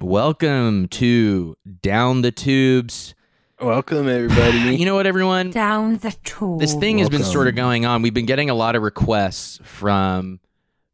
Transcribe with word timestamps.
Welcome 0.00 0.88
to 0.88 1.56
Down 1.82 2.22
the 2.22 2.32
Toobs. 2.32 3.14
Welcome, 3.60 4.08
everybody. 4.08 4.76
You 4.76 4.84
know 4.86 4.94
what, 4.94 5.06
everyone? 5.06 5.50
Down 5.50 5.98
the 5.98 6.14
tube. 6.24 6.58
This 6.60 6.74
thing 6.74 6.98
has 6.98 7.08
been 7.08 7.20
Welcome. 7.20 7.32
sort 7.32 7.48
of 7.48 7.54
going 7.54 7.86
on. 7.86 8.02
We've 8.02 8.12
been 8.14 8.26
getting 8.26 8.50
a 8.50 8.54
lot 8.54 8.74
of 8.76 8.82
requests 8.82 9.60
from 9.62 10.40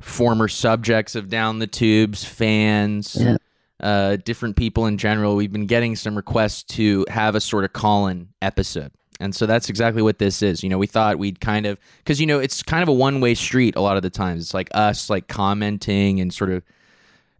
former 0.00 0.48
subjects 0.48 1.14
of 1.14 1.28
Down 1.28 1.58
the 1.58 1.66
Toobs, 1.66 2.24
fans, 2.24 3.16
Yeah. 3.18 3.36
uh, 3.80 4.16
different 4.16 4.56
people 4.56 4.86
in 4.86 4.98
general. 4.98 5.34
We've 5.36 5.52
been 5.52 5.66
getting 5.66 5.96
some 5.96 6.14
requests 6.14 6.62
to 6.74 7.04
have 7.08 7.34
a 7.34 7.40
sort 7.40 7.64
of 7.64 7.72
call-in 7.72 8.28
episode. 8.42 8.92
And 9.20 9.34
so 9.34 9.46
that's 9.46 9.68
exactly 9.68 10.02
what 10.02 10.18
this 10.18 10.42
is. 10.42 10.62
You 10.62 10.68
know, 10.68 10.78
we 10.78 10.86
thought 10.86 11.18
we'd 11.18 11.40
kind 11.40 11.66
of 11.66 11.80
because 11.98 12.20
you 12.20 12.26
know 12.26 12.38
it's 12.38 12.62
kind 12.62 12.84
of 12.84 12.88
a 12.88 12.92
one-way 12.92 13.34
street 13.34 13.74
a 13.74 13.80
lot 13.80 13.96
of 13.96 14.02
the 14.04 14.10
times. 14.10 14.42
It's 14.42 14.54
like 14.54 14.68
us 14.74 15.10
like 15.10 15.26
commenting 15.26 16.20
and 16.20 16.32
sort 16.32 16.50
of 16.50 16.62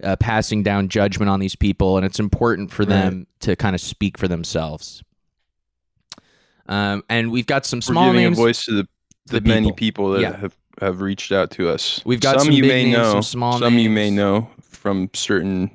uh, 0.02 0.16
passing 0.16 0.62
down 0.62 0.88
judgment 0.88 1.28
on 1.30 1.40
these 1.40 1.56
people, 1.56 1.96
and 1.96 2.06
it's 2.06 2.20
important 2.20 2.70
for 2.70 2.84
them 2.84 3.26
to 3.40 3.56
kind 3.56 3.74
of 3.74 3.80
speak 3.80 4.16
for 4.18 4.28
themselves. 4.28 5.02
Um, 6.68 7.02
and 7.08 7.30
we've 7.30 7.46
got 7.46 7.64
some 7.64 7.80
We're 7.88 7.94
giving 7.94 8.12
names. 8.22 8.38
a 8.38 8.42
voice 8.42 8.64
to 8.66 8.72
the, 8.72 8.88
the 9.26 9.40
the 9.40 9.48
many 9.48 9.68
people. 9.68 9.76
people 9.76 10.10
that 10.12 10.20
Yeah. 10.20 10.36
have, 10.36 10.56
have 10.80 11.00
reached 11.00 11.32
out 11.32 11.50
to 11.52 11.68
us. 11.70 12.02
We've 12.04 12.20
got 12.20 12.38
some, 12.40 12.46
some 12.46 12.52
you 12.54 12.62
may 12.62 12.84
names, 12.84 12.96
know, 12.96 13.12
some 13.12 13.22
small 13.22 13.58
some 13.58 13.78
you 13.78 13.88
may 13.90 14.10
know 14.10 14.50
from 14.62 15.08
certain, 15.14 15.70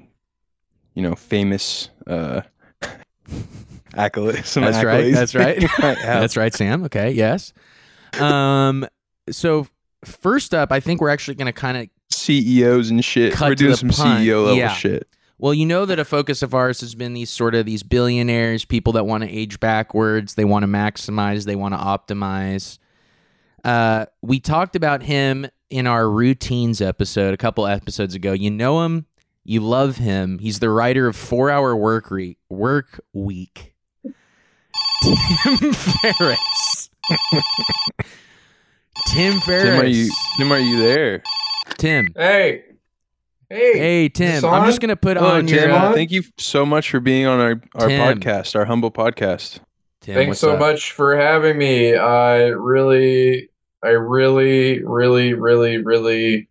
you 0.94 1.02
know, 1.02 1.16
famous 1.16 1.90
uh, 2.06 2.42
accolades. 3.94 4.46
Some 4.46 4.64
That's 4.64 4.84
right. 4.84 5.14
That's 5.14 5.36
right. 5.36 5.62
have. 5.64 5.98
That's 6.02 6.38
right, 6.38 6.54
Sam. 6.54 6.84
Okay, 6.86 7.12
yes. 7.12 7.54
Um, 8.20 8.88
so 9.30 9.68
first 10.06 10.54
up, 10.54 10.72
I 10.72 10.80
think 10.80 11.02
we're 11.02 11.10
actually 11.10 11.36
going 11.36 11.48
to 11.48 11.54
kind 11.54 11.78
of 11.78 11.88
CEOs 12.14 12.90
and 12.90 13.04
shit. 13.04 13.34
Cut 13.34 13.50
We're 13.50 13.56
doing 13.56 13.76
some 13.76 13.90
punt. 13.90 14.20
CEO 14.26 14.44
level 14.44 14.58
Yeah. 14.58 14.70
shit. 14.74 15.08
Well, 15.40 15.54
you 15.54 15.66
know 15.66 15.86
that 15.86 16.00
a 16.00 16.06
focus 16.06 16.42
of 16.42 16.54
ours 16.54 16.80
has 16.82 16.96
been 16.96 17.14
these 17.14 17.30
sort 17.30 17.54
of 17.56 17.66
these 17.66 17.84
billionaires, 17.84 18.64
people 18.66 18.94
that 18.94 19.06
want 19.06 19.24
to 19.24 19.30
age 19.30 19.60
backwards, 19.60 20.36
they 20.36 20.46
want 20.46 20.64
to 20.64 20.68
maximize, 20.68 21.46
they 21.46 21.56
want 21.58 21.74
to 21.74 21.78
optimize. 21.80 22.78
Uh, 23.64 24.06
we 24.22 24.40
talked 24.40 24.76
about 24.76 25.04
him 25.04 25.46
in 25.70 25.86
our 25.88 26.10
routines 26.10 26.80
episode 26.82 27.34
a 27.34 27.38
couple 27.38 27.66
episodes 27.68 28.16
ago. 28.16 28.32
You 28.32 28.52
know 28.52 28.84
him, 28.84 29.06
you 29.44 29.60
love 29.60 29.98
him. 29.98 30.40
He's 30.40 30.60
the 30.60 30.70
writer 30.70 31.08
of 31.08 31.16
Four 31.18 31.50
Hour 31.50 31.76
Work 31.76 32.10
Re- 32.12 32.38
Work 32.50 33.02
Week. 33.12 33.74
Tim 35.04 35.74
Ferriss. 35.74 36.90
Tim 39.08 39.40
Ferriss. 39.42 39.64
Tim, 39.64 39.80
are 39.82 39.86
you? 39.86 40.12
Tim, 40.38 40.52
are 40.54 40.60
you 40.60 40.78
there? 40.78 41.24
Tim. 41.78 42.08
Hey. 42.16 42.64
Hey. 43.50 43.78
Hey 43.78 44.10
Tim, 44.10 44.44
I'm 44.46 44.66
just 44.66 44.82
gonna 44.82 44.96
put 44.96 45.18
Hello, 45.18 45.36
on 45.38 45.46
Tim. 45.46 45.70
your. 45.70 45.72
uh, 45.72 45.94
Thank 45.94 46.12
you 46.12 46.24
so 46.38 46.66
much 46.66 46.90
for 46.90 47.00
being 47.00 47.26
on 47.28 47.40
our, 47.40 47.62
our 47.76 47.88
Tim. 47.88 48.20
podcast, 48.20 48.56
our 48.56 48.66
humble 48.66 48.90
podcast. 48.92 49.60
Tim, 50.02 50.16
Thanks 50.16 50.40
so 50.40 50.54
up? 50.54 50.60
much 50.60 50.92
for 50.92 51.16
having 51.16 51.58
me. 51.58 51.96
I 51.96 52.48
really, 52.48 53.50
I 53.84 53.90
really, 53.90 54.84
really, 54.84 55.34
really, 55.34 55.78
really, 55.78 56.48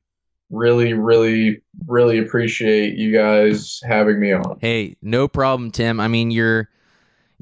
really, 0.50 0.92
really, 0.94 1.62
really 1.86 2.18
appreciate 2.18 2.94
you 2.94 3.12
guys 3.12 3.80
having 3.84 4.20
me 4.20 4.32
on. 4.32 4.58
Hey, 4.60 4.96
no 5.02 5.28
problem, 5.28 5.70
Tim. 5.70 5.98
I 5.98 6.08
mean, 6.08 6.30
you're 6.30 6.68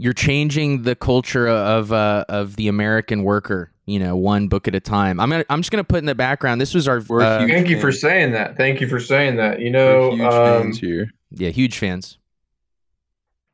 you're 0.00 0.14
changing 0.14 0.82
the 0.84 0.96
culture 0.96 1.46
of 1.46 1.92
uh, 1.92 2.24
of 2.28 2.56
the 2.56 2.68
American 2.68 3.22
worker. 3.22 3.70
You 3.84 3.98
know, 3.98 4.16
one 4.16 4.48
book 4.48 4.66
at 4.66 4.74
a 4.74 4.80
time. 4.80 5.20
I'm 5.20 5.28
gonna, 5.30 5.44
I'm 5.50 5.60
just 5.60 5.70
gonna 5.70 5.84
put 5.84 5.98
in 5.98 6.06
the 6.06 6.14
background. 6.14 6.60
This 6.60 6.72
was 6.72 6.88
our 6.88 7.02
We're 7.06 7.20
uh, 7.20 7.46
Thank 7.46 7.68
you 7.68 7.78
for 7.80 7.92
saying 7.92 8.32
that. 8.32 8.56
Thank 8.56 8.80
you 8.80 8.88
for 8.88 8.98
saying 8.98 9.36
that. 9.36 9.60
You 9.60 9.70
know, 9.70 10.12
huge 10.12 10.20
um, 10.22 10.62
fans 10.62 10.78
here. 10.78 11.10
yeah, 11.32 11.50
huge 11.50 11.76
fans. 11.76 12.18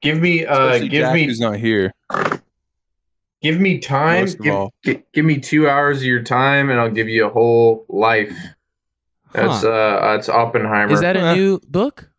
give 0.03 0.21
me, 0.21 0.45
uh, 0.47 0.69
Especially 0.69 0.89
give 0.89 1.01
Jack, 1.01 1.15
me, 1.15 1.25
who's 1.25 1.41
not 1.41 1.57
here. 1.57 1.93
give 3.43 3.59
me 3.61 3.79
time. 3.79 4.27
Give, 4.41 4.55
all. 4.55 4.73
gi- 4.85 5.03
give 5.13 5.25
me 5.25 5.39
two 5.41 5.69
hours 5.69 5.99
of 5.99 6.05
your 6.05 6.23
time, 6.23 6.71
and 6.71 6.79
I'll 6.79 6.91
give 6.91 7.09
you 7.09 7.27
a 7.27 7.31
whole 7.31 7.87
life. 7.89 8.33
That's 9.33 9.63
Huh. 9.63 9.69
uh, 9.69 10.13
that's 10.13 10.29
Oppenheimer. 10.29 10.93
Is 10.93 11.01
that 11.01 11.17
a 11.17 11.35
new 11.35 11.61
book? 11.67 12.11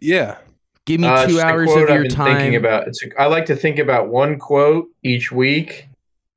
Yeah. 0.00 0.38
Give 0.86 1.00
me 1.00 1.08
Uh, 1.08 1.26
two 1.26 1.40
hours 1.40 1.70
of 1.72 1.88
your 1.90 2.06
time. 2.06 2.36
Thinking 2.38 2.56
about 2.56 2.86
it's. 2.88 3.02
I 3.18 3.26
like 3.26 3.44
to 3.46 3.56
think 3.56 3.78
about 3.78 4.08
one 4.08 4.38
quote 4.38 4.88
each 5.02 5.30
week, 5.32 5.88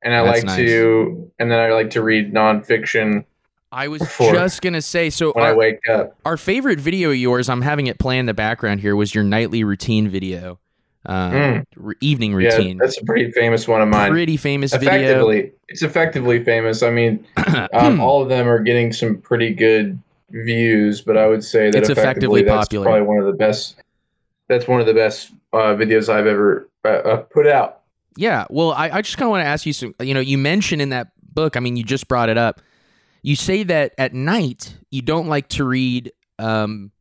and 0.03 0.13
I 0.13 0.23
That's 0.23 0.37
like 0.39 0.45
nice. 0.45 0.57
to, 0.57 1.31
and 1.39 1.51
then 1.51 1.59
I 1.59 1.71
like 1.71 1.91
to 1.91 2.01
read 2.01 2.33
nonfiction 2.33 3.23
I 3.71 3.87
was 3.87 4.01
just 4.17 4.63
gonna 4.63 4.81
say. 4.81 5.11
So 5.11 5.31
when 5.33 5.45
I 5.45 5.49
our, 5.49 5.55
wake 5.55 5.87
up. 5.87 6.15
our 6.25 6.37
favorite 6.37 6.79
video 6.79 7.11
of 7.11 7.17
yours, 7.17 7.47
I'm 7.49 7.61
having 7.61 7.85
it 7.85 7.99
play 7.99 8.17
in 8.17 8.25
the 8.25 8.33
background 8.33 8.79
here, 8.79 8.95
was 8.95 9.13
your 9.13 9.23
nightly 9.23 9.63
routine 9.63 10.09
video, 10.09 10.57
uh, 11.05 11.29
Mm. 11.29 11.65
re- 11.75 11.93
evening 12.01 12.31
Yeah, 12.31 12.55
routine. 12.55 12.77
that's 12.79 12.99
a 12.99 13.05
pretty 13.05 13.29
famous 13.31 13.67
one 13.67 13.79
of 13.83 13.87
mine. 13.87 14.09
Pretty 14.09 14.37
famous 14.37 14.71
video. 14.75 14.89
effectively, 14.95 15.51
it's 15.67 15.83
effectively 15.83 16.43
famous. 16.43 16.81
I 16.81 16.89
mean, 16.89 17.23
um, 17.73 17.99
all 18.01 18.23
of 18.23 18.29
them 18.29 18.47
are 18.47 18.57
getting 18.57 18.91
some 18.91 19.17
pretty 19.17 19.53
good 19.53 19.99
views, 20.31 21.01
but 21.01 21.15
I 21.15 21.27
would 21.27 21.43
say 21.43 21.69
that 21.69 21.77
It's 21.77 21.89
effectively 21.91 22.39
effectively, 22.39 22.41
that's 22.41 22.65
popular. 22.69 22.85
probably 22.85 23.01
one 23.03 23.19
of 23.19 23.25
the 23.27 23.33
best. 23.33 23.75
That's 24.49 24.67
one 24.67 24.81
of 24.81 24.87
the 24.87 24.93
best 24.93 25.31
uh, 25.53 25.75
videos 25.75 26.09
I've 26.09 26.27
ever 26.27 26.69
uh, 26.83 26.87
uh, 26.87 27.17
put 27.17 27.47
out. 27.47 27.81
Yeah, 28.17 28.45
well, 28.49 28.73
I, 28.73 28.89
I 28.89 29.01
just 29.01 29.17
kind 29.17 29.27
of 29.27 29.31
want 29.31 29.43
to 29.43 29.47
ask 29.47 29.65
you 29.65 29.71
some. 29.71 29.95
You 30.01 30.13
know, 30.13 30.19
you 30.19 30.37
mentioned 30.37 30.81
in 30.81 30.89
that 30.89 31.11
book. 31.21 31.55
I 31.55 31.61
mean, 31.61 31.77
you 31.77 31.83
just 31.83 32.07
brought 32.07 32.27
it 32.27 32.37
up. 32.37 32.59
You 33.21 33.35
say 33.35 33.63
that 33.63 33.93
at 33.97 34.13
night 34.13 34.77
you 34.89 35.01
don't 35.01 35.27
like 35.27 35.47
to 35.49 35.63
read. 35.63 36.11
Um, 36.37 36.91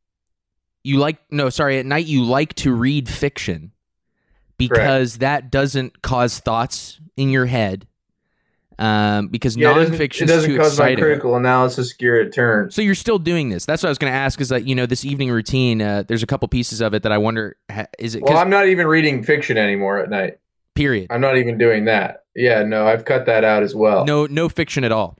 you 0.85 0.99
like 0.99 1.19
no, 1.31 1.49
sorry. 1.49 1.79
At 1.79 1.87
night 1.87 2.07
you 2.07 2.23
like 2.25 2.55
to 2.57 2.73
read 2.73 3.09
fiction 3.09 3.73
because 4.59 5.19
that 5.19 5.51
doesn't 5.51 6.03
cause 6.03 6.39
thoughts 6.39 7.01
in 7.17 7.31
your 7.31 7.47
head. 7.47 7.88
Um, 8.79 9.27
because 9.29 9.57
Yeah, 9.57 9.73
it 9.73 9.75
doesn't, 9.75 9.95
nonfiction 9.97 10.23
it 10.23 10.27
doesn't 10.27 10.57
cause 10.57 10.79
my 10.79 10.95
critical 10.95 11.35
analysis 11.35 11.93
gear 11.93 12.21
at 12.21 12.33
turn. 12.33 12.71
So 12.71 12.81
you're 12.81 12.95
still 12.95 13.19
doing 13.19 13.49
this. 13.49 13.67
That's 13.67 13.83
what 13.83 13.89
I 13.89 13.91
was 13.91 13.99
going 13.99 14.13
to 14.13 14.17
ask. 14.17 14.41
Is 14.41 14.51
that 14.51 14.67
you 14.67 14.75
know 14.75 14.87
this 14.87 15.05
evening 15.05 15.31
routine? 15.31 15.83
Uh, 15.83 16.05
there's 16.07 16.23
a 16.23 16.27
couple 16.27 16.47
pieces 16.49 16.81
of 16.81 16.95
it 16.95 17.03
that 17.03 17.11
I 17.11 17.19
wonder 17.19 17.57
is 17.99 18.15
it? 18.15 18.23
Well, 18.23 18.39
I'm 18.39 18.51
not 18.51 18.69
even 18.69 18.87
reading 18.87 19.25
fiction 19.25 19.57
anymore 19.57 19.99
at 19.99 20.11
night. 20.11 20.39
period. 20.75 21.09
I'm 21.11 21.21
not 21.21 21.37
even 21.37 21.59
doing 21.59 21.87
that. 21.87 22.25
Yeah, 22.37 22.63
no, 22.63 22.87
I've 22.87 23.05
cut 23.05 23.27
that 23.27 23.43
out 23.43 23.65
as 23.65 23.75
well. 23.75 24.05
No, 24.05 24.27
no 24.27 24.49
fiction 24.49 24.85
at 24.85 24.93
all. 24.93 25.19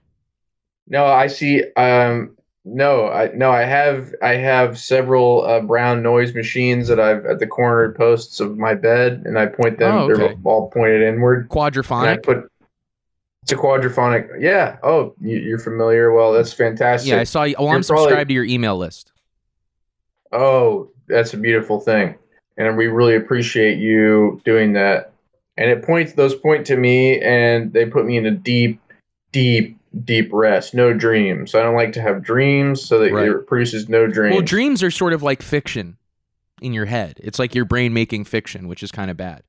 no, 0.87 1.05
I 1.07 1.27
see. 1.27 1.65
Um, 1.77 2.37
no, 2.65 3.09
I 3.09 3.31
no, 3.35 3.51
I 3.51 3.63
have 3.63 4.15
I 4.23 4.35
have 4.35 4.79
several 4.79 5.43
uh, 5.45 5.61
brown 5.61 6.03
noise 6.03 6.35
machines 6.35 6.87
that 6.89 7.01
I've 7.01 7.25
at 7.25 7.39
the 7.39 7.47
corner 7.47 7.93
posts 7.93 8.41
of 8.41 8.57
my 8.59 8.75
bed, 8.75 9.23
and 9.25 9.39
I 9.39 9.47
point 9.47 9.79
them. 9.79 9.97
Oh, 9.97 10.11
okay. 10.11 10.15
They're 10.29 10.37
all 10.45 10.71
pointed 10.71 11.03
inward. 11.03 11.49
And 11.51 11.91
I 12.11 12.17
put 12.19 12.51
it's 13.51 13.59
a 13.59 13.63
quadraphonic. 13.65 14.41
Yeah. 14.41 14.77
Oh, 14.83 15.15
you, 15.21 15.39
you're 15.39 15.59
familiar. 15.59 16.13
Well, 16.13 16.33
that's 16.35 16.53
fantastic. 16.53 17.11
Yeah, 17.11 17.21
I 17.21 17.25
saw 17.25 17.45
you. 17.45 17.57
Well, 17.59 17.69
I'm 17.69 17.83
probably- 17.83 18.05
subscribed 18.05 18.29
to 18.29 18.35
your 18.35 18.45
email 18.45 18.77
list. 18.77 19.13
Oh, 20.33 20.91
that's 21.07 21.33
a 21.33 21.39
beautiful 21.39 21.81
thing. 21.81 22.15
And 22.59 22.77
we 22.77 22.89
really 22.89 23.17
appreciate 23.17 23.79
you 23.79 24.41
doing 24.45 24.75
that. 24.75 25.13
And 25.57 25.71
it 25.71 25.83
points 25.83 26.13
those 26.13 26.35
point 26.35 26.67
to 26.67 26.77
me 26.77 27.21
and 27.23 27.73
they 27.73 27.87
put 27.87 28.05
me 28.05 28.17
in 28.19 28.27
a 28.27 28.31
deep, 28.31 28.81
deep, 29.33 29.79
deep 30.05 30.29
rest. 30.33 30.75
No 30.75 30.93
dreams. 30.93 31.55
I 31.55 31.63
don't 31.63 31.75
like 31.75 31.93
to 31.95 32.03
have 32.03 32.23
dreams 32.23 32.83
so 32.85 32.99
that 32.99 33.13
Right. 33.13 33.29
it 33.29 33.47
produces 33.47 33.89
no 33.89 34.07
dreams. 34.07 34.35
Well, 34.35 34.45
dreams 34.45 34.83
are 34.83 34.91
sort 34.91 35.15
of 35.15 35.23
like 35.23 35.41
fiction 35.41 35.97
in 36.61 36.73
your 36.75 36.87
head. 36.87 37.19
It's 37.23 37.39
like 37.39 37.55
your 37.55 37.65
brain 37.65 37.95
making 37.95 38.25
fiction, 38.25 38.69
which 38.69 38.83
is 38.83 38.93
kind 38.93 39.11
of 39.11 39.17
bad. 39.17 39.43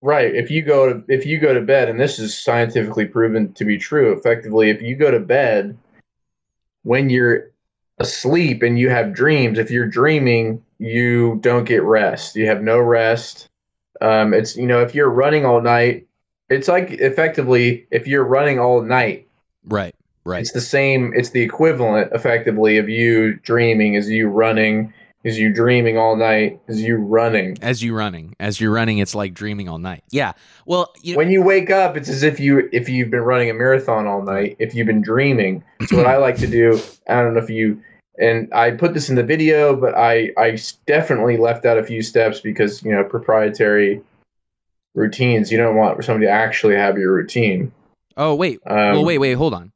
Right. 0.00 0.32
If 0.34 0.50
you 0.50 0.62
go 0.62 0.92
to 0.92 1.04
if 1.08 1.26
you 1.26 1.38
go 1.38 1.52
to 1.52 1.60
bed, 1.60 1.88
and 1.88 1.98
this 1.98 2.18
is 2.18 2.38
scientifically 2.38 3.04
proven 3.04 3.52
to 3.54 3.64
be 3.64 3.78
true, 3.78 4.12
effectively, 4.12 4.70
if 4.70 4.80
you 4.80 4.94
go 4.94 5.10
to 5.10 5.18
bed 5.18 5.76
when 6.84 7.10
you're 7.10 7.50
asleep 7.98 8.62
and 8.62 8.78
you 8.78 8.90
have 8.90 9.12
dreams, 9.12 9.58
if 9.58 9.70
you're 9.70 9.88
dreaming, 9.88 10.62
you 10.78 11.38
don't 11.42 11.64
get 11.64 11.82
rest. 11.82 12.36
You 12.36 12.46
have 12.46 12.62
no 12.62 12.78
rest. 12.78 13.48
Um, 14.00 14.32
it's 14.32 14.56
you 14.56 14.66
know, 14.66 14.80
if 14.82 14.94
you're 14.94 15.10
running 15.10 15.44
all 15.44 15.60
night, 15.60 16.06
it's 16.48 16.68
like 16.68 16.92
effectively 16.92 17.86
if 17.90 18.06
you're 18.06 18.24
running 18.24 18.60
all 18.60 18.82
night, 18.82 19.26
Right. 19.64 19.94
Right. 20.24 20.40
it's 20.40 20.52
the 20.52 20.60
same. 20.60 21.12
It's 21.16 21.30
the 21.30 21.42
equivalent, 21.42 22.12
effectively, 22.12 22.78
of 22.78 22.88
you 22.88 23.34
dreaming 23.40 23.96
as 23.96 24.08
you 24.08 24.28
running, 24.28 24.92
as 25.24 25.38
you 25.38 25.52
dreaming 25.52 25.98
all 25.98 26.16
night, 26.16 26.60
as 26.68 26.80
you 26.80 26.96
running. 26.96 27.58
As 27.60 27.82
you 27.82 27.94
running, 27.94 28.34
as 28.38 28.60
you're 28.60 28.72
running, 28.72 28.98
it's 28.98 29.14
like 29.14 29.34
dreaming 29.34 29.68
all 29.68 29.78
night. 29.78 30.04
Yeah. 30.10 30.32
Well, 30.66 30.92
you 31.02 31.14
know, 31.14 31.18
when 31.18 31.30
you 31.30 31.42
wake 31.42 31.70
up, 31.70 31.96
it's 31.96 32.08
as 32.08 32.22
if 32.22 32.38
you 32.38 32.68
if 32.72 32.88
you've 32.88 33.10
been 33.10 33.20
running 33.20 33.50
a 33.50 33.54
marathon 33.54 34.06
all 34.06 34.22
night. 34.22 34.56
If 34.58 34.74
you've 34.74 34.86
been 34.86 35.02
dreaming, 35.02 35.64
so 35.86 35.96
what 35.96 36.06
I 36.06 36.16
like 36.26 36.36
to 36.38 36.46
do, 36.46 36.80
I 37.08 37.22
don't 37.22 37.34
know 37.34 37.40
if 37.40 37.50
you 37.50 37.82
and 38.18 38.52
I 38.52 38.72
put 38.72 38.94
this 38.94 39.08
in 39.08 39.16
the 39.16 39.22
video, 39.22 39.76
but 39.76 39.94
i 39.94 40.30
i 40.36 40.58
definitely 40.86 41.36
left 41.36 41.64
out 41.64 41.78
a 41.78 41.84
few 41.84 42.02
steps 42.02 42.40
because 42.40 42.82
you 42.82 42.92
know 42.92 43.04
proprietary 43.04 44.00
routines. 44.94 45.50
You 45.50 45.58
don't 45.58 45.76
want 45.76 46.02
somebody 46.04 46.26
to 46.26 46.32
actually 46.32 46.74
have 46.76 46.98
your 46.98 47.12
routine. 47.12 47.72
oh 48.16 48.34
wait, 48.34 48.60
Um, 48.66 48.76
well 48.76 49.04
wait, 49.04 49.18
wait, 49.18 49.34
hold 49.34 49.54
on. 49.54 49.72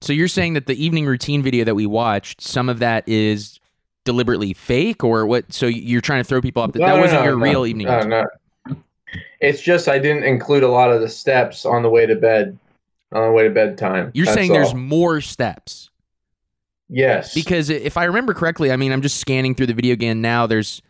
So 0.00 0.12
you're 0.12 0.28
saying 0.28 0.52
that 0.54 0.66
the 0.66 0.84
evening 0.84 1.06
routine 1.06 1.42
video 1.42 1.64
that 1.64 1.74
we 1.74 1.86
watched, 1.86 2.42
some 2.42 2.68
of 2.68 2.78
that 2.80 3.08
is 3.08 3.58
deliberately 4.04 4.52
fake 4.52 5.02
or 5.02 5.26
what? 5.26 5.52
So 5.52 5.66
you're 5.66 6.00
trying 6.00 6.22
to 6.22 6.28
throw 6.28 6.40
people 6.40 6.62
off. 6.62 6.72
The, 6.72 6.80
No, 6.80 6.86
that 6.86 6.94
no, 6.96 7.00
wasn't 7.00 7.20
no, 7.20 7.24
your 7.24 7.38
real 7.38 7.66
evening. 7.66 7.86
No, 7.86 8.00
no. 8.02 8.26
It's 9.40 9.60
just 9.60 9.88
I 9.88 9.98
didn't 9.98 10.24
include 10.24 10.62
a 10.62 10.68
lot 10.68 10.90
of 10.90 11.00
the 11.00 11.08
steps 11.08 11.64
on 11.64 11.82
the 11.82 11.90
way 11.90 12.06
to 12.06 12.14
bed. 12.14 12.58
On 13.12 13.28
the 13.28 13.32
way 13.32 13.44
to 13.44 13.50
bedtime. 13.50 14.10
You're 14.14 14.26
That's 14.26 14.34
saying 14.34 14.52
there's 14.52 14.74
more 14.74 15.20
steps 15.20 15.90
yes 16.88 17.32
because 17.32 17.70
if 17.70 17.96
I 17.96 18.04
remember 18.04 18.34
correctly, 18.34 18.72
I 18.72 18.76
mean, 18.76 18.92
I'm 18.92 19.02
just 19.02 19.18
scanning 19.18 19.54
through 19.54 19.68
the 19.68 19.74
video 19.74 19.92
again 19.92 20.20
now. 20.20 20.46
There's 20.46 20.82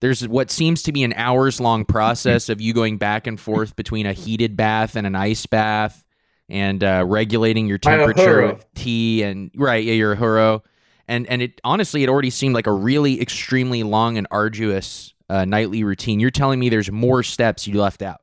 there's 0.00 0.26
what 0.26 0.50
seems 0.50 0.82
to 0.84 0.92
be 0.92 1.02
an 1.02 1.12
hours 1.14 1.60
long 1.60 1.84
process 1.84 2.48
of 2.48 2.60
you 2.60 2.72
going 2.72 2.98
back 2.98 3.26
and 3.26 3.38
forth 3.38 3.76
between 3.76 4.06
a 4.06 4.12
heated 4.12 4.56
bath 4.56 4.96
and 4.96 5.06
an 5.06 5.14
ice 5.14 5.46
bath 5.46 6.04
and 6.48 6.84
uh, 6.84 7.04
regulating 7.06 7.66
your 7.66 7.78
temperature 7.78 8.46
with 8.46 8.74
tea 8.74 9.22
and 9.22 9.50
right 9.56 9.84
yeah 9.84 9.94
you're 9.94 10.12
a 10.12 10.16
huro 10.16 10.62
and 11.08 11.26
and 11.28 11.42
it 11.42 11.60
honestly 11.64 12.02
it 12.02 12.08
already 12.08 12.30
seemed 12.30 12.54
like 12.54 12.66
a 12.66 12.72
really 12.72 13.20
extremely 13.20 13.82
long 13.82 14.16
and 14.18 14.26
arduous 14.30 15.14
uh, 15.28 15.44
nightly 15.44 15.82
routine 15.84 16.20
you're 16.20 16.30
telling 16.30 16.58
me 16.60 16.68
there's 16.68 16.90
more 16.90 17.22
steps 17.22 17.66
you 17.66 17.80
left 17.80 18.02
out 18.02 18.20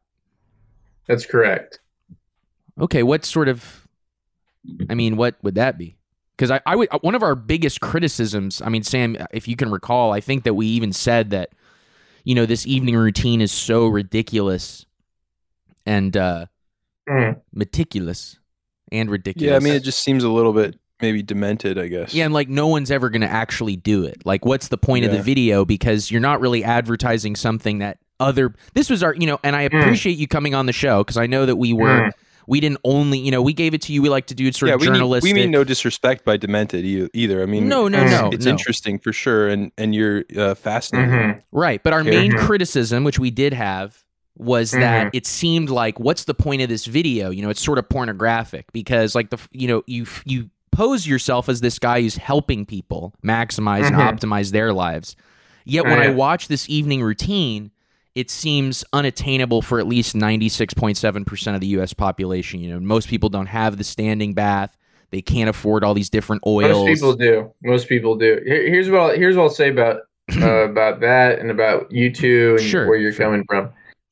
that's 1.08 1.26
correct. 1.26 1.80
okay 2.80 3.04
what 3.04 3.26
sort 3.26 3.48
of 3.50 3.88
i 4.90 4.96
mean 4.96 5.18
what 5.18 5.36
would 5.44 5.56
that 5.56 5.78
be 5.78 5.98
because 6.38 6.50
I, 6.50 6.62
I 6.66 6.76
would 6.76 6.90
one 7.02 7.16
of 7.16 7.24
our 7.24 7.36
biggest 7.36 7.82
criticisms 7.82 8.62
i 8.62 8.70
mean 8.70 8.84
sam 8.84 9.18
if 9.32 9.48
you 9.48 9.56
can 9.56 9.70
recall 9.72 10.14
i 10.14 10.22
think 10.22 10.44
that 10.46 10.54
we 10.54 10.66
even 10.68 10.94
said 10.94 11.30
that 11.32 11.50
you 12.24 12.36
know 12.36 12.46
this 12.46 12.66
evening 12.66 12.96
routine 12.96 13.42
is 13.42 13.52
so 13.52 13.88
ridiculous 13.88 14.86
and 15.86 16.16
uh 16.18 16.46
Mm. 17.10 17.42
meticulous 17.54 18.40
and 18.90 19.12
ridiculous 19.12 19.50
Yeah, 19.50 19.58
I 19.58 19.60
mean, 19.60 19.74
it 19.74 19.84
just 19.84 20.02
seems 20.02 20.24
a 20.24 20.30
little 20.30 20.54
bit 20.54 20.80
maybe 21.04 21.22
demented, 21.22 21.78
I 21.78 21.88
guess. 21.88 22.14
Yeah, 22.14 22.26
and 22.26 22.34
like 22.34 22.50
no 22.50 22.68
one's 22.68 22.90
ever 22.90 23.10
going 23.12 23.22
to 23.22 23.30
actually 23.30 23.76
do 23.76 24.04
it. 24.06 24.26
Like, 24.26 24.44
what's 24.46 24.70
the 24.70 24.78
point 24.78 25.06
of 25.06 25.12
the 25.12 25.22
video? 25.22 25.66
Because 25.66 26.10
you're 26.10 26.22
not 26.22 26.42
really 26.42 26.64
advertising 26.64 27.36
something 27.36 27.78
that 27.80 28.00
other. 28.20 28.56
This 28.74 28.90
was 28.90 29.04
our, 29.04 29.14
you 29.14 29.28
know, 29.28 29.40
and 29.44 29.56
I 29.56 29.68
Mm. 29.70 29.82
appreciate 29.82 30.18
you 30.18 30.28
coming 30.28 30.56
on 30.56 30.66
the 30.66 30.74
show 30.74 31.04
because 31.04 31.18
I 31.18 31.28
know 31.28 31.46
that 31.46 31.58
we 31.58 31.74
were, 31.74 32.08
Mm. 32.08 32.12
we 32.48 32.60
didn't 32.62 32.80
only, 32.84 33.20
you 33.20 33.32
know, 33.32 33.42
we 33.42 33.54
gave 33.54 33.74
it 33.74 33.82
to 33.84 33.94
you. 33.94 34.02
We 34.02 34.10
like 34.10 34.28
to 34.28 34.36
do 34.36 34.46
it 34.48 34.56
sort 34.56 34.70
yeah, 34.70 34.76
of 34.76 34.82
we, 34.82 34.88
need, 34.88 34.94
journalistic. 34.96 35.34
we 35.34 35.40
mean 35.40 35.52
no 35.52 35.64
disrespect 35.64 36.24
by 36.26 36.38
demented 36.38 36.86
e- 36.86 37.10
either. 37.14 37.42
I 37.44 37.46
mean, 37.46 37.68
no, 37.68 37.88
no, 37.88 38.00
Mm. 38.00 38.10
no, 38.12 38.30
it's 38.32 38.46
no. 38.46 38.52
interesting 38.52 38.98
for 39.00 39.12
sure, 39.14 39.50
and 39.50 39.72
and 39.78 39.94
you're 39.94 40.24
uh, 40.38 40.56
fascinating. 40.56 41.10
Mhm. 41.12 41.42
Right, 41.52 41.82
but 41.84 41.92
our 41.94 42.04
main 42.04 42.32
Mhm. 42.32 42.40
criticism, 42.40 43.04
which 43.04 43.20
we 43.20 43.30
did 43.30 43.54
have, 43.54 43.98
was 44.38 44.72
that 44.72 45.08
Mm-hmm. 45.08 45.18
it 45.18 45.26
seemed 45.28 45.70
like, 45.70 46.00
what's 46.00 46.24
the 46.24 46.34
point 46.34 46.62
of 46.64 46.70
this 46.70 46.86
video? 46.86 47.30
You 47.30 47.44
know, 47.44 47.50
it's 47.50 47.62
sort 47.62 47.78
of 47.78 47.88
pornographic 47.90 48.66
because, 48.74 49.14
like 49.16 49.30
the, 49.30 49.38
you 49.52 49.68
know, 49.68 49.84
you 49.86 50.06
you 50.26 50.50
pose 50.74 51.08
yourself 51.08 51.48
as 51.50 51.62
this 51.62 51.80
guy 51.80 52.02
who's 52.02 52.18
helping 52.18 52.66
people 52.66 53.14
maximize 53.26 53.86
and 53.86 53.96
Mhm. 53.96 54.18
optimize 54.20 54.52
their 54.52 54.74
lives. 54.74 55.16
Yet 55.66 55.86
when 55.86 56.00
I 56.00 56.10
watch 56.10 56.48
this 56.50 56.70
evening 56.70 57.02
routine, 57.02 57.72
it 58.16 58.30
seems 58.30 58.84
unattainable 58.94 59.62
for 59.62 59.80
at 59.80 59.88
least 59.88 60.16
ninety 60.16 60.50
six 60.50 60.74
point 60.74 60.98
seven 60.98 61.26
percent 61.26 61.56
of 61.56 61.62
the 61.62 61.68
U.S. 61.68 61.94
population. 61.94 62.60
You 62.60 62.74
know, 62.74 62.80
most 62.80 63.08
people 63.08 63.30
don't 63.30 63.48
have 63.48 63.78
the 63.78 63.84
standing 63.84 64.34
bath. 64.34 64.78
They 65.12 65.22
can't 65.22 65.50
afford 65.50 65.84
all 65.84 65.94
these 65.94 66.10
different 66.10 66.42
oils. 66.46 66.86
Most 66.88 66.96
people 67.00 67.14
do. 67.16 67.52
Most 67.64 67.88
people 67.88 68.16
do. 68.16 68.40
Here's 68.46 68.90
what 68.90 69.00
I'll, 69.00 69.16
here's 69.16 69.36
what 69.38 69.44
I'll 69.44 69.50
say 69.50 69.70
about 69.70 70.02
uh, 70.42 70.46
about 70.70 71.00
that 71.02 71.40
and 71.40 71.50
about 71.52 71.92
you 71.92 72.12
two 72.12 72.56
and 72.60 72.68
Sure, 72.68 72.88
where 72.88 72.98
you're 72.98 73.12
sure. 73.14 73.26
coming 73.26 73.44
from. 73.48 73.70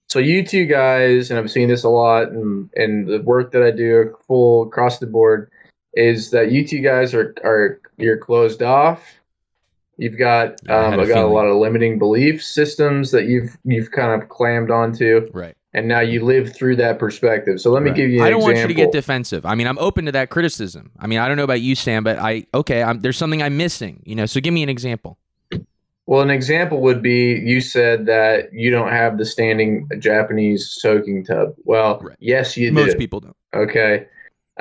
So 0.09 0.19
you 0.19 0.45
two 0.45 0.65
guys, 0.65 1.29
and 1.31 1.39
I've 1.39 1.49
seen 1.49 1.69
this 1.69 1.83
a 1.83 1.89
lot, 1.89 2.29
and 2.29 2.69
and 2.75 3.07
the 3.07 3.19
work 3.21 3.51
that 3.53 3.63
I 3.63 3.71
do 3.71 4.15
full 4.27 4.63
across 4.63 4.99
the 4.99 5.07
board 5.07 5.49
is 5.93 6.31
that 6.31 6.51
you 6.51 6.67
two 6.67 6.79
guys 6.79 7.13
are 7.13 7.35
are 7.43 7.79
you're 7.97 8.17
closed 8.17 8.61
off. 8.63 9.03
You've 9.97 10.17
got 10.17 10.67
um, 10.69 10.99
a 10.99 11.07
got 11.07 11.23
a 11.23 11.27
lot 11.27 11.45
of 11.45 11.57
limiting 11.57 11.99
belief 11.99 12.43
systems 12.43 13.11
that 13.11 13.25
you've 13.25 13.57
you've 13.63 13.91
kind 13.91 14.19
of 14.19 14.29
clammed 14.29 14.71
onto, 14.71 15.29
right. 15.33 15.55
and 15.73 15.87
now 15.87 15.99
you 15.99 16.25
live 16.25 16.55
through 16.55 16.77
that 16.77 16.97
perspective. 16.97 17.61
So 17.61 17.71
let 17.71 17.83
me 17.83 17.91
Right. 17.91 17.97
give 17.97 18.09
you. 18.09 18.21
An 18.21 18.25
I 18.25 18.29
don't 18.31 18.41
want 18.41 18.57
you 18.57 18.67
to 18.67 18.73
get 18.73 18.91
defensive. 18.91 19.45
I 19.45 19.53
mean, 19.53 19.67
I'm 19.67 19.77
open 19.77 20.05
to 20.05 20.11
that 20.13 20.29
criticism. 20.31 20.91
I 20.97 21.05
mean, 21.07 21.19
I 21.19 21.27
don't 21.27 21.37
know 21.37 21.43
about 21.43 21.61
you, 21.61 21.75
Sam, 21.75 22.03
but 22.03 22.17
I 22.17 22.47
okay. 22.53 22.81
I'm, 22.81 23.01
there's 23.01 23.17
something 23.17 23.43
I'm 23.43 23.57
missing. 23.57 24.01
You 24.05 24.15
know, 24.15 24.25
so 24.25 24.39
give 24.39 24.53
me 24.53 24.63
an 24.63 24.69
example. 24.69 25.19
Well, 26.07 26.21
an 26.21 26.31
example 26.31 26.81
would 26.81 27.03
be 27.03 27.35
you 27.35 27.61
said 27.61 28.07
that 28.07 28.51
you 28.51 28.71
don't 28.71 28.91
have 28.91 29.17
the 29.19 29.25
standing 29.25 29.87
Japanese 29.99 30.71
soaking 30.71 31.25
tub. 31.25 31.53
Well, 31.63 31.99
Right. 32.01 32.17
yes, 32.19 32.57
you 32.57 32.71
Most 32.71 32.81
do. 32.81 32.87
Most 32.87 32.97
people 32.97 33.19
don't. 33.19 33.37
Okay. 33.53 34.07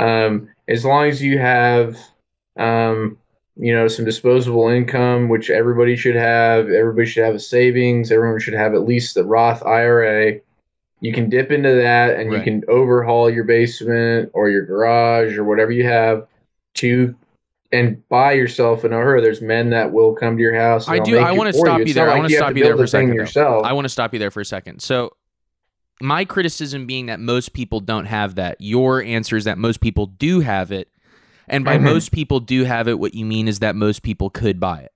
Um, 0.01 0.49
as 0.69 0.85
long 0.85 1.07
as 1.09 1.23
you 1.23 1.39
have, 1.39 1.97
um, 2.57 3.19
you 3.57 3.75
know, 3.75 3.87
some 3.89 4.05
disposable 4.05 4.69
income, 4.69 5.29
which 5.29 5.51
everybody 5.51 5.97
should 5.97 6.15
have, 6.17 6.71
everybody 6.71 7.07
should 7.07 7.25
have 7.25 7.35
a 7.35 7.39
savings, 7.41 8.11
everyone 8.11 8.41
should 8.41 8.55
have 8.55 8.75
at 8.75 8.87
least 8.87 9.15
the 9.15 9.25
Roth 9.25 9.65
IRA. 9.67 10.41
You 11.01 11.13
can 11.13 11.29
dip 11.29 11.51
into 11.51 11.75
that 11.75 12.19
and 12.19 12.31
Right. 12.31 12.39
you 12.39 12.45
can 12.45 12.63
overhaul 12.69 13.29
your 13.31 13.45
basement 13.45 14.31
or 14.33 14.49
your 14.49 14.65
garage 14.65 15.37
or 15.37 15.45
whatever 15.45 15.73
you 15.73 15.85
have 15.85 16.27
to 16.77 17.15
and 17.73 18.07
buy 18.09 18.33
yourself 18.33 18.85
an 18.85 18.93
ofuro. 18.93 19.23
There's 19.23 19.41
men 19.43 19.71
that 19.71 19.93
will 19.93 20.15
come 20.15 20.37
to 20.37 20.43
your 20.43 20.55
house. 20.55 20.89
and 20.89 21.01
I 21.01 21.05
do- 21.05 21.13
make 21.13 21.23
I 21.25 21.33
wanna 21.33 21.53
stop 21.53 21.79
you 21.79 21.85
It's 21.85 21.95
there. 21.95 22.07
I 22.07 22.13
like 22.13 22.17
wanna 22.19 22.31
stop 22.31 22.57
you 22.57 22.65
there 22.65 22.77
for 22.77 22.83
a 22.85 22.89
second. 22.89 23.15
Yourself. 23.15 23.65
I 23.67 23.73
want 23.75 23.85
to 23.85 23.89
stop 23.91 24.13
you 24.13 24.19
there 24.19 24.31
for 24.31 24.41
a 24.41 24.45
second. 24.45 24.81
So, 24.83 25.13
my 26.01 26.25
criticism 26.25 26.87
being 26.87 27.07
that 27.07 27.21
most 27.21 27.53
people 27.53 27.81
don't 27.81 28.07
have 28.07 28.35
that. 28.37 28.57
Your 28.59 29.03
answer 29.03 29.37
is 29.37 29.45
that 29.45 29.59
most 29.59 29.81
people 29.81 30.07
do 30.07 30.41
have 30.41 30.73
it, 30.73 30.89
and 31.49 31.65
by 31.65 31.79
Mhm. 31.79 31.83
most 31.83 32.13
people 32.13 32.41
do 32.41 32.65
have 32.65 32.89
it, 32.89 32.99
what 32.99 33.15
you 33.15 33.25
mean 33.25 33.49
is 33.49 33.59
that 33.59 33.77
most 33.77 34.03
people 34.03 34.31
could 34.31 34.59
buy 34.59 34.81
it. 34.81 34.93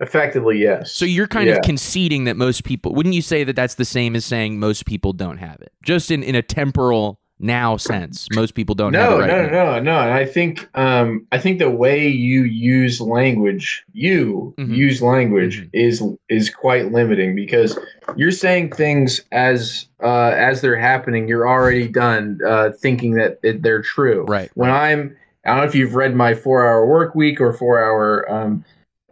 Effectively, 0.00 0.58
yes. 0.58 0.92
So 0.92 1.04
you're 1.04 1.28
kind 1.28 1.48
Yeah. 1.48 1.56
of 1.56 1.62
conceding 1.62 2.24
that 2.24 2.36
most 2.36 2.64
people. 2.64 2.92
Wouldn't 2.94 3.14
you 3.14 3.22
say 3.22 3.44
that 3.44 3.54
that's 3.54 3.76
the 3.76 3.84
same 3.84 4.16
as 4.16 4.24
saying 4.24 4.58
most 4.58 4.84
people 4.84 5.12
don't 5.12 5.38
have 5.38 5.60
it? 5.60 5.72
Just 5.84 6.10
in 6.10 6.22
in 6.24 6.34
a 6.34 6.42
temporal 6.42 7.20
now 7.42 7.76
sense, 7.76 8.28
most 8.34 8.54
people 8.54 8.74
don't 8.74 8.92
no, 8.92 9.18
right 9.18 9.26
no, 9.28 9.46
now. 9.46 9.50
no, 9.50 9.80
no. 9.80 9.98
And 10.00 10.12
I 10.12 10.24
think, 10.24 10.68
um, 10.78 11.26
I 11.32 11.38
think 11.38 11.58
the 11.58 11.68
way 11.70 12.06
you 12.06 12.44
use 12.44 13.00
language, 13.00 13.84
you 13.92 14.54
Mhm. 14.58 14.74
use 14.74 15.02
language, 15.02 15.62
Mhm. 15.62 15.68
is 15.72 16.02
is 16.28 16.48
quite 16.50 16.92
limiting 16.92 17.34
because 17.34 17.78
you're 18.16 18.30
saying 18.30 18.72
things 18.72 19.20
as 19.32 19.86
uh, 20.02 20.32
as 20.36 20.60
they're 20.60 20.76
happening. 20.76 21.28
You're 21.28 21.48
already 21.48 21.88
done 21.88 22.38
uh, 22.46 22.70
thinking 22.80 23.14
that 23.14 23.38
it, 23.42 23.62
they're 23.62 23.82
true. 23.82 24.24
Right. 24.26 24.50
When 24.54 24.70
I'm, 24.70 25.16
I 25.44 25.50
don't 25.50 25.58
know 25.58 25.64
if 25.64 25.74
you've 25.74 25.94
read 25.94 26.14
my 26.14 26.34
four 26.34 26.66
hour 26.66 26.86
work 26.86 27.14
week 27.14 27.40
or 27.40 27.52
four 27.52 27.82
hour 27.82 28.30
um, 28.32 28.64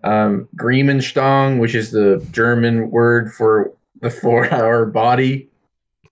um, 0.05 0.49
Griemenstang, 0.57 1.59
which 1.59 1.75
is 1.75 1.91
the 1.91 2.25
German 2.31 2.91
word 2.91 3.33
for 3.33 3.73
the 4.01 4.11
four 4.23 4.53
hour 4.53 4.87
body. 4.87 5.49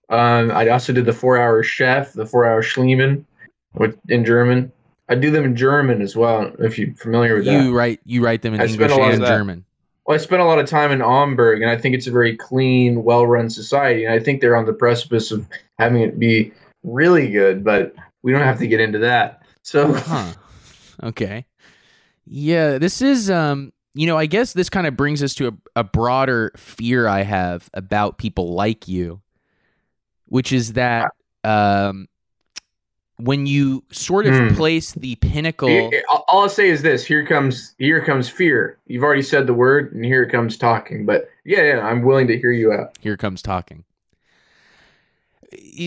Um, 0.09 0.51
I 0.51 0.69
also 0.69 0.93
did 0.93 1.05
the 1.05 1.13
four 1.13 1.37
hour 1.37 1.61
chef, 1.63 2.13
the 2.13 2.25
four 2.25 2.45
hour 2.45 2.61
Schliemann, 2.63 3.25
with 3.75 3.97
in 4.09 4.25
German. 4.25 4.71
I 5.07 5.15
do 5.15 5.31
them 5.31 5.45
in 5.45 5.55
German 5.55 6.01
as 6.01 6.15
well. 6.15 6.51
If 6.59 6.77
you're 6.77 6.93
familiar 6.95 7.35
with 7.35 7.45
that. 7.45 7.63
You 7.63 7.73
write 7.73 7.99
you 8.05 8.23
write 8.23 8.41
them 8.41 8.53
in 8.53 8.61
I 8.61 8.65
English 8.65 8.91
a 8.91 8.95
lot 8.95 9.09
of 9.09 9.15
and. 9.15 9.25
German. 9.25 9.65
Well, 10.05 10.15
I 10.15 10.17
spent 10.17 10.41
a 10.41 10.45
lot 10.45 10.57
of 10.57 10.67
time 10.67 10.91
in 10.91 11.01
Amberg, 11.01 11.61
and 11.61 11.69
I 11.69 11.77
think 11.77 11.93
it's 11.93 12.07
a 12.07 12.11
very 12.11 12.35
clean, 12.35 13.03
well-run 13.03 13.47
society. 13.47 14.05
And 14.05 14.13
I 14.13 14.19
think 14.19 14.41
they're 14.41 14.55
on 14.55 14.65
the 14.65 14.73
precipice 14.73 15.29
of 15.29 15.47
having 15.77 16.01
it 16.01 16.17
be 16.17 16.51
really 16.83 17.29
good, 17.29 17.63
but 17.63 17.93
we 18.23 18.31
don't 18.31 18.41
have 18.41 18.57
to 18.57 18.67
get 18.67 18.79
into 18.79 18.97
that. 18.99 19.43
So, 19.61 19.93
Huh. 19.93 20.33
Okay. 21.03 21.45
Yeah, 22.25 22.77
this 22.79 23.01
is 23.01 23.29
um 23.29 23.71
you 23.93 24.07
know, 24.07 24.17
I 24.17 24.27
guess 24.27 24.53
this 24.53 24.69
kind 24.69 24.87
of 24.87 24.95
brings 24.95 25.21
us 25.23 25.33
to 25.35 25.47
a, 25.47 25.51
a 25.77 25.83
broader 25.83 26.51
fear 26.55 27.07
I 27.07 27.23
have 27.23 27.69
about 27.73 28.17
people 28.17 28.53
like 28.53 28.87
you, 28.87 29.21
which 30.29 30.51
is 30.51 30.73
that 30.73 31.11
um 31.43 32.07
when 33.17 33.45
you 33.45 33.83
sort 33.91 34.25
of 34.25 34.33
Hmm. 34.35 34.55
place 34.55 34.93
the 34.93 35.15
pinnacle 35.15 35.91
all 36.09 36.43
I'll 36.43 36.49
say 36.49 36.69
is 36.69 36.81
this: 36.81 37.05
here 37.05 37.25
comes, 37.25 37.75
here 37.77 38.03
comes 38.03 38.29
fear. 38.29 38.77
You've 38.87 39.03
already 39.03 39.21
said 39.21 39.45
the 39.45 39.53
word, 39.53 39.93
and 39.93 40.05
here 40.05 40.25
comes 40.25 40.57
talking. 40.57 41.05
But 41.05 41.29
yeah, 41.43 41.63
yeah, 41.63 41.85
I'm 41.85 42.01
willing 42.03 42.27
to 42.27 42.37
hear 42.37 42.51
you 42.51 42.71
out. 42.71 42.97
here 43.01 43.17
comes 43.17 43.41
talking 43.41 43.83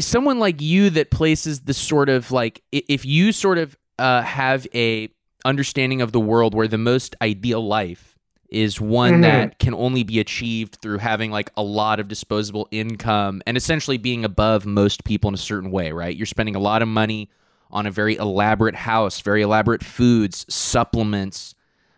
someone 0.00 0.38
like 0.38 0.61
you 0.61 0.90
that 0.90 1.11
places 1.11 1.61
the 1.61 1.75
sort 1.75 2.08
of 2.08 2.30
like 2.30 2.62
if 2.72 3.04
you 3.04 3.32
sort 3.32 3.58
of 3.58 3.76
uh, 3.99 4.22
have 4.22 4.66
a 4.75 5.08
understanding 5.44 6.00
of 6.00 6.12
the 6.12 6.20
world 6.20 6.54
where 6.54 6.68
the 6.68 6.78
most 6.78 7.16
ideal 7.20 7.66
life 7.66 8.12
is 8.52 8.80
one 8.80 9.14
Mhm. 9.14 9.23
that 9.23 9.59
can 9.59 9.75
only 9.75 10.02
be 10.04 10.21
achieved 10.21 10.76
through 10.82 10.99
having 10.99 11.30
like 11.30 11.50
a 11.56 11.62
lot 11.62 11.99
of 11.99 12.06
disposable 12.06 12.68
income 12.71 13.42
and 13.47 13.56
essentially 13.56 13.97
being 13.97 14.25
above 14.25 14.66
most 14.66 15.04
people 15.04 15.28
in 15.28 15.35
a 15.35 15.38
certain 15.38 15.71
way 15.71 15.90
right 15.90 16.14
you're 16.16 16.26
spending 16.26 16.54
a 16.54 16.59
lot 16.61 16.82
of 16.82 16.88
money 16.88 17.30
on 17.71 17.87
a 17.87 17.90
very 17.90 18.14
elaborate 18.16 18.75
house 18.75 19.21
very 19.23 19.40
elaborate 19.42 19.82
foods 19.82 20.44
supplements 20.49 21.54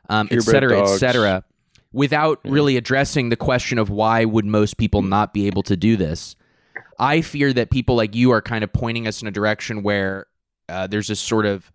um, 0.09 0.27
et 0.31 0.35
Purebred 0.43 0.45
cetera 0.45 0.83
et 0.83 0.97
cetera 0.99 1.45
without 1.93 2.39
Yeah. 2.45 2.53
really 2.53 2.77
addressing 2.77 3.31
the 3.31 3.37
question 3.37 3.79
of 3.79 3.91
why 3.91 4.25
would 4.25 4.45
most 4.47 4.77
people 4.79 5.03
not 5.03 5.35
be 5.35 5.47
able 5.49 5.65
to 5.65 5.77
do 5.77 5.97
this 5.97 6.37
i 7.01 7.21
fear 7.21 7.53
that 7.53 7.71
people 7.71 7.97
like 7.97 8.15
you 8.15 8.31
are 8.31 8.41
kind 8.41 8.63
of 8.63 8.73
pointing 8.73 9.09
us 9.09 9.21
in 9.23 9.27
a 9.29 9.33
direction 9.33 9.83
where 9.83 10.27
uh, 10.69 10.87
there's 10.87 11.11
a 11.11 11.17
sort 11.17 11.47
of 11.47 11.73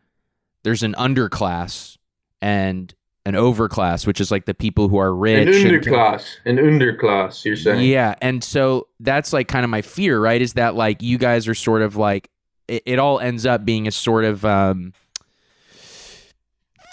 there's 0.64 0.84
an 0.84 0.94
underclass 0.98 1.98
and 2.42 2.94
an 3.30 3.36
overclass, 3.36 4.06
which 4.06 4.20
is 4.20 4.30
like 4.32 4.46
the 4.46 4.54
people 4.54 4.90
who 4.90 4.98
are 4.98 5.12
An 5.12 5.20
rich. 5.20 5.48
and 5.64 5.82
can- 5.84 5.94
underclass. 5.94 6.26
An 6.46 6.58
underclass, 6.58 7.46
you're 7.46 7.56
saying. 7.56 7.90
yeah, 7.90 8.16
and 8.22 8.44
so 8.44 8.88
that's 9.00 9.32
like 9.32 9.48
kind 9.48 9.64
of 9.64 9.70
my 9.70 9.82
fear, 9.82 10.20
right? 10.20 10.42
Is 10.42 10.54
that 10.54 10.76
like 10.76 11.02
you 11.02 11.18
guys 11.18 11.48
are 11.48 11.56
sort 11.56 11.82
of 11.82 11.96
like 11.96 12.30
it, 12.68 12.84
it 12.86 13.00
all 13.00 13.20
ends 13.20 13.46
up 13.46 13.64
being 13.64 13.88
a 13.88 13.92
sort 13.92 14.26
of 14.26 14.44
um 14.44 14.94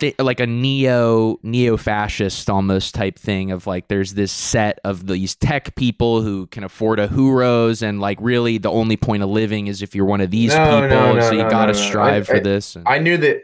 thi- 0.00 0.14
like 0.18 0.40
a 0.40 0.46
neo 0.46 1.38
neo 1.42 1.76
fascist 1.76 2.48
almost 2.50 2.94
type 2.94 3.18
thing 3.18 3.50
of 3.50 3.66
like 3.66 3.88
there's 3.88 4.14
this 4.14 4.32
set 4.32 4.78
of 4.84 5.06
these 5.06 5.34
tech 5.34 5.74
people 5.74 6.22
who 6.22 6.46
can 6.48 6.64
afford 6.64 6.98
a 6.98 7.08
huros 7.08 7.82
and 7.82 8.00
like 8.00 8.18
really 8.20 8.58
the 8.58 8.70
only 8.70 8.96
point 8.96 9.22
of 9.22 9.28
living 9.28 9.66
is 9.66 9.82
if 9.82 9.94
you're 9.94 10.04
one 10.06 10.20
of 10.20 10.30
these 10.30 10.52
No, 10.54 10.64
people 10.64 10.88
no, 10.88 11.14
no, 11.14 11.20
so 11.20 11.32
you 11.32 11.42
no, 11.42 11.50
got 11.50 11.66
to 11.66 11.72
no, 11.72 11.78
no. 11.78 11.84
strive 11.88 12.22
I- 12.22 12.26
for 12.32 12.36
I- 12.36 12.40
this 12.40 12.76
and, 12.76 12.86
I 12.88 12.98
knew 12.98 13.16
that 13.18 13.42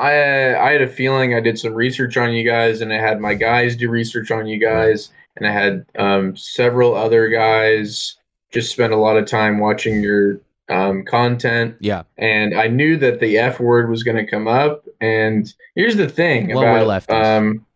I 0.00 0.56
I 0.56 0.72
had 0.72 0.82
a 0.82 0.88
feeling 0.88 1.34
I 1.34 1.40
did 1.40 1.58
some 1.58 1.74
research 1.74 2.16
on 2.16 2.32
you 2.32 2.44
guys 2.44 2.80
and 2.80 2.92
I 2.92 2.98
had 2.98 3.20
my 3.20 3.34
guys 3.34 3.76
do 3.76 3.90
research 3.90 4.30
on 4.30 4.46
you 4.46 4.58
guys 4.58 5.10
and 5.36 5.46
I 5.46 5.52
had 5.52 5.86
um, 5.98 6.36
several 6.36 6.94
other 6.94 7.28
guys 7.28 8.16
just 8.50 8.72
spend 8.72 8.92
a 8.92 8.96
lot 8.96 9.16
of 9.16 9.26
time 9.26 9.58
watching 9.58 10.02
your 10.02 10.40
um, 10.68 11.04
content 11.04 11.76
yeah 11.80 12.02
and 12.16 12.54
I 12.58 12.68
knew 12.68 12.96
that 12.98 13.20
the 13.20 13.38
F 13.38 13.60
word 13.60 13.90
was 13.90 14.02
going 14.02 14.16
to 14.16 14.30
come 14.30 14.46
up 14.48 14.86
and 15.00 15.52
here's 15.74 15.96
the 15.96 16.08
thing 16.08 16.48
Well, 16.54 16.60
we're 16.64 16.78
about 16.78 17.06
lefties. 17.08 17.24
um 17.38 17.66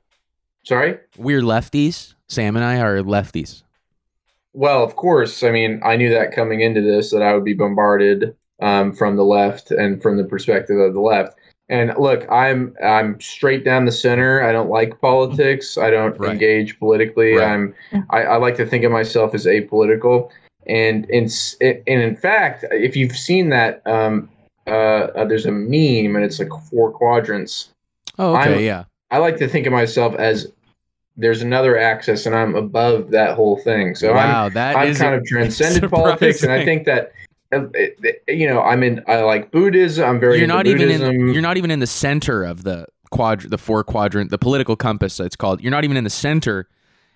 sorry 0.64 0.98
we're 1.16 1.42
lefties 1.42 2.14
sam 2.28 2.56
and 2.56 2.64
i 2.64 2.80
are 2.80 2.98
lefties 3.02 3.62
Well, 4.52 4.84
of 4.84 4.94
course. 4.96 5.42
I 5.42 5.50
mean, 5.50 5.80
I 5.84 5.96
knew 5.96 6.10
that 6.10 6.32
coming 6.32 6.60
into 6.60 6.80
this 6.80 7.10
that 7.10 7.22
I 7.22 7.34
would 7.34 7.44
be 7.44 7.54
bombarded 7.54 8.36
um, 8.62 8.92
from 8.92 9.16
the 9.16 9.24
left 9.24 9.72
and 9.72 10.00
from 10.00 10.16
the 10.16 10.24
perspective 10.24 10.78
of 10.78 10.94
the 10.94 11.00
left. 11.00 11.36
And 11.70 11.94
look, 11.98 12.30
I'm 12.30 12.74
I'm 12.84 13.18
straight 13.20 13.64
down 13.64 13.86
the 13.86 13.92
center. 13.92 14.42
I 14.42 14.52
don't 14.52 14.68
like 14.68 15.00
politics. 15.00 15.78
I 15.78 15.90
don't 15.90 16.18
Right. 16.18 16.32
engage 16.32 16.78
politically. 16.78 17.36
Right. 17.36 17.48
I'm 17.48 17.74
I, 18.10 18.22
I 18.24 18.36
like 18.36 18.56
to 18.56 18.66
think 18.66 18.84
of 18.84 18.92
myself 18.92 19.34
as 19.34 19.46
apolitical. 19.46 20.30
And 20.66 21.08
in 21.10 21.28
and 21.60 21.82
in 22.02 22.16
fact, 22.16 22.64
if 22.70 22.96
you've 22.96 23.16
seen 23.16 23.48
that, 23.50 23.82
um, 23.86 24.28
uh, 24.66 24.70
uh, 24.70 25.24
there's 25.24 25.46
a 25.46 25.52
meme 25.52 26.16
and 26.16 26.24
it's 26.24 26.38
like 26.38 26.48
four 26.70 26.90
quadrants. 26.90 27.70
oh 28.18 28.34
okay 28.36 28.50
I'm- 28.54 28.60
yeah 28.60 28.84
I 29.10 29.18
like 29.18 29.36
to 29.38 29.48
think 29.48 29.66
of 29.66 29.72
myself 29.72 30.14
as 30.16 30.50
there's 31.16 31.40
another 31.42 31.78
axis 31.78 32.26
and 32.26 32.34
I'm 32.34 32.56
above 32.56 33.10
that 33.12 33.36
whole 33.36 33.56
thing. 33.58 33.94
So 33.94 34.12
I'm 34.14 34.52
that 34.54 34.76
I've 34.76 34.88
is 34.90 34.98
kind 34.98 35.14
of 35.14 35.24
transcended 35.26 35.88
politics, 35.90 36.42
and 36.42 36.50
I 36.52 36.64
think 36.64 36.84
that 36.86 36.98
it- 36.98 37.08
it- 37.08 37.23
you 38.28 38.46
know 38.46 38.60
I'm 38.62 38.82
in. 38.82 39.02
I 39.06 39.22
like 39.22 39.50
Buddhism. 39.50 40.08
I'm 40.08 40.20
very 40.20 40.38
you're 40.38 40.46
not 40.46 40.66
even 40.66 40.90
in 40.90 41.28
you're 41.32 41.42
not 41.42 41.56
even 41.56 41.70
in 41.70 41.80
the 41.80 41.86
center 41.86 42.44
of 42.44 42.64
the 42.64 42.86
quadr 43.12 43.48
the 43.48 43.58
four 43.58 43.84
quadrant 43.84 44.30
the 44.30 44.38
political 44.38 44.74
compass 44.74 45.20
it's 45.20 45.36
called 45.36 45.60
you're 45.60 45.70
not 45.70 45.84
even 45.84 45.96
in 45.96 46.02
the 46.02 46.10
center 46.10 46.68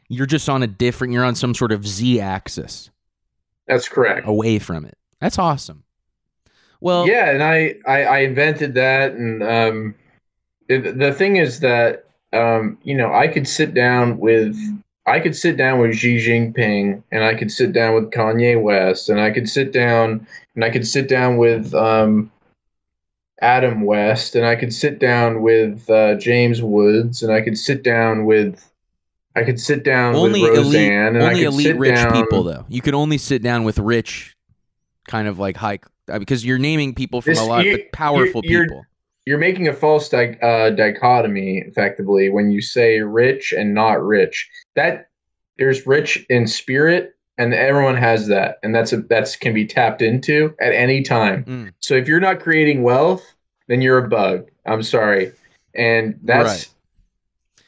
you're 0.09 0.27
just 0.27 0.49
on 0.49 0.63
a 0.63 0.67
different 0.67 1.13
you're 1.13 1.25
on 1.25 1.35
some 1.35 1.53
sort 1.53 1.73
of 1.73 1.85
z 1.85 2.21
axis 2.21 2.89
That's 3.67 3.89
correct. 3.89 4.29
away 4.29 4.61
from 4.61 4.85
it 4.85 4.97
that's 5.21 5.41
awesome 5.41 5.83
well 6.81 7.09
yeah, 7.09 7.31
and 7.31 7.43
I, 7.43 7.75
I 7.87 8.05
I 8.05 8.19
invented 8.19 8.75
that, 8.75 9.13
and 9.13 9.43
um, 9.43 9.95
it, 10.69 10.99
the 10.99 11.13
thing 11.13 11.37
is 11.37 11.61
that 11.61 12.05
um, 12.33 12.79
you 12.83 12.95
know 12.95 13.13
I 13.13 13.29
could 13.29 13.49
sit 13.49 13.75
down 13.75 14.19
with. 14.19 14.57
I 15.09 15.21
could 15.21 15.35
sit 15.37 15.57
down 15.57 15.81
with 15.81 15.95
Xi 15.97 16.17
Jinping, 16.19 17.03
and 17.11 17.25
I 17.25 17.35
could 17.35 17.51
sit 17.51 17.73
down 17.73 17.95
with 17.95 18.11
Kanye 18.11 18.61
West, 18.61 19.09
and 19.09 19.21
I 19.21 19.31
could 19.31 19.49
sit 19.49 19.73
down, 19.73 20.27
and 20.55 20.65
I 20.65 20.71
could 20.71 20.87
sit 20.87 21.09
down 21.09 21.37
with 21.37 21.75
um, 21.75 22.31
Adam 23.41 23.83
West, 23.83 24.35
and 24.35 24.45
I 24.47 24.57
could 24.57 24.73
sit 24.73 24.99
down 24.99 25.43
with 25.43 25.89
uh, 25.91 26.17
James 26.17 26.61
Woods, 26.63 27.23
and 27.23 27.33
I 27.33 27.41
could 27.41 27.57
sit 27.57 27.83
down 27.85 28.25
with, 28.25 28.71
I 29.37 29.45
could 29.45 29.61
sit 29.61 29.85
down 29.85 30.15
only 30.17 30.43
with 30.43 30.57
elite 30.59 30.65
Roseanne, 30.91 31.17
and 31.17 31.23
I 31.25 31.29
only 31.31 31.45
elite 31.45 31.77
rich 31.77 31.95
down, 31.95 32.13
people 32.13 32.43
though. 32.43 32.65
You 32.69 32.81
could 32.83 32.95
only 32.95 33.19
sit 33.19 33.43
down 33.43 33.65
with 33.65 33.79
rich 33.79 34.35
kind 35.07 35.29
of 35.29 35.39
like 35.39 35.57
high 35.57 35.79
uh, 36.11 36.19
because 36.19 36.45
you're 36.45 36.59
naming 36.59 36.95
people 36.95 37.23
from 37.23 37.33
This- 37.35 37.41
a 37.41 37.45
lot 37.45 37.65
you- 37.65 37.75
of 37.75 37.81
powerful 37.93 38.41
you're- 38.45 38.67
people 38.67 38.85
You're 39.29 39.37
making 39.37 39.69
a 39.69 39.75
false 39.75 40.09
di- 40.09 40.39
uh, 40.41 40.71
dichotomy, 40.71 41.59
effectively, 41.59 42.31
when 42.31 42.51
you 42.51 42.63
say 42.63 43.01
rich 43.01 43.53
and 43.53 43.75
not 43.75 44.03
rich. 44.03 44.49
That 44.75 45.11
there's 45.59 45.87
rich 45.87 46.25
in 46.31 46.47
spirit, 46.47 47.15
and 47.37 47.53
everyone 47.53 47.97
has 47.97 48.29
that, 48.29 48.57
and 48.63 48.75
that's 48.75 48.95
a 48.95 49.03
that's 49.03 49.37
can 49.37 49.53
be 49.53 49.67
tapped 49.67 50.01
into 50.01 50.55
at 50.63 50.73
any 50.73 51.03
time. 51.03 51.45
Mm. 51.45 51.73
So 51.81 51.93
if 51.93 52.09
you're 52.09 52.21
not 52.21 52.41
creating 52.41 52.83
wealth, 52.85 53.23
then 53.67 53.83
you're 53.83 54.03
a 54.03 54.09
bug. 54.09 54.49
I'm 54.65 54.83
sorry, 54.83 55.33
and 55.75 56.19
that's 56.23 56.49
Right. 56.49 56.69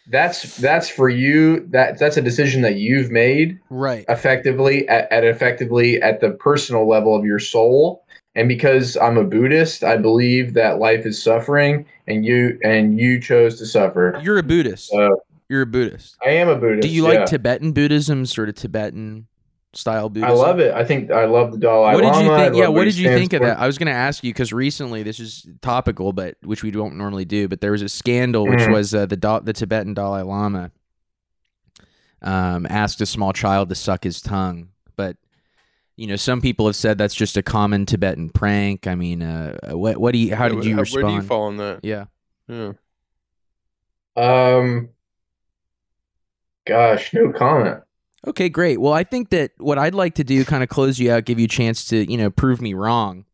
that's 0.08 0.56
that's 0.56 0.88
for 0.88 1.10
you. 1.10 1.66
That 1.66 1.98
that's 1.98 2.16
a 2.16 2.22
decision 2.22 2.62
that 2.62 2.76
you've 2.76 3.10
made 3.10 3.60
right 3.68 4.06
effectively 4.08 4.88
at, 4.88 5.12
at 5.12 5.24
effectively 5.24 6.00
at 6.00 6.22
the 6.22 6.30
personal 6.30 6.88
level 6.88 7.14
of 7.14 7.26
your 7.26 7.38
soul 7.38 8.02
and 8.34 8.48
because 8.48 8.96
i'm 8.98 9.16
a 9.16 9.24
buddhist 9.24 9.82
i 9.84 9.96
believe 9.96 10.54
that 10.54 10.78
life 10.78 11.04
is 11.06 11.20
suffering 11.22 11.84
and 12.06 12.24
you 12.24 12.58
and 12.62 12.98
you 12.98 13.20
chose 13.20 13.58
to 13.58 13.66
suffer 13.66 14.18
you're 14.22 14.38
a 14.38 14.42
buddhist 14.42 14.92
Uh, 14.94 15.10
you're 15.48 15.62
a 15.62 15.66
buddhist 15.66 16.16
i 16.24 16.30
am 16.30 16.48
a 16.48 16.56
buddhist 16.56 16.82
do 16.82 16.88
you 16.88 17.02
like 17.02 17.18
yeah. 17.20 17.24
tibetan 17.24 17.72
buddhism 17.72 18.24
sort 18.26 18.48
of 18.48 18.54
tibetan 18.54 19.26
style 19.72 20.08
buddhism 20.08 20.30
i 20.30 20.32
love 20.32 20.58
it 20.60 20.72
i 20.74 20.84
think 20.84 21.10
i 21.10 21.24
love 21.24 21.52
the 21.52 21.58
dalai 21.58 21.94
Lama. 21.94 22.02
what 22.02 22.12
did 22.12 22.22
you 22.24 22.36
think? 22.36 22.56
Yeah, 22.56 22.68
what 22.68 22.84
did 22.84 22.96
you 22.96 23.08
think 23.08 23.32
of 23.32 23.42
that? 23.42 23.58
I 23.58 23.66
was 23.66 23.78
going 23.78 23.86
to 23.86 23.92
ask 23.92 24.24
you 24.24 24.32
because 24.32 24.52
recently 24.52 25.04
this 25.04 25.20
is 25.20 25.46
topical, 25.62 26.12
but 26.12 26.34
which 26.42 26.64
we 26.64 26.72
don't 26.72 26.96
normally 26.96 27.24
do. 27.24 27.46
But 27.46 27.60
there 27.60 27.70
was 27.70 27.80
a 27.82 27.88
scandal, 27.88 28.48
which 28.48 28.58
Mhm. 28.58 28.72
was 28.72 28.92
uh, 28.96 29.06
the 29.06 29.16
Da- 29.16 29.38
the 29.38 29.52
Tibetan 29.52 29.94
Dalai 29.94 30.22
Lama 30.22 30.72
um, 32.22 32.66
asked 32.68 33.00
a 33.00 33.06
small 33.06 33.32
child 33.32 33.68
to 33.68 33.76
suck 33.76 34.02
his 34.02 34.20
tongue, 34.20 34.70
but 34.96 35.16
you 36.00 36.06
know 36.06 36.16
some 36.16 36.40
people 36.40 36.64
have 36.64 36.76
said 36.76 36.96
that's 36.96 37.14
just 37.14 37.36
a 37.36 37.42
common 37.42 37.84
Tibetan 37.84 38.30
prank. 38.30 38.86
I 38.86 38.94
mean, 38.94 39.22
uh, 39.22 39.58
what 39.72 39.98
what 39.98 40.12
do 40.12 40.18
you? 40.18 40.34
How 40.34 40.48
did 40.48 40.64
you 40.64 40.74
Where 40.76 40.80
respond? 40.80 41.04
Where 41.04 41.12
do 41.12 41.16
you 41.16 41.22
fall 41.22 41.42
on 41.42 41.58
that? 41.58 41.80
Yeah. 41.82 42.06
Yeah. 42.48 42.72
um 44.16 44.88
gosh 46.66 47.12
no 47.14 47.32
comment 47.32 47.80
Okay, 48.26 48.48
great. 48.48 48.80
Well, 48.80 48.92
I 48.92 49.04
think 49.04 49.30
that 49.30 49.52
what 49.58 49.78
I'd 49.78 49.94
like 49.94 50.14
to 50.16 50.24
do, 50.24 50.44
kind 50.44 50.62
of 50.62 50.68
close 50.68 50.98
you 50.98 51.10
out, 51.10 51.24
give 51.24 51.38
you 51.38 51.46
a 51.46 51.48
chance 51.48 51.86
to, 51.86 52.10
you 52.10 52.18
know, 52.18 52.28
prove 52.28 52.60
me 52.60 52.74
wrong, 52.74 53.24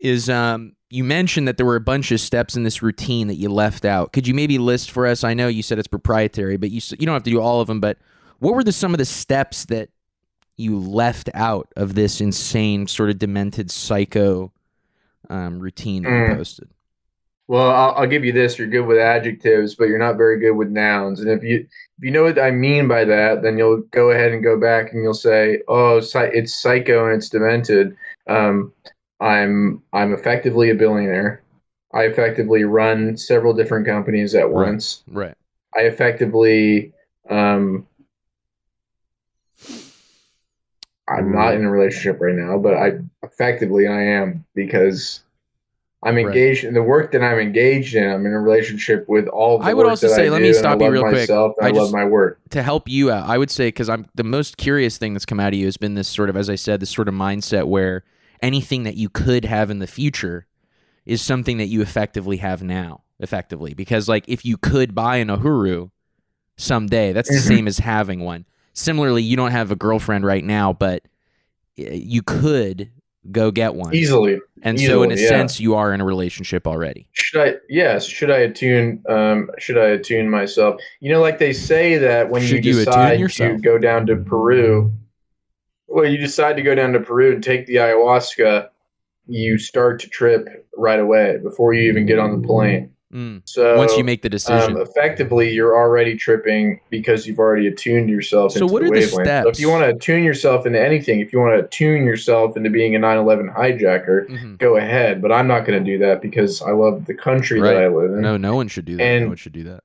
is 0.00 0.28
um, 0.28 0.74
you 0.90 1.04
mentioned 1.04 1.46
that 1.46 1.58
there 1.58 1.66
were 1.66 1.76
a 1.76 1.80
bunch 1.80 2.10
of 2.10 2.20
steps 2.20 2.56
in 2.56 2.64
this 2.64 2.82
routine 2.82 3.28
that 3.28 3.36
you 3.36 3.48
left 3.48 3.84
out. 3.84 4.12
Could 4.12 4.26
you 4.26 4.34
maybe 4.34 4.58
list 4.58 4.90
for 4.90 5.06
us? 5.06 5.22
I 5.22 5.34
know 5.34 5.46
you 5.46 5.62
said 5.62 5.78
it's 5.78 5.86
proprietary, 5.86 6.56
but 6.56 6.70
you 6.70 6.80
you 6.98 7.06
don't 7.06 7.14
have 7.14 7.22
to 7.22 7.30
do 7.30 7.40
all 7.40 7.60
of 7.60 7.68
them. 7.68 7.80
But 7.80 7.98
what 8.40 8.54
were 8.54 8.64
the 8.64 8.72
some 8.72 8.94
of 8.94 8.98
the 8.98 9.04
steps 9.04 9.66
that 9.66 9.90
you 10.56 10.78
left 10.78 11.30
out 11.34 11.68
of 11.76 11.94
this 11.94 12.20
insane, 12.20 12.86
sort 12.86 13.10
of 13.10 13.18
demented 13.18 13.70
psycho 13.70 14.52
um, 15.30 15.60
routine 15.60 16.04
that 16.04 16.14
you 16.14 16.22
Mm. 16.22 16.36
posted? 16.36 16.70
Well, 17.46 17.70
I'll, 17.70 17.94
I'll 17.96 18.06
give 18.06 18.24
you 18.24 18.32
this: 18.32 18.58
you're 18.58 18.68
good 18.68 18.86
with 18.86 18.98
adjectives, 18.98 19.74
but 19.74 19.88
you're 19.88 19.98
not 19.98 20.16
very 20.16 20.40
good 20.40 20.52
with 20.52 20.70
nouns. 20.70 21.20
And 21.20 21.30
if 21.30 21.42
you 21.42 21.58
if 21.98 22.04
you 22.04 22.10
know 22.10 22.22
what 22.24 22.38
I 22.38 22.50
mean 22.50 22.88
by 22.88 23.04
that, 23.04 23.42
then 23.42 23.58
you'll 23.58 23.82
go 23.90 24.10
ahead 24.10 24.32
and 24.32 24.42
go 24.42 24.58
back 24.58 24.92
and 24.92 25.02
you'll 25.02 25.12
say, 25.14 25.60
"Oh, 25.68 25.98
it's 25.98 26.54
psycho 26.62 27.06
and 27.06 27.16
it's 27.16 27.28
demented." 27.28 27.96
Um, 28.26 28.72
I'm 29.20 29.82
I'm 29.92 30.14
effectively 30.14 30.70
a 30.70 30.74
billionaire. 30.74 31.42
I 31.92 32.04
effectively 32.04 32.64
run 32.64 33.16
several 33.16 33.52
different 33.54 33.86
companies 33.86 34.34
at 34.34 34.50
Right. 34.52 34.54
once. 34.66 35.04
Right. 35.06 35.36
I 35.76 35.82
effectively 35.82 36.92
um, 37.30 37.86
I'm 41.08 41.32
not 41.32 41.54
in 41.54 41.64
a 41.64 41.70
relationship 41.70 42.20
right 42.20 42.34
now, 42.34 42.58
but 42.58 42.74
I 42.74 42.92
effectively 43.22 43.86
I 43.86 44.02
am 44.02 44.44
because 44.54 45.20
I'm 46.02 46.16
Right. 46.16 46.26
engaged 46.26 46.64
in 46.64 46.74
the 46.74 46.82
work 46.82 47.12
that 47.12 47.22
I'm 47.22 47.38
engaged 47.38 47.94
in. 47.94 48.08
I'm 48.10 48.24
in 48.26 48.32
a 48.32 48.40
relationship 48.40 49.08
with 49.08 49.26
all. 49.28 49.58
The 49.58 49.64
I 49.64 49.74
would 49.74 49.86
also 49.86 50.08
that 50.08 50.14
say, 50.14 50.26
I 50.26 50.28
let 50.30 50.38
do, 50.38 50.44
me 50.44 50.52
stop 50.52 50.80
you 50.80 50.90
real 50.90 51.02
quick. 51.04 51.30
I 51.30 51.50
I, 51.62 51.70
love 51.70 51.92
my 51.92 52.04
work. 52.04 52.40
to 52.50 52.62
help 52.62 52.88
you 52.88 53.10
out, 53.10 53.28
I 53.28 53.38
would 53.38 53.50
say 53.50 53.68
because 53.68 53.88
I'm 53.88 54.06
the 54.14 54.24
most 54.24 54.56
curious 54.56 54.98
thing 54.98 55.14
that's 55.14 55.24
come 55.26 55.40
out 55.40 55.52
of 55.52 55.58
you 55.58 55.64
has 55.66 55.76
been 55.76 55.94
this 55.94 56.08
sort 56.08 56.28
of, 56.30 56.36
as 56.36 56.48
I 56.50 56.56
said, 56.56 56.80
this 56.80 56.90
sort 56.90 57.08
of 57.08 57.14
mindset 57.14 57.66
where 57.68 58.04
anything 58.42 58.82
that 58.82 58.96
you 58.96 59.08
could 59.08 59.44
have 59.46 59.70
in 59.70 59.78
the 59.78 59.86
future 59.86 60.46
is 61.06 61.20
something 61.22 61.56
that 61.58 61.66
you 61.66 61.80
effectively 61.82 62.38
have 62.38 62.62
now, 62.62 63.02
effectively. 63.18 63.72
Because 63.74 64.08
like 64.08 64.24
if 64.28 64.44
you 64.44 64.56
could 64.58 64.94
buy 64.94 65.16
an 65.16 65.28
ofuro 65.28 65.90
someday, 66.56 67.12
that's 67.12 67.28
the 67.30 67.36
Mhm. 67.36 67.56
same 67.56 67.66
as 67.68 67.78
having 67.78 68.20
one. 68.20 68.44
Similarly, 68.74 69.22
you 69.22 69.36
don't 69.36 69.52
have 69.52 69.70
a 69.70 69.76
girlfriend 69.76 70.26
right 70.26 70.44
now, 70.44 70.72
but 70.72 71.02
uh, 71.78 71.84
you 71.90 72.22
could 72.22 72.90
go 73.30 73.50
get 73.50 73.74
one. 73.74 73.94
Easily, 73.94 74.40
and 74.62 74.80
so, 74.80 75.02
in 75.02 75.12
a 75.12 75.16
yeah. 75.16 75.28
sense, 75.28 75.60
you 75.60 75.74
are 75.74 75.94
in 75.94 76.00
a 76.00 76.04
relationship 76.04 76.66
already. 76.66 77.08
should 77.12 77.40
I? 77.40 77.54
Yes, 77.68 78.06
should 78.06 78.30
I 78.30 78.38
attune? 78.38 79.02
Um, 79.08 79.50
should 79.58 79.78
I 79.78 79.88
attune 79.88 80.28
myself? 80.28 80.80
You 81.00 81.12
know, 81.12 81.20
like 81.20 81.38
they 81.38 81.52
say 81.52 81.98
that 81.98 82.30
when 82.30 82.42
Should 82.42 82.64
you 82.64 82.72
you 82.72 82.84
decide 82.84 83.18
to 83.18 83.58
go 83.58 83.78
down 83.78 84.06
to 84.06 84.16
Peru, 84.16 84.92
well, 85.86 86.06
you 86.06 86.18
decide 86.18 86.56
to 86.56 86.62
go 86.62 86.74
down 86.74 86.92
to 86.94 87.00
Peru 87.00 87.32
and 87.32 87.42
take 87.42 87.66
the 87.66 87.76
ayahuasca, 87.76 88.68
you 89.26 89.58
start 89.58 90.00
to 90.00 90.08
trip 90.08 90.66
right 90.76 90.98
away 90.98 91.38
before 91.42 91.72
you 91.72 91.88
even 91.88 92.06
get 92.06 92.18
on 92.18 92.40
the 92.40 92.46
plane. 92.46 92.93
Mm. 93.14 93.42
So 93.44 93.76
Once 93.76 93.96
you 93.96 94.02
make 94.02 94.22
the 94.22 94.28
decision. 94.28 94.72
um, 94.76 94.82
effectively, 94.82 95.48
you're 95.52 95.76
already 95.76 96.16
tripping 96.16 96.80
because 96.90 97.26
you've 97.28 97.38
already 97.38 97.68
attuned 97.68 98.10
yourself. 98.10 98.50
So 98.52 98.66
what 98.66 98.80
the 98.82 98.86
are 98.86 98.88
the 98.88 98.94
wavelength. 98.94 99.12
So 99.14 99.22
steps? 99.22 99.48
if 99.50 99.60
you 99.60 99.70
want 99.70 99.84
to 99.84 99.90
attune 99.90 100.24
yourself 100.24 100.66
into 100.66 100.80
anything, 100.84 101.20
if 101.20 101.32
you 101.32 101.38
want 101.38 101.56
to 101.56 101.64
attune 101.64 102.04
yourself 102.04 102.56
into 102.56 102.70
being 102.70 102.96
a 102.96 102.98
9/11 102.98 103.48
hijacker, 103.54 104.26
Mhm. 104.28 104.58
go 104.58 104.76
ahead. 104.76 105.22
But 105.22 105.30
I'm 105.30 105.46
not 105.46 105.64
going 105.64 105.78
to 105.78 105.84
do 105.92 105.96
that 105.98 106.20
because 106.22 106.60
I 106.60 106.72
love 106.72 107.06
the 107.06 107.14
country 107.14 107.60
Right. 107.60 107.74
that 107.74 107.82
I 107.84 107.88
live 107.88 108.10
in. 108.10 108.20
No, 108.20 108.36
no 108.36 108.56
one 108.56 108.66
should 108.66 108.84
do 108.84 108.96
that. 108.96 109.02
And- 109.04 109.24
no 109.26 109.28
one 109.28 109.36
should 109.36 109.52
do 109.52 109.62
that. 109.62 109.84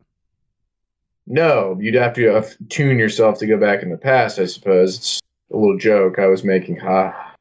No, 1.28 1.78
you'd 1.80 1.94
have 1.94 2.14
to 2.16 2.42
tune 2.70 2.98
yourself 2.98 3.38
to 3.40 3.46
go 3.46 3.58
back 3.58 3.84
in 3.84 3.90
the 3.92 3.98
past, 3.98 4.40
I 4.40 4.46
suppose. 4.46 4.98
It's 4.98 5.20
a 5.54 5.58
little 5.58 5.78
joke 5.78 6.18
I 6.18 6.26
was 6.26 6.44
making, 6.44 6.78
ha. 6.78 7.36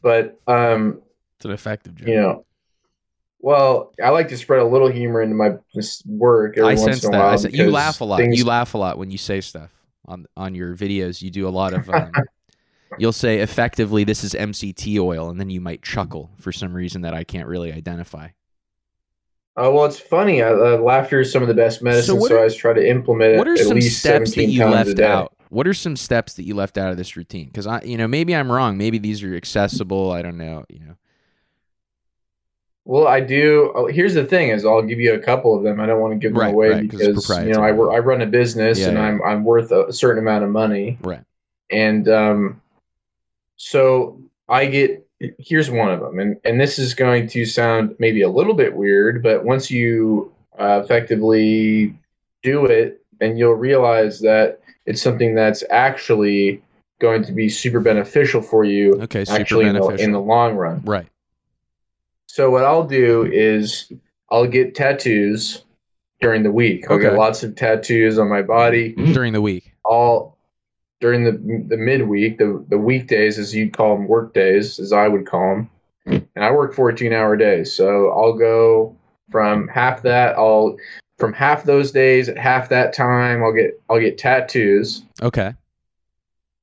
But 0.00 0.38
um, 0.46 1.02
It's 1.36 1.44
an 1.44 1.50
effective 1.50 1.94
joke. 1.96 2.08
you 2.08 2.14
know, 2.16 2.43
well, 3.44 3.92
I 4.02 4.08
like 4.08 4.28
to 4.28 4.38
spread 4.38 4.60
a 4.60 4.64
little 4.64 4.90
humor 4.90 5.20
into 5.20 5.34
my 5.34 5.50
work 6.06 6.56
every 6.56 6.70
I 6.70 6.74
once 6.74 6.82
sense 6.82 7.04
in 7.04 7.10
a 7.10 7.12
that. 7.12 7.18
while. 7.24 7.32
I 7.34 7.36
sen- 7.36 7.52
you 7.52 7.70
laugh 7.70 8.00
a 8.00 8.04
lot. 8.04 8.16
things- 8.16 8.38
You 8.38 8.46
laugh 8.46 8.72
a 8.72 8.78
lot 8.78 8.96
when 8.96 9.10
you 9.10 9.18
say 9.18 9.42
stuff 9.42 9.70
on 10.06 10.24
on 10.36 10.54
your 10.54 10.74
videos. 10.74 11.20
You 11.20 11.30
do 11.30 11.46
a 11.46 11.50
lot 11.50 11.74
of. 11.74 11.90
Um, 11.90 12.10
you'll 12.98 13.12
say 13.12 13.40
effectively, 13.40 14.02
"This 14.04 14.24
is 14.24 14.32
MCT 14.34 14.98
oil," 14.98 15.28
and 15.28 15.38
then 15.38 15.50
you 15.50 15.60
might 15.60 15.82
chuckle 15.82 16.30
for 16.38 16.52
some 16.52 16.72
reason 16.72 17.02
that 17.02 17.12
I 17.12 17.22
can't 17.22 17.46
really 17.46 17.70
identify. 17.70 18.28
Oh 19.56 19.72
well, 19.74 19.84
it's 19.84 20.00
funny. 20.00 20.40
Uh, 20.42 20.50
uh, 20.54 20.76
laughter 20.78 21.20
is 21.20 21.30
some 21.30 21.42
of 21.42 21.48
the 21.48 21.54
best 21.54 21.82
medicine, 21.82 22.18
so, 22.18 22.26
I 22.26 22.32
are- 22.34 22.38
always 22.38 22.54
try 22.56 22.72
to 22.72 22.88
implement 22.88 23.34
it 23.34 23.38
What 23.38 23.46
are 23.46 23.56
some 23.58 23.80
steps 23.82 24.34
that 24.36 24.46
you 24.46 24.64
left 24.64 24.98
out? 25.00 25.32
What 25.50 25.68
are 25.68 25.74
some 25.74 25.96
steps 25.96 26.34
that 26.34 26.44
you 26.44 26.54
left 26.56 26.78
out 26.78 26.90
of 26.90 26.96
this 26.96 27.14
routine? 27.16 27.46
Because 27.46 27.66
I, 27.66 27.80
you 27.82 27.96
know, 27.96 28.08
maybe 28.08 28.34
I'm 28.34 28.50
wrong. 28.50 28.76
Maybe 28.78 28.98
these 28.98 29.22
are 29.22 29.36
accessible. 29.36 30.10
I 30.10 30.22
don't 30.22 30.38
know. 30.38 30.64
You 30.68 30.80
know. 30.80 30.94
Well, 32.86 33.06
I 33.06 33.20
do. 33.20 33.72
oh, 33.74 33.86
Here's 33.86 34.12
the 34.14 34.24
thing: 34.26 34.50
is 34.50 34.64
I'll 34.66 34.82
give 34.82 35.00
you 35.00 35.14
a 35.14 35.18
couple 35.18 35.56
of 35.56 35.62
them. 35.62 35.80
I 35.80 35.86
don't 35.86 36.00
want 36.00 36.12
to 36.12 36.18
give 36.18 36.32
them 36.32 36.40
Right, 36.42 36.52
away 36.52 36.70
right, 36.70 36.82
because 36.90 37.28
you 37.46 37.52
know. 37.52 37.62
I, 37.62 37.68
I 37.70 37.98
run 38.00 38.20
a 38.20 38.26
business 38.26 38.78
Yeah, 38.78 38.88
and 38.88 38.98
yeah. 38.98 39.04
I'm 39.04 39.22
I'm 39.22 39.44
worth 39.44 39.72
a 39.72 39.92
certain 39.92 40.22
amount 40.22 40.44
of 40.44 40.50
money, 40.50 40.98
Right. 41.02 41.22
and 41.70 42.06
um, 42.08 42.60
so 43.56 44.20
I 44.48 44.66
get. 44.66 45.00
Here's 45.38 45.70
one 45.70 45.90
of 45.90 46.00
them, 46.00 46.18
and 46.18 46.36
and 46.44 46.60
this 46.60 46.78
is 46.78 46.92
going 46.92 47.28
to 47.28 47.46
sound 47.46 47.94
maybe 47.98 48.20
a 48.22 48.28
little 48.28 48.52
bit 48.52 48.74
weird, 48.74 49.22
but 49.22 49.44
once 49.44 49.70
you 49.70 50.30
uh, 50.58 50.82
effectively 50.84 51.96
do 52.42 52.66
it, 52.66 53.00
and 53.22 53.38
you'll 53.38 53.54
realize 53.54 54.20
that 54.20 54.60
it's 54.84 55.00
something 55.00 55.34
that's 55.34 55.64
actually 55.70 56.60
going 57.00 57.22
to 57.24 57.32
be 57.32 57.48
super 57.48 57.80
beneficial 57.80 58.42
for 58.42 58.64
you, 58.64 58.92
Okay. 59.02 59.24
Super 59.24 59.40
actually 59.40 59.66
in 59.66 59.74
the, 59.74 59.80
beneficial. 59.80 60.04
in 60.04 60.12
the 60.12 60.20
long 60.20 60.56
run. 60.56 60.82
right. 60.84 61.06
So 62.34 62.50
what 62.50 62.64
I'll 62.64 62.82
do 62.82 63.30
is 63.32 63.92
I'll 64.28 64.48
get 64.48 64.74
tattoos 64.74 65.64
during 66.20 66.42
the 66.42 66.50
week. 66.50 66.84
I'll 66.90 66.96
Okay. 66.96 67.10
get 67.10 67.14
lots 67.16 67.44
of 67.44 67.54
tattoos 67.54 68.18
on 68.18 68.28
my 68.28 68.42
body 68.42 68.94
During 69.12 69.32
the 69.32 69.40
week. 69.40 69.72
all 69.84 70.36
during 71.00 71.22
the 71.22 71.32
the 71.68 71.76
midweek, 71.76 72.38
the 72.38 72.64
the 72.70 72.78
weekdays 72.78 73.38
as 73.38 73.54
you'd 73.54 73.72
call 73.72 73.94
them 73.94 74.08
work 74.08 74.34
days, 74.34 74.80
as 74.80 74.92
I 74.92 75.06
would 75.06 75.26
call 75.26 75.48
them. 76.06 76.26
And 76.34 76.44
I 76.44 76.50
work 76.50 76.74
14 76.74 77.12
hour 77.12 77.36
days. 77.36 77.72
So 77.72 78.10
I'll 78.10 78.36
go 78.36 78.96
from 79.30 79.68
half 79.68 80.02
that 80.02 80.36
I'll 80.36 80.76
from 81.20 81.34
half 81.34 81.62
those 81.62 81.92
days 81.92 82.28
at 82.28 82.36
half 82.36 82.68
that 82.70 82.92
time 82.92 83.44
I'll 83.44 83.52
get 83.52 83.80
I'll 83.88 84.00
get 84.00 84.18
tattoos 84.18 85.04
Okay. 85.22 85.54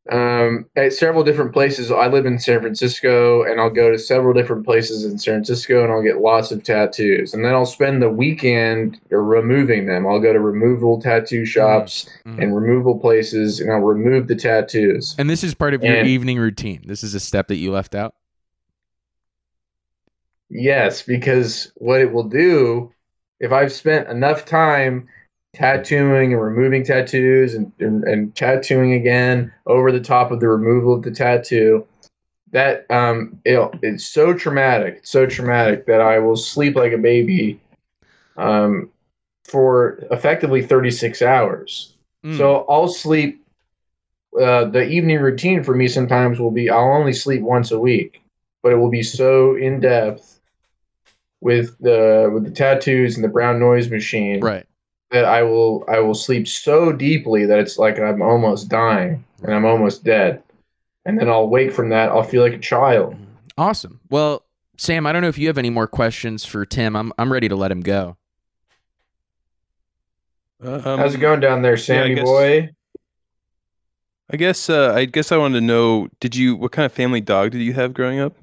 Um, 0.09 0.65
at 0.75 0.93
several 0.93 1.23
different 1.23 1.53
places. 1.53 1.91
I 1.91 2.07
live 2.07 2.25
in 2.25 2.39
San 2.39 2.59
Francisco, 2.59 3.43
and 3.43 3.61
I'll 3.61 3.69
go 3.69 3.91
to 3.91 3.99
several 3.99 4.33
different 4.33 4.65
places 4.65 5.05
in 5.05 5.19
San 5.19 5.35
Francisco, 5.35 5.83
and 5.83 5.91
I'll 5.93 6.01
get 6.01 6.17
lots 6.21 6.51
of 6.51 6.63
tattoos. 6.63 7.33
And 7.33 7.45
then 7.45 7.53
I'll 7.53 7.67
spend 7.67 8.01
the 8.01 8.09
weekend 8.09 8.99
removing 9.09 9.85
them. 9.85 10.07
I'll 10.07 10.19
go 10.19 10.33
to 10.33 10.39
removal 10.39 10.99
tattoo 10.99 11.45
shops 11.45 12.09
Mhm. 12.25 12.41
and 12.41 12.55
removal 12.55 12.97
places, 12.97 13.59
and 13.59 13.71
I'll 13.71 13.79
remove 13.79 14.27
the 14.27 14.35
tattoos. 14.35 15.15
And 15.19 15.29
this 15.29 15.43
is 15.43 15.53
part 15.53 15.73
of 15.75 15.83
your 15.83 15.95
And- 15.97 16.07
evening 16.07 16.39
routine. 16.39 16.81
This 16.87 17.03
is 17.03 17.13
a 17.13 17.19
step 17.19 17.47
that 17.49 17.57
you 17.57 17.71
left 17.71 17.93
out. 17.93 18.15
Yes, 20.49 21.01
because 21.01 21.71
what 21.75 22.01
it 22.01 22.11
will 22.11 22.25
do, 22.27 22.91
if 23.39 23.51
I've 23.51 23.71
spent 23.71 24.09
enough 24.09 24.45
time 24.45 25.07
tattooing 25.53 26.33
and 26.33 26.41
removing 26.41 26.83
tattoos 26.83 27.55
and, 27.55 27.71
and, 27.79 28.03
and 28.05 28.35
tattooing 28.35 28.93
again 28.93 29.51
over 29.65 29.91
the 29.91 29.99
top 29.99 30.31
of 30.31 30.39
the 30.39 30.47
removal 30.47 30.93
of 30.93 31.03
the 31.03 31.11
tattoo, 31.11 31.85
that 32.51 32.89
um, 32.89 33.39
it, 33.45 33.59
it's 33.81 34.05
so 34.05 34.33
traumatic, 34.33 34.97
it's 34.97 35.09
so 35.09 35.25
traumatic 35.25 35.85
that 35.87 36.01
I 36.01 36.19
will 36.19 36.35
sleep 36.35 36.75
like 36.75 36.93
a 36.93 36.97
baby 36.97 37.59
um, 38.37 38.89
for 39.45 39.99
effectively 40.11 40.61
36 40.61 41.21
hours. 41.21 41.95
Mm. 42.25 42.37
So 42.37 42.65
I'll 42.69 42.87
sleep. 42.87 43.39
Uh, 44.39 44.63
the 44.63 44.87
evening 44.87 45.19
routine 45.19 45.61
for 45.61 45.75
me 45.75 45.89
sometimes 45.89 46.39
will 46.39 46.51
be 46.51 46.69
I'll 46.69 46.93
only 46.93 47.11
sleep 47.11 47.41
once 47.41 47.71
a 47.71 47.79
week, 47.79 48.21
but 48.63 48.71
it 48.71 48.77
will 48.77 48.89
be 48.89 49.03
so 49.03 49.55
in 49.55 49.81
depth 49.81 50.39
with 51.41 51.77
the 51.79 52.29
with 52.33 52.45
the 52.45 52.51
tattoos 52.51 53.15
and 53.15 53.25
the 53.25 53.29
brown 53.29 53.59
noise 53.59 53.89
machine 53.89 54.39
right. 54.39 54.65
That 55.11 55.25
I 55.25 55.43
will 55.43 55.83
I 55.87 55.99
will 55.99 56.13
sleep 56.15 56.47
so 56.47 56.91
deeply 56.91 57.45
that 57.45 57.59
it's 57.59 57.77
like 57.77 57.99
I'm 57.99 58.21
almost 58.21 58.69
dying 58.69 59.23
and 59.43 59.53
I'm 59.53 59.65
almost 59.65 60.03
dead, 60.03 60.41
and 61.05 61.19
then 61.19 61.29
I'll 61.29 61.47
wake 61.47 61.71
from 61.71 61.89
that. 61.89 62.09
I'll 62.09 62.23
feel 62.23 62.41
like 62.41 62.53
a 62.53 62.57
child. 62.59 63.15
Awesome. 63.57 63.99
Well, 64.09 64.43
Sam, 64.77 65.05
I 65.05 65.11
don't 65.11 65.21
know 65.21 65.27
if 65.27 65.37
you 65.37 65.47
have 65.47 65.57
any 65.57 65.69
more 65.69 65.87
questions 65.87 66.45
for 66.45 66.65
Tim. 66.65 66.95
I'm 66.95 67.11
I'm 67.19 67.31
ready 67.31 67.49
to 67.49 67.55
let 67.55 67.71
him 67.71 67.81
go. 67.81 68.17
Um, 70.63 70.81
How's 70.81 71.15
it 71.15 71.19
going 71.19 71.39
down 71.39 71.61
there, 71.61 71.77
Sammy 71.77 72.15
guess- 72.15 72.23
boy? 72.23 72.69
I 74.33 74.37
guess 74.37 74.69
uh, 74.69 74.93
I 74.95 75.05
guess 75.05 75.33
I 75.33 75.37
wanted 75.37 75.59
to 75.59 75.65
know 75.65 76.07
did 76.21 76.37
you 76.37 76.55
what 76.55 76.71
kind 76.71 76.85
of 76.85 76.93
family 76.93 77.19
dog 77.19 77.51
did 77.51 77.61
you 77.61 77.73
have 77.73 77.93
growing 77.93 78.19
up? 78.19 78.33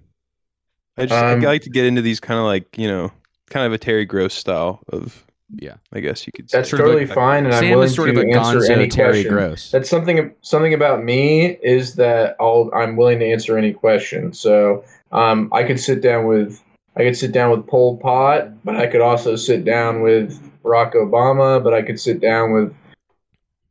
I 0.98 1.06
just 1.06 1.14
Um, 1.24 1.40
I 1.40 1.44
like 1.46 1.62
to 1.62 1.70
get 1.70 1.86
into 1.86 2.02
these 2.02 2.20
kind 2.20 2.38
of 2.38 2.44
like 2.44 2.76
you 2.76 2.86
know 2.86 3.10
kind 3.48 3.64
of 3.66 3.72
a 3.72 3.78
Terry 3.78 4.04
Gross 4.04 4.34
style 4.34 4.80
of 4.92 5.24
Yeah. 5.56 5.74
I 5.92 6.00
guess 6.00 6.26
you 6.26 6.32
could 6.32 6.50
say. 6.50 6.58
That's 6.58 6.70
Sort 6.70 6.80
totally 6.82 7.06
like- 7.06 7.14
fine, 7.14 7.46
and 7.46 7.54
I'm 7.54 7.70
willing 7.70 7.88
sort 7.88 8.14
to 8.14 8.20
of 8.20 8.26
a 8.26 8.30
answer 8.30 8.70
any 8.70 8.86
gonzo 8.86 8.90
Terry 8.90 9.12
question. 9.12 9.32
Gross. 9.32 9.70
That's 9.70 9.88
something 9.88 10.34
something 10.42 10.74
about 10.74 11.02
me 11.04 11.58
is 11.62 11.94
that 11.94 12.36
I'll 12.38 12.70
I'm 12.74 12.96
willing 12.96 13.18
to 13.20 13.26
answer 13.26 13.56
any 13.56 13.72
question. 13.72 14.32
So 14.32 14.84
um, 15.12 15.48
I 15.52 15.62
could 15.64 15.80
sit 15.80 16.02
down 16.02 16.26
with 16.26 16.62
I 16.96 17.02
could 17.04 17.16
sit 17.16 17.32
down 17.32 17.50
with 17.50 17.66
Pol 17.66 17.96
Pot, 17.96 18.62
but 18.64 18.76
I 18.76 18.86
could 18.86 19.00
also 19.00 19.36
sit 19.36 19.64
down 19.64 20.02
with 20.02 20.38
Barack 20.62 20.94
Obama, 20.94 21.62
but 21.62 21.72
I 21.72 21.82
could 21.82 21.98
sit 21.98 22.20
down 22.20 22.52
with 22.52 22.74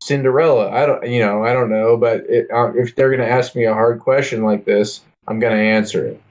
Cinderella. 0.02 0.72
I 0.72 0.86
don't 0.86 1.06
you 1.08 1.20
know 1.20 1.44
I 1.44 1.54
don't 1.54 1.70
know, 1.70 1.96
but 1.98 2.22
it, 2.30 2.48
uh, 2.52 2.72
if 2.76 2.96
they're 2.96 3.12
gonna 3.12 3.30
ask 3.30 3.56
me 3.56 3.66
a 3.66 3.74
hard 3.74 4.00
question 4.00 4.44
like 4.44 4.66
this, 4.66 5.02
I'm 5.28 5.40
gonna 5.40 5.56
answer 5.56 6.08
it. 6.08 6.22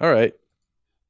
All 0.00 0.10
right. 0.12 0.34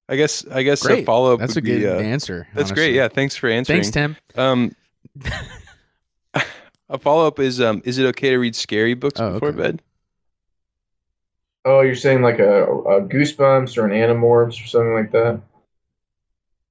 I 0.09 0.17
guess 0.17 0.47
I 0.51 0.63
guess 0.63 0.85
a 0.87 1.05
follow 1.05 1.35
up. 1.35 1.41
That's 1.41 1.57
a 1.57 1.61
good 1.61 1.81
be, 1.81 1.87
uh, 1.89 1.99
answer. 1.99 2.47
That's 2.55 2.71
honestly. 2.71 2.75
great. 2.75 2.95
Yeah, 2.95 3.09
thanks 3.09 3.35
for 3.37 3.49
answering. 3.49 3.83
Thanks, 3.83 3.91
Tim. 3.91 4.17
Um, 4.37 4.75
a 6.89 6.99
follow 6.99 7.27
up 7.27 7.41
is 7.41 7.61
um, 7.61 7.83
is 7.85 7.99
it 7.99 8.07
okay 8.07 8.31
to 8.31 8.39
read 8.39 8.55
scary 8.55 8.95
books 8.95 9.21
Oh, 9.21 9.33
before 9.33 9.49
okay. 9.49 9.59
bed? 9.59 9.83
Oh, 11.65 11.81
you're 11.81 11.97
saying 11.97 12.23
like 12.23 12.39
a, 12.39 12.65
a 12.65 13.03
Goosebumps 13.03 13.77
or 13.77 13.87
an 13.87 13.91
Animorphs 13.91 14.63
or 14.63 14.69
something 14.69 14.95
like 14.95 15.11
that? 15.11 15.41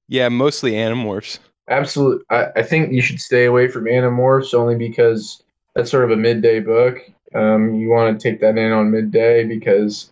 Yeah, 0.08 0.30
mostly 0.30 0.72
Animorphs. 0.72 1.38
Absolutely. 1.68 2.24
I, 2.30 2.46
I 2.56 2.62
think 2.62 2.92
you 2.92 3.02
should 3.02 3.20
stay 3.20 3.44
away 3.44 3.68
from 3.68 3.84
Animorphs 3.84 4.54
only 4.54 4.76
because 4.76 5.42
that's 5.74 5.90
sort 5.90 6.04
of 6.04 6.12
a 6.12 6.16
midday 6.16 6.60
book. 6.60 6.98
Um, 7.34 7.74
you 7.74 7.90
want 7.90 8.18
to 8.18 8.30
take 8.30 8.40
that 8.40 8.56
in 8.56 8.72
on 8.72 8.90
midday 8.90 9.44
because 9.44 10.10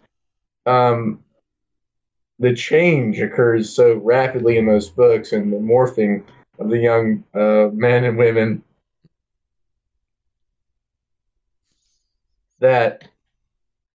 um, 0.67 1.24
the 2.39 2.55
change 2.55 3.21
occurs 3.21 3.71
so 3.75 3.97
rapidly 3.99 4.57
in 4.59 4.67
those 4.67 4.89
books 4.91 5.33
and 5.33 5.53
the 5.53 5.57
morphing 5.59 6.23
of 6.59 6.69
the 6.69 6.79
young 6.79 7.23
uh, 7.35 7.69
men 7.73 8.05
and 8.05 8.17
women 8.19 8.63
that 12.61 13.05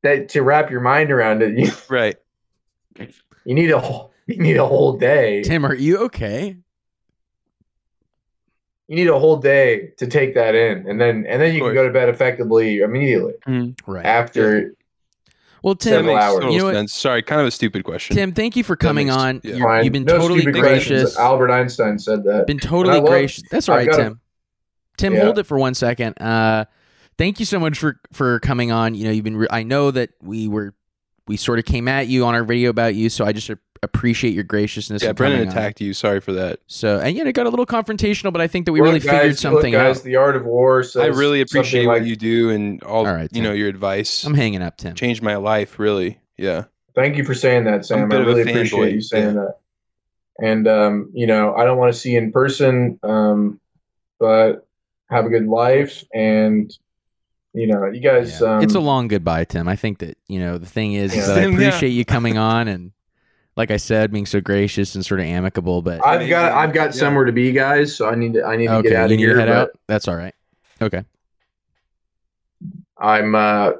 that 0.04 0.30
to 0.30 0.42
wrap 0.42 0.70
your 0.70 0.82
mind 0.82 1.12
around 1.12 1.42
it, 1.42 1.58
you, 1.58 1.72
Right. 1.90 2.16
you 3.46 3.54
need 3.56 3.72
a 3.72 3.80
whole 3.80 4.12
you 4.28 4.38
need 4.42 4.58
a 4.58 4.66
whole 4.66 4.98
day. 4.98 5.42
Tim, 5.44 5.66
are 5.66 5.76
you 5.76 5.98
okay? 6.06 6.58
you 8.88 8.96
need 8.96 9.08
a 9.08 9.20
whole 9.20 9.38
day 9.38 9.92
to 9.98 10.08
take 10.08 10.34
that 10.34 10.56
in 10.56 10.90
and 10.90 11.00
then 11.00 11.24
and 11.30 11.40
then 11.40 11.54
you 11.54 11.62
can 11.62 11.76
go 11.76 11.86
to 11.86 11.94
bed 11.94 12.10
effectively 12.10 12.80
immediately 12.80 13.34
Right. 13.86 14.04
after 14.04 14.74
Well, 15.64 15.76
Tim, 15.76 15.92
Several 15.94 16.16
hours. 16.18 16.34
total 16.36 16.52
You 16.54 16.60
know 16.60 16.66
what- 16.66 16.74
sense. 16.76 16.94
Sorry, 16.94 17.22
kind 17.22 17.42
of 17.42 17.48
a 17.48 17.52
stupid 17.52 17.84
question. 17.84 18.16
Tim, 18.16 18.32
thank 18.32 18.56
you 18.56 18.64
for 18.64 18.76
coming 18.76 19.08
makes- 19.08 19.18
on. 19.18 19.42
yeah. 19.44 19.56
You're, 19.56 19.82
you've 19.82 19.94
been 19.94 20.06
No 20.06 20.18
totally 20.18 20.42
stupid 20.42 20.60
questions. 20.62 21.02
gracious. 21.02 21.18
albert 21.18 21.52
einstein 21.52 22.00
said 22.00 22.24
that 22.24 22.48
Been 22.48 22.60
totally 22.60 22.98
And 22.98 23.06
love- 23.06 23.12
gracious. 23.14 23.44
That's 23.52 23.68
all 23.70 23.76
I've 23.76 23.88
right, 23.88 23.92
got 23.92 24.00
a- 24.00 24.04
Tim. 24.04 24.20
Tim, 24.98 25.14
Yeah. 25.14 25.24
hold 25.24 25.40
it 25.40 25.46
for 25.46 25.58
one 25.58 25.74
second. 25.74 26.14
Uh, 26.22 26.66
thank 27.18 27.40
you 27.40 27.46
so 27.46 27.60
much 27.60 27.78
for 27.78 28.00
for 28.14 28.40
coming 28.40 28.72
on. 28.72 28.96
You 28.96 29.06
know, 29.06 29.12
you've 29.12 29.24
been. 29.24 29.38
Re- 29.38 29.48
I 29.50 29.64
know 29.64 29.92
that 29.92 30.10
we 30.22 30.48
were 30.48 30.74
we 31.28 31.38
sort 31.38 31.60
of 31.60 31.66
came 31.66 31.88
at 31.88 32.08
you 32.08 32.26
on 32.26 32.36
our 32.36 32.44
video 32.44 32.70
about 32.70 32.96
you, 32.96 33.08
so 33.10 33.24
I 33.26 33.32
just 33.32 33.50
ap- 33.50 33.60
appreciate 33.84 34.34
your 34.34 34.44
graciousness. 34.44 35.04
Yeah, 35.04 35.10
in 35.10 35.16
Brendan 35.16 35.40
coming 35.40 35.50
on. 35.50 35.58
attacked 35.58 35.82
you. 35.82 35.94
Sorry 35.94 36.20
for 36.20 36.34
that. 36.34 36.60
So 36.68 37.00
and 37.00 37.16
yeah, 37.16 37.26
it 37.26 37.34
got 37.34 37.46
a 37.46 37.50
little 37.50 37.66
confrontational, 37.66 38.32
but 38.32 38.42
I 38.42 38.48
think 38.48 38.66
that 38.66 38.74
we 38.74 38.80
Look, 38.80 38.88
really 38.88 39.00
guys, 39.00 39.12
figured 39.12 39.30
look, 39.32 39.38
something 39.38 39.74
guys, 39.74 39.98
out. 40.00 40.04
The 40.04 40.16
art 40.16 40.36
of 40.36 40.46
war. 40.46 40.84
Says 40.84 41.04
I 41.04 41.08
really 41.08 41.42
appreciate 41.42 41.86
something 41.86 41.88
what 41.88 42.06
you 42.06 42.16
do 42.16 42.50
and 42.50 42.82
all, 42.84 43.08
All 43.08 43.14
right, 43.14 43.30
you 43.34 43.42
know 43.42 43.54
your 43.54 43.70
advice. 43.70 44.24
I'm 44.24 44.34
hanging 44.34 44.62
up, 44.62 44.78
Tim. 44.78 44.96
Changed 44.96 45.22
my 45.22 45.36
life, 45.36 45.80
really. 45.80 46.20
Yeah. 46.38 46.66
Thank 46.96 47.18
you 47.18 47.24
for 47.24 47.34
saying 47.34 47.66
that, 47.66 47.86
Sam. 47.86 48.06
I 48.06 48.08
bit 48.08 48.22
of 48.22 48.28
a 48.28 48.30
really 48.30 48.44
fanboy, 48.44 48.50
appreciate 48.50 48.94
you 48.94 49.02
saying 49.02 49.36
yeah. 49.36 49.42
that. 49.42 49.58
And 50.42 50.68
um, 50.68 51.10
you 51.14 51.28
know, 51.28 51.54
I 51.56 51.66
don't 51.66 51.78
want 51.78 51.94
to 51.94 52.00
see 52.00 52.12
you 52.12 52.18
in 52.18 52.32
person, 52.32 53.00
um, 53.04 53.60
but 54.20 54.66
have 55.10 55.26
a 55.26 55.30
good 55.30 55.48
life, 55.48 56.04
and 56.14 56.72
you 57.54 57.68
know, 57.68 57.88
you 57.88 58.00
guys. 58.00 58.40
Yeah. 58.42 58.58
Um, 58.58 58.64
it's 58.64 58.76
a 58.76 58.80
long 58.80 59.08
goodbye, 59.08 59.44
Tim. 59.44 59.68
I 59.68 59.76
think 59.76 60.00
that 60.00 60.18
you 60.28 60.40
know 60.40 60.58
the 60.58 60.66
thing 60.66 60.94
is, 60.94 61.12
is 61.12 61.18
Yeah. 61.18 61.26
that 61.28 61.38
I 61.38 61.42
Tim, 61.42 61.52
yeah. 61.54 61.68
appreciate 61.68 61.90
you 61.90 62.06
coming 62.06 62.38
on 62.38 62.68
and, 62.68 62.92
like 63.60 63.72
I 63.72 63.78
said, 63.78 64.10
being 64.10 64.26
so 64.26 64.40
gracious 64.40 64.96
and 64.96 65.06
sort 65.06 65.20
of 65.20 65.26
amicable. 65.26 65.82
But 65.82 66.04
I've 66.06 66.30
got 66.30 66.54
I've 66.54 66.74
got 66.74 66.86
Yeah. 66.86 66.92
somewhere 67.02 67.26
to 67.26 67.34
be, 67.34 67.52
guys. 67.52 67.94
So 67.94 68.08
I 68.08 68.16
need 68.16 68.34
to 68.36 68.44
I 68.46 68.56
need 68.56 68.68
to 68.68 68.76
okay, 68.76 68.90
get 68.90 68.96
out 68.98 69.10
you 69.10 69.16
of 69.16 69.20
need 69.20 69.26
here. 69.26 69.38
head 69.38 69.48
but 69.50 69.56
out. 69.58 69.70
That's 69.86 70.08
all 70.08 70.16
right. 70.16 70.34
Okay. 70.82 71.04
I'm 72.98 73.36
uh 73.36 73.72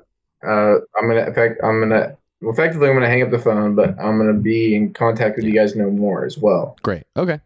uh 0.46 0.76
I'm 0.98 1.08
gonna 1.08 1.26
in 1.28 1.34
fact 1.34 1.62
I'm 1.64 1.80
gonna 1.80 2.18
well, 2.42 2.52
effectively 2.52 2.90
I'm 2.90 2.94
gonna 2.94 3.08
hang 3.08 3.24
up 3.24 3.32
the 3.32 3.40
phone, 3.40 3.74
but 3.74 3.98
I'm 3.98 4.18
gonna 4.18 4.34
be 4.34 4.76
in 4.76 4.92
contact 4.94 5.38
with 5.38 5.46
you 5.46 5.54
guys 5.54 5.78
no 5.78 5.90
more 5.90 6.26
as 6.26 6.38
well. 6.38 6.76
Great. 6.84 7.04
Okay. 7.16 7.40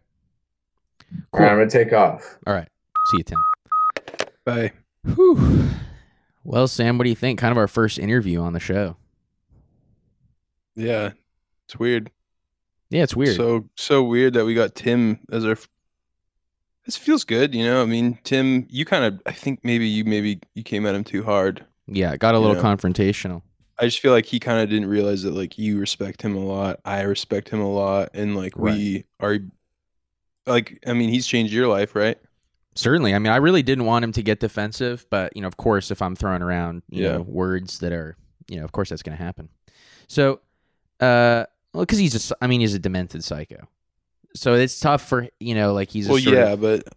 Cool. 1.32 1.40
right, 1.42 1.52
I'm 1.52 1.58
gonna 1.58 1.70
take 1.70 1.92
off. 1.92 2.36
All 2.48 2.52
right. 2.54 2.68
See 3.12 3.18
you, 3.18 3.22
Tim. 3.22 3.38
Bye. 4.44 4.72
Whew. 5.14 5.68
Well, 6.42 6.66
Sam, 6.66 6.98
what 6.98 7.04
do 7.04 7.10
you 7.10 7.16
think? 7.16 7.38
Kind 7.38 7.52
of 7.52 7.58
our 7.58 7.68
first 7.68 7.96
interview 7.98 8.40
on 8.40 8.54
the 8.54 8.60
show. 8.60 8.96
Yeah. 10.74 11.12
It's 11.66 11.78
weird. 11.78 12.10
Yeah, 12.94 13.02
it's 13.02 13.16
weird. 13.16 13.34
So 13.36 13.68
so 13.76 14.04
weird 14.04 14.34
that 14.34 14.44
we 14.44 14.54
got 14.54 14.76
Tim 14.76 15.18
as 15.32 15.44
our. 15.44 15.56
This 16.86 16.96
feels 16.96 17.24
good, 17.24 17.52
you 17.54 17.64
know. 17.64 17.82
I 17.82 17.86
mean, 17.86 18.18
Tim, 18.22 18.66
you 18.70 18.84
kind 18.84 19.04
of. 19.04 19.20
I 19.26 19.32
think 19.32 19.60
maybe 19.64 19.88
you 19.88 20.04
maybe 20.04 20.38
you 20.54 20.62
came 20.62 20.86
at 20.86 20.94
him 20.94 21.02
too 21.02 21.24
hard. 21.24 21.64
yeah, 21.88 22.12
it 22.12 22.20
got 22.20 22.34
a 22.34 22.38
little 22.38 22.54
Yeah. 22.56 22.62
confrontational. 22.62 23.42
I 23.80 23.86
just 23.86 23.98
feel 23.98 24.12
like 24.12 24.26
he 24.26 24.38
kind 24.38 24.60
of 24.62 24.70
didn't 24.70 24.88
realize 24.88 25.24
that 25.24 25.32
like 25.34 25.58
you 25.58 25.78
respect 25.80 26.22
him 26.22 26.36
a 26.36 26.44
lot, 26.44 26.78
I 26.84 27.02
respect 27.02 27.48
him 27.48 27.60
a 27.60 27.68
lot, 27.70 28.10
and 28.14 28.36
like 28.36 28.56
we 28.56 29.04
are. 29.18 29.38
Like, 30.46 30.78
I 30.86 30.92
mean, 30.92 31.08
he's 31.08 31.26
changed 31.26 31.52
your 31.52 31.66
life, 31.68 31.96
right? 31.96 32.18
Certainly. 32.76 33.14
I 33.14 33.18
mean, 33.18 33.32
I 33.32 33.36
really 33.36 33.62
didn't 33.62 33.86
want 33.86 34.04
him 34.04 34.12
to 34.12 34.22
get 34.22 34.38
defensive, 34.40 35.06
but 35.10 35.34
you 35.34 35.40
know, 35.42 35.48
of 35.48 35.56
course, 35.56 35.90
if 35.90 36.00
I'm 36.02 36.14
throwing 36.14 36.42
around, 36.42 36.82
you 36.90 37.02
Yeah. 37.02 37.12
know, 37.14 37.22
words 37.22 37.78
that 37.80 37.92
are, 37.92 38.16
you 38.46 38.58
know, 38.58 38.64
of 38.64 38.70
course 38.72 38.90
that's 38.90 39.02
going 39.02 39.16
to 39.16 39.22
happen. 39.24 39.48
So, 40.06 40.40
uh, 41.00 41.46
well, 41.74 41.84
because 41.84 41.98
he's 41.98 42.12
just, 42.12 42.32
I 42.40 42.46
mean, 42.46 42.60
he's 42.60 42.72
a 42.74 42.78
demented 42.78 43.22
psycho. 43.24 43.68
So 44.34 44.54
it's 44.54 44.80
tough 44.80 45.06
for 45.06 45.28
you 45.38 45.54
know, 45.54 45.72
like 45.74 45.90
he's 45.90 46.08
a 46.08 46.12
well, 46.12 46.18
yeah, 46.18 46.52
of- 46.52 46.60
but 46.60 46.88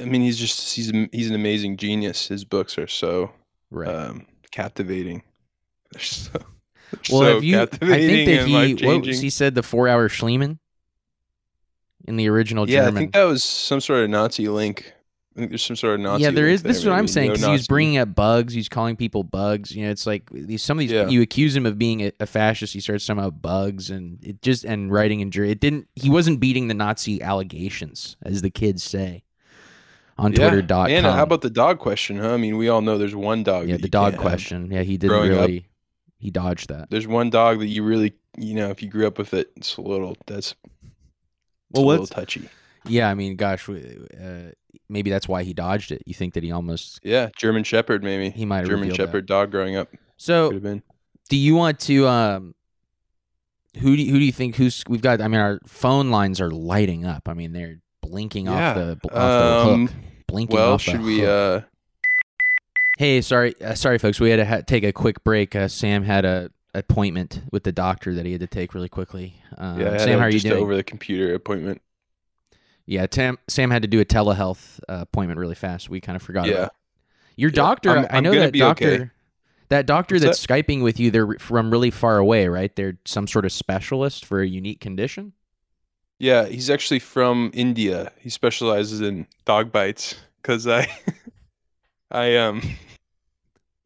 I 0.00 0.04
mean, 0.04 0.22
he's 0.22 0.38
just 0.38 0.74
he's 0.74 0.90
he's 1.12 1.28
an 1.28 1.34
amazing 1.34 1.76
genius. 1.76 2.28
His 2.28 2.44
books 2.44 2.78
are 2.78 2.88
so 2.88 3.32
right. 3.70 3.88
um, 3.88 4.26
captivating. 4.50 5.22
They're 5.92 6.02
so, 6.02 6.30
they're 6.32 7.00
well, 7.10 7.20
so 7.20 7.34
have 7.34 7.44
you? 7.44 7.60
I 7.60 7.66
think 7.66 8.28
that 8.28 8.46
he, 8.46 8.86
what 8.86 9.04
he 9.04 9.30
said, 9.30 9.54
the 9.54 9.62
four-hour 9.62 10.08
Schliemann 10.08 10.58
in 12.08 12.16
the 12.16 12.28
original 12.28 12.68
Yeah, 12.68 12.86
German. 12.86 12.96
I 12.96 13.00
think 13.00 13.12
that 13.12 13.24
was 13.24 13.44
some 13.44 13.80
sort 13.80 14.00
of 14.00 14.10
Nazi 14.10 14.48
link. 14.48 14.92
I 15.36 15.38
think 15.40 15.50
there's 15.50 15.62
some 15.62 15.76
sort 15.76 15.94
of 15.96 16.00
Nazi. 16.00 16.22
yeah, 16.24 16.30
there 16.30 16.46
link 16.46 16.54
is. 16.54 16.62
This 16.62 16.78
is 16.78 16.86
what 16.86 16.94
I'm 16.94 17.06
saying. 17.06 17.30
'cause 17.32 17.40
he 17.40 17.44
was 17.44 17.48
neo-Nazi. 17.60 17.66
bringing 17.68 17.98
up 17.98 18.14
bugs. 18.14 18.54
He's 18.54 18.68
calling 18.70 18.96
people 18.96 19.22
bugs. 19.22 19.76
You 19.76 19.84
know, 19.84 19.90
it's 19.90 20.06
like 20.06 20.30
these. 20.30 20.62
Some 20.62 20.78
of 20.78 20.80
these. 20.80 20.92
Yeah. 20.92 21.08
You 21.08 21.20
accuse 21.20 21.54
him 21.54 21.66
of 21.66 21.78
being 21.78 22.00
a, 22.02 22.12
a 22.20 22.26
fascist. 22.26 22.72
He 22.72 22.80
starts 22.80 23.04
talking 23.06 23.20
about 23.20 23.42
bugs 23.42 23.90
and 23.90 24.18
it 24.24 24.40
just 24.40 24.64
and 24.64 24.90
writing 24.90 25.20
in 25.20 25.30
jury. 25.30 25.50
It 25.50 25.60
didn't. 25.60 25.88
He 25.94 26.08
wasn't 26.08 26.40
beating 26.40 26.68
the 26.68 26.74
Nazi 26.74 27.20
allegations, 27.22 28.16
as 28.22 28.40
the 28.42 28.50
kids 28.50 28.82
say 28.82 29.24
on 30.16 30.32
Yeah. 30.32 30.38
Twitter. 30.38 30.62
Dot 30.62 30.90
And 30.90 31.04
com. 31.04 31.14
how 31.16 31.22
about 31.24 31.42
the 31.42 31.50
dog 31.50 31.78
question? 31.78 32.18
Huh? 32.18 32.32
I 32.32 32.36
mean, 32.38 32.56
we 32.56 32.68
all 32.70 32.80
know 32.80 32.96
there's 32.96 33.14
one 33.14 33.42
dog. 33.42 33.68
yeah 33.68 33.74
that 33.74 33.82
the 33.82 33.88
you 33.88 33.90
dog 33.90 34.12
can't 34.14 34.22
question? 34.22 34.70
Yeah, 34.70 34.82
he 34.82 34.96
didn't 34.96 35.10
growing 35.10 35.32
up. 35.32 35.40
really. 35.42 35.66
He 36.18 36.30
dodged 36.30 36.70
that. 36.70 36.88
There's 36.88 37.06
one 37.06 37.28
dog 37.28 37.58
that 37.58 37.66
you 37.66 37.82
really, 37.84 38.14
you 38.38 38.54
know, 38.54 38.70
if 38.70 38.82
you 38.82 38.88
grew 38.88 39.06
up 39.06 39.18
with 39.18 39.34
it, 39.34 39.50
it's 39.56 39.76
a 39.76 39.82
little. 39.82 40.16
That's 40.26 40.54
it's 41.70 41.74
Well, 41.80 41.84
a 41.84 41.86
little 41.88 42.06
touchy. 42.06 42.48
Yeah, 42.88 43.10
I 43.10 43.14
mean, 43.14 43.36
gosh, 43.36 43.66
w- 43.66 44.06
uh, 44.18 44.52
maybe 44.88 45.10
that's 45.10 45.26
why 45.28 45.42
he 45.42 45.52
dodged 45.52 45.92
it. 45.92 46.02
You 46.06 46.14
think 46.14 46.34
that 46.34 46.42
he 46.42 46.50
almost 46.52 47.00
Yeah, 47.02 47.30
German 47.38 47.64
Shepherd 47.64 48.02
maybe. 48.04 48.30
he 48.30 48.44
might 48.44 48.58
have 48.58 48.66
German 48.68 48.82
revealed 48.88 48.98
that. 48.98 49.06
Shepherd 49.06 49.26
dog 49.26 49.50
growing 49.50 49.76
up 49.76 49.88
So 50.16 50.48
could 50.48 50.54
have 50.56 50.62
been. 50.62 50.82
do 51.28 51.36
you 51.36 51.54
want 51.54 51.80
to 51.80 52.06
um 52.08 52.54
who 53.80 53.94
do 53.96 54.02
you, 54.02 54.12
who 54.12 54.18
do 54.18 54.24
you 54.24 54.32
think 54.32 54.56
who's 54.56 54.82
we've 54.88 55.02
got 55.02 55.20
i 55.20 55.28
mean 55.28 55.38
our 55.40 55.58
phone 55.66 56.10
lines 56.10 56.40
are 56.40 56.50
lighting 56.50 57.04
up 57.04 57.28
i 57.28 57.34
mean 57.34 57.52
they're 57.52 57.76
blinking 58.00 58.48
off 58.48 58.74
the 58.74 58.92
off 58.92 59.02
the 59.12 59.20
Um, 59.20 59.86
hook 59.88 59.96
blinking 60.28 60.56
well, 60.56 60.78
should 60.78 61.02
we? 61.02 61.20
hook. 61.20 61.28
uh 61.28 61.60
hey 62.98 63.20
sorry 63.20 63.54
uh, 63.62 63.74
sorry 63.74 63.98
folks 63.98 64.18
we 64.20 64.30
had 64.30 64.36
to 64.36 64.44
ha- 64.46 64.60
take 64.66 64.82
a 64.84 64.92
quick 64.92 65.22
break 65.24 65.54
uh, 65.54 65.68
sam 65.68 66.04
had 66.04 66.24
a 66.24 66.50
appointment 66.74 67.42
with 67.52 67.64
the 67.64 67.72
doctor 67.72 68.14
that 68.14 68.24
he 68.26 68.32
had 68.32 68.40
to 68.40 68.46
take 68.46 68.74
really 68.74 68.88
quickly 68.88 69.34
um, 69.58 69.80
Yeah, 69.80 69.96
sam 69.98 70.18
how 70.18 70.24
are 70.26 70.30
you 70.30 70.40
doing 70.40 70.62
over 70.62 70.74
the 70.76 70.82
computer 70.82 71.34
appointment. 71.34 71.80
Yeah 72.86 73.06
Tam, 73.06 73.38
sam 73.48 73.70
had 73.70 73.82
to 73.82 73.88
do 73.88 74.00
a 74.00 74.04
telehealth 74.04 74.78
uh, 74.88 74.98
appointment 75.00 75.38
really 75.40 75.54
fast 75.54 75.88
we 75.90 76.00
kind 76.00 76.16
of 76.16 76.22
forgot 76.22 76.46
Yeah. 76.46 76.54
about 76.54 76.74
your 77.36 77.50
Yeah, 77.50 77.54
doctor 77.56 77.90
I'm- 77.90 78.06
i 78.10 78.20
know 78.20 78.32
that 78.34 78.52
doctor 78.54 78.88
okay. 78.88 79.10
that 79.68 79.86
doctor 79.86 80.14
What's 80.16 80.24
that's 80.24 80.46
skyping 80.46 80.82
with 80.82 80.98
you 81.00 81.10
they're 81.10 81.34
from 81.38 81.70
really 81.70 81.90
far 81.90 82.18
away 82.18 82.48
right 82.48 82.74
they're 82.76 82.98
some 83.04 83.26
sort 83.26 83.44
of 83.44 83.52
specialist 83.52 84.24
for 84.24 84.40
a 84.40 84.46
unique 84.46 84.80
condition 84.80 85.32
Yeah, 86.18 86.46
he's 86.46 86.70
actually 86.70 87.00
from 87.00 87.50
India. 87.52 88.10
He 88.18 88.30
specializes 88.30 89.02
in 89.02 89.26
dog 89.44 89.70
bites 89.70 90.14
because 90.40 90.66
I, 90.66 90.88
I 92.10 92.36
um, 92.36 92.62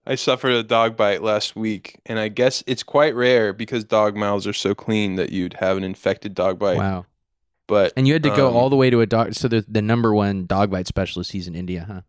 I 0.06 0.14
suffered 0.14 0.52
a 0.52 0.62
dog 0.62 0.96
bite 0.96 1.22
last 1.24 1.56
week, 1.56 1.98
and 2.06 2.20
I 2.20 2.28
guess 2.28 2.62
it's 2.68 2.84
quite 2.84 3.16
rare 3.16 3.52
because 3.52 3.82
dog 3.84 4.14
mouths 4.16 4.46
are 4.46 4.52
so 4.52 4.76
clean 4.76 5.16
that 5.16 5.30
you'd 5.32 5.54
have 5.54 5.76
an 5.76 5.82
infected 5.82 6.34
dog 6.36 6.60
bite. 6.60 6.76
wow 6.76 7.04
But 7.70 7.92
And 7.96 8.06
you 8.06 8.12
had 8.12 8.22
to 8.24 8.30
go 8.37 8.48
Um, 8.48 8.56
all 8.56 8.68
the 8.68 8.76
way 8.76 8.90
to 8.90 9.00
a 9.00 9.06
doctor. 9.06 9.33
So 9.33 9.46
the 9.48 9.64
the 9.66 9.80
number 9.80 10.12
one 10.12 10.44
dog 10.44 10.70
bite 10.70 10.87
specialist, 10.88 11.30
he's 11.33 11.46
in 11.46 11.54
India, 11.54 11.85
huh? 11.88 12.00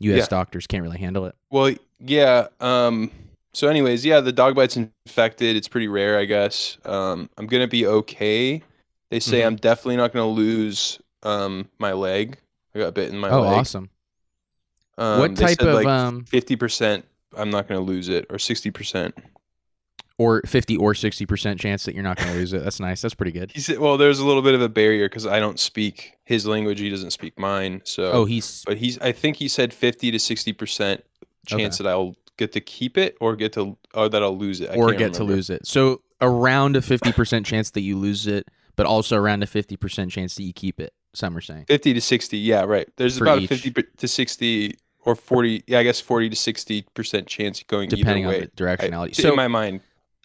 U.S. 0.00 0.18
Yeah. 0.20 0.26
doctors 0.28 0.66
can't 0.66 0.82
really 0.82 0.98
handle 0.98 1.26
it. 1.26 1.34
well, 1.50 1.74
yeah. 2.00 2.46
Um. 2.60 3.10
So, 3.52 3.68
anyways, 3.68 4.04
yeah, 4.04 4.20
the 4.20 4.32
dog 4.32 4.54
bite's 4.56 4.76
infected. 4.76 5.54
It's 5.56 5.68
pretty 5.68 5.86
rare, 5.88 6.18
I 6.18 6.24
guess. 6.24 6.78
Um. 6.84 7.28
I'm 7.36 7.46
gonna 7.46 7.68
be 7.68 7.86
okay. 7.86 8.62
They 9.10 9.20
say 9.20 9.40
Mhm. 9.42 9.46
I'm 9.46 9.56
definitely 9.56 9.96
not 9.96 10.12
gonna 10.12 10.28
lose 10.28 10.98
um 11.24 11.68
my 11.78 11.92
leg. 11.92 12.38
I 12.74 12.78
got 12.78 12.94
bit 12.94 13.10
in 13.10 13.18
my 13.18 13.30
oh, 13.30 13.42
leg. 13.42 13.52
awesome! 13.52 13.90
Um, 14.96 15.18
what 15.20 15.36
type 15.36 15.60
of 15.60 15.74
like, 15.74 15.86
um 15.86 16.24
fifty 16.24 16.56
percent 16.56 17.04
I'm 17.36 17.50
not 17.50 17.66
gonna 17.68 17.80
lose 17.80 18.08
it, 18.08 18.26
or 18.30 18.38
sixty 18.38 18.70
percent. 18.70 19.14
Or 20.18 20.42
fifty 20.46 20.76
or 20.76 20.94
sixty 20.94 21.26
percent 21.26 21.58
chance 21.60 21.84
that 21.84 21.94
you're 21.94 22.04
not 22.04 22.16
going 22.16 22.30
to 22.30 22.34
lose 22.36 22.52
it? 22.52 22.62
That's 22.62 22.80
nice. 22.80 23.02
That's 23.02 23.14
pretty 23.14 23.32
good. 23.32 23.50
He 23.52 23.60
said, 23.60 23.78
well, 23.78 23.96
there's 23.96 24.18
a 24.20 24.24
little 24.26 24.42
bit 24.42 24.54
of 24.54 24.62
a 24.62 24.68
barrier 24.68 25.08
because 25.08 25.26
I 25.26 25.40
don't 25.40 25.58
speak 25.58 26.12
his 26.24 26.46
language. 26.46 26.80
He 26.80 26.88
doesn't 26.90 27.10
speak 27.10 27.38
mine. 27.38 27.82
So, 27.84 28.10
Oh, 28.12 28.24
he's 28.24 28.62
but 28.66 28.76
he's 28.76 28.98
I 29.00 29.12
think 29.12 29.36
he 29.36 29.48
said 29.48 29.74
fifty 29.74 30.10
to 30.10 30.18
sixty 30.18 30.52
percent 30.52 31.04
chance 31.46 31.80
Okay. 31.80 31.84
that 31.88 31.90
I'll 31.94 32.14
get 32.36 32.52
to 32.52 32.60
keep 32.60 32.96
it 32.98 33.16
or 33.20 33.36
get 33.36 33.52
to 33.54 33.76
or 33.94 34.08
that 34.08 34.22
I'll 34.22 34.36
lose 34.36 34.60
it. 34.60 34.70
I 34.70 34.74
or 34.76 34.92
get 34.94 35.14
to 35.14 35.24
lose 35.24 35.50
it. 35.50 35.66
So 35.66 36.02
around 36.20 36.76
a 36.76 36.82
fifty 36.82 37.12
percent 37.12 37.44
chance 37.46 37.70
that 37.72 37.80
you 37.82 37.98
lose 37.98 38.26
it, 38.26 38.46
but 38.76 38.86
also 38.86 39.16
around 39.16 39.42
a 39.42 39.46
fifty 39.46 39.76
percent 39.76 40.10
chance 40.12 40.34
that 40.36 40.44
you 40.44 40.52
keep 40.52 40.80
it. 40.80 40.92
Some 41.12 41.36
are 41.36 41.40
saying. 41.40 41.64
fifty 41.66 41.92
to 41.92 42.00
sixty. 42.00 42.38
Yeah, 42.38 42.62
right. 42.62 42.88
There's 42.96 43.20
about 43.20 43.38
each. 43.40 43.50
a 43.50 43.56
fifty 43.56 43.82
to 43.98 44.08
sixty 44.08 44.78
or 45.04 45.14
forty. 45.14 45.62
Yeah, 45.66 45.78
I 45.80 45.82
guess 45.82 46.00
forty 46.00 46.28
to 46.28 46.36
sixty 46.36 46.82
percent 46.94 47.26
chance 47.26 47.62
going 47.64 47.88
Depending 47.88 48.26
on 48.26 48.32
the 48.32 48.46
directionality. 48.56 49.10
I- 49.10 49.22
so 49.22 49.30
in 49.30 49.36
my 49.36 49.48
mind, 49.48 49.80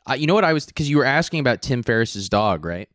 uh, 0.09 0.13
you 0.13 0.27
know 0.27 0.33
what 0.33 0.43
I 0.45 0.53
was 0.53 0.65
because 0.65 0.89
you 0.89 0.97
were 0.97 1.05
asking 1.05 1.39
about 1.39 1.61
Tim 1.61 1.83
Ferriss's 1.83 2.29
dog, 2.29 2.65
right? 2.65 2.89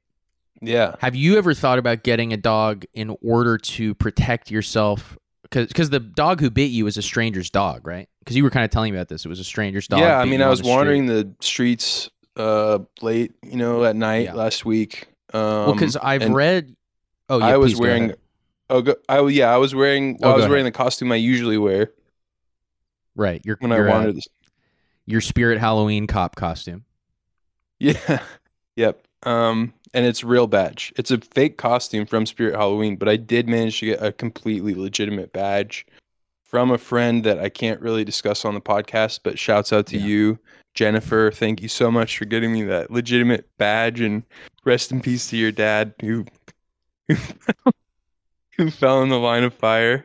yeah. 0.60 0.94
Have 1.00 1.14
you 1.14 1.36
ever 1.36 1.52
thought 1.54 1.78
about 1.78 2.02
getting 2.04 2.32
a 2.32 2.36
dog 2.38 2.84
in 2.94 3.14
order 3.22 3.58
to 3.58 3.94
protect 3.94 4.50
yourself? 4.50 5.18
Because 5.50 5.90
the 5.90 6.00
dog 6.00 6.40
who 6.40 6.50
bit 6.50 6.70
you 6.70 6.84
was 6.84 6.96
a 6.96 7.02
stranger's 7.02 7.50
dog, 7.50 7.86
right? 7.86 8.08
Because 8.20 8.34
you 8.36 8.42
were 8.42 8.50
kind 8.50 8.64
of 8.64 8.70
telling 8.70 8.92
me 8.92 8.98
about 8.98 9.08
this. 9.08 9.24
It 9.24 9.28
was 9.28 9.38
a 9.40 9.44
stranger's 9.44 9.86
dog. 9.86 10.00
Yeah, 10.00 10.18
I 10.18 10.24
mean, 10.24 10.40
I 10.42 10.48
was 10.48 10.58
the 10.60 10.64
street. 10.64 10.74
wandering 10.74 11.06
the 11.06 11.34
streets 11.40 12.10
uh 12.36 12.78
late, 13.02 13.32
you 13.42 13.56
know, 13.56 13.84
at 13.84 13.94
night 13.94 14.24
Yeah. 14.24 14.34
last 14.34 14.64
week. 14.64 15.06
Um, 15.32 15.40
Well, 15.42 15.72
because 15.74 15.96
I've 15.96 16.28
read. 16.30 16.74
Oh, 17.28 17.38
yeah. 17.38 17.46
I 17.46 17.56
was 17.58 17.76
wearing. 17.76 18.14
Oh, 18.70 18.80
go, 18.82 18.94
I 19.08 19.20
yeah, 19.28 19.52
I 19.54 19.58
was 19.58 19.74
wearing. 19.74 20.18
Oh, 20.22 20.30
I 20.30 20.32
was 20.32 20.40
ahead. 20.40 20.50
wearing 20.50 20.64
the 20.64 20.72
costume 20.72 21.12
I 21.12 21.16
usually 21.16 21.58
wear 21.58 21.92
right. 23.14 23.40
Your 23.44 23.56
when 23.60 23.70
I 23.72 23.76
your, 23.76 23.88
uh, 23.88 23.92
wandered. 23.92 24.16
the- 24.16 24.22
your 25.06 25.20
spirit 25.20 25.58
Halloween 25.58 26.06
cop 26.06 26.34
costume. 26.36 26.84
Yeah. 27.84 28.22
yep. 28.76 29.06
Um, 29.24 29.72
and 29.92 30.04
it's 30.06 30.24
real 30.24 30.46
badge. 30.46 30.92
It's 30.96 31.10
a 31.10 31.18
fake 31.18 31.56
costume 31.56 32.06
from 32.06 32.26
Spirit 32.26 32.54
Halloween, 32.56 32.96
but 32.96 33.08
I 33.08 33.16
did 33.16 33.48
manage 33.48 33.80
to 33.80 33.86
get 33.86 34.02
a 34.02 34.12
completely 34.12 34.74
legitimate 34.74 35.32
badge 35.32 35.86
from 36.42 36.70
a 36.70 36.78
friend 36.78 37.24
that 37.24 37.38
I 37.38 37.48
can't 37.48 37.80
really 37.80 38.04
discuss 38.04 38.44
on 38.44 38.54
the 38.54 38.60
podcast, 38.60 39.20
but 39.22 39.38
shouts 39.38 39.72
out 39.72 39.86
to 39.88 39.98
Yeah. 39.98 40.04
you, 40.06 40.38
Jennifer. 40.74 41.30
Thank 41.32 41.62
you 41.62 41.68
so 41.68 41.90
much 41.90 42.18
for 42.18 42.24
getting 42.26 42.52
me 42.52 42.62
that 42.64 42.90
legitimate 42.90 43.48
badge 43.58 44.00
and 44.00 44.22
rest 44.64 44.92
in 44.92 45.00
peace 45.00 45.28
to 45.30 45.36
your 45.36 45.52
dad 45.52 45.94
who 46.00 46.24
who 48.56 48.70
fell 48.70 49.02
in 49.02 49.08
the 49.08 49.18
line 49.18 49.44
of 49.44 49.54
fire. 49.54 50.04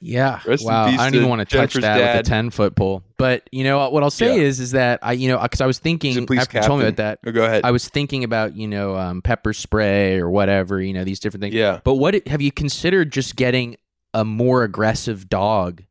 Yeah. 0.00 0.40
Rest 0.46 0.64
wow. 0.64 0.84
I 0.86 0.96
don't 0.96 1.12
to 1.12 1.18
even 1.18 1.28
want 1.28 1.46
to 1.48 1.56
touch 1.56 1.74
that 1.74 1.80
dad. 1.80 2.16
with 2.18 2.26
a 2.26 2.28
ten 2.28 2.50
foot 2.50 2.74
pole. 2.74 3.02
But 3.18 3.46
you 3.52 3.64
know 3.64 3.90
what 3.90 4.02
I'll 4.02 4.10
say 4.10 4.36
Yeah. 4.36 4.42
is, 4.44 4.58
is 4.60 4.70
that 4.70 5.00
I, 5.02 5.12
you 5.12 5.28
know, 5.28 5.38
because 5.38 5.60
I 5.60 5.66
was 5.66 5.78
thinking 5.78 6.12
He's 6.12 6.16
a 6.22 6.26
police 6.26 6.40
after 6.40 6.58
you 6.58 6.64
told 6.64 6.80
me 6.80 6.86
about 6.86 6.96
that, 6.96 7.18
Oh, 7.26 7.32
go 7.32 7.44
ahead. 7.44 7.64
I 7.64 7.70
was 7.70 7.86
thinking 7.88 8.24
about 8.24 8.56
you 8.56 8.66
know 8.66 8.96
um, 8.96 9.20
pepper 9.22 9.52
spray 9.52 10.18
or 10.18 10.30
whatever, 10.30 10.80
you 10.80 10.92
know, 10.94 11.04
these 11.04 11.20
different 11.20 11.42
things. 11.42 11.54
yeah. 11.54 11.80
But 11.84 11.94
what 11.96 12.26
have 12.28 12.40
you 12.40 12.50
considered 12.50 13.12
just 13.12 13.36
getting 13.36 13.76
a 14.14 14.24
more 14.24 14.64
aggressive 14.64 15.28
dog 15.28 15.82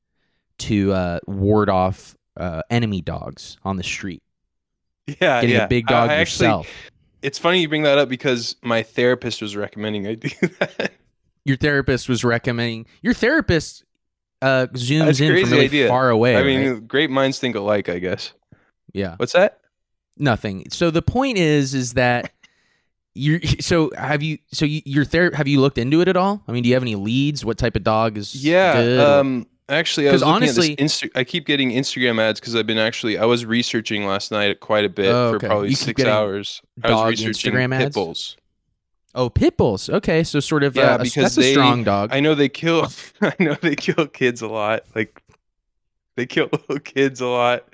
to 0.60 0.92
uh, 0.92 1.20
ward 1.28 1.70
off 1.70 2.16
uh, 2.36 2.64
enemy 2.70 3.02
dogs 3.02 3.58
on 3.64 3.78
the 3.78 3.84
street? 3.84 4.24
Yeah. 5.08 5.42
Getting 5.42 5.50
yeah. 5.56 5.66
a 5.66 5.68
big 5.68 5.86
dog 5.88 6.10
I 6.10 6.16
actually- 6.16 6.48
yourself. 6.48 6.68
it's 7.22 7.38
funny 7.40 7.62
you 7.62 7.70
bring 7.70 7.84
that 7.84 7.98
up 8.00 8.10
because 8.10 8.56
my 8.64 8.82
therapist 8.84 9.42
was 9.42 9.56
recommending 9.56 10.08
I 10.08 10.16
do 10.16 10.30
that. 10.60 10.94
Your 11.46 11.58
therapist 11.58 12.10
was 12.10 12.24
recommending. 12.24 12.86
Your 13.02 13.14
therapist 13.14 13.84
uh, 14.42 14.68
zooms 14.74 15.06
That's 15.06 15.20
in 15.20 15.42
from 15.42 15.52
really 15.52 15.66
idea. 15.66 15.88
far 15.88 16.10
away. 16.10 16.36
I 16.38 16.44
mean, 16.44 16.70
right? 16.72 16.88
great 16.88 17.10
minds 17.10 17.40
think 17.40 17.56
alike, 17.56 17.90
I 17.90 18.00
guess. 18.00 18.34
yeah. 18.94 19.16
What's 19.18 19.34
that? 19.34 19.60
Nothing. 20.18 20.66
So 20.70 20.92
the 20.92 21.02
point 21.02 21.38
is, 21.38 21.74
is 21.74 21.94
that 21.94 22.32
you. 23.14 23.40
So 23.62 23.92
have 23.98 24.22
you? 24.24 24.38
So 24.52 24.66
you, 24.66 24.82
your 24.86 25.06
ther- 25.06 25.34
Have 25.36 25.48
you 25.48 25.60
looked 25.62 25.78
into 25.78 26.02
it 26.02 26.08
at 26.08 26.18
all? 26.18 26.44
I 26.48 26.52
mean, 26.52 26.64
do 26.64 26.70
you 26.70 26.76
have 26.76 26.84
any 26.84 26.96
leads? 26.96 27.44
What 27.46 27.58
type 27.58 27.76
of 27.76 27.84
dog 27.84 28.18
is? 28.18 28.36
Yeah. 28.36 28.74
Good? 28.82 29.00
Um. 29.00 29.48
Actually, 29.70 30.10
I 30.10 30.14
was 30.14 30.24
honestly- 30.24 30.76
Insta- 30.78 31.12
I 31.14 31.24
keep 31.24 31.46
getting 31.46 31.70
Instagram 31.70 32.20
ads 32.20 32.40
because 32.40 32.56
I've 32.56 32.66
been 32.66 32.80
actually 32.80 33.20
I 33.20 33.26
was 33.26 33.46
researching 33.46 34.04
last 34.08 34.32
night 34.32 34.60
quite 34.62 34.84
a 34.84 34.90
bit 34.90 35.14
Oh, 35.14 35.34
for 35.34 35.40
probably 35.40 35.76
six 35.76 36.04
hours. 36.04 36.62
I 36.84 36.92
was 36.92 37.24
researching 37.24 37.54
Instagram 37.54 37.72
pit 37.78 37.82
ads? 37.88 37.94
bulls. 37.94 38.36
Oh, 39.16 39.30
pit 39.30 39.58
bulls. 39.58 39.90
Okay, 39.90 40.24
so 40.24 40.40
sort 40.40 40.64
of. 40.64 40.76
Yeah, 40.76 40.94
uh, 40.94 40.96
a- 40.96 41.04
because 41.04 41.14
that's 41.24 41.36
they- 41.36 41.52
a 41.52 41.54
strong 41.54 41.84
dog. 41.84 42.10
I 42.14 42.20
know 42.20 42.36
they 42.36 42.50
kill. 42.50 42.88
I 43.22 43.34
know 43.40 43.56
they 43.56 43.76
kill 43.76 44.08
kids 44.08 44.42
a 44.42 44.48
lot. 44.48 44.84
Like 44.96 45.22
they 46.16 46.26
kill 46.26 46.50
little 46.52 46.80
kids 46.80 47.22
a 47.22 47.28
lot. 47.28 47.66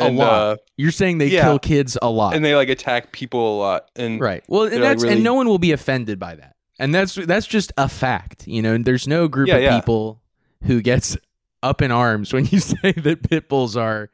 A 0.00 0.08
lot. 0.10 0.32
Uh, 0.32 0.56
You're 0.76 0.92
saying 0.92 1.18
they 1.18 1.26
yeah. 1.26 1.42
kill 1.42 1.58
kids 1.58 1.98
a 2.00 2.08
lot, 2.08 2.34
and 2.34 2.44
they 2.44 2.54
like 2.54 2.68
attack 2.68 3.10
people 3.12 3.56
a 3.56 3.58
lot. 3.58 3.90
And 3.96 4.20
right? 4.20 4.44
Well, 4.46 4.62
and 4.62 4.72
they're, 4.72 4.80
like, 4.80 4.88
that's 4.90 5.02
really- 5.02 5.14
and 5.16 5.24
no 5.24 5.34
one 5.34 5.48
will 5.48 5.58
be 5.58 5.72
offended 5.72 6.18
by 6.20 6.36
that, 6.36 6.54
and 6.78 6.94
that's 6.94 7.16
that's 7.16 7.46
just 7.48 7.72
a 7.76 7.88
fact. 7.88 8.46
You 8.46 8.62
know, 8.62 8.74
and 8.74 8.84
there's 8.84 9.08
no 9.08 9.26
group 9.26 9.48
Yeah, 9.48 9.56
of 9.56 9.62
yeah. 9.62 9.80
people 9.80 10.20
who 10.64 10.82
gets 10.82 11.16
up 11.64 11.82
in 11.82 11.90
arms 11.90 12.32
when 12.32 12.46
you 12.46 12.60
say 12.60 12.92
that 12.92 13.28
pit 13.28 13.48
bulls 13.48 13.76
are 13.76 14.10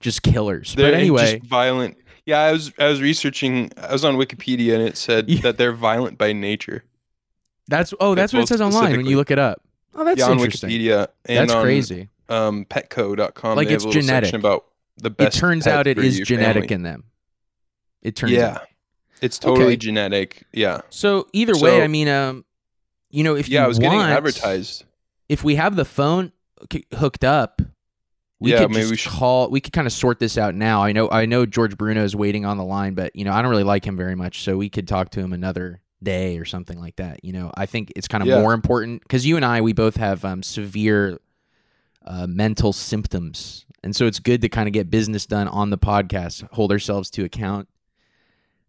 just 0.00 0.22
killers. 0.22 0.74
they're 0.74 0.90
but 0.92 0.98
anyway, 0.98 1.38
just 1.38 1.44
violent. 1.50 1.98
Yeah, 2.26 2.40
I 2.40 2.52
was 2.52 2.72
I 2.78 2.88
was 2.88 3.00
researching. 3.00 3.70
I 3.76 3.92
was 3.92 4.04
on 4.04 4.16
Wikipedia 4.16 4.74
and 4.74 4.82
it 4.82 4.96
said 4.96 5.28
Yeah. 5.30 5.40
that 5.42 5.58
they're 5.58 5.72
violent 5.72 6.18
by 6.18 6.32
nature. 6.32 6.84
that's 7.68 7.94
oh, 8.00 8.14
that's 8.14 8.32
what 8.32 8.42
it 8.42 8.48
says 8.48 8.60
online 8.60 8.96
when 8.96 9.06
you 9.06 9.16
look 9.16 9.30
it 9.30 9.38
up. 9.38 9.62
Oh, 9.94 10.04
that's 10.04 10.18
yeah, 10.20 10.26
on 10.26 10.38
interesting. 10.38 10.68
Wikipedia. 10.70 11.08
And 11.24 11.48
That's 11.48 11.52
on, 11.52 11.62
crazy. 11.62 12.10
Um, 12.28 12.64
Petco.com. 12.66 13.56
Like, 13.56 13.68
they 13.68 13.74
it's 13.74 13.84
have 13.84 13.90
a 13.90 13.94
genetic. 13.94 14.34
about 14.34 14.66
the 14.98 15.10
It 15.18 15.32
turns 15.32 15.66
out 15.66 15.86
it 15.86 15.96
for 15.96 16.02
is 16.02 16.18
your 16.18 16.26
genetic 16.26 16.64
family. 16.64 16.74
in 16.74 16.82
them. 16.82 17.04
It 18.02 18.14
turns 18.14 18.32
yeah, 18.32 18.46
out. 18.56 18.62
it's 19.22 19.38
totally 19.38 19.68
Okay. 19.68 19.76
genetic. 19.76 20.42
Yeah, 20.52 20.82
So 20.90 21.28
either 21.32 21.56
way, 21.56 21.82
I 21.82 21.86
mean, 21.88 22.08
um, 22.08 22.44
you 23.10 23.24
know, 23.24 23.36
if 23.36 23.48
yeah. 23.48 23.60
you 23.60 23.64
I 23.64 23.68
was 23.68 23.78
getting 23.78 23.98
advertised. 24.00 24.84
if 25.30 25.42
we 25.42 25.54
have 25.54 25.76
the 25.76 25.84
phone 25.86 26.32
hooked 26.94 27.24
up, 27.24 27.62
we 28.40 28.52
Yeah, 28.52 28.58
could 28.60 28.70
maybe 28.70 28.80
just 28.82 28.90
we 28.90 28.96
should- 28.98 29.12
call. 29.12 29.50
We 29.50 29.60
could 29.60 29.72
kind 29.72 29.86
of 29.86 29.92
sort 29.92 30.18
this 30.18 30.36
out 30.36 30.54
now. 30.54 30.82
I 30.82 30.92
know, 30.92 31.08
I 31.10 31.24
know 31.26 31.46
George 31.46 31.76
Bruno 31.76 32.04
is 32.04 32.14
waiting 32.14 32.44
on 32.44 32.56
the 32.58 32.64
line, 32.64 32.94
but 32.94 33.14
you 33.16 33.24
know, 33.24 33.32
I 33.32 33.40
don't 33.42 33.50
really 33.50 33.64
like 33.64 33.84
him 33.86 33.96
very 33.96 34.14
much, 34.14 34.42
so 34.42 34.56
we 34.56 34.68
could 34.68 34.86
talk 34.86 35.10
to 35.10 35.20
him 35.20 35.32
another 35.32 35.80
day 36.02 36.36
or 36.38 36.44
something 36.44 36.78
like 36.78 36.96
that. 36.96 37.24
You 37.24 37.32
know, 37.32 37.50
I 37.56 37.64
think 37.66 37.92
it's 37.96 38.06
kind 38.08 38.22
of 38.22 38.28
Yeah. 38.28 38.40
more 38.40 38.52
important 38.52 39.02
because 39.02 39.24
you 39.24 39.36
and 39.36 39.44
I, 39.44 39.60
we 39.62 39.72
both 39.72 39.96
have 39.96 40.24
um, 40.24 40.42
severe 40.42 41.18
uh, 42.06 42.26
mental 42.26 42.72
symptoms, 42.72 43.64
and 43.82 43.96
so 43.96 44.06
it's 44.06 44.18
good 44.20 44.42
to 44.42 44.48
kind 44.48 44.68
of 44.68 44.72
get 44.72 44.90
business 44.90 45.24
done 45.26 45.48
on 45.48 45.70
the 45.70 45.78
podcast, 45.78 46.46
hold 46.52 46.70
ourselves 46.72 47.10
to 47.12 47.24
account. 47.24 47.68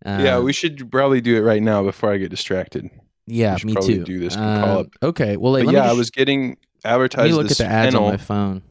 yeah, 0.06 0.38
Um, 0.38 0.45
we 0.45 0.53
should 0.53 0.89
probably 0.91 1.19
do 1.21 1.36
it 1.36 1.41
right 1.41 1.62
now 1.62 1.84
before 1.84 2.12
I 2.13 2.17
get 2.17 2.30
distracted. 2.30 2.89
Yeah, 3.27 3.58
should 3.58 3.67
me 3.67 3.73
probably 3.73 3.95
too. 3.95 4.03
do 4.06 4.19
this 4.19 4.38
up. 4.38 4.88
Okay, 5.03 5.36
well, 5.36 5.51
like, 5.51 5.65
let 5.65 5.73
yeah, 5.75 5.89
I 5.89 5.93
was 5.93 6.10
getting 6.10 6.56
Let 6.86 6.93
advertised 6.93 7.30
me 7.32 7.34
look 7.38 7.51
at 7.51 7.58
the 7.58 7.65
ads 7.65 7.93
kennel. 7.93 8.06
on 8.06 8.12
my 8.13 8.17
phone. 8.17 8.62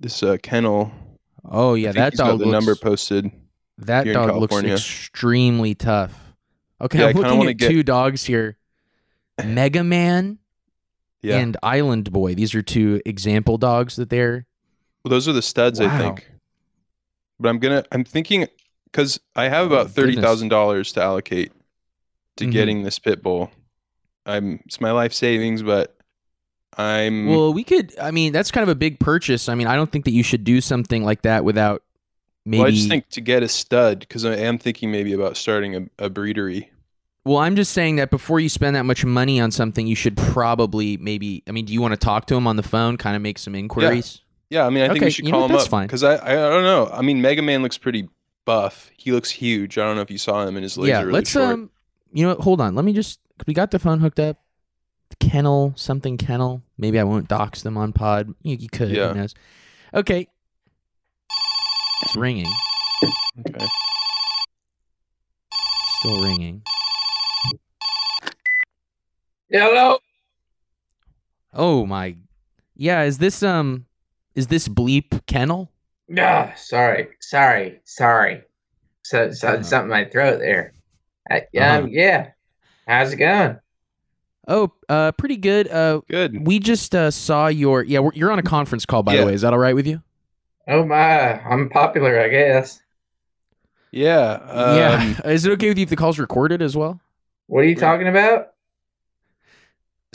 This 0.00 0.22
uh, 0.22 0.36
kennel. 0.42 0.92
Oh 1.44 1.74
yeah, 1.74 1.92
that 1.92 2.14
dog 2.14 2.38
the 2.38 2.46
looks, 2.46 2.52
number 2.52 2.74
posted. 2.76 3.30
that 3.78 4.04
dog 4.04 4.36
looks 4.36 4.56
extremely 4.62 5.74
tough. 5.74 6.34
Okay, 6.80 6.98
Yeah, 7.00 7.06
I'm 7.08 7.14
looking 7.16 7.48
at 7.48 7.56
get- 7.56 7.70
two 7.70 7.82
dogs 7.82 8.24
here. 8.24 8.56
Mega 9.44 9.82
Man 9.84 10.38
Yeah, 11.22 11.38
and 11.38 11.56
Island 11.62 12.12
Boy. 12.12 12.34
These 12.34 12.54
are 12.54 12.62
two 12.62 13.00
example 13.06 13.56
dogs 13.58 13.96
that 13.96 14.10
they're 14.10 14.46
well, 15.04 15.10
those 15.10 15.28
are 15.28 15.32
the 15.32 15.42
studs, 15.42 15.80
I 15.80 15.96
think. 15.96 16.28
But 17.40 17.48
I'm 17.48 17.58
gonna. 17.60 17.84
I'm 17.92 18.04
thinking 18.04 18.46
because 18.84 19.18
I 19.36 19.44
have 19.48 19.64
Oh, 19.70 19.74
about 19.74 19.86
oh, 19.86 19.88
thirty 19.90 20.16
thousand 20.20 20.48
dollars 20.48 20.92
to 20.94 21.02
allocate 21.02 21.52
to 22.36 22.46
Mhm. 22.46 22.52
getting 22.52 22.82
this 22.82 22.98
pit 22.98 23.22
bull. 23.22 23.50
I'm. 24.26 24.60
It's 24.66 24.80
my 24.80 24.90
life 24.90 25.12
savings, 25.12 25.62
but 25.62 25.96
I'm. 26.78 27.26
Well, 27.26 27.52
we 27.52 27.64
could 27.64 27.98
I 27.98 28.10
mean, 28.12 28.32
that's 28.32 28.50
kind 28.50 28.62
of 28.62 28.68
a 28.68 28.74
big 28.74 29.00
purchase. 29.00 29.48
I 29.48 29.54
mean, 29.54 29.66
I 29.66 29.74
don't 29.76 29.90
think 29.90 30.04
that 30.04 30.12
you 30.12 30.22
should 30.22 30.44
do 30.44 30.60
something 30.60 31.04
like 31.04 31.22
that 31.22 31.44
without 31.44 31.82
maybe 32.46 32.60
well, 32.60 32.68
I 32.68 32.70
just 32.70 32.88
think 32.88 33.08
to 33.10 33.20
get 33.20 33.42
a 33.42 33.48
stud 33.48 34.00
because 34.00 34.24
I 34.24 34.36
am 34.36 34.58
thinking 34.58 34.90
maybe 34.90 35.12
about 35.12 35.36
starting 35.36 35.74
a, 35.74 36.06
a 36.06 36.10
breedery. 36.10 36.68
Well, 37.24 37.38
I'm 37.38 37.56
just 37.56 37.72
saying 37.72 37.96
that 37.96 38.10
before 38.10 38.40
you 38.40 38.48
spend 38.48 38.74
that 38.76 38.84
much 38.84 39.04
money 39.04 39.38
on 39.38 39.50
something, 39.50 39.86
you 39.86 39.94
should 39.94 40.16
probably 40.16 40.96
maybe. 40.96 41.42
I 41.46 41.50
mean, 41.50 41.66
do 41.66 41.72
you 41.72 41.82
want 41.82 41.92
to 41.92 41.98
talk 41.98 42.26
to 42.26 42.34
him 42.34 42.46
on 42.46 42.56
the 42.56 42.62
phone, 42.62 42.96
kind 42.96 43.16
of 43.16 43.22
make 43.22 43.38
some 43.38 43.54
inquiries? 43.54 44.22
Yeah, 44.48 44.64
I 44.64 44.70
mean, 44.70 44.84
I 44.84 44.86
think 44.86 44.98
Okay, 44.98 45.06
we 45.06 45.10
should 45.10 45.26
you 45.26 45.32
know 45.32 45.38
call 45.38 45.42
what, 45.42 45.50
him 45.50 45.56
that's 45.56 45.66
up 45.66 45.70
fine. 45.70 45.86
because 45.86 46.02
I, 46.02 46.14
I 46.14 46.34
don't 46.34 46.62
know. 46.62 46.88
I 46.90 47.02
mean, 47.02 47.20
Mega 47.20 47.42
Man 47.42 47.62
looks 47.62 47.76
pretty 47.76 48.08
buff. 48.46 48.90
He 48.96 49.12
looks 49.12 49.30
huge. 49.30 49.76
I 49.76 49.84
don't 49.84 49.96
know 49.96 50.00
if 50.00 50.10
you 50.10 50.16
saw 50.16 50.46
him, 50.46 50.56
and 50.56 50.62
his 50.62 50.78
legs 50.78 50.88
yeah, 50.88 51.02
are 51.02 51.06
really 51.06 51.12
let's 51.12 51.30
short. 51.30 51.52
um, 51.52 51.70
you 52.12 52.22
know, 52.22 52.30
what, 52.30 52.40
hold 52.40 52.60
on. 52.60 52.74
Let 52.74 52.84
me 52.84 52.94
just. 52.94 53.20
We 53.46 53.52
got 53.52 53.72
the 53.72 53.78
phone 53.78 54.00
hooked 54.00 54.20
up. 54.20 54.40
Kennel 55.20 55.72
something 55.76 56.16
kennel. 56.16 56.62
Maybe 56.78 56.98
I 56.98 57.04
won't 57.04 57.28
dox 57.28 57.62
them 57.62 57.76
on 57.76 57.92
pod. 57.92 58.34
You, 58.42 58.56
you 58.56 58.68
could. 58.68 58.90
Yeah. 58.90 59.08
Who 59.08 59.14
knows? 59.20 59.34
Okay. 59.92 60.28
It's 62.02 62.16
ringing. 62.16 62.50
okay. 63.48 63.66
Still 65.98 66.22
ringing. 66.22 66.62
Hello. 69.50 69.98
Oh 71.52 71.86
my. 71.86 72.16
Yeah. 72.76 73.02
Is 73.02 73.18
this 73.18 73.42
um? 73.42 73.86
Is 74.34 74.46
this 74.46 74.68
bleep 74.68 75.26
kennel? 75.26 75.72
Ah, 76.16 76.52
sorry, 76.56 77.08
sorry, 77.20 77.80
sorry. 77.84 78.42
So, 79.02 79.32
so 79.32 79.48
Uh-huh. 79.48 79.62
something 79.62 79.86
in 79.86 79.90
my 79.90 80.04
throat 80.04 80.38
there. 80.38 80.72
I, 81.30 81.38
um, 81.38 81.44
Uh-huh. 81.60 81.86
yeah. 81.90 82.28
How's 82.86 83.12
it 83.12 83.16
going? 83.16 83.58
Oh, 84.50 84.72
uh, 84.88 85.12
pretty 85.12 85.36
good. 85.36 85.68
Uh, 85.70 86.00
Good. 86.08 86.46
we 86.46 86.58
just 86.58 86.94
uh 86.94 87.10
saw 87.10 87.48
your. 87.48 87.82
Yeah, 87.84 87.98
we're, 88.00 88.12
you're 88.14 88.32
on 88.32 88.38
a 88.38 88.42
conference 88.42 88.86
call, 88.86 89.02
by 89.02 89.12
Yeah. 89.14 89.20
the 89.20 89.26
way. 89.26 89.34
Is 89.34 89.42
that 89.42 89.52
all 89.52 89.58
right 89.58 89.74
with 89.74 89.86
you? 89.86 90.02
Oh 90.66 90.84
my, 90.84 91.40
I'm 91.42 91.68
popular, 91.68 92.18
I 92.18 92.28
guess. 92.28 92.80
Yeah. 93.90 94.40
Um, 94.48 94.76
yeah. 94.76 95.20
Is 95.30 95.44
it 95.46 95.52
okay 95.52 95.68
with 95.68 95.78
you 95.78 95.82
if 95.84 95.90
the 95.90 95.96
call's 95.96 96.18
recorded 96.18 96.62
as 96.62 96.76
well? 96.76 96.98
What 97.46 97.60
are 97.60 97.68
you 97.68 97.76
talking 97.76 98.08
about? 98.08 98.52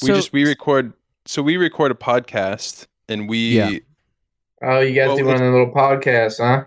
We 0.02 0.08
So- 0.10 0.16
just 0.16 0.34
we 0.34 0.46
record. 0.46 0.94
So 1.26 1.42
we 1.42 1.56
record 1.58 1.92
a 1.92 1.96
podcast, 1.96 2.88
and 3.08 3.30
we 3.30 3.38
Yeah. 3.58 3.70
yeah, 3.70 3.80
Oh, 4.62 4.80
you 4.80 4.94
guys 4.96 5.08
Well, 5.10 5.18
do 5.18 5.26
one 5.26 5.36
of 5.36 5.42
the 5.42 5.52
little 5.52 5.72
podcasts, 5.74 6.38
huh? 6.40 6.66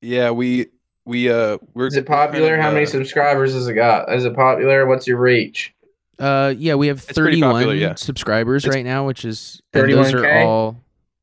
Yeah, 0.00 0.30
we 0.30 0.66
we 1.04 1.28
uh 1.30 1.58
we're 1.74 1.88
Is 1.88 1.96
it 1.96 2.08
we're 2.08 2.16
kind 2.16 2.28
popular? 2.30 2.54
of, 2.54 2.60
How 2.62 2.70
many 2.70 2.84
uh, 2.86 2.88
subscribers 2.88 3.52
has 3.52 3.66
it 3.68 3.74
got? 3.74 4.12
Is 4.14 4.24
it 4.24 4.34
popular? 4.34 4.86
What's 4.86 5.06
your 5.06 5.18
reach? 5.18 5.74
Uh, 6.18 6.54
yeah, 6.56 6.74
we 6.74 6.86
have 6.88 6.98
It's 7.08 7.12
31 7.12 7.52
popular, 7.52 7.74
yeah. 7.74 7.94
subscribers 7.96 8.64
It's- 8.64 8.74
right 8.76 8.84
now, 8.84 9.06
which 9.06 9.24
is 9.24 9.60
and 9.72 9.90
those 9.92 10.12
are 10.14 10.30
all. 10.40 10.76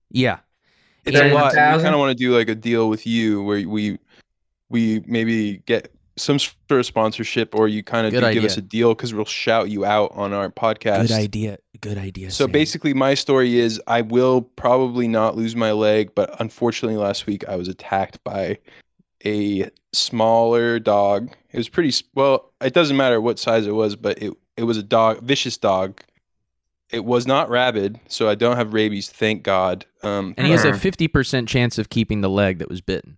Yeah, 0.10 0.40
It's 1.06 1.18
a 1.18 1.34
lot. 1.34 1.56
and 1.56 1.78
We 1.78 1.84
kind 1.84 1.96
of 1.96 2.00
want 2.00 2.18
to 2.18 2.24
do 2.24 2.36
like 2.36 2.50
a 2.50 2.56
deal 2.56 2.90
with 2.90 3.08
you 3.08 3.44
where 3.44 3.68
we 3.68 3.98
we 4.70 5.02
maybe 5.06 5.58
get 5.66 5.94
some 6.18 6.38
sort 6.40 6.56
of 6.72 6.86
sponsorship, 6.86 7.56
or 7.56 7.68
you 7.68 7.82
kind 7.84 8.06
of 8.06 8.12
Good 8.14 8.22
do 8.22 8.34
give 8.34 8.44
us 8.44 8.58
a 8.58 8.62
deal 8.62 8.94
because 8.94 9.14
we'll 9.14 9.26
shout 9.26 9.70
you 9.70 9.86
out 9.86 10.12
on 10.14 10.34
our 10.34 10.50
podcast. 10.50 11.08
good 11.08 11.12
idea. 11.12 11.58
Good 11.80 11.98
idea. 11.98 12.30
So 12.32 12.44
Sam. 12.46 12.52
basically, 12.52 12.94
my 12.94 13.14
story 13.14 13.58
is 13.58 13.82
I 13.88 14.02
will 14.02 14.42
probably 14.42 15.08
not 15.08 15.36
lose 15.36 15.56
my 15.56 15.72
leg, 15.72 16.12
but 16.14 16.40
unfortunately, 16.40 16.98
last 16.98 17.26
week 17.26 17.44
I 17.48 17.56
was 17.56 17.68
attacked 17.70 18.24
by 18.24 18.60
a 19.26 19.70
smaller 19.94 20.80
dog. 20.80 21.32
It 21.52 21.58
was 21.58 21.70
pretty 21.70 21.94
well. 22.14 22.52
It 22.62 22.74
doesn't 22.74 22.98
matter 22.98 23.20
what 23.22 23.40
size 23.40 23.66
it 23.66 23.74
was, 23.74 23.96
but 23.96 24.22
it 24.22 24.34
it 24.58 24.64
was 24.64 24.78
a 24.78 24.84
dog, 24.84 25.22
vicious 25.24 25.58
dog, 25.58 26.02
it 26.90 27.06
was 27.06 27.26
not 27.26 27.50
rabid, 27.50 28.00
so 28.08 28.30
I 28.30 28.36
don't 28.36 28.58
have 28.58 28.74
rabies, 28.74 29.10
thank 29.10 29.44
God. 29.44 29.86
Um, 30.04 30.34
And 30.38 30.46
he 30.46 30.52
has 30.52 30.66
a 30.66 30.70
Uh-huh. 30.70 30.78
50% 30.78 31.48
chance 31.48 31.78
of 31.78 31.90
keeping 31.90 32.22
the 32.22 32.30
leg 32.30 32.60
that 32.60 32.70
was 32.70 32.82
bitten. 32.82 33.18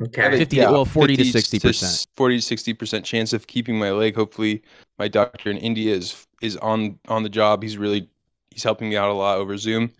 Okay. 0.00 0.38
50 0.38 0.58
well, 0.58 0.84
40 0.84 1.16
to 1.16 1.22
60%. 1.24 2.06
40 2.16 2.40
to 2.40 2.56
60% 2.56 3.04
chance 3.04 3.32
of 3.32 3.46
keeping 3.46 3.78
my 3.78 3.90
leg. 3.90 4.16
Hopefully, 4.16 4.62
my 4.98 5.06
doctor 5.06 5.50
in 5.50 5.58
India 5.58 5.94
is 5.94 6.26
is 6.40 6.56
on 6.56 6.98
on 7.08 7.22
the 7.22 7.28
job. 7.28 7.62
He's 7.62 7.76
really 7.76 8.08
he's 8.50 8.62
helping 8.62 8.88
me 8.88 8.96
out 8.96 9.10
a 9.10 9.12
lot 9.12 9.38
over 9.38 9.56
Zoom. 9.58 9.92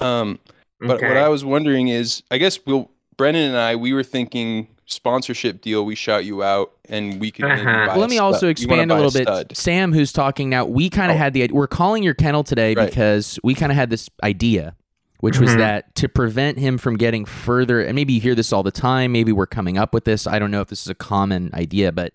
Um, 0.00 0.38
but 0.80 1.00
what 1.02 1.16
I 1.16 1.28
was 1.28 1.44
wondering 1.44 1.88
is, 1.88 2.22
I 2.30 2.38
guess 2.38 2.60
we'll 2.66 2.90
Brennan 3.16 3.48
and 3.48 3.56
I 3.56 3.74
we 3.74 3.92
were 3.94 4.04
thinking 4.04 4.68
sponsorship 4.88 5.60
deal. 5.60 5.84
We 5.84 5.94
shout 5.94 6.24
you 6.24 6.42
out, 6.42 6.72
and 6.88 7.20
we 7.20 7.30
can. 7.30 7.44
Uh-huh. 7.44 7.64
buy 7.64 7.86
Well, 7.88 7.98
let 7.98 8.10
me 8.10 8.16
stud- 8.16 8.24
also 8.34 8.46
you 8.46 8.50
expand 8.50 8.90
a 8.90 8.94
buy 8.94 9.00
little 9.00 9.44
bit. 9.44 9.56
Sam, 9.56 9.92
who's 9.92 10.12
talking 10.12 10.48
now, 10.50 10.64
we 10.64 10.90
kind 10.90 11.10
of 11.12 11.16
Oh. 11.16 11.18
had 11.18 11.32
the 11.34 11.48
we're 11.52 11.66
calling 11.68 12.02
your 12.02 12.14
kennel 12.14 12.42
today 12.42 12.74
Right. 12.74 12.88
because 12.88 13.38
we 13.44 13.54
kind 13.54 13.70
of 13.70 13.76
had 13.76 13.90
this 13.90 14.08
idea, 14.24 14.74
which 15.20 15.38
was 15.38 15.50
Mhm. 15.50 15.58
that 15.58 15.94
to 15.96 16.08
prevent 16.08 16.58
him 16.58 16.78
from 16.78 16.96
getting 16.96 17.24
further, 17.24 17.80
and 17.80 17.94
maybe 17.94 18.14
you 18.14 18.20
hear 18.20 18.34
this 18.34 18.52
all 18.52 18.62
the 18.62 18.70
time, 18.72 19.12
maybe 19.12 19.30
we're 19.32 19.46
coming 19.46 19.78
up 19.78 19.92
with 19.94 20.04
this. 20.04 20.26
I 20.26 20.38
don't 20.38 20.50
know 20.50 20.60
if 20.62 20.68
this 20.68 20.80
is 20.82 20.88
a 20.88 20.94
common 20.94 21.50
idea, 21.54 21.92
but 21.92 22.12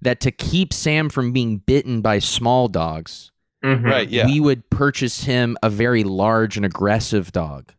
that 0.00 0.20
to 0.20 0.30
keep 0.30 0.72
Sam 0.72 1.08
from 1.08 1.32
being 1.32 1.58
bitten 1.58 2.00
by 2.00 2.18
small 2.20 2.68
dogs, 2.68 3.30
Mhm. 3.64 3.84
Right? 3.84 4.08
Yeah. 4.08 4.26
we 4.26 4.38
would 4.38 4.70
purchase 4.70 5.24
him 5.24 5.56
a 5.62 5.68
very 5.68 6.04
large 6.04 6.56
and 6.56 6.64
aggressive 6.64 7.32
dog. 7.32 7.72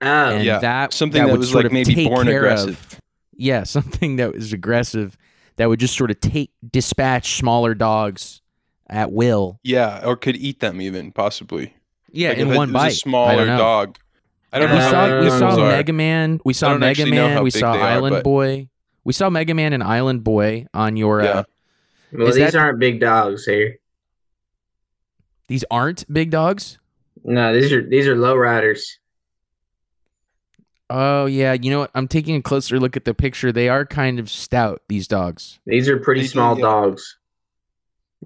Oh. 0.00 0.06
And 0.06 0.44
yeah. 0.44 0.60
that 0.60 0.92
Something 0.92 1.22
that 1.22 1.26
that, 1.26 1.32
would 1.32 1.40
was 1.40 1.50
sort 1.50 1.64
like 1.64 1.66
of 1.66 1.72
maybe 1.72 2.06
born 2.06 2.28
aggressive. 2.28 2.68
Of, 2.92 3.00
yeah, 3.38 3.62
something 3.64 4.16
that 4.16 4.34
was 4.34 4.52
aggressive 4.52 5.16
that 5.56 5.68
would 5.68 5.80
just 5.80 5.96
sort 5.96 6.10
of 6.10 6.20
take 6.20 6.50
dispatch 6.70 7.36
smaller 7.38 7.74
dogs 7.74 8.42
at 8.88 9.10
will. 9.12 9.58
Yeah, 9.62 10.02
or 10.04 10.16
could 10.16 10.36
eat 10.36 10.60
them 10.60 10.80
even 10.82 11.10
possibly. 11.12 11.74
Yeah, 12.12 12.28
Like 12.30 12.38
in 12.38 12.48
if 12.48 12.54
it 12.54 12.56
one 12.56 12.72
was 12.72 12.82
bite. 12.82 12.92
A 12.92 12.96
smaller 12.96 13.42
I 13.42 13.56
dog. 13.56 13.98
I 14.52 14.58
don't 14.60 14.70
we 14.70 14.76
know. 14.76 14.82
how 14.82 14.90
saw 14.90 15.18
we 15.20 15.28
those 15.28 15.38
saw 15.38 15.60
are. 15.60 15.70
Mega 15.70 15.92
Man. 15.92 16.40
We 16.44 16.52
saw 16.54 16.76
Mega 16.78 17.06
Man. 17.06 17.42
We 17.42 17.50
saw 17.50 17.72
they 17.74 17.80
are, 17.80 17.82
Island 17.88 18.12
but- 18.16 18.24
Boy. 18.24 18.68
We 19.04 19.12
saw 19.12 19.30
Mega 19.30 19.54
Man 19.54 19.72
and 19.72 19.82
Island 19.82 20.22
Boy 20.24 20.66
on 20.74 20.96
your. 20.96 21.22
Yeah. 21.22 21.30
Uh, 21.30 21.42
Well, 22.12 22.26
these 22.28 22.36
that- 22.36 22.54
aren't 22.54 22.78
big 22.78 23.00
dogs 23.00 23.44
here. 23.46 23.76
these 25.48 25.64
aren't 25.70 26.10
big 26.12 26.30
dogs. 26.30 26.78
No, 27.24 27.52
these 27.52 27.72
are 27.72 27.82
these 27.82 28.06
are 28.06 28.16
low 28.16 28.36
riders. 28.36 28.97
Oh 30.90 31.26
yeah, 31.26 31.52
you 31.52 31.70
know 31.70 31.80
what? 31.80 31.90
I'm 31.94 32.08
taking 32.08 32.36
a 32.36 32.42
closer 32.42 32.80
look 32.80 32.96
at 32.96 33.04
the 33.04 33.14
picture. 33.14 33.52
They 33.52 33.68
are 33.68 33.84
kind 33.84 34.18
of 34.18 34.30
stout. 34.30 34.82
These 34.88 35.06
dogs. 35.06 35.58
These 35.66 35.88
are 35.88 35.98
pretty 35.98 36.22
They 36.22 36.26
do, 36.26 36.30
small 36.32 36.56
yeah. 36.56 36.62
dogs. 36.62 37.18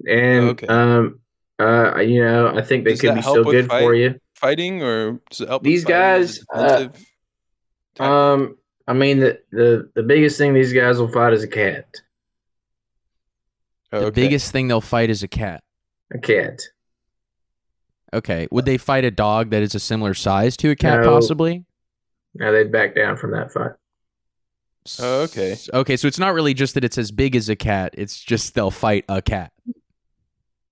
And 0.07 0.49
Okay. 0.51 0.67
um 0.69 1.21
uh 1.59 1.99
you 2.01 2.23
know, 2.25 2.49
I 2.57 2.63
think 2.63 2.85
they 2.85 2.93
Does 2.93 3.01
could 3.01 3.15
be 3.15 3.21
help 3.21 3.37
so 3.37 3.45
good 3.45 3.67
fight? 3.69 3.81
for 3.83 3.95
you. 3.95 4.15
Fighting 4.37 4.83
or 4.83 5.21
does 5.31 5.41
it 5.41 5.49
help? 5.49 5.63
These 5.65 5.85
fighting 5.85 5.97
as 6.23 6.39
a 6.39 6.57
guys, 6.57 6.91
uh. 7.99 8.03
Um 8.05 8.57
I 8.87 8.93
mean 8.93 9.19
the, 9.21 9.41
the 9.51 9.91
the 9.95 10.03
biggest 10.03 10.39
thing 10.39 10.55
these 10.55 10.73
guys 10.73 10.99
will 10.99 11.09
fight 11.11 11.33
is 11.33 11.43
a 11.43 11.49
cat. 11.49 11.87
Oh, 13.93 14.01
The 14.01 14.07
okay. 14.07 14.23
biggest 14.23 14.53
thing 14.53 14.69
they'll 14.69 14.81
fight 14.81 15.11
is 15.11 15.23
a 15.23 15.29
cat. 15.29 15.63
A 16.15 16.19
cat. 16.19 16.61
Okay. 18.15 18.47
Would 18.51 18.65
they 18.67 18.79
fight 18.79 19.05
a 19.05 19.11
dog 19.11 19.51
that 19.51 19.63
is 19.63 19.75
a 19.75 19.81
similar 19.81 20.15
size 20.15 20.57
to 20.59 20.71
a 20.71 20.77
cat, 20.77 21.01
No. 21.01 21.11
possibly? 21.11 21.65
Now 22.35 22.51
they'd 22.53 22.73
back 22.73 22.95
down 22.95 23.17
from 23.17 23.33
that 23.33 23.53
fight. 23.53 23.73
Oh, 25.01 25.23
okay. 25.23 25.57
Okay, 25.73 25.97
so 25.97 26.09
it's 26.09 26.19
not 26.19 26.35
really 26.35 26.55
just 26.55 26.75
that 26.75 26.83
it's 26.85 26.99
as 26.99 27.11
big 27.13 27.37
as 27.37 27.49
a 27.49 27.55
cat. 27.57 27.95
It's 27.97 28.19
just 28.21 28.55
they'll 28.55 28.71
fight 28.73 29.05
a 29.09 29.23
cat. 29.23 29.53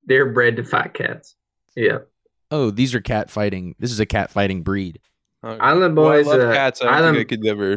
They're 0.05 0.27
bred 0.33 0.57
to 0.57 0.65
fight 0.65 0.95
cats. 0.95 1.37
Yeah. 1.77 1.99
Oh, 2.51 2.71
these 2.71 2.95
are 2.95 3.01
cat 3.01 3.31
fighting. 3.31 3.77
This 3.79 3.93
is 3.93 4.01
a 4.01 4.07
cat 4.07 4.31
fighting 4.31 4.63
breed. 4.63 4.99
Okay. 5.45 5.59
Island 5.61 5.97
Well, 5.97 6.09
Boys 6.11 6.27
I 6.27 6.31
love 6.37 6.51
uh, 6.51 6.53
cats. 6.55 6.83
I 6.83 6.85
don't 6.87 6.95
Island, 6.95 7.17
think 7.19 7.33
I 7.33 7.37
could 7.37 7.47
ever. 7.47 7.73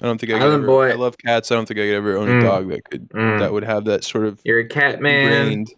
I 0.00 0.04
don't 0.06 0.18
think 0.18 0.32
I 0.32 0.36
could 0.38 0.42
Island 0.42 0.62
ever. 0.62 0.66
Boy- 0.66 0.90
I 0.90 0.94
love 0.94 1.16
cats. 1.18 1.50
I 1.50 1.56
don't 1.56 1.66
think 1.66 1.80
I 1.80 1.84
could 1.84 1.94
ever 1.94 2.16
own 2.16 2.28
Mm. 2.28 2.38
a 2.40 2.42
dog 2.42 2.68
that 2.70 2.84
could 2.88 3.08
Mm. 3.10 3.38
that 3.40 3.52
would 3.52 3.64
have 3.64 3.84
that 3.86 4.04
sort 4.04 4.26
of 4.26 4.40
You're 4.44 4.60
a 4.60 4.68
cat 4.68 5.00
man. 5.00 5.32
ingrained. 5.32 5.74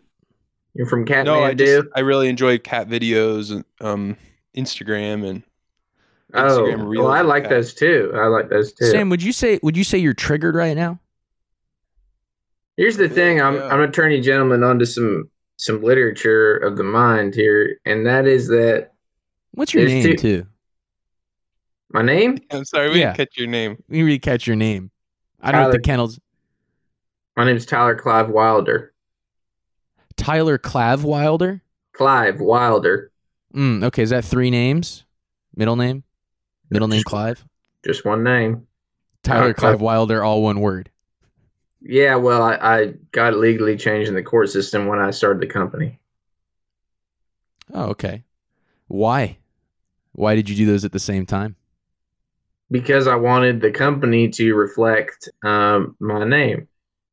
You're 0.75 0.87
from 0.87 1.07
Cat. 1.07 1.25
No, 1.25 1.43
I 1.43 1.55
dude. 1.55 1.85
just 1.85 1.89
I 1.97 2.01
really 2.01 2.29
enjoy 2.29 2.59
cat 2.59 2.89
videos 2.89 3.51
and 3.53 3.65
um 3.81 4.17
Instagram 4.57 5.25
and 5.27 5.43
Instagram 6.35 6.89
reels 6.89 7.05
well, 7.05 7.13
I 7.13 7.21
like 7.21 7.49
those 7.49 7.75
too. 7.75 8.13
I 8.15 8.27
like 8.27 8.49
those 8.49 8.73
too. 8.73 8.87
Sam, 8.87 9.09
would 9.11 9.23
you 9.23 9.33
say 9.33 9.59
would 9.63 9.77
you 9.77 9.85
say 9.85 9.99
you're 9.99 10.15
triggered 10.15 10.55
right 10.55 10.77
now? 10.77 10.99
Here's 12.77 12.97
the 12.97 13.09
thing. 13.09 13.41
I'm 13.41 13.55
Yeah. 13.55 13.65
I'm 13.65 13.71
gonna 13.79 13.91
turn 13.93 14.13
you 14.13 14.21
gentlemen 14.21 14.63
onto 14.63 14.85
some 14.85 15.31
some 15.57 15.83
literature 15.83 16.57
of 16.57 16.77
the 16.77 16.83
mind 16.83 17.35
here, 17.35 17.79
and 17.85 18.05
that 18.07 18.27
is 18.27 18.49
that 18.49 18.93
What's 19.53 19.73
your 19.73 19.87
name 19.87 20.03
two- 20.03 20.17
too? 20.17 20.47
my 21.93 22.03
name. 22.03 22.39
I'm 22.51 22.65
sorry, 22.65 22.91
we 22.91 22.99
Yeah. 23.01 23.13
didn't 23.13 23.17
catch 23.19 23.39
your 23.39 23.47
name. 23.49 23.73
Let 23.73 23.91
me 23.91 24.03
really 24.03 24.19
catch 24.19 24.47
your 24.47 24.57
name. 24.57 24.91
I 25.41 25.53
don't 25.53 25.63
know 25.63 25.69
if 25.69 25.75
the 25.75 25.81
kennels. 25.81 26.19
My 27.37 27.45
name's 27.45 27.67
Tyler 27.67 27.95
Clive 27.95 28.29
Wilder. 28.29 28.93
Tyler 30.17 30.59
Clive 30.59 31.05
Wilder. 31.05 31.63
Clive 31.93 32.41
Wilder. 32.41 33.11
Mm, 33.55 33.85
okay, 33.85 34.03
is 34.03 34.11
that 34.11 34.25
three 34.25 34.51
names? 34.51 35.05
Middle 35.55 35.77
name? 35.77 36.03
Middle 36.71 36.89
name 36.89 36.99
Just- 36.99 37.07
Clive? 37.07 37.45
Just 37.85 38.05
one 38.05 38.23
name. 38.23 38.67
Tyler 39.23 39.53
Clive. 39.55 39.57
Clive 39.57 39.81
Wilder, 39.81 40.23
all 40.23 40.43
one 40.43 40.61
word. 40.61 40.91
Yeah, 41.81 42.17
well, 42.17 42.43
I, 42.43 42.55
I 42.55 42.95
got 43.13 43.37
legally 43.37 43.77
changed 43.77 44.09
in 44.09 44.15
the 44.15 44.23
court 44.23 44.49
system 44.49 44.87
when 44.87 44.99
I 44.99 45.11
started 45.11 45.43
the 45.43 45.47
company. 45.47 45.99
Oh, 47.73 47.91
okay. 47.91 48.25
Why? 48.89 49.37
Why 50.13 50.35
did 50.35 50.49
you 50.49 50.57
do 50.57 50.67
those 50.67 50.85
at 50.85 50.93
the 50.93 50.99
same 50.99 51.27
time? 51.27 51.57
because 52.71 53.07
I 53.07 53.15
wanted 53.15 53.61
the 53.61 53.71
company 53.71 54.29
to 54.31 54.55
reflect 54.55 55.29
um, 55.45 55.97
my 56.01 56.25
name. 56.25 56.69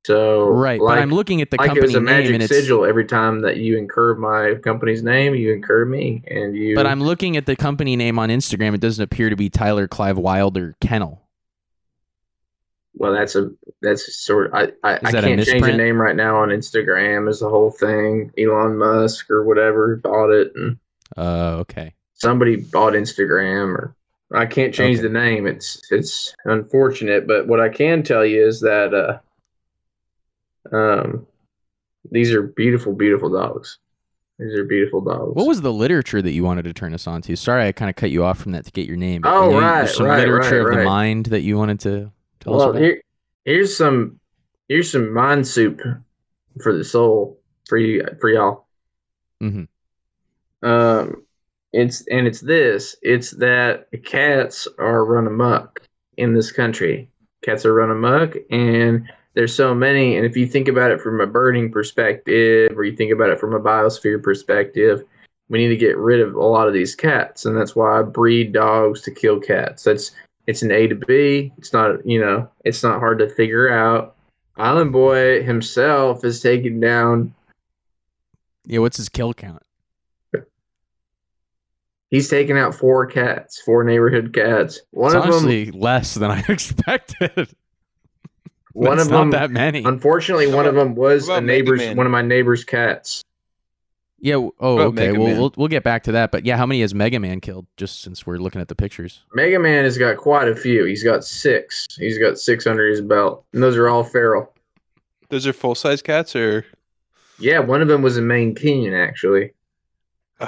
So 0.05 0.47
right, 0.49 0.81
like, 0.81 0.95
but 0.95 1.01
I'm 1.01 1.11
looking 1.11 1.41
at 1.41 1.51
the 1.51 1.57
like 1.57 1.65
it 1.65 1.67
company 1.69 1.85
was 1.85 1.95
a 1.95 1.99
name 1.99 2.05
magic 2.05 2.33
and 2.33 2.43
it's 2.43 2.51
sigil. 2.53 2.85
Every 2.85 3.05
time 3.05 3.41
that 3.41 3.57
you 3.57 3.77
incur 3.77 4.15
my 4.15 4.55
company's 4.63 5.03
name, 5.03 5.35
you 5.35 5.53
incur 5.53 5.85
me, 5.85 6.23
and 6.27 6.55
you. 6.55 6.73
But 6.75 6.87
I'm 6.87 7.01
looking 7.01 7.37
at 7.37 7.45
the 7.45 7.55
company 7.55 7.95
name 7.95 8.17
on 8.17 8.29
Instagram. 8.29 8.73
It 8.73 8.81
doesn't 8.81 9.03
appear 9.03 9.29
to 9.29 9.35
be 9.35 9.49
Tyler 9.49 9.87
Clive 9.87 10.17
Wilder 10.17 10.75
Kennel. 10.81 11.21
well, 12.95 13.13
that's 13.13 13.35
a 13.35 13.51
that's 13.81 14.15
sort 14.17 14.47
of 14.47 14.53
I 14.55 14.61
I, 14.83 14.95
I 15.03 15.11
can't 15.11 15.45
change 15.45 15.65
the 15.65 15.73
name 15.77 16.01
right 16.01 16.15
now 16.15 16.37
on 16.37 16.49
Instagram. 16.49 17.29
Is 17.29 17.39
the 17.41 17.49
whole 17.49 17.71
thing 17.71 18.31
Elon 18.39 18.77
Musk 18.77 19.29
or 19.29 19.43
whatever 19.43 19.97
bought 19.97 20.31
it, 20.31 20.51
and 20.55 20.77
Oh, 21.17 21.57
okay. 21.59 21.93
somebody 22.13 22.55
bought 22.55 22.93
Instagram 22.93 23.75
or. 23.75 23.95
I 24.33 24.45
can't 24.45 24.73
change 24.73 24.99
Okay. 24.99 25.07
the 25.09 25.13
name. 25.13 25.45
It's 25.45 25.81
it's 25.91 26.33
unfortunate, 26.45 27.27
but 27.27 27.47
what 27.47 27.59
I 27.59 27.67
can 27.67 28.01
tell 28.01 28.25
you 28.25 28.47
is 28.47 28.61
that 28.61 28.93
uh, 28.93 29.19
um, 30.71 31.27
these 32.09 32.31
are 32.33 32.43
beautiful, 32.43 32.93
beautiful 32.93 33.29
dogs. 33.29 33.77
These 34.39 34.55
are 34.55 34.63
beautiful 34.63 35.01
dogs. 35.01 35.35
What 35.35 35.47
was 35.47 35.61
the 35.61 35.71
literature 35.71 36.21
that 36.21 36.31
you 36.31 36.43
wanted 36.43 36.63
to 36.65 36.73
turn 36.73 36.93
us 36.93 37.05
on 37.05 37.21
to? 37.23 37.35
Sorry, 37.35 37.67
I 37.67 37.71
kind 37.71 37.89
of 37.89 37.95
cut 37.95 38.09
you 38.09 38.23
off 38.23 38.39
from 38.39 38.53
that 38.53 38.65
to 38.65 38.71
get 38.71 38.87
your 38.87 38.97
name. 38.97 39.21
Oh, 39.23 39.53
right, 39.53 39.83
there's 39.83 39.95
some 39.95 40.07
right, 40.07 40.19
literature 40.19 40.63
right, 40.63 40.73
of 40.73 40.79
the 40.79 40.83
mind 40.83 41.27
that 41.27 41.41
you 41.41 41.57
wanted 41.57 41.79
to 41.81 42.11
tell 42.39 42.59
us 42.59 42.69
about. 42.69 42.81
here 42.81 43.01
here's 43.45 43.75
some 43.75 44.19
here's 44.67 44.91
some 44.91 45.13
mind 45.13 45.47
soup 45.47 45.81
for 46.61 46.75
the 46.75 46.83
soul 46.83 47.39
for 47.67 47.77
you 47.77 48.03
for 48.19 48.29
y'all. 48.29 48.67
Mhm. 49.41 49.67
Um, 50.63 51.23
it's 51.73 52.05
and 52.07 52.27
it's 52.27 52.41
this. 52.41 52.95
It's 53.01 53.31
that 53.31 53.87
cats 54.03 54.67
are 54.79 55.05
run 55.05 55.27
amok 55.27 55.81
in 56.17 56.33
this 56.33 56.51
country. 56.51 57.09
Cats 57.43 57.65
are 57.65 57.73
run 57.73 57.91
amok, 57.91 58.35
and 58.49 59.07
there's 59.33 59.55
so 59.55 59.73
many. 59.73 60.17
And 60.17 60.25
if 60.25 60.35
you 60.35 60.45
think 60.45 60.67
about 60.67 60.91
it 60.91 61.01
from 61.01 61.21
a 61.21 61.27
birding 61.27 61.71
perspective, 61.71 62.71
or 62.77 62.83
you 62.83 62.95
think 62.95 63.11
about 63.11 63.29
it 63.29 63.39
from 63.39 63.53
a 63.53 63.59
biosphere 63.59 64.21
perspective, 64.21 65.03
we 65.49 65.59
need 65.59 65.69
to 65.69 65.77
get 65.77 65.97
rid 65.97 66.21
of 66.21 66.35
a 66.35 66.43
lot 66.43 66.67
of 66.67 66.73
these 66.73 66.95
cats, 66.95 67.45
and 67.45 67.57
that's 67.57 67.75
why 67.75 67.99
I 67.99 68.03
breed 68.03 68.53
dogs 68.53 69.01
to 69.01 69.11
kill 69.11 69.39
cats. 69.39 69.83
That's 69.83 70.11
it's 70.47 70.61
an 70.61 70.71
A 70.71 70.87
to 70.87 70.95
B. 70.95 71.51
It's 71.57 71.73
not 71.73 72.05
you 72.05 72.19
know 72.19 72.49
it's 72.63 72.83
not 72.83 72.99
hard 72.99 73.19
to 73.19 73.29
figure 73.29 73.69
out. 73.69 74.15
Island 74.57 74.91
Boy 74.93 75.43
himself 75.43 76.23
is 76.23 76.41
taking 76.41 76.79
down. 76.79 77.33
yeah, 78.65 78.79
what's 78.79 78.97
his 78.97 79.09
kill 79.09 79.33
count? 79.33 79.63
He's 82.09 82.29
taken 82.29 82.57
out 82.57 82.75
four 82.75 83.05
cats, 83.05 83.61
four 83.61 83.85
neighborhood 83.85 84.33
cats. 84.33 84.81
One 84.91 85.15
it's 85.15 85.25
of 85.25 85.43
them 85.43 85.79
less 85.79 86.15
than 86.15 86.29
I 86.29 86.43
expected. 86.49 87.55
One 88.73 88.97
That's 88.97 89.07
of 89.07 89.11
not 89.11 89.19
them, 89.21 89.29
that 89.31 89.51
many. 89.51 89.83
unfortunately, 89.83 90.49
How 90.49 90.55
one 90.57 90.65
of 90.65 90.75
them 90.75 90.95
was 90.95 91.27
a 91.29 91.41
neighbor's 91.41 91.81
one 91.95 92.05
of 92.05 92.11
my 92.11 92.21
neighbor's 92.21 92.63
cats. 92.63 93.21
yeah. 94.19 94.35
Oh, 94.35 94.51
okay. 94.79 95.07
Mega 95.11 95.19
Well, 95.19 95.35
we'll 95.37 95.53
we'll 95.57 95.67
get 95.67 95.83
back 95.83 96.03
to 96.03 96.11
that. 96.13 96.31
But 96.31 96.45
yeah, 96.45 96.57
how 96.57 96.65
many 96.65 96.81
has 96.81 96.93
Mega 96.95 97.19
Man 97.19 97.41
killed? 97.41 97.67
Just 97.77 98.01
since 98.01 98.25
we're 98.25 98.37
looking 98.37 98.61
at 98.61 98.67
the 98.69 98.75
pictures. 98.75 99.23
Mega 99.33 99.59
Man 99.59 99.83
has 99.83 99.97
got 99.97 100.17
quite 100.17 100.47
a 100.47 100.55
few. 100.55 100.85
He's 100.85 101.03
got 101.03 101.23
six. 101.23 101.85
He's 101.97 102.17
got 102.17 102.37
six 102.37 102.65
under 102.67 102.87
his 102.87 103.01
belt, 103.01 103.45
and 103.53 103.61
those 103.61 103.75
are 103.77 103.87
all 103.89 104.03
feral. 104.03 104.53
Those 105.29 105.47
are 105.47 105.53
full 105.53 105.75
size 105.75 106.01
cats 106.01 106.35
or 106.35 106.65
Yeah, 107.39 107.59
one 107.59 107.81
of 107.81 107.87
them 107.87 108.01
was 108.01 108.17
a 108.17 108.21
Maine 108.21 108.53
Coon 108.55 108.93
actually. 108.93 109.53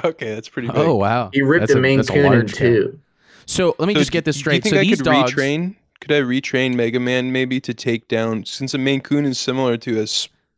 Okay, 0.04 0.34
that's 0.34 0.48
pretty 0.48 0.68
oh, 0.68 0.72
big. 0.72 0.82
Oh 0.82 0.94
wow. 0.96 1.30
He 1.32 1.42
ripped 1.42 1.62
That's 1.68 1.74
a 1.74 1.78
a- 1.78 1.80
Maine 1.80 2.02
Coon 2.04 2.32
in 2.32 2.46
two. 2.46 2.98
So 3.46 3.74
let 3.78 3.86
me 3.86 3.94
So 3.94 4.00
just 4.00 4.10
get 4.12 4.24
this 4.24 4.36
do 4.36 4.38
you 4.38 4.42
straight. 4.42 4.62
think 4.62 4.74
So 4.74 4.80
I 4.80 4.84
these 4.84 4.96
could 4.98 5.04
dogs. 5.04 5.32
retrain? 5.34 5.76
Could 6.06 6.12
I 6.16 6.20
retrain 6.20 6.74
Mega 6.74 7.00
Man 7.00 7.32
maybe 7.32 7.60
to 7.60 7.72
take 7.72 8.08
down 8.08 8.44
since 8.44 8.74
a 8.74 8.78
Maine 8.78 9.00
Coon 9.00 9.24
is 9.24 9.38
similar 9.38 9.78
to 9.78 10.00
a 10.00 10.06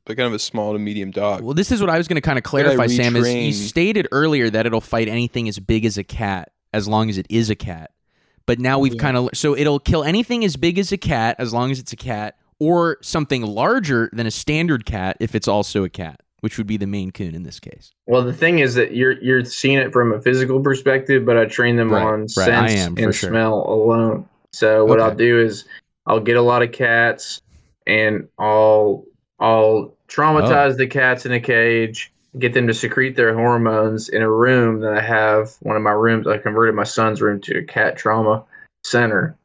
like 0.09 0.19
kind 0.19 0.27
of 0.27 0.33
a 0.33 0.39
small 0.41 0.73
to 0.73 0.79
medium 0.81 1.13
dog? 1.13 1.43
Well, 1.43 1.55
this 1.55 1.71
is 1.71 1.81
what 1.81 1.89
I 1.89 1.99
was 1.99 2.09
going 2.09 2.17
to 2.17 2.21
kind 2.21 2.37
of 2.37 2.43
clarify, 2.43 2.89
Sam. 2.89 3.15
Is 3.15 3.33
you 3.33 3.53
stated 3.53 4.09
earlier 4.11 4.51
that 4.51 4.67
it'll 4.67 4.81
fight 4.81 5.07
anything 5.09 5.49
as 5.49 5.61
big 5.61 5.85
as 5.85 5.97
a 5.99 6.03
cat, 6.05 6.51
as 6.73 6.89
long 6.89 7.09
as 7.11 7.17
it 7.19 7.27
is 7.31 7.49
a 7.49 7.55
cat. 7.55 7.93
But 8.45 8.59
now 8.59 8.79
we've 8.81 8.95
Yeah. 8.95 9.01
kind 9.03 9.17
of 9.17 9.29
so 9.35 9.57
it'll 9.57 9.79
kill 9.79 10.03
anything 10.03 10.45
as 10.45 10.57
big 10.57 10.79
as 10.81 10.91
a 10.91 10.99
cat, 10.99 11.37
as 11.39 11.53
long 11.55 11.71
as 11.71 11.79
it's 11.79 11.93
a 11.93 11.97
cat, 11.97 12.37
or 12.59 12.99
something 13.03 13.43
larger 13.43 14.11
than 14.13 14.27
a 14.27 14.31
standard 14.33 14.85
cat 14.85 15.17
if 15.21 15.35
it's 15.37 15.47
also 15.49 15.85
a 15.85 15.89
cat, 15.89 16.21
which 16.41 16.59
would 16.59 16.67
be 16.67 16.77
the 16.77 16.87
Maine 16.89 17.11
Coon 17.13 17.35
in 17.37 17.43
this 17.45 17.61
case. 17.61 17.93
Well, 18.07 18.23
the 18.23 18.33
thing 18.33 18.59
is 18.61 18.75
that 18.75 18.95
you're 18.97 19.21
you're 19.23 19.45
seeing 19.45 19.79
it 19.79 19.93
from 19.93 20.13
a 20.13 20.21
physical 20.21 20.61
perspective, 20.61 21.25
but 21.25 21.37
I 21.37 21.45
train 21.45 21.77
them 21.77 21.91
Right, 21.93 22.03
on 22.03 22.21
right. 22.23 22.31
sense 22.31 22.73
I 22.73 22.75
am, 22.77 22.97
for 22.97 23.03
and 23.03 23.15
sure. 23.15 23.31
smell 23.31 23.65
alone. 23.69 24.29
So 24.57 24.87
what 24.87 24.99
Okay. 25.01 25.09
I'll 25.11 25.15
do 25.15 25.39
is 25.39 25.67
I'll 26.07 26.21
get 26.21 26.39
a 26.39 26.43
lot 26.43 26.63
of 26.63 26.73
cats 26.73 27.43
and 27.87 28.27
I'll 28.39 29.05
I'll 29.39 29.95
traumatize 30.09 30.73
Oh. 30.73 30.77
the 30.79 30.87
cats 30.87 31.27
in 31.27 31.33
a 31.33 31.41
cage, 31.41 32.11
get 32.39 32.55
them 32.55 32.67
to 32.67 32.73
secrete 32.73 33.17
their 33.17 33.35
hormones 33.35 34.09
in 34.09 34.23
a 34.23 34.31
room 34.31 34.81
that 34.81 34.95
I 34.95 35.01
have. 35.03 35.51
One 35.61 35.77
of 35.77 35.83
my 35.83 35.91
rooms, 35.91 36.27
I 36.27 36.39
converted 36.39 36.75
my 36.75 36.85
son's 36.85 37.21
room 37.21 37.39
to 37.43 37.59
a 37.59 37.63
cat 37.63 37.99
trauma 37.99 38.45
center, 38.83 39.37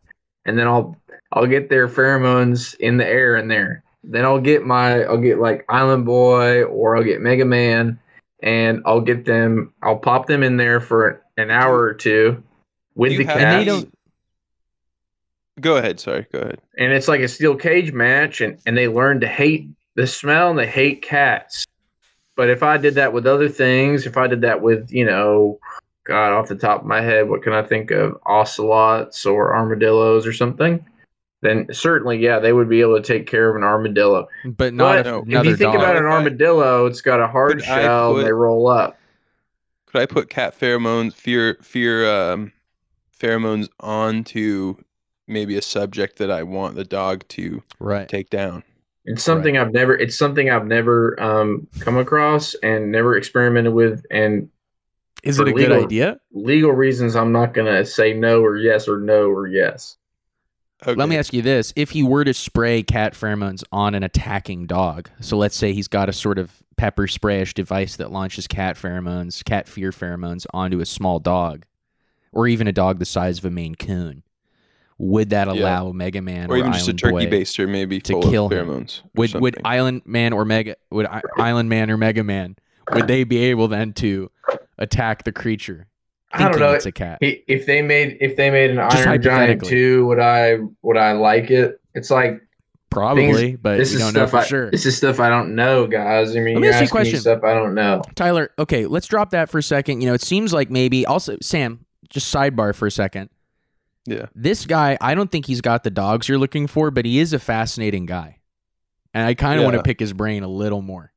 and 0.45 0.57
then 0.57 0.68
I'll 0.68 0.95
I'll 1.34 1.47
get 1.47 1.70
their 1.70 1.89
pheromones 1.89 2.76
in 2.80 2.95
the 2.95 3.05
air 3.07 3.36
in 3.36 3.49
there. 3.49 3.84
Then 4.05 4.24
I'll 4.24 4.39
get 4.39 4.66
my 4.66 5.03
I'll 5.03 5.18
get 5.18 5.39
like 5.39 5.66
Island 5.68 6.05
Boy 6.05 6.64
or 6.64 6.95
I'll 6.95 7.03
get 7.03 7.20
Mega 7.20 7.43
Man, 7.45 7.99
and 8.41 8.82
I'll 8.86 9.01
get 9.01 9.26
them. 9.26 9.74
I'll 9.84 9.99
pop 9.99 10.28
them 10.28 10.41
in 10.41 10.55
there 10.55 10.80
for 10.80 11.22
an 11.36 11.51
hour 11.51 11.82
or 11.82 11.93
two 11.93 12.41
with 12.95 13.12
Do 13.12 13.18
the 13.18 13.24
you 13.24 13.30
have 13.30 13.66
cats. 13.66 13.86
And 15.64 15.64
they 15.64 15.70
don't- 15.70 15.74
Go 15.76 15.78
ahead. 15.78 15.99
Sorry. 15.99 16.28
Go 16.32 16.39
ahead. 16.39 16.59
and 16.78 16.91
it's 16.93 17.07
like 17.07 17.22
a 17.22 17.28
steel 17.28 17.55
cage 17.55 17.91
match 17.93 18.41
and, 18.41 18.57
and 18.66 18.78
they 18.78 18.88
learn 18.88 19.20
to 19.22 19.28
hate 19.28 19.68
the 19.95 20.07
smell 20.07 20.49
and 20.49 20.57
they 20.59 20.68
hate 20.68 21.01
cats 21.01 21.66
but 22.38 22.49
if 22.49 22.64
i 22.64 22.78
did 22.78 22.95
that 22.95 23.12
with 23.12 23.28
other 23.28 23.49
things 23.49 24.05
if 24.05 24.16
i 24.16 24.26
did 24.26 24.39
that 24.41 24.62
with 24.62 24.89
you 24.89 25.03
know 25.05 25.59
god 26.05 26.32
off 26.32 26.47
the 26.47 26.55
top 26.55 26.80
of 26.82 26.88
my 26.88 27.01
head 27.01 27.28
what 27.28 27.43
can 27.43 27.51
i 27.51 27.62
think 27.62 27.91
of 27.91 28.18
ocelots 28.26 29.26
or 29.26 29.53
armadillos 29.53 30.26
or 30.26 30.32
something 30.32 30.84
then 31.41 31.68
certainly 31.74 32.18
yeah 32.18 32.39
they 32.39 32.53
would 32.53 32.70
be 32.70 32.80
able 32.80 32.95
to 32.95 33.03
take 33.03 33.28
care 33.28 33.49
of 33.49 33.57
an 33.57 33.64
armadillo 33.64 34.30
But 34.45 34.74
not 34.74 35.03
but 35.03 35.07
a- 35.07 35.12
no. 35.30 35.39
if 35.41 35.45
you 35.45 35.57
think 35.57 35.74
dog. 35.74 35.76
about 35.76 35.97
an 35.97 36.05
armadillo 36.05 36.86
it's 36.86 37.01
got 37.01 37.20
a 37.20 37.28
hard 37.28 37.57
Could 37.57 37.66
shell 37.66 38.14
put- 38.14 38.20
and 38.20 38.28
they 38.28 38.32
roll 38.34 38.70
up 38.70 38.97
Could 39.88 40.01
I 40.01 40.05
put 40.05 40.30
cat 40.30 40.57
pheromones, 40.57 41.14
fear, 41.14 41.57
fear, 41.62 42.09
um, 42.09 42.53
pheromones 43.20 43.68
onto 43.82 44.76
maybe 45.28 45.57
a 45.57 45.61
subject 45.61 46.17
that 46.17 46.32
I 46.32 46.43
want 46.43 46.76
the 46.76 46.84
dog 46.84 47.28
to 47.30 47.63
right. 47.80 48.07
take 48.07 48.30
down? 48.30 48.63
It's 49.05 49.24
something 49.24 49.57
I've 49.57 49.74
never. 49.74 49.95
It's 49.95 50.15
something 50.15 50.49
I've 50.49 50.67
never 50.67 51.22
um, 51.22 51.67
come 51.80 51.97
across 51.97 52.53
and 52.61 52.91
never 52.91 53.17
experimented 53.17 53.74
with. 53.74 54.05
And 54.11 54.49
Is 55.24 55.39
it 55.39 55.47
a 55.47 55.53
good 55.53 55.72
idea? 55.72 56.19
legal 56.34 56.72
reasons, 56.72 57.15
I'm 57.15 57.32
not 57.32 57.53
gonna 57.53 57.86
say 57.86 58.13
no 58.13 58.41
or 58.41 58.57
yes 58.57 58.88
or 58.88 58.99
no 58.99 59.30
or 59.30 59.47
yes. 59.47 59.97
Okay. 60.84 60.97
Let 60.97 61.09
me 61.09 61.17
ask 61.17 61.34
you 61.34 61.41
this: 61.41 61.74
If 61.76 61.91
he 61.91 62.03
were 62.03 62.24
to 62.24 62.34
spray 62.34 62.84
cat 62.84 63.13
pheromones 63.13 63.63
on 63.72 63.95
an 63.95 64.03
attacking 64.03 64.67
dog, 64.67 65.09
so 65.19 65.36
let's 65.36 65.55
say 65.55 65.74
he's 65.74 65.88
got 65.88 66.07
a 66.07 66.13
sort 66.13 66.38
of 66.38 66.61
pepper 66.78 67.07
sprayish 67.07 67.53
device 67.53 67.95
that 67.95 68.11
launches 68.11 68.47
cat 68.47 68.76
pheromones, 68.76 69.43
cat 69.43 69.67
fear 69.67 69.91
pheromones 69.91 70.45
onto 70.53 70.80
a 70.80 70.86
small 70.86 71.19
dog, 71.19 71.65
or 72.32 72.47
even 72.47 72.67
a 72.67 72.72
dog 72.72 72.99
the 72.99 73.05
size 73.05 73.39
of 73.39 73.45
a 73.45 73.51
Maine 73.51 73.76
Coon, 73.76 74.24
would 75.03 75.31
that 75.31 75.47
Yeah. 75.47 75.53
allow 75.53 75.91
Mega 75.91 76.21
Man 76.21 76.49
or 76.51 76.53
or, 76.53 76.57
even 76.59 76.73
just 76.73 76.87
a 76.87 76.93
turkey 76.93 77.25
Boy 77.25 77.37
baster, 77.37 77.67
maybe 77.67 77.99
to 78.01 78.13
full 78.13 78.21
kill 78.21 78.45
of 78.45 78.51
him? 78.51 78.67
pheromones. 78.67 79.01
or 79.01 79.09
would 79.15 79.33
would. 79.41 79.57
Island 79.65 80.03
Man 80.05 80.31
or 80.31 80.45
Mega 80.45 80.75
would 80.91 81.07
I, 81.07 81.21
Island 81.39 81.69
Man 81.69 81.89
or 81.89 81.97
Mega 81.97 82.23
Man 82.23 82.55
would 82.93 83.07
they 83.07 83.23
be 83.23 83.37
able 83.45 83.67
then 83.67 83.93
to 83.93 84.29
attack 84.77 85.23
the 85.23 85.31
creature 85.31 85.87
I 86.33 86.47
don't 86.49 86.59
know. 86.59 86.71
it's 86.73 86.85
a 86.85 86.91
cat? 86.91 87.17
If 87.21 87.65
they 87.65 87.81
made 87.81 88.17
if 88.21 88.35
they 88.37 88.49
made 88.51 88.69
an 88.71 88.77
Just 88.77 89.05
Iron 89.07 89.21
Giant 89.21 89.39
hypothetically. 89.61 89.69
two, 89.69 90.05
would 90.05 90.19
I 90.19 90.59
would 90.83 90.97
I 90.97 91.13
like 91.13 91.49
it? 91.51 91.81
It's 91.95 92.09
like 92.11 92.41
Probably, 92.89 93.55
but 93.55 93.77
this 93.77 93.91
you 93.91 93.97
is 93.99 94.03
don't 94.03 94.13
know 94.13 94.27
stuff 94.27 94.31
for 94.31 94.37
I, 94.37 94.43
sure. 94.45 94.69
This 94.71 94.85
is 94.85 94.97
stuff 94.97 95.19
I 95.21 95.29
don't 95.29 95.55
know, 95.55 95.87
guys. 95.87 96.35
I 96.35 96.39
mean, 96.41 96.55
Let 96.55 96.61
me 96.61 96.67
you're 96.67 96.73
ask 96.73 96.81
you 96.81 96.83
a 96.83 96.85
me 96.85 96.89
question. 96.89 97.19
stuff 97.21 97.43
I 97.43 97.53
don't 97.53 97.73
know. 97.73 98.01
Tyler, 98.15 98.51
okay, 98.59 98.85
let's 98.85 99.07
drop 99.07 99.29
that 99.31 99.49
for 99.49 99.57
a 99.59 99.63
second. 99.63 100.01
You 100.01 100.07
know, 100.07 100.13
it 100.13 100.21
seems 100.21 100.51
like 100.53 100.69
maybe 100.69 101.05
also 101.05 101.37
Sam, 101.41 101.85
just 102.09 102.33
sidebar 102.33 102.75
for 102.75 102.85
a 102.87 102.91
second. 102.91 103.29
Yeah. 104.05 104.25
This 104.33 104.65
guy, 104.65 104.97
I 104.99 105.13
don't 105.15 105.31
think 105.31 105.45
he's 105.45 105.61
got 105.61 105.83
the 105.83 105.91
dogs 105.91 106.27
you're 106.27 106.39
looking 106.39 106.67
for, 106.67 106.91
but 106.91 107.05
he 107.05 107.19
is 107.19 107.33
a 107.33 107.39
fascinating 107.39 108.05
guy. 108.05 108.39
And 109.13 109.25
I 109.25 109.33
kind 109.33 109.59
of 109.59 109.65
want 109.65 109.77
to 109.77 109.83
pick 109.83 109.99
his 109.99 110.13
brain 110.13 110.43
a 110.43 110.47
little 110.47 110.81
more. 110.81 111.11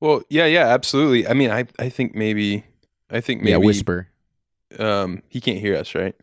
Well, 0.00 0.22
yeah, 0.28 0.46
yeah, 0.46 0.66
absolutely. 0.68 1.26
I 1.26 1.32
mean, 1.32 1.50
I, 1.50 1.66
I 1.78 1.88
think 1.88 2.14
maybe, 2.14 2.64
I 3.10 3.20
think 3.20 3.40
maybe, 3.40 3.50
yeah, 3.52 3.56
whisper. 3.56 4.08
um, 4.78 5.22
he 5.28 5.40
can't 5.40 5.58
hear 5.58 5.76
us, 5.76 5.94
right? 5.94 6.14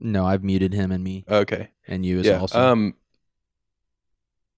No, 0.00 0.24
I've 0.26 0.42
muted 0.44 0.72
him 0.72 0.90
and 0.92 1.02
me 1.02 1.24
Okay. 1.30 1.70
and 1.86 2.04
you 2.04 2.20
as 2.20 2.26
yeah. 2.26 2.38
also. 2.38 2.60
Um, 2.60 2.94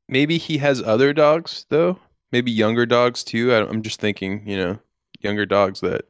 maybe 0.09 0.39
he 0.39 0.59
has 0.59 0.83
other 0.83 1.13
dogs 1.13 1.67
though. 1.69 1.99
Maybe 2.33 2.51
younger 2.51 2.87
dogs 2.87 3.23
too. 3.25 3.53
I, 3.53 3.67
I'm 3.67 3.83
just 3.83 4.01
thinking, 4.01 4.47
you 4.47 4.57
know, 4.57 4.79
younger 5.21 5.47
dogs 5.47 5.81
that 5.81 6.05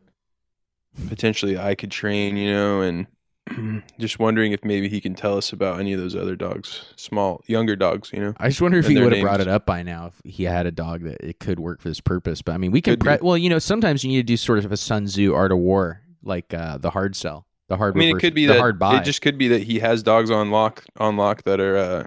potentially 1.08 1.58
I 1.58 1.74
could 1.74 1.90
train, 1.90 2.36
you 2.36 2.50
know, 2.50 2.80
and 2.80 3.06
just 3.98 4.18
wondering 4.18 4.52
if 4.52 4.64
maybe 4.64 4.88
he 4.88 5.00
can 5.00 5.14
tell 5.14 5.36
us 5.38 5.52
about 5.52 5.78
any 5.80 5.92
of 5.92 6.00
those 6.00 6.16
other 6.16 6.34
dogs, 6.36 6.92
small, 6.96 7.42
younger 7.46 7.76
dogs, 7.76 8.10
you 8.12 8.20
know. 8.20 8.34
I 8.38 8.48
just 8.48 8.60
wonder 8.60 8.78
if 8.78 8.86
he 8.86 9.00
would 9.00 9.12
have 9.12 9.22
brought 9.22 9.40
it 9.40 9.48
up 9.48 9.64
by 9.66 9.82
now 9.82 10.06
if 10.08 10.20
he 10.32 10.44
had 10.44 10.66
a 10.66 10.72
dog 10.72 11.02
that 11.04 11.20
it 11.20 11.38
could 11.38 11.60
work 11.60 11.80
for 11.80 11.88
this 11.88 12.00
purpose. 12.00 12.42
But 12.42 12.52
I 12.54 12.58
mean, 12.58 12.70
we 12.72 12.80
can. 12.80 12.94
Could 12.94 13.00
Pre- 13.00 13.18
well, 13.26 13.38
you 13.38 13.48
know, 13.48 13.58
sometimes 13.58 14.02
you 14.04 14.10
need 14.10 14.16
to 14.18 14.22
do 14.24 14.36
sort 14.36 14.58
of 14.58 14.72
a 14.72 14.76
Sun 14.76 15.06
Tzu 15.06 15.32
art 15.34 15.52
of 15.52 15.58
war, 15.58 16.00
like 16.22 16.52
uh, 16.52 16.78
the 16.78 16.90
hard 16.90 17.14
sell, 17.14 17.46
the 17.68 17.76
hard. 17.76 17.96
I 17.96 17.98
mean, 18.00 18.16
it 18.16 18.20
could 18.20 18.34
be 18.34 18.46
the 18.46 18.54
that 18.54 18.58
hard 18.58 18.78
buy. 18.78 18.98
it 19.00 19.04
just 19.04 19.22
could 19.22 19.38
be 19.38 19.48
that 19.48 19.62
he 19.62 19.78
has 19.78 20.02
dogs 20.02 20.30
on 20.30 20.50
lock, 20.50 20.84
on 20.96 21.16
lock 21.16 21.42
that 21.44 21.60
are 21.60 21.76
uh, 21.76 22.04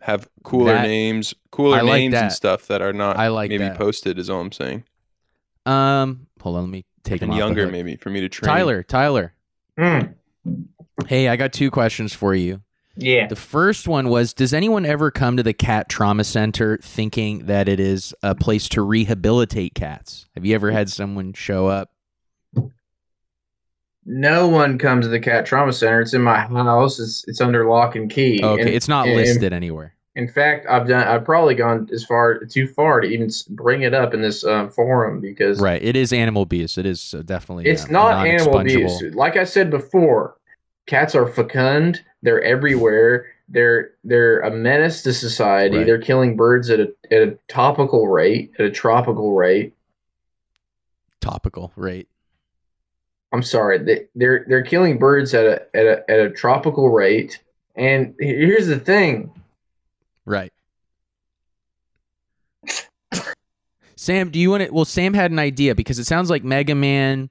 have 0.00 0.28
cooler 0.44 0.74
That- 0.74 0.82
names, 0.86 1.32
cooler 1.50 1.82
like 1.82 2.00
names 2.00 2.12
that. 2.12 2.22
and 2.24 2.32
stuff 2.32 2.66
that 2.66 2.82
are 2.82 2.92
not 2.92 3.16
I 3.16 3.28
like 3.28 3.48
maybe 3.48 3.64
that. 3.64 3.78
posted. 3.78 4.18
Is 4.18 4.28
all 4.28 4.40
I'm 4.42 4.52
saying. 4.52 4.84
um, 5.64 6.26
hold 6.40 6.56
on, 6.56 6.64
let 6.64 6.70
me 6.70 6.84
take 7.02 7.22
him 7.22 7.30
And 7.30 7.32
off 7.32 7.36
the 7.38 7.44
younger, 7.46 7.62
hook. 7.64 7.72
maybe 7.72 7.96
for 7.96 8.10
me 8.10 8.20
to 8.20 8.28
train. 8.28 8.48
Tyler, 8.48 8.82
Tyler. 8.82 9.32
Hmm. 9.78 10.00
Hey, 11.06 11.28
I 11.28 11.36
got 11.36 11.52
two 11.52 11.70
questions 11.70 12.12
for 12.14 12.34
you. 12.34 12.62
Yeah. 12.96 13.26
The 13.26 13.36
first 13.36 13.86
one 13.86 14.08
was 14.08 14.32
Does 14.32 14.54
anyone 14.54 14.86
ever 14.86 15.10
come 15.10 15.36
to 15.36 15.42
the 15.42 15.52
cat 15.52 15.88
trauma 15.88 16.24
center 16.24 16.78
thinking 16.78 17.46
that 17.46 17.68
it 17.68 17.78
is 17.78 18.14
a 18.22 18.34
place 18.34 18.68
to 18.70 18.82
rehabilitate 18.82 19.74
cats? 19.74 20.26
Have 20.34 20.46
you 20.46 20.54
ever 20.54 20.70
had 20.70 20.88
someone 20.88 21.34
show 21.34 21.66
up? 21.66 21.90
No 24.08 24.46
one 24.46 24.78
comes 24.78 25.04
to 25.04 25.08
the 25.10 25.18
cat 25.18 25.46
trauma 25.46 25.72
center. 25.72 26.00
It's 26.00 26.14
in 26.14 26.22
my 26.22 26.38
house. 26.38 27.00
It's 27.00 27.24
it's 27.26 27.40
under 27.40 27.68
lock 27.68 27.96
and 27.96 28.08
key. 28.08 28.40
Okay, 28.42 28.60
And- 28.62 28.70
it's 28.70 28.88
not 28.88 29.06
and- 29.08 29.16
listed 29.16 29.52
anywhere. 29.52 29.95
In 30.16 30.26
fact, 30.26 30.66
I've 30.66 30.88
done. 30.88 31.06
I've 31.06 31.26
probably 31.26 31.54
gone 31.54 31.90
as 31.92 32.02
far 32.02 32.38
too 32.38 32.66
far 32.66 33.00
to 33.02 33.06
even 33.06 33.30
bring 33.50 33.82
it 33.82 33.92
up 33.92 34.14
in 34.14 34.22
this 34.22 34.44
uh, 34.44 34.68
forum 34.68 35.20
because 35.20 35.60
Right. 35.60 35.82
It 35.82 35.94
is 35.94 36.10
animal 36.10 36.42
abuse. 36.42 36.78
It 36.78 36.86
is 36.86 37.12
uh, 37.12 37.20
definitely. 37.20 37.66
it's 37.66 37.84
uh, 37.84 37.88
not 37.90 38.26
animal 38.26 38.58
abuse. 38.60 39.02
Like 39.14 39.36
I 39.36 39.44
said 39.44 39.70
before, 39.70 40.38
cats 40.86 41.14
are 41.14 41.26
fecund. 41.26 42.02
They're 42.22 42.42
everywhere. 42.42 43.26
They're 43.50 43.90
they're 44.04 44.40
a 44.40 44.50
menace 44.50 45.02
to 45.02 45.12
society. 45.12 45.76
Right. 45.78 45.86
They're 45.86 46.00
killing 46.00 46.34
birds 46.34 46.70
at 46.70 46.80
a 46.80 46.94
at 47.10 47.20
a 47.20 47.38
topical 47.48 48.08
rate, 48.08 48.52
at 48.58 48.64
a 48.64 48.70
tropical 48.70 49.34
rate. 49.34 49.74
Topical. 51.20 51.72
rate. 51.76 52.08
I'm 53.32 53.42
sorry. 53.42 53.78
They, 53.78 54.06
they're 54.14 54.46
they're 54.48 54.62
killing 54.62 54.96
birds 54.96 55.34
at 55.34 55.44
a 55.44 55.76
at 55.76 55.84
a 55.84 56.10
at 56.10 56.20
a 56.20 56.30
tropical 56.30 56.88
rate. 56.88 57.42
And 57.74 58.14
here's 58.18 58.66
the 58.66 58.78
thing. 58.78 59.30
Right. 60.26 60.52
Sam, 63.96 64.30
do 64.30 64.38
you 64.38 64.50
want 64.50 64.64
to? 64.64 64.70
Well, 64.70 64.84
Sam 64.84 65.14
had 65.14 65.30
an 65.30 65.38
idea 65.38 65.74
because 65.74 65.98
it 65.98 66.04
sounds 66.06 66.28
like 66.28 66.44
Mega 66.44 66.74
Man, 66.74 67.30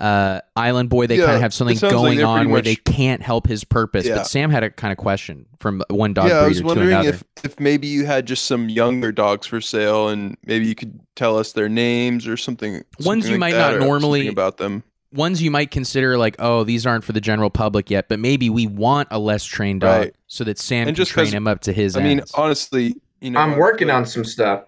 uh, 0.00 0.40
Island 0.56 0.88
Boy, 0.88 1.06
they 1.06 1.18
Yeah, 1.18 1.26
kind 1.26 1.36
of 1.36 1.42
have 1.42 1.52
it 1.52 1.54
something 1.54 1.76
sounds 1.76 1.92
like 1.94 2.02
going 2.02 2.18
they're 2.18 2.26
on 2.26 2.38
pretty 2.38 2.50
where 2.50 2.58
much- 2.58 2.64
they 2.64 2.76
can't 2.76 3.22
help 3.22 3.46
his 3.46 3.62
purpose. 3.64 4.06
Yeah. 4.06 4.16
But 4.16 4.26
Sam 4.26 4.50
had 4.50 4.64
a 4.64 4.70
kind 4.70 4.90
of 4.90 4.98
question 4.98 5.46
from 5.60 5.82
one 5.88 6.12
dog 6.14 6.28
yeah, 6.28 6.38
I 6.38 6.44
breeder 6.44 6.48
was 6.48 6.58
to 6.58 6.64
wondering 6.64 6.88
another. 6.90 7.08
if 7.10 7.24
if 7.44 7.60
maybe 7.60 7.86
you 7.86 8.06
had 8.06 8.26
just 8.26 8.46
some 8.46 8.68
younger 8.68 9.12
dogs 9.12 9.46
for 9.46 9.60
sale, 9.60 10.08
and 10.08 10.36
maybe 10.44 10.66
you 10.66 10.74
could 10.74 10.98
tell 11.14 11.38
us 11.38 11.52
their 11.52 11.68
names 11.68 12.26
or 12.26 12.36
something. 12.36 12.72
Ones 12.74 12.84
something 13.04 13.22
you 13.26 13.30
like 13.32 13.40
might 13.40 13.52
that, 13.52 13.72
not 13.72 13.82
or 13.82 13.86
normally- 13.86 14.26
about 14.28 14.56
them. 14.56 14.82
Ones 15.12 15.42
you 15.42 15.50
might 15.50 15.70
consider 15.72 16.16
like, 16.16 16.36
oh, 16.38 16.62
these 16.62 16.86
aren't 16.86 17.02
for 17.02 17.12
the 17.12 17.20
general 17.20 17.50
public 17.50 17.90
yet, 17.90 18.08
but 18.08 18.20
maybe 18.20 18.48
we 18.48 18.66
want 18.68 19.08
a 19.10 19.18
less 19.18 19.44
trained 19.44 19.80
dog 19.80 19.98
Right. 20.00 20.14
so 20.28 20.44
that 20.44 20.58
Sam 20.58 20.82
And 20.82 20.88
can 20.88 20.94
just 20.94 21.10
train 21.10 21.26
'cause- 21.26 21.34
him 21.34 21.48
up 21.48 21.60
to 21.62 21.72
his 21.72 21.96
I 21.96 22.02
mean, 22.02 22.20
honestly, 22.34 22.94
you 23.20 23.30
know, 23.30 23.40
I'm 23.40 23.56
working 23.56 23.88
like- 23.88 23.96
on 23.96 24.06
some 24.06 24.24
stuff. 24.24 24.64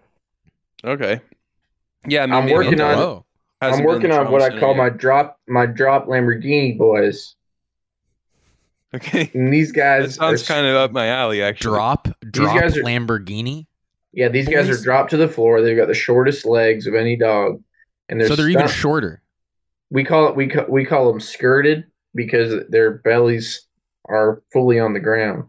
Okay. 0.84 1.20
Yeah, 2.08 2.24
I 2.24 2.26
mean, 2.26 2.34
I'm 2.34 2.44
maybe- 2.46 2.54
working 2.56 2.80
on- 2.80 2.96
Whoa. 2.98 3.24
I'm 3.60 3.84
working 3.84 4.10
on 4.10 4.32
what 4.32 4.42
I 4.42 4.50
call 4.58 4.70
yet. 4.70 4.76
my 4.78 4.88
drop 4.88 5.38
my 5.46 5.66
drop 5.66 6.08
Lamborghini 6.08 6.76
boys. 6.76 7.36
Okay. 8.94 9.30
And 9.32 9.52
these 9.52 9.72
That 9.72 10.00
guys 10.02 10.14
sounds 10.16 10.42
are, 10.42 10.44
kind 10.52 10.66
of 10.66 10.74
up 10.76 10.90
my 10.92 11.06
alley, 11.06 11.40
actually. 11.40 11.70
Drop, 11.70 12.08
drop 12.30 12.60
guys 12.60 12.76
are- 12.76 12.82
Lamborghini. 12.82 13.66
yeah, 14.12 14.28
these 14.28 14.48
guys 14.48 14.68
are 14.68 14.82
dropped 14.82 15.10
to 15.10 15.16
the 15.16 15.28
floor. 15.28 15.62
They've 15.62 15.76
got 15.76 15.86
the 15.86 15.94
shortest 15.94 16.44
legs 16.44 16.86
of 16.88 16.94
any 16.94 17.16
dog, 17.16 17.62
and 18.08 18.20
they're 18.20 18.26
So 18.28 18.34
they're 18.36 18.50
even 18.50 18.66
shorter. 18.68 19.21
We 19.92 20.02
call 20.04 20.26
it 20.28 20.34
we 20.34 20.48
ca- 20.48 20.64
we 20.68 20.84
call 20.84 21.06
them 21.12 21.20
skirted 21.20 21.84
because 22.14 22.64
their 22.70 22.92
bellies 22.98 23.66
are 24.06 24.42
fully 24.52 24.80
on 24.80 24.94
the 24.94 25.00
ground. 25.00 25.44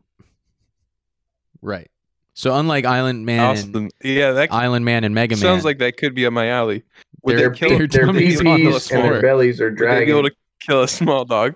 Right. 1.62 1.90
So 2.34 2.54
unlike 2.56 2.84
Island 2.86 3.26
Man 3.26 3.58
and 3.58 3.92
Yeah, 4.04 4.32
that 4.34 4.52
Island 4.52 4.86
Man 4.86 5.04
and 5.04 5.16
Mega 5.16 5.36
Man, 5.36 5.42
sounds 5.42 5.64
like 5.64 5.78
that 5.80 5.98
could 5.98 6.14
be 6.14 6.26
up 6.26 6.34
my 6.34 6.50
alley. 6.50 6.84
Would 7.24 7.38
They're- 7.38 7.50
they 7.52 7.56
kill, 7.58 7.70
Their, 7.70 7.78
they're 7.80 7.88
their 7.88 8.06
tummies 8.06 8.40
on 8.42 8.48
and 8.48 8.74
their 9.14 9.22
bellies 9.22 9.62
are 9.62 9.70
would 9.70 9.78
they 9.78 10.06
be 10.06 10.12
able 10.12 10.22
dragging. 10.24 10.32
to 10.32 10.36
kill 10.60 10.84
a 10.84 10.88
small 10.88 11.24
dog? 11.26 11.56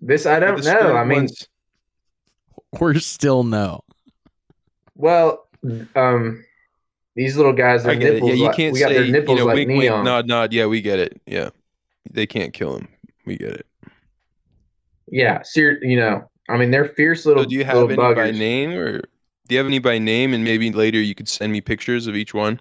This 0.00 0.24
I 0.24 0.38
don't 0.40 0.64
know. 0.64 0.96
I 0.96 1.04
mean, 1.04 1.18
ones- 1.24 1.48
we're 2.80 2.94
still 2.94 3.42
no. 3.42 3.82
well, 4.94 5.46
um, 5.94 6.44
these 7.14 7.36
little 7.36 7.52
guys 7.52 7.84
I 7.86 7.94
have 7.94 8.02
it. 8.02 8.12
nipples. 8.14 8.30
Yeah, 8.30 8.36
you 8.36 8.44
like, 8.44 8.56
can't 8.56 8.72
we 8.72 8.80
got 8.80 8.88
say 8.88 8.94
their 8.94 9.06
nipples 9.10 9.38
you 9.38 9.44
know, 9.44 9.46
like 9.46 9.54
wink, 9.56 9.68
neon. 9.68 9.94
wink, 9.94 10.04
nod, 10.04 10.26
nod. 10.28 10.52
Yeah, 10.52 10.66
we 10.66 10.80
get 10.82 10.98
it. 10.98 11.20
Yeah, 11.26 11.48
they 12.16 12.26
can't 12.26 12.52
kill 12.52 12.76
him. 12.76 12.88
We 13.24 13.36
get 13.36 13.52
it. 13.52 13.66
Yeah, 15.08 15.42
ser- 15.42 15.78
you 15.82 15.96
know, 15.96 16.28
I 16.48 16.56
mean, 16.56 16.72
they're 16.72 16.88
fierce 16.88 17.24
little. 17.26 17.44
So 17.44 17.48
do 17.48 17.54
you 17.54 17.64
have 17.64 17.76
little 17.76 18.02
any 18.04 18.14
by 18.14 18.30
name, 18.32 18.70
or 18.72 18.98
do 19.00 19.54
you 19.54 19.58
have 19.58 19.66
any 19.66 19.78
by 19.78 19.98
name? 19.98 20.34
And 20.34 20.42
maybe 20.42 20.72
later 20.72 21.00
you 21.00 21.14
could 21.14 21.28
send 21.28 21.52
me 21.52 21.60
pictures 21.60 22.08
of 22.08 22.16
each 22.16 22.34
one. 22.34 22.58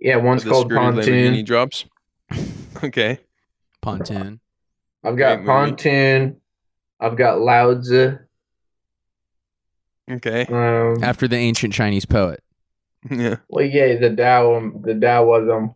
Yeah, 0.00 0.16
one's 0.16 0.44
the 0.44 0.50
called 0.50 0.70
skirted 0.70 0.94
pontoon. 0.94 1.34
Lamborghini 1.34 1.44
drops. 1.44 1.84
okay. 2.84 3.18
Pontoon. 3.82 4.40
I've 5.04 5.16
got 5.16 5.36
Great 5.36 5.46
movie. 5.46 5.46
pontoon. 5.70 6.40
I've 7.00 7.16
got 7.16 7.38
Laozi. 7.38 8.18
Okay. 10.10 10.46
Um, 10.46 11.02
After 11.02 11.28
the 11.28 11.36
ancient 11.36 11.74
Chinese 11.74 12.06
poet. 12.06 12.42
Yeah. 13.10 13.36
well, 13.48 13.64
yeah, 13.64 13.94
the 13.96 14.10
Dao, 14.10 14.82
the 14.82 14.92
Daoism 14.92 15.74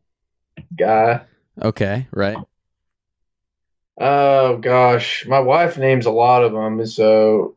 guy. 0.76 1.22
Okay, 1.62 2.08
right. 2.10 2.36
Oh 4.00 4.56
gosh, 4.56 5.26
my 5.26 5.38
wife 5.40 5.76
names 5.78 6.06
a 6.06 6.10
lot 6.10 6.42
of 6.44 6.52
them, 6.52 6.84
so 6.86 7.54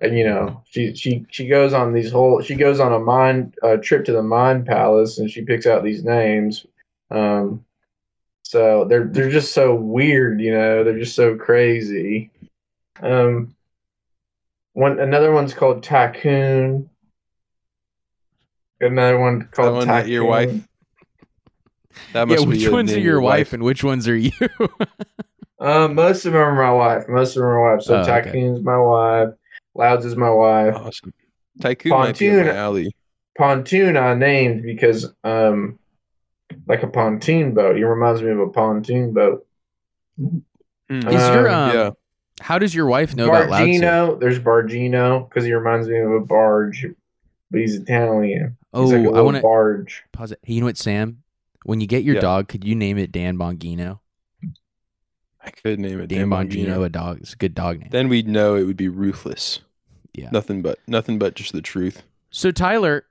and 0.00 0.16
you 0.16 0.24
know 0.24 0.62
she 0.70 0.94
she 0.94 1.26
she 1.30 1.46
goes 1.46 1.72
on 1.74 1.92
these 1.92 2.10
whole 2.10 2.40
she 2.40 2.54
goes 2.54 2.80
on 2.80 2.92
a 2.92 2.98
mind 2.98 3.54
uh, 3.62 3.76
trip 3.76 4.04
to 4.06 4.12
the 4.12 4.22
mind 4.22 4.64
palace 4.66 5.18
and 5.18 5.30
she 5.30 5.42
picks 5.42 5.66
out 5.66 5.84
these 5.84 6.02
names. 6.04 6.64
Um, 7.10 7.64
so 8.42 8.84
they're 8.86 9.04
they're 9.04 9.30
just 9.30 9.52
so 9.52 9.74
weird, 9.74 10.40
you 10.40 10.52
know. 10.52 10.82
They're 10.82 10.98
just 10.98 11.14
so 11.14 11.36
crazy. 11.36 12.30
Um, 13.02 13.54
one 14.72 14.98
another 14.98 15.32
one's 15.32 15.52
called 15.54 15.82
Tycoon. 15.82 16.88
Another 18.80 19.18
one 19.18 19.48
called 19.52 19.74
one 19.74 19.86
Tycoon. 19.86 20.02
that 20.04 20.08
your 20.10 20.24
wife- 20.24 20.66
That 22.14 22.28
Yeah, 22.28 22.36
be 22.38 22.46
which 22.46 22.64
the 22.64 22.72
ones 22.72 22.90
are 22.90 22.94
name 22.94 23.02
of 23.02 23.04
your 23.04 23.20
wife 23.20 23.52
and 23.52 23.62
which 23.62 23.84
ones 23.84 24.08
are 24.08 24.16
you? 24.16 24.32
Uh, 25.60 25.88
most 25.88 26.24
of 26.24 26.32
them 26.32 26.40
are 26.42 26.54
my 26.54 26.72
wife. 26.72 27.08
Most 27.08 27.36
of 27.36 27.42
them 27.42 27.50
are 27.50 27.68
my 27.68 27.74
wife. 27.76 27.82
So 27.84 27.96
Oh, 27.96 28.00
okay. 28.00 28.50
My 28.62 28.78
wife. 28.78 29.28
Louds 29.74 30.04
is 30.06 30.16
my 30.16 30.30
wife. 30.30 30.74
Awesome. 30.74 31.12
Tycoon 31.60 31.90
might 31.92 32.18
be 32.18 32.28
Pontoon- 32.30 32.46
my 32.46 32.52
alley. 32.54 32.94
Pontoon 33.38 33.96
I 33.96 34.14
named 34.14 34.62
because 34.62 35.12
um, 35.24 35.78
like 36.66 36.82
a 36.82 36.88
pontoon 36.88 37.54
boat. 37.54 37.76
He 37.76 37.84
reminds 37.84 38.22
me 38.22 38.30
of 38.30 38.38
a 38.40 38.48
pontoon 38.48 39.12
boat. 39.12 39.46
Mm. 40.20 40.42
Is 40.90 41.12
your 41.14 41.48
Um, 41.48 41.70
um, 41.70 41.76
yeah. 41.76 41.90
how 42.40 42.58
does 42.58 42.74
your 42.74 42.86
wife 42.86 43.14
know 43.14 43.28
about 43.28 43.48
Lao 43.48 43.60
Bargino. 43.60 44.18
There's 44.20 44.38
Bargino 44.40 45.28
because 45.28 45.44
he 45.44 45.52
reminds 45.52 45.88
me 45.88 45.98
of 45.98 46.10
a 46.10 46.20
barge, 46.20 46.84
but 47.50 47.60
he's 47.60 47.76
Italian. 47.76 48.56
Oh, 48.74 48.84
he's 48.84 48.92
like 48.94 49.06
a 49.14 49.16
I 49.16 49.20
want 49.20 49.36
to 49.36 49.42
barge. 49.42 50.02
pause 50.12 50.32
it. 50.32 50.40
Hey, 50.42 50.54
you 50.54 50.60
know 50.60 50.66
what, 50.66 50.76
Sam? 50.76 51.22
When 51.64 51.80
you 51.80 51.86
get 51.86 52.02
your 52.02 52.16
Yeah. 52.16 52.22
dog, 52.22 52.48
could 52.48 52.64
you 52.64 52.74
name 52.74 52.98
it 52.98 53.12
Dan 53.12 53.36
Bongino? 53.38 53.99
I 55.44 55.50
could 55.50 55.78
name 55.80 56.00
it 56.00 56.08
Dan 56.08 56.28
Dan 56.28 56.48
Bongino, 56.48 56.66
Bongino. 56.76 56.84
a 56.84 56.88
dog. 56.88 57.18
It's 57.20 57.32
a 57.32 57.36
good 57.36 57.54
dog 57.54 57.80
name. 57.80 57.88
Then 57.90 58.08
we'd 58.08 58.28
know 58.28 58.54
it 58.56 58.64
would 58.64 58.76
be 58.76 58.88
ruthless. 58.88 59.60
Yeah. 60.12 60.28
Nothing 60.32 60.60
but 60.62 60.78
nothing 60.86 61.18
but 61.18 61.34
just 61.34 61.52
the 61.52 61.62
truth. 61.62 62.02
So 62.30 62.50
Tyler, 62.50 63.04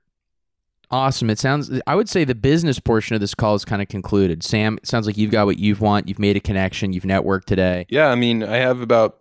awesome. 0.90 1.30
It 1.30 1.38
sounds. 1.38 1.70
I 1.86 1.94
would 1.94 2.08
say 2.08 2.24
the 2.24 2.34
business 2.34 2.78
portion 2.78 3.14
of 3.14 3.20
this 3.20 3.34
call 3.34 3.54
is 3.54 3.64
kind 3.64 3.82
of 3.82 3.88
concluded. 3.88 4.42
Sam, 4.42 4.78
it 4.82 4.86
sounds 4.86 5.06
like 5.06 5.16
you've 5.16 5.30
got 5.30 5.46
what 5.46 5.58
you 5.58 5.74
want. 5.76 6.08
You've 6.08 6.18
made 6.18 6.36
a 6.36 6.40
connection. 6.40 6.92
You've 6.92 7.04
networked 7.04 7.44
today. 7.46 7.86
Yeah, 7.88 8.08
I 8.08 8.14
mean, 8.14 8.42
I 8.42 8.56
have 8.56 8.80
about 8.80 9.18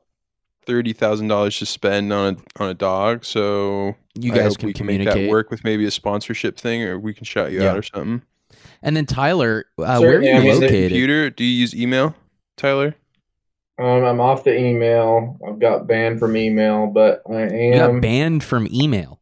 thirty 0.65 0.93
thousand 0.93 1.29
dollars 1.29 1.57
to 1.59 1.65
spend 1.65 2.11
on 2.13 2.35
a 2.59 2.61
on 2.63 2.69
a 2.69 2.73
dog, 2.73 3.25
so 3.25 3.95
You 4.13 4.33
I 4.33 4.35
guys 4.35 4.47
hope 4.49 4.57
can 4.59 4.67
we 4.67 4.73
can 4.73 4.85
make 4.85 4.97
communicate. 4.99 5.25
that 5.25 5.31
work 5.31 5.49
with 5.49 5.63
maybe 5.63 5.85
a 5.85 5.91
sponsorship 5.91 6.57
thing, 6.59 6.83
or 6.83 6.99
we 6.99 7.13
can 7.13 7.23
shout 7.25 7.51
you 7.51 7.61
Yeah. 7.61 7.71
out 7.71 7.77
or 7.77 7.83
something. 7.83 8.21
And 8.81 8.95
then 8.95 9.05
Tyler, 9.05 9.65
uh, 9.77 9.99
where 9.99 10.17
are 10.19 10.21
you 10.21 10.31
I 10.31 10.39
mean, 10.39 10.43
the 10.47 10.53
located? 10.53 10.89
Computer? 10.91 11.29
Do 11.29 11.43
you 11.43 11.49
use 11.61 11.75
email, 11.75 12.15
Tyler? 12.55 12.95
Um, 13.79 14.03
I'm 14.03 14.19
off 14.19 14.43
the 14.43 14.57
email. 14.57 15.39
I've 15.47 15.59
got 15.59 15.87
banned 15.87 16.19
from 16.19 16.35
email, 16.35 16.87
but 16.87 17.21
I 17.29 17.43
am 17.43 17.53
You 17.53 17.73
got 17.75 18.01
banned 18.01 18.43
from 18.43 18.67
email. 18.71 19.21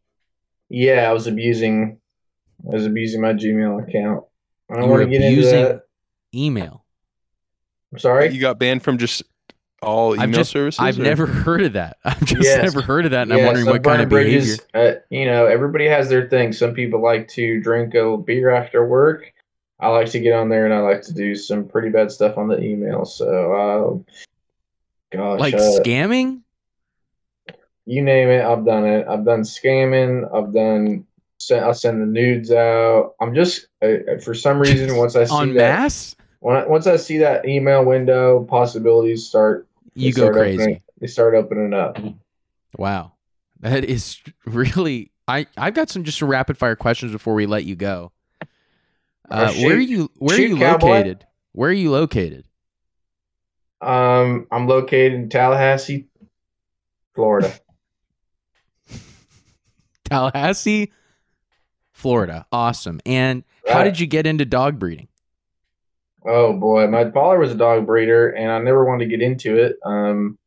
yeah, 0.69 1.09
I 1.09 1.13
was 1.13 1.27
abusing. 1.27 1.99
I 2.67 2.73
was 2.75 2.85
abusing 2.85 3.21
my 3.21 3.33
Gmail 3.33 3.87
account. 3.87 4.25
I 4.69 4.75
don't 4.75 4.83
You 4.85 4.89
want 4.89 5.03
to 5.03 5.09
get 5.09 5.21
into 5.21 5.41
that. 5.43 5.81
email. 6.33 6.83
I'm 7.93 7.99
sorry. 7.99 8.29
You 8.33 8.41
got 8.41 8.57
banned 8.57 8.81
from 8.83 8.97
just 8.97 9.21
all 9.83 10.15
email 10.15 10.23
I've 10.23 10.31
just, 10.31 10.51
services. 10.51 10.79
I've 10.79 10.97
or- 10.99 11.03
never 11.03 11.27
heard 11.27 11.61
of 11.61 11.73
that. 11.73 11.97
I've 12.03 12.25
just 12.25 12.41
Yes. 12.41 12.63
never 12.63 12.81
heard 12.81 13.05
of 13.05 13.11
that, 13.11 13.23
and 13.23 13.33
I'm 13.33 13.45
wondering 13.45 13.65
some 13.65 13.73
what 13.75 13.83
kind 13.83 14.01
of 14.01 14.09
burn 14.09 14.23
behavior. 14.25 14.55
Uh, 14.73 14.93
you 15.11 15.25
know, 15.25 15.45
everybody 15.45 15.85
has 15.87 16.09
their 16.09 16.27
thing. 16.29 16.51
Some 16.51 16.73
people 16.73 17.01
like 17.01 17.27
to 17.29 17.61
drink 17.61 17.93
a 17.93 18.17
beer 18.17 18.49
after 18.49 18.85
work. 18.85 19.31
I 19.79 19.89
like 19.89 20.09
to 20.09 20.19
get 20.19 20.33
on 20.33 20.49
there 20.49 20.65
and 20.65 20.73
I 20.73 20.79
like 20.79 21.03
to 21.03 21.13
do 21.13 21.35
some 21.35 21.67
pretty 21.67 21.89
bad 21.89 22.11
stuff 22.11 22.39
on 22.39 22.47
the 22.47 22.59
email. 22.59 23.05
So, 23.05 23.53
uh, 24.07 24.11
gosh, 25.11 25.39
Like 25.39 25.53
uh, 25.55 25.57
scamming? 25.59 26.41
you 27.85 28.01
name 28.01 28.29
it, 28.29 28.43
I've 28.43 28.65
done 28.65 28.85
it. 28.85 29.07
I've 29.07 29.23
done 29.25 29.41
scamming. 29.41 30.23
I've 30.33 30.53
done. 30.53 31.05
Send, 31.39 31.65
I 31.65 31.71
send 31.71 32.01
the 32.01 32.05
nudes 32.07 32.51
out. 32.51 33.13
I'm 33.21 33.35
just 33.35 33.67
uh, 33.83 34.17
for 34.23 34.33
some 34.33 34.59
reason 34.59 34.95
once 34.97 35.15
I 35.15 35.23
see 35.25 35.33
On 35.33 35.49
that 35.53 35.79
mass? 35.79 36.15
when 36.39 36.57
I, 36.57 36.65
once 36.65 36.87
I 36.87 36.95
see 36.95 37.19
that 37.19 37.47
email 37.47 37.85
window, 37.85 38.43
possibilities 38.45 39.27
start. 39.27 39.67
You 39.93 40.11
go 40.13 40.23
start 40.23 40.33
crazy. 40.35 40.61
Opening, 40.61 40.81
they 40.99 41.07
start 41.07 41.35
opening 41.35 41.73
up. 41.73 41.97
Wow. 42.77 43.13
That 43.59 43.83
is 43.85 44.19
really 44.45 45.11
I 45.27 45.45
I've 45.55 45.73
got 45.75 45.89
some 45.89 46.03
just 46.03 46.21
rapid 46.21 46.57
fire 46.57 46.75
questions 46.75 47.11
before 47.11 47.35
we 47.35 47.45
let 47.45 47.65
you 47.65 47.75
go. 47.75 48.11
Uh, 49.29 49.51
Oh, 49.55 49.63
where 49.63 49.75
are 49.75 49.79
you 49.79 50.09
where 50.17 50.37
are 50.37 50.41
you 50.41 50.57
cowboy. 50.57 50.87
located? 50.87 51.25
Where 51.53 51.69
are 51.69 51.73
you 51.73 51.91
located? 51.91 52.45
Um, 53.82 54.47
I'm 54.51 54.67
located 54.67 55.13
in 55.13 55.30
Tallahassee, 55.30 56.07
Florida. 57.13 57.53
Tallahassee, 60.05 60.91
Florida. 61.91 62.45
Awesome. 62.51 62.99
And 63.05 63.43
how 63.67 63.84
did 63.84 63.99
you 63.99 64.07
get 64.07 64.25
into 64.25 64.45
dog 64.45 64.80
breeding? 64.80 65.07
Oh 66.25 66.53
boy, 66.53 66.88
my 66.88 67.09
father 67.11 67.39
was 67.39 67.51
a 67.51 67.55
dog 67.55 67.86
breeder, 67.86 68.30
and 68.30 68.51
I 68.51 68.59
never 68.59 68.84
wanted 68.86 69.05
to 69.05 69.09
get 69.09 69.21
into 69.21 69.57
it. 69.57 69.78
Um, 69.86 70.38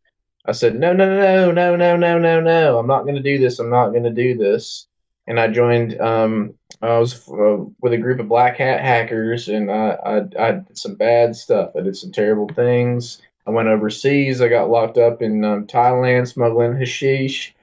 I 0.45 0.53
said, 0.53 0.75
no, 0.75 0.93
no, 0.93 1.07
no, 1.07 1.53
no, 1.53 1.77
no, 1.77 1.97
no, 1.97 2.19
no, 2.19 2.41
no. 2.41 2.79
I'm 2.79 2.87
not 2.87 3.03
going 3.03 3.15
to 3.15 3.23
do 3.23 3.39
this. 3.39 3.59
I'm 3.59 3.71
not 3.71 3.91
going 3.91 4.05
to 4.05 4.11
do 4.11 4.37
this. 4.37 4.89
And 5.31 5.39
I 5.39 5.47
joined. 5.47 5.99
Um, 6.01 6.55
I 6.83 6.99
was 6.99 7.29
uh, 7.29 7.59
with 7.81 7.93
a 7.93 7.99
group 7.99 8.19
of 8.19 8.29
black 8.29 8.57
hat 8.57 8.81
hackers, 8.81 9.47
and 9.49 9.71
I, 9.71 9.91
I, 10.05 10.17
I 10.49 10.51
did 10.53 10.77
some 10.77 10.97
bad 10.97 11.37
stuff. 11.37 11.71
I 11.79 11.83
did 11.83 11.97
some 11.97 12.11
terrible 12.11 12.49
things. 12.49 13.23
I 13.47 13.51
went 13.51 13.69
overseas. 13.69 14.41
I 14.41 14.49
got 14.49 14.71
locked 14.71 14.99
up 14.99 15.23
in 15.23 15.45
um, 15.45 15.69
Thailand 15.69 16.27
smuggling 16.27 16.77
hashish. 16.77 17.55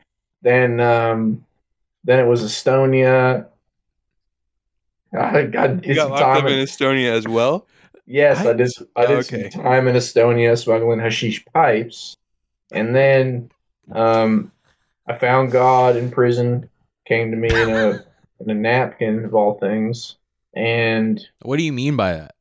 Then, 0.44 0.80
um, 0.80 1.44
then 2.06 2.20
it 2.20 2.26
was 2.30 2.42
Estonia. 2.42 3.48
I 5.12 5.44
got 5.44 5.86
You 5.86 5.94
got 5.96 6.10
locked 6.10 6.22
time 6.22 6.46
up 6.46 6.50
in- 6.50 6.60
in 6.60 6.66
Estonia 6.66 7.12
as 7.12 7.28
well. 7.28 7.68
Yes, 8.06 8.46
I, 8.46 8.52
I- 8.52 8.54
did. 8.54 8.72
I 8.96 9.06
did 9.08 9.18
Okay. 9.20 9.50
some 9.50 9.62
time 9.64 9.90
in 9.90 9.98
Estonia 9.98 10.58
smuggling 10.58 11.00
hashish 11.02 11.44
pipes, 11.54 12.16
and 12.72 12.96
then 12.96 13.52
um, 13.92 14.54
I 15.06 15.18
found 15.18 15.52
God 15.52 15.98
in 15.98 16.10
prison. 16.12 16.70
Came 17.08 17.32
to 17.32 17.38
me 17.38 17.48
in 17.50 17.70
a 17.70 18.04
in 18.42 18.50
a 18.50 18.54
napkin 18.54 19.24
of 19.26 19.34
all 19.34 19.58
things, 19.60 20.16
and 20.54 21.20
What 21.42 21.58
do 21.58 21.64
you 21.64 21.72
mean 21.74 21.96
by 21.96 22.12
that? 22.14 22.36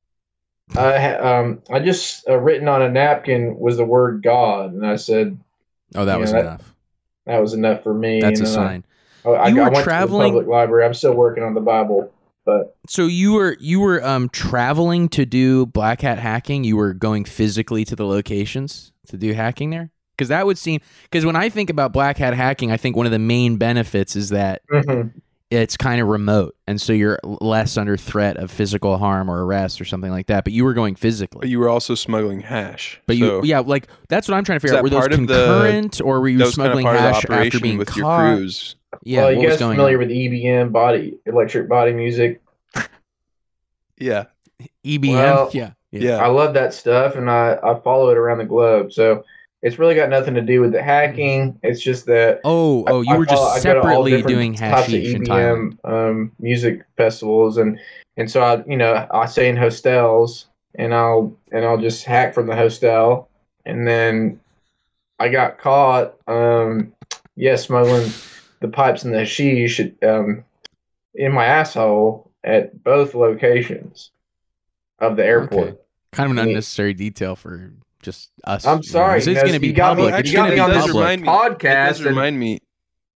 I 0.77 1.15
um 1.15 1.63
I 1.71 1.79
just 1.79 2.29
uh, 2.29 2.37
written 2.37 2.67
on 2.69 2.83
a 2.83 2.91
napkin 2.91 3.57
was 3.59 3.77
the 3.77 3.85
word 3.85 4.23
God, 4.23 4.73
and 4.73 4.85
I 4.85 4.97
said 4.97 5.39
Oh, 5.95 6.05
that 6.05 6.19
was 6.19 6.33
that- 6.33 6.41
enough. 6.41 6.75
that 7.27 7.41
was 7.41 7.55
enough 7.55 7.83
for 7.85 7.95
me. 7.95 8.21
That's 8.21 8.41
a 8.41 8.45
and 8.45 8.53
then 8.53 8.59
I- 8.59 8.67
sign. 8.67 8.85
I, 9.25 9.29
I, 9.31 9.49
You 9.49 9.61
I 9.61 9.65
were 9.67 9.71
went 9.71 9.85
traveling- 9.85 10.33
to 10.33 10.39
the 10.39 10.41
public 10.41 10.47
library. 10.53 10.85
I'm 10.85 10.95
still 10.95 11.15
working 11.15 11.45
on 11.45 11.55
the 11.55 11.61
Bible. 11.61 12.13
But 12.45 12.77
So 12.89 13.07
you 13.07 13.33
were 13.35 13.57
you 13.61 13.79
were 13.81 14.05
um 14.05 14.29
traveling 14.31 15.09
to 15.11 15.25
do 15.27 15.67
black 15.67 16.01
hat 16.03 16.19
hacking. 16.19 16.65
You 16.65 16.77
were 16.77 16.93
going 16.95 17.25
physically 17.25 17.85
to 17.85 17.95
the 17.97 18.05
locations 18.07 18.93
to 19.09 19.17
do 19.17 19.33
hacking 19.33 19.71
there. 19.71 19.91
Because 20.17 20.29
that 20.29 20.47
would 20.47 20.57
seem 20.57 20.81
because 21.05 21.27
when 21.27 21.37
I 21.37 21.49
think 21.49 21.69
about 21.69 21.93
black 21.93 22.17
hat 22.17 22.35
hacking, 22.35 22.73
I 22.73 22.77
think 22.77 22.97
one 22.97 23.07
of 23.07 23.13
the 23.13 23.19
main 23.19 23.57
benefits 23.57 24.17
is 24.17 24.31
that 24.31 24.63
mm-hmm. 24.69 25.09
it's 25.51 25.77
kind 25.77 26.01
of 26.01 26.09
remote, 26.09 26.57
and 26.67 26.81
so 26.81 26.93
you're 26.95 27.19
less 27.23 27.77
under 27.77 27.97
threat 27.99 28.39
of 28.39 28.51
physical 28.51 28.97
harm 28.97 29.31
or 29.31 29.45
arrest 29.45 29.81
or 29.81 29.85
something 29.85 30.11
like 30.11 30.29
that. 30.29 30.45
But 30.45 30.55
you 30.55 30.65
were 30.65 30.73
going 30.73 30.95
But 30.95 31.01
physically. 31.01 31.49
you 31.49 31.59
were 31.59 31.69
also 31.69 31.95
smuggling 31.95 32.41
hash. 32.41 33.01
But 33.07 33.19
you, 33.19 33.45
yeah, 33.45 33.61
like 33.61 33.89
that's 34.09 34.27
what 34.27 34.37
I'm 34.37 34.45
trying 34.45 34.57
to 34.57 34.61
figure 34.61 34.79
out. 34.79 34.83
Were 34.83 34.91
those 34.91 35.01
part 35.01 35.13
of 35.13 35.27
the- 35.27 35.35
concurrent, 35.35 36.01
or 36.01 36.21
were 36.21 36.29
you 36.29 36.39
that 36.39 36.47
was 36.47 36.57
kind 36.57 36.69
of 36.69 36.73
smuggling 36.81 36.97
hash 36.97 37.25
after 37.29 37.61
being 37.61 37.77
with 37.77 37.95
your 37.95 38.05
caught? 38.05 38.37
crews. 38.37 38.77
Yeah, 39.03 39.19
well, 39.19 39.27
what 39.27 39.35
you 39.35 39.41
was 39.41 39.51
guys 39.51 39.59
going 39.59 39.77
familiar 39.77 39.97
on? 40.01 40.09
with 40.09 40.11
EBM 40.17 40.73
body 40.73 41.19
electric 41.27 41.69
body 41.69 41.93
music? 41.93 42.41
Yeah, 43.99 44.25
EBM, 44.85 45.13
Well, 45.13 45.51
yeah, 45.53 45.73
yeah. 45.91 46.17
I 46.17 46.29
love 46.29 46.55
that 46.55 46.75
stuff, 46.75 47.17
and 47.17 47.31
I 47.31 47.59
I 47.63 47.79
follow 47.81 48.11
it 48.11 48.17
around 48.17 48.39
the 48.39 48.45
globe. 48.45 48.93
So 48.93 49.25
it's 49.63 49.79
really 49.79 49.95
got 49.95 50.11
nothing 50.11 50.35
to 50.35 50.43
do 50.43 50.61
with 50.61 50.73
the 50.73 50.83
hacking. 50.83 51.59
It's 51.63 51.81
just 51.81 52.07
that 52.07 52.41
Oh, 52.45 52.85
I- 52.85 52.91
oh, 52.93 53.01
you 53.03 53.15
I 53.15 53.19
were 53.19 53.27
follow- 53.27 53.55
just 53.55 53.67
I 53.67 53.69
go 53.69 53.75
to 53.75 53.81
all 53.81 54.05
separately 54.05 54.23
doing 54.23 54.55
types 54.55 54.89
of 54.89 54.93
hashish 54.95 55.15
Thailand. 55.15 55.79
EBM 55.85 55.91
um, 56.11 56.33
music 56.39 56.83
festivals, 56.97 57.57
and 57.59 57.79
and 58.17 58.31
so 58.31 58.41
I 58.43 58.65
you 58.67 58.77
know 58.77 59.07
I 59.11 59.27
stay 59.27 59.49
in 59.49 59.57
hostels, 59.57 60.47
and 60.75 60.95
I'll 60.95 61.35
and 61.53 61.65
I'll 61.65 61.79
just 61.79 62.05
hack 62.05 62.35
from 62.35 62.47
the 62.47 62.55
hostel, 62.57 63.29
and 63.65 63.87
then 63.87 64.41
I 65.19 65.29
got 65.31 65.59
caught, 65.59 66.15
um, 66.29 66.93
yeah, 67.37 67.57
smuggling 67.57 68.11
the 68.61 68.69
pipes 68.69 69.03
and 69.05 69.15
the 69.15 69.21
hashish 69.21 69.81
um, 70.03 70.45
in 71.15 71.33
my 71.33 71.47
asshole 71.47 72.31
at 72.45 72.85
both 72.85 73.15
locations 73.15 74.11
of 74.99 75.17
the 75.17 75.25
airport. 75.25 75.69
Okay. 75.69 75.77
Kind 76.13 76.31
of 76.31 76.37
an 76.39 76.49
unnecessary 76.49 76.93
detail 76.95 77.35
for 77.37 77.73
just 78.07 78.31
us. 78.45 78.67
I'm 78.67 78.83
sorry, 78.83 79.19
This 79.19 79.29
is 79.29 79.35
going 79.43 79.53
to 79.53 79.59
be 79.59 79.67
you 79.69 79.73
got 79.75 79.97
me- 79.99 80.05
public. 80.05 80.13
Well, 80.13 80.21
It's 80.21 80.31
you 80.31 80.37
going 80.37 80.51
me 80.51 80.57
to 80.57 80.63
on 80.63 80.71
be 80.71 80.75
this 80.77 80.87
public. 80.87 80.97
remind 81.03 81.23
me- 81.23 81.29
podcast. 81.29 81.61
That 81.63 81.89
does 81.89 81.99
and- 82.01 82.09
remind 82.09 82.39
me. 82.41 82.59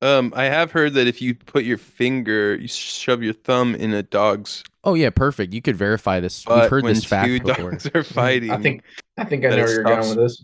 Um, 0.02 0.34
I 0.36 0.46
have 0.46 0.72
heard 0.72 0.94
that 0.94 1.08
if 1.08 1.22
you 1.22 1.36
put 1.36 1.66
your 1.66 1.78
finger, 1.78 2.56
you 2.56 2.68
shove 2.70 3.22
your 3.22 3.34
thumb 3.34 3.76
in 3.76 3.94
a 3.94 4.02
dog's 4.04 4.64
Oh 4.86 4.94
yeah, 4.94 5.10
perfect. 5.10 5.54
You 5.54 5.62
could 5.62 5.76
verify 5.76 6.22
this. 6.22 6.46
We've 6.48 6.70
heard 6.70 6.84
when 6.86 6.94
this 6.94 7.04
fact 7.04 7.28
two 7.28 7.40
before. 7.42 7.72
dogs 7.72 7.90
are 7.94 8.04
fighting. 8.04 8.50
I 8.52 8.58
think 8.58 8.84
I 9.18 9.26
think 9.26 9.44
I 9.46 9.50
know 9.50 9.56
where 9.58 9.70
you're 9.70 9.82
stops- 9.86 10.08
going 10.08 10.18
with 10.18 10.26
this. 10.26 10.44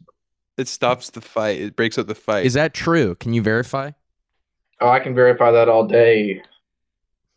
it 0.58 0.68
stops 0.68 1.10
the 1.12 1.22
fight. 1.22 1.62
It 1.62 1.76
breaks 1.78 1.98
up 1.98 2.08
the 2.08 2.16
fight. 2.16 2.46
Is 2.46 2.54
that 2.56 2.74
true? 2.74 3.16
Can 3.16 3.34
you 3.34 3.42
verify? 3.42 3.92
Oh, 4.82 4.90
I 4.90 5.00
can 5.00 5.16
verify 5.16 5.52
that 5.52 5.70
all 5.70 5.88
day. 5.88 6.42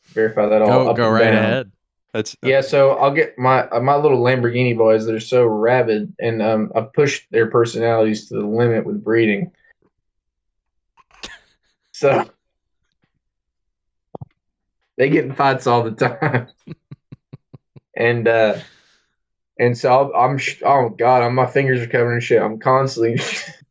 Verify 0.09 0.47
that 0.47 0.61
all 0.61 0.69
Go 0.69 0.91
up 0.91 0.97
go 0.97 1.05
and 1.07 1.15
right 1.15 1.25
down. 1.31 1.35
ahead. 1.45 1.73
That's 2.19 2.37
Yeah, 2.43 2.63
so 2.63 2.91
I'll 2.99 3.13
get 3.15 3.39
my 3.39 3.69
uh, 3.69 3.79
my 3.79 3.95
little 3.95 4.19
Lamborghini 4.19 4.77
boys 4.77 5.07
that 5.07 5.15
are 5.15 5.21
so 5.21 5.45
rabid, 5.47 6.13
and 6.19 6.43
um, 6.43 6.73
I've 6.75 6.93
pushed 6.93 7.31
their 7.31 7.49
personalities 7.49 8.29
to 8.29 8.35
the 8.35 8.45
limit 8.47 8.85
with 8.85 9.05
breeding. 9.05 9.53
So 11.93 12.29
they 14.97 15.09
get 15.11 15.25
in 15.25 15.35
fights 15.35 15.67
all 15.67 15.83
the 15.83 15.91
time, 15.93 16.49
and 17.97 18.27
uh, 18.29 18.59
and 19.59 19.77
so 19.77 19.91
I'll, 19.93 20.13
I'm 20.15 20.39
sh- 20.39 20.63
oh 20.65 20.91
god, 20.91 21.23
I'm, 21.23 21.35
my 21.35 21.47
fingers 21.47 21.81
are 21.81 21.87
covered 21.89 22.15
in 22.15 22.21
shit. 22.21 22.41
I'm 22.43 22.59
constantly 22.59 23.21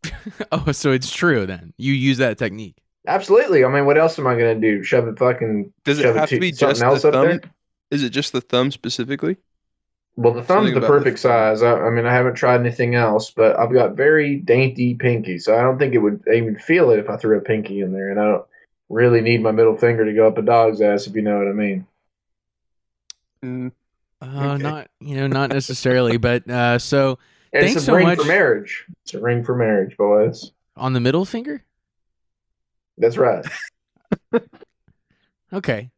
Oh, 0.51 0.71
so 0.73 0.91
it's 0.91 1.09
true 1.11 1.45
then. 1.45 1.73
You 1.77 1.93
use 1.93 2.17
that 2.17 2.37
technique. 2.37 2.77
absolutely. 3.07 3.63
I 3.63 3.69
mean, 3.69 3.85
what 3.85 3.97
else 3.97 4.19
am 4.19 4.27
I 4.27 4.33
gonna 4.33 4.59
do? 4.59 4.83
Shove 4.83 5.07
it 5.07 5.17
fucking 5.19 5.71
Does 5.85 5.99
it 5.99 6.13
have 6.13 6.27
to 6.29 6.35
to- 6.35 6.39
be 6.41 6.51
something 6.51 6.75
just 6.75 6.83
else 6.83 7.01
the 7.03 7.07
up 7.09 7.13
thumb? 7.13 7.51
There? 7.89 7.95
Is 7.97 8.03
it 8.03 8.09
just 8.09 8.33
the 8.33 8.41
thumb 8.41 8.71
specifically? 8.71 9.37
Well, 10.15 10.33
the 10.33 10.41
thumb's 10.41 10.47
Something 10.47 10.73
the 10.73 10.79
about 10.79 10.87
the 10.87 10.93
perfect 10.99 11.19
thumb. 11.19 11.31
size. 11.31 11.61
I, 11.61 11.73
I 11.73 11.89
mean, 11.91 12.05
I 12.07 12.13
haven't 12.13 12.35
tried 12.35 12.59
anything 12.59 12.95
else, 12.95 13.29
but 13.31 13.57
I've 13.59 13.71
got 13.71 13.95
very 13.95 14.37
dainty 14.37 14.95
pinky, 14.95 15.37
so 15.37 15.55
I 15.57 15.61
don't 15.61 15.77
think 15.77 15.93
it 15.93 15.99
would 15.99 16.23
even 16.33 16.57
feel 16.57 16.89
it 16.91 16.99
if 16.99 17.09
I 17.09 17.17
threw 17.17 17.37
a 17.37 17.41
pinky 17.41 17.81
in 17.81 17.93
there. 17.93 18.09
And 18.09 18.19
I 18.19 18.25
don't 18.25 18.45
really 18.89 19.21
need 19.21 19.43
my 19.43 19.51
middle 19.51 19.77
finger 19.77 20.05
to 20.05 20.13
go 20.13 20.27
up 20.27 20.37
a 20.37 20.41
dog's 20.41 20.81
ass, 20.81 21.05
if 21.07 21.15
you 21.15 21.21
know 21.21 21.37
what 21.37 21.47
I 21.47 21.51
mean. 21.53 21.85
Mm, 23.43 23.71
Uh, 24.21 24.25
Okay. 24.55 24.63
not 24.63 24.89
you 24.99 25.15
know, 25.15 25.27
not 25.27 25.51
necessarily, 25.51 26.17
but 26.17 26.49
uh, 26.49 26.79
so 26.79 27.19
And 27.53 27.61
Thanks 27.61 27.75
it's 27.75 27.83
a 27.83 27.85
so 27.85 27.95
ring 27.95 28.07
much. 28.07 28.17
for 28.17 28.25
marriage. 28.25 28.85
It's 29.03 29.13
a 29.13 29.19
ring 29.21 29.43
for 29.43 29.55
marriage, 29.55 29.95
boys. 29.97 30.51
on 30.75 30.93
the 30.93 30.99
middle 30.99 31.25
finger. 31.25 31.63
That's 32.97 33.17
right. 33.17 33.45
Okay. 35.53 35.91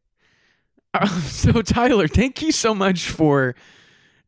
Uh, 0.94 1.06
so 1.20 1.62
Tyler, 1.62 2.08
thank 2.08 2.42
you 2.42 2.52
so 2.52 2.74
much 2.74 3.08
for 3.08 3.54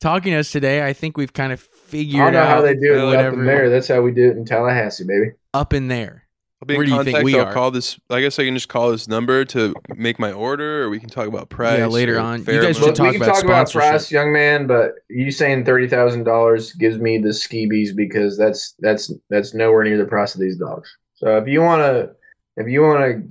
talking 0.00 0.32
to 0.32 0.38
us 0.38 0.50
today. 0.52 0.86
I 0.86 0.92
think 0.92 1.16
we've 1.16 1.32
kind 1.32 1.52
of 1.52 1.60
I 1.60 1.76
figured 1.92 2.32
don't 2.32 2.32
know 2.32 2.40
out 2.40 2.48
how 2.48 2.60
they 2.62 2.74
do 2.74 2.94
it 2.94 3.14
up 3.16 3.34
in 3.34 3.44
there. 3.44 3.68
That's 3.68 3.88
how 3.88 4.00
we 4.00 4.12
do 4.12 4.30
it 4.30 4.36
in 4.36 4.44
Tallahassee, 4.44 5.04
baby. 5.04 5.32
up 5.52 5.72
in 5.74 5.88
there. 5.88 6.26
I'll 6.62 6.66
be 6.66 6.76
Where 6.76 6.84
in 6.84 6.90
do 6.90 6.96
you 6.96 7.02
think 7.02 7.22
we 7.22 7.38
I'll 7.38 7.46
are? 7.46 7.52
call 7.52 7.72
this. 7.72 7.98
I 8.08 8.20
guess 8.20 8.38
I 8.38 8.44
can 8.44 8.54
just 8.54 8.68
call 8.68 8.92
this 8.92 9.08
number 9.08 9.44
to 9.46 9.74
make 9.96 10.18
my 10.20 10.30
order, 10.32 10.84
or 10.84 10.90
we 10.90 11.00
can 11.00 11.08
talk 11.08 11.26
about 11.26 11.48
price. 11.50 11.78
Yeah, 11.78 11.86
later 11.88 12.18
on. 12.20 12.44
You 12.44 12.44
fair 12.44 12.62
guys 12.62 12.76
should 12.76 12.84
amount. 12.84 12.96
talk 12.96 13.06
we 13.08 13.12
can 13.14 13.22
about 13.22 13.34
talk 13.34 13.44
about 13.44 13.72
price, 13.72 14.12
young 14.12 14.32
man, 14.32 14.68
but 14.68 14.92
you 15.10 15.32
saying 15.32 15.64
thirty 15.64 15.88
thousand 15.88 16.22
dollars 16.22 16.72
gives 16.74 16.98
me 16.98 17.18
the 17.18 17.30
skeebies 17.30 17.94
because 17.94 18.38
that's 18.38 18.74
that's 18.78 19.12
that's 19.28 19.54
nowhere 19.54 19.82
near 19.82 19.98
the 19.98 20.04
price 20.04 20.34
of 20.34 20.40
these 20.40 20.56
dogs. 20.56 20.96
So 21.14 21.36
if 21.36 21.48
you 21.48 21.62
want 21.62 21.80
to, 21.82 22.14
if 22.56 22.68
you 22.68 22.82
want 22.82 23.00
to 23.00 23.28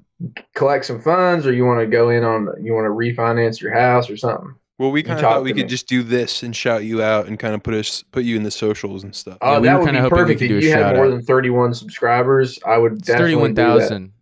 collect 0.55 0.85
some 0.85 1.01
funds, 1.01 1.45
or 1.47 1.53
you 1.53 1.65
want 1.65 1.79
to 1.79 1.87
go 1.87 2.09
in 2.09 2.23
on, 2.23 2.47
you 2.61 2.73
want 2.73 2.85
to 2.85 2.89
refinance 2.91 3.59
your 3.61 3.73
house 3.73 4.09
or 4.09 4.17
something. 4.17 4.55
Well, 4.79 4.89
we 4.91 5.01
You 5.01 5.03
kind 5.03 5.19
of 5.19 5.21
talk 5.21 5.33
thought 5.35 5.43
we 5.43 5.53
could 5.53 5.63
me. 5.63 5.69
just 5.69 5.87
do 5.87 6.01
this 6.01 6.41
and 6.41 6.55
shout 6.55 6.83
you 6.83 7.03
out 7.03 7.27
and 7.27 7.37
kind 7.37 7.53
of 7.53 7.61
put 7.61 7.75
us 7.75 8.03
put 8.11 8.23
you 8.23 8.35
in 8.35 8.41
the 8.43 8.49
socials 8.51 9.03
and 9.03 9.15
stuff. 9.15 9.37
Oh, 9.41 9.59
we 9.61 9.67
that 9.67 9.73
were 9.75 9.79
would 9.81 9.85
kinda 9.85 10.03
be 10.03 10.09
perfect. 10.09 10.41
If 10.41 10.63
you 10.63 10.71
had 10.71 10.95
more 10.95 11.05
out. 11.05 11.09
than 11.11 11.21
thirty-one 11.21 11.73
subscribers, 11.75 12.57
I 12.65 12.77
would 12.79 12.93
It's 12.93 13.03
definitely 13.03 13.33
thirty-one 13.35 13.55
thousand. 13.55 14.13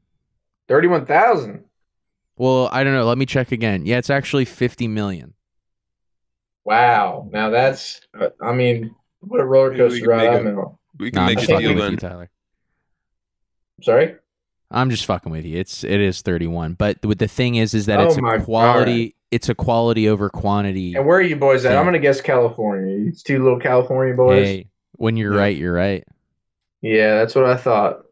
Thirty-one 0.68 1.06
thousand. 1.06 1.64
Well, 2.36 2.70
I 2.74 2.84
don't 2.84 2.94
know. 2.94 3.06
Let 3.06 3.18
me 3.18 3.26
check 3.26 3.52
again. 3.54 3.86
Yeah, 3.86 3.98
it's 4.00 4.10
actually 4.10 4.44
fifty 4.46 4.88
million. 4.88 5.34
Wow. 6.66 7.30
Now 7.32 7.50
that's, 7.50 8.02
uh, 8.20 8.28
I 8.42 8.52
mean, 8.54 8.94
what 9.22 9.40
a 9.40 9.46
roller 9.46 9.72
Maybe 9.72 9.82
we 9.84 9.90
coaster 9.90 10.02
can 10.02 10.10
ride 10.10 10.30
make 10.30 10.40
I'm 10.42 10.48
a- 10.48 10.50
in. 10.50 10.56
We 11.00 11.06
No, 11.08 11.12
can 11.12 11.20
I'm 11.20 11.26
make 11.28 11.38
just 11.40 11.50
a 11.52 11.58
deal 11.58 11.70
with 11.74 11.84
then. 11.84 11.92
you, 11.94 11.98
Tyler. 11.98 12.30
Sorry. 13.82 14.16
I'm 14.72 14.90
just 14.90 15.06
fucking 15.06 15.32
with 15.32 15.46
you. 15.46 15.58
It's 15.58 15.84
it 15.84 16.00
is 16.00 16.22
31, 16.22 16.74
but 16.74 17.04
with 17.06 17.18
the 17.18 17.28
thing 17.28 17.56
is, 17.56 17.74
is 17.74 17.88
that 17.88 18.00
Oh 18.00 18.04
it's 18.08 18.18
a 18.18 18.44
quality. 18.44 19.16
It's 19.32 19.50
a 19.50 19.56
quality 19.56 20.10
over 20.10 20.30
quantity. 20.30 20.96
And 20.96 21.06
where 21.06 21.18
are 21.18 21.22
you 21.22 21.36
boys 21.36 21.66
at? 21.66 21.74
Yeah. 21.74 21.80
I'm 21.80 21.86
gonna 21.86 22.00
guess 22.00 22.22
California. 22.22 23.08
It's 23.08 23.22
two 23.24 23.42
little 23.44 23.60
California 23.60 24.16
boys. 24.16 24.46
Hey, 24.46 24.68
when 24.94 25.18
you're 25.18 25.34
Yeah. 25.34 25.40
right, 25.40 25.58
you're 25.58 25.74
right. 25.74 26.04
Yeah, 26.82 27.16
that's 27.18 27.36
what 27.36 27.46
I 27.46 27.56
thought. 27.58 28.06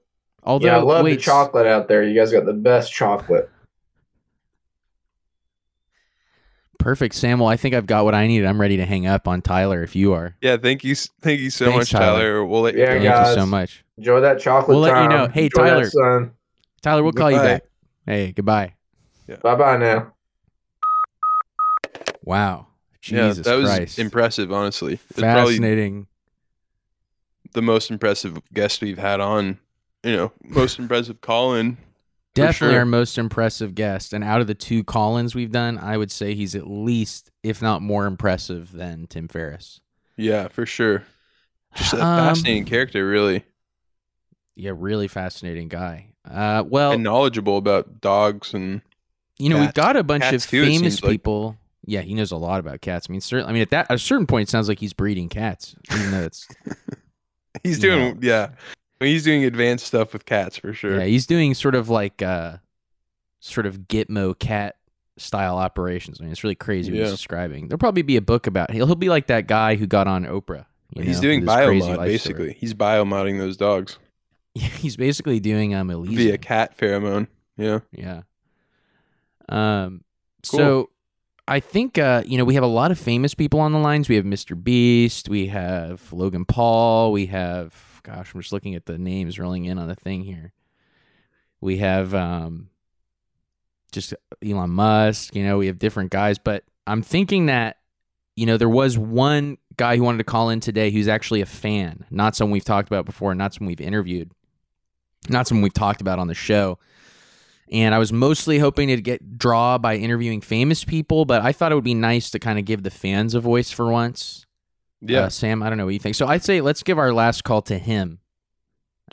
Although, 0.44 0.68
yeah, 0.68 0.78
I 0.78 0.82
love 0.82 1.04
wait, 1.06 1.16
the 1.16 1.22
chocolate 1.22 1.68
out 1.68 1.88
there. 1.88 2.04
You 2.04 2.16
guys 2.16 2.32
got 2.32 2.46
the 2.46 2.54
best 2.54 2.92
chocolate. 2.92 3.50
perfect, 6.80 7.16
Samuel. 7.16 7.48
I 7.48 7.58
think 7.58 7.76
I've 7.76 7.86
got 7.88 8.06
what 8.06 8.16
I 8.16 8.28
need. 8.28 8.46
I'm 8.46 8.62
ready 8.62 8.78
to 8.78 8.86
hang 8.86 9.08
up 9.08 9.28
on 9.28 9.42
Tyler. 9.42 9.84
If 9.84 9.96
you 9.96 10.14
are, 10.14 10.36
Yeah, 10.42 10.56
thank 10.58 10.84
you, 10.86 10.96
thank 10.96 11.40
you 11.42 11.50
so 11.50 11.66
Thanks, 11.66 11.78
much, 11.78 11.90
Tyler. 11.92 12.20
Tyler. 12.20 12.46
We'll 12.46 12.62
let 12.62 12.76
you 12.76 12.82
Yeah, 12.82 12.86
go. 12.86 12.92
thank 12.94 13.04
guys. 13.04 13.36
you 13.36 13.42
so 13.42 13.46
much, 13.46 13.84
Enjoy 13.98 14.22
that 14.22 14.40
chocolate. 14.40 14.70
We'll 14.76 14.80
let 14.82 15.02
you 15.04 15.10
know. 15.10 15.28
Hey, 15.28 15.46
Enjoy 15.46 15.64
that 15.66 15.92
Tyler. 15.92 16.32
Son. 16.84 16.92
Tyler. 16.92 17.04
We'll 17.04 17.14
call 17.14 17.32
you 17.32 17.38
back. 17.38 17.64
Hey, 18.06 18.32
goodbye. 18.32 18.74
Bye 19.44 19.56
bye 19.56 19.78
now. 19.78 20.14
Wow, 22.24 22.68
Jesus 23.02 23.18
Yeah, 23.18 23.28
Jesus 23.30 23.46
that 23.46 23.56
was 23.56 23.70
Christ, 23.70 24.00
impressive. 24.00 24.52
Honestly, 24.52 24.94
it's 25.10 25.20
fascinating. 25.20 26.08
the 27.54 27.62
most 27.62 27.90
impressive 27.90 28.38
guest 28.54 28.82
we've 28.82 28.98
had 28.98 29.20
on. 29.20 29.60
You 30.04 30.16
know, 30.16 30.32
most 30.44 30.80
impressive 30.80 31.22
call-in. 31.22 31.78
Definitely 32.36 32.74
sure. 32.74 32.80
our 32.80 32.86
most 32.86 33.18
impressive 33.18 33.74
guest. 33.76 34.14
And 34.14 34.24
out 34.24 34.42
of 34.42 34.48
the 34.48 34.54
two 34.54 34.84
call-ins 34.84 35.34
we've 35.34 35.52
done, 35.52 35.78
I 35.80 35.98
would 35.98 36.12
say 36.12 36.36
he's 36.36 36.54
at 36.54 36.68
least, 36.70 37.32
if 37.44 37.62
not 37.64 37.82
more 37.82 38.06
impressive 38.06 38.72
than 38.74 39.08
Tim 39.08 39.28
Ferriss. 39.28 39.80
Yeah, 40.18 40.48
for 40.48 40.66
sure. 40.66 41.04
Just 41.76 41.94
a 41.94 41.98
Um, 42.06 42.28
fascinating 42.28 42.66
character, 42.66 43.08
really, 43.08 43.44
Yeah, 44.56 44.72
really 44.76 45.08
fascinating 45.08 45.68
guy. 45.68 46.07
Uh, 46.30 46.64
well, 46.68 46.92
and 46.92 47.04
knowledgeable 47.04 47.58
about 47.58 48.02
dogs 48.02 48.54
and 48.54 48.82
you 49.40 49.50
know, 49.50 49.60
we've 49.60 49.74
got 49.74 49.96
a 49.96 50.04
bunch 50.04 50.24
Cats 50.24 50.46
of 50.46 50.52
too, 50.52 50.64
famous 50.64 50.80
seems 50.80 51.04
like. 51.04 51.12
people. 51.12 51.58
Yeah, 51.86 52.02
he 52.02 52.14
knows 52.14 52.32
a 52.32 52.38
lot 52.38 52.60
about 52.60 52.82
cats. 52.82 53.08
I 53.10 53.12
mean, 53.12 53.22
certainly. 53.22 53.50
I 53.50 53.54
mean, 53.54 53.62
at 53.62 53.70
that 53.70 53.90
at 53.90 53.96
a 53.96 54.00
certain 54.00 54.28
point, 54.28 54.50
it 54.50 54.52
sounds 54.52 54.68
like 54.68 54.80
he's 54.80 54.94
breeding 54.94 55.30
cats. 55.30 55.76
Even 55.94 56.12
though 56.12 56.24
it's 56.24 56.48
he's 57.64 57.80
doing 57.80 58.20
yeah. 58.22 58.50
He's 59.00 59.24
doing 59.24 59.46
advanced 59.46 59.86
stuff 59.86 60.12
with 60.12 60.26
cats 60.26 60.58
for 60.58 60.74
sure. 60.74 60.98
yeah, 60.98 61.06
he's 61.06 61.28
doing 61.28 61.54
sort 61.54 61.76
of 61.76 61.88
like 61.88 62.24
uh, 62.24 62.58
sort 63.40 63.68
of 63.68 63.82
Gitmo 63.82 64.38
cat 64.38 64.76
style 65.18 65.58
operations. 65.58 66.20
I 66.20 66.24
mean, 66.24 66.32
it's 66.32 66.44
really 66.44 66.56
crazy 66.56 66.92
what 66.92 67.02
he's 67.02 67.12
describing. 67.12 67.68
There'll 67.68 67.80
probably 67.80 68.02
be 68.02 68.18
a 68.18 68.22
book 68.22 68.48
about. 68.48 68.72
He'll 68.72 68.88
he'll 68.88 68.96
be 68.96 69.10
like 69.10 69.28
that 69.28 69.48
guy 69.48 69.76
who 69.76 69.86
got 69.86 70.08
on 70.08 70.26
Oprah. 70.26 70.66
he's 70.96 71.18
know, 71.18 71.22
doing 71.22 71.44
biomod 71.44 72.00
basically. 72.00 72.34
story. 72.34 72.58
He's 72.60 72.74
biomodding 72.74 73.38
those 73.38 73.56
dogs 73.56 74.00
he's 74.78 74.98
basically 74.98 75.40
doing 75.40 75.74
um 75.74 75.90
Elysium. 75.90 76.18
via 76.18 76.38
cat 76.38 76.78
pheromone. 76.78 77.28
Yeah. 77.58 77.80
Yeah. 77.92 78.22
Um. 79.50 80.04
Cool. 80.50 80.60
So, 80.60 80.90
I 81.48 81.60
think 81.60 81.98
uh, 81.98 82.24
you 82.26 82.38
know 82.38 82.46
we 82.46 82.56
have 82.56 82.64
a 82.64 82.68
lot 82.68 82.92
of 82.92 83.00
famous 83.00 83.34
people 83.34 83.60
on 83.60 83.72
the 83.72 83.80
lines. 83.80 84.10
We 84.10 84.16
have 84.16 84.26
Mr. 84.26 84.62
Beast, 84.62 85.30
we 85.30 85.48
have 85.48 86.12
Logan 86.12 86.46
Paul, 86.46 87.12
we 87.12 87.28
have 87.28 88.02
gosh, 88.04 88.34
I'm 88.34 88.42
just 88.42 88.54
looking 88.54 88.76
at 88.76 88.86
the 88.86 88.98
names 88.98 89.40
rolling 89.40 89.66
in 89.66 89.78
on 89.78 89.88
the 89.88 89.96
thing 89.96 90.24
here. 90.24 90.54
We 91.60 91.78
have 91.78 92.14
um, 92.14 92.70
just 93.92 94.14
Elon 94.46 94.70
Musk. 94.72 95.36
You 95.36 95.44
know, 95.44 95.58
we 95.58 95.68
have 95.68 95.80
different 95.80 96.12
guys, 96.12 96.38
but 96.38 96.64
I'm 96.86 97.02
thinking 97.02 97.48
that 97.48 97.78
you 98.36 98.46
know 98.46 98.58
there 98.58 98.70
was 98.70 98.98
one 98.98 99.58
guy 99.78 99.96
who 99.96 100.04
wanted 100.04 100.20
to 100.20 100.24
call 100.24 100.50
in 100.50 100.60
today 100.60 100.92
who's 100.92 101.08
actually 101.08 101.42
a 101.42 101.46
fan, 101.46 102.06
not 102.10 102.36
someone 102.36 102.54
we've 102.54 102.66
talked 102.66 102.90
about 102.90 103.06
before, 103.06 103.34
not 103.36 103.54
someone 103.54 103.70
we've 103.70 103.82
interviewed, 103.82 104.32
not 105.30 105.48
something 105.48 105.62
we've 105.62 105.74
talked 105.74 106.02
about 106.02 106.20
on 106.20 106.28
the 106.28 106.34
show 106.34 106.80
and 107.72 107.94
I 107.94 108.00
was 108.00 108.14
mostly 108.14 108.60
hoping 108.60 108.88
to 108.88 109.02
get 109.02 109.38
draw 109.38 109.78
by 109.78 109.98
interviewing 109.98 110.42
famous 110.42 110.84
people, 110.84 111.26
but 111.26 111.42
I 111.42 111.52
thought 111.52 111.72
it 111.72 111.76
would 111.76 111.84
be 111.84 111.94
nice 111.94 112.30
to 112.32 112.40
kind 112.40 112.58
of 112.58 112.66
give 112.66 112.84
the 112.84 112.90
fans 112.90 113.34
a 113.34 113.40
voice 113.40 113.72
for 113.72 113.92
once. 113.92 114.46
Yeah. 115.02 115.24
Uh, 115.24 115.30
Sam, 115.30 115.62
I 115.62 115.70
don't 115.70 115.78
know 115.78 115.86
what 115.86 115.94
you 115.94 116.00
think. 116.00 116.16
So 116.16 116.28
I'd 116.28 116.44
say 116.44 116.62
let's 116.62 116.82
give 116.82 116.98
our 116.98 117.14
last 117.14 117.44
call 117.44 117.62
to 117.64 117.78
him. 117.78 118.20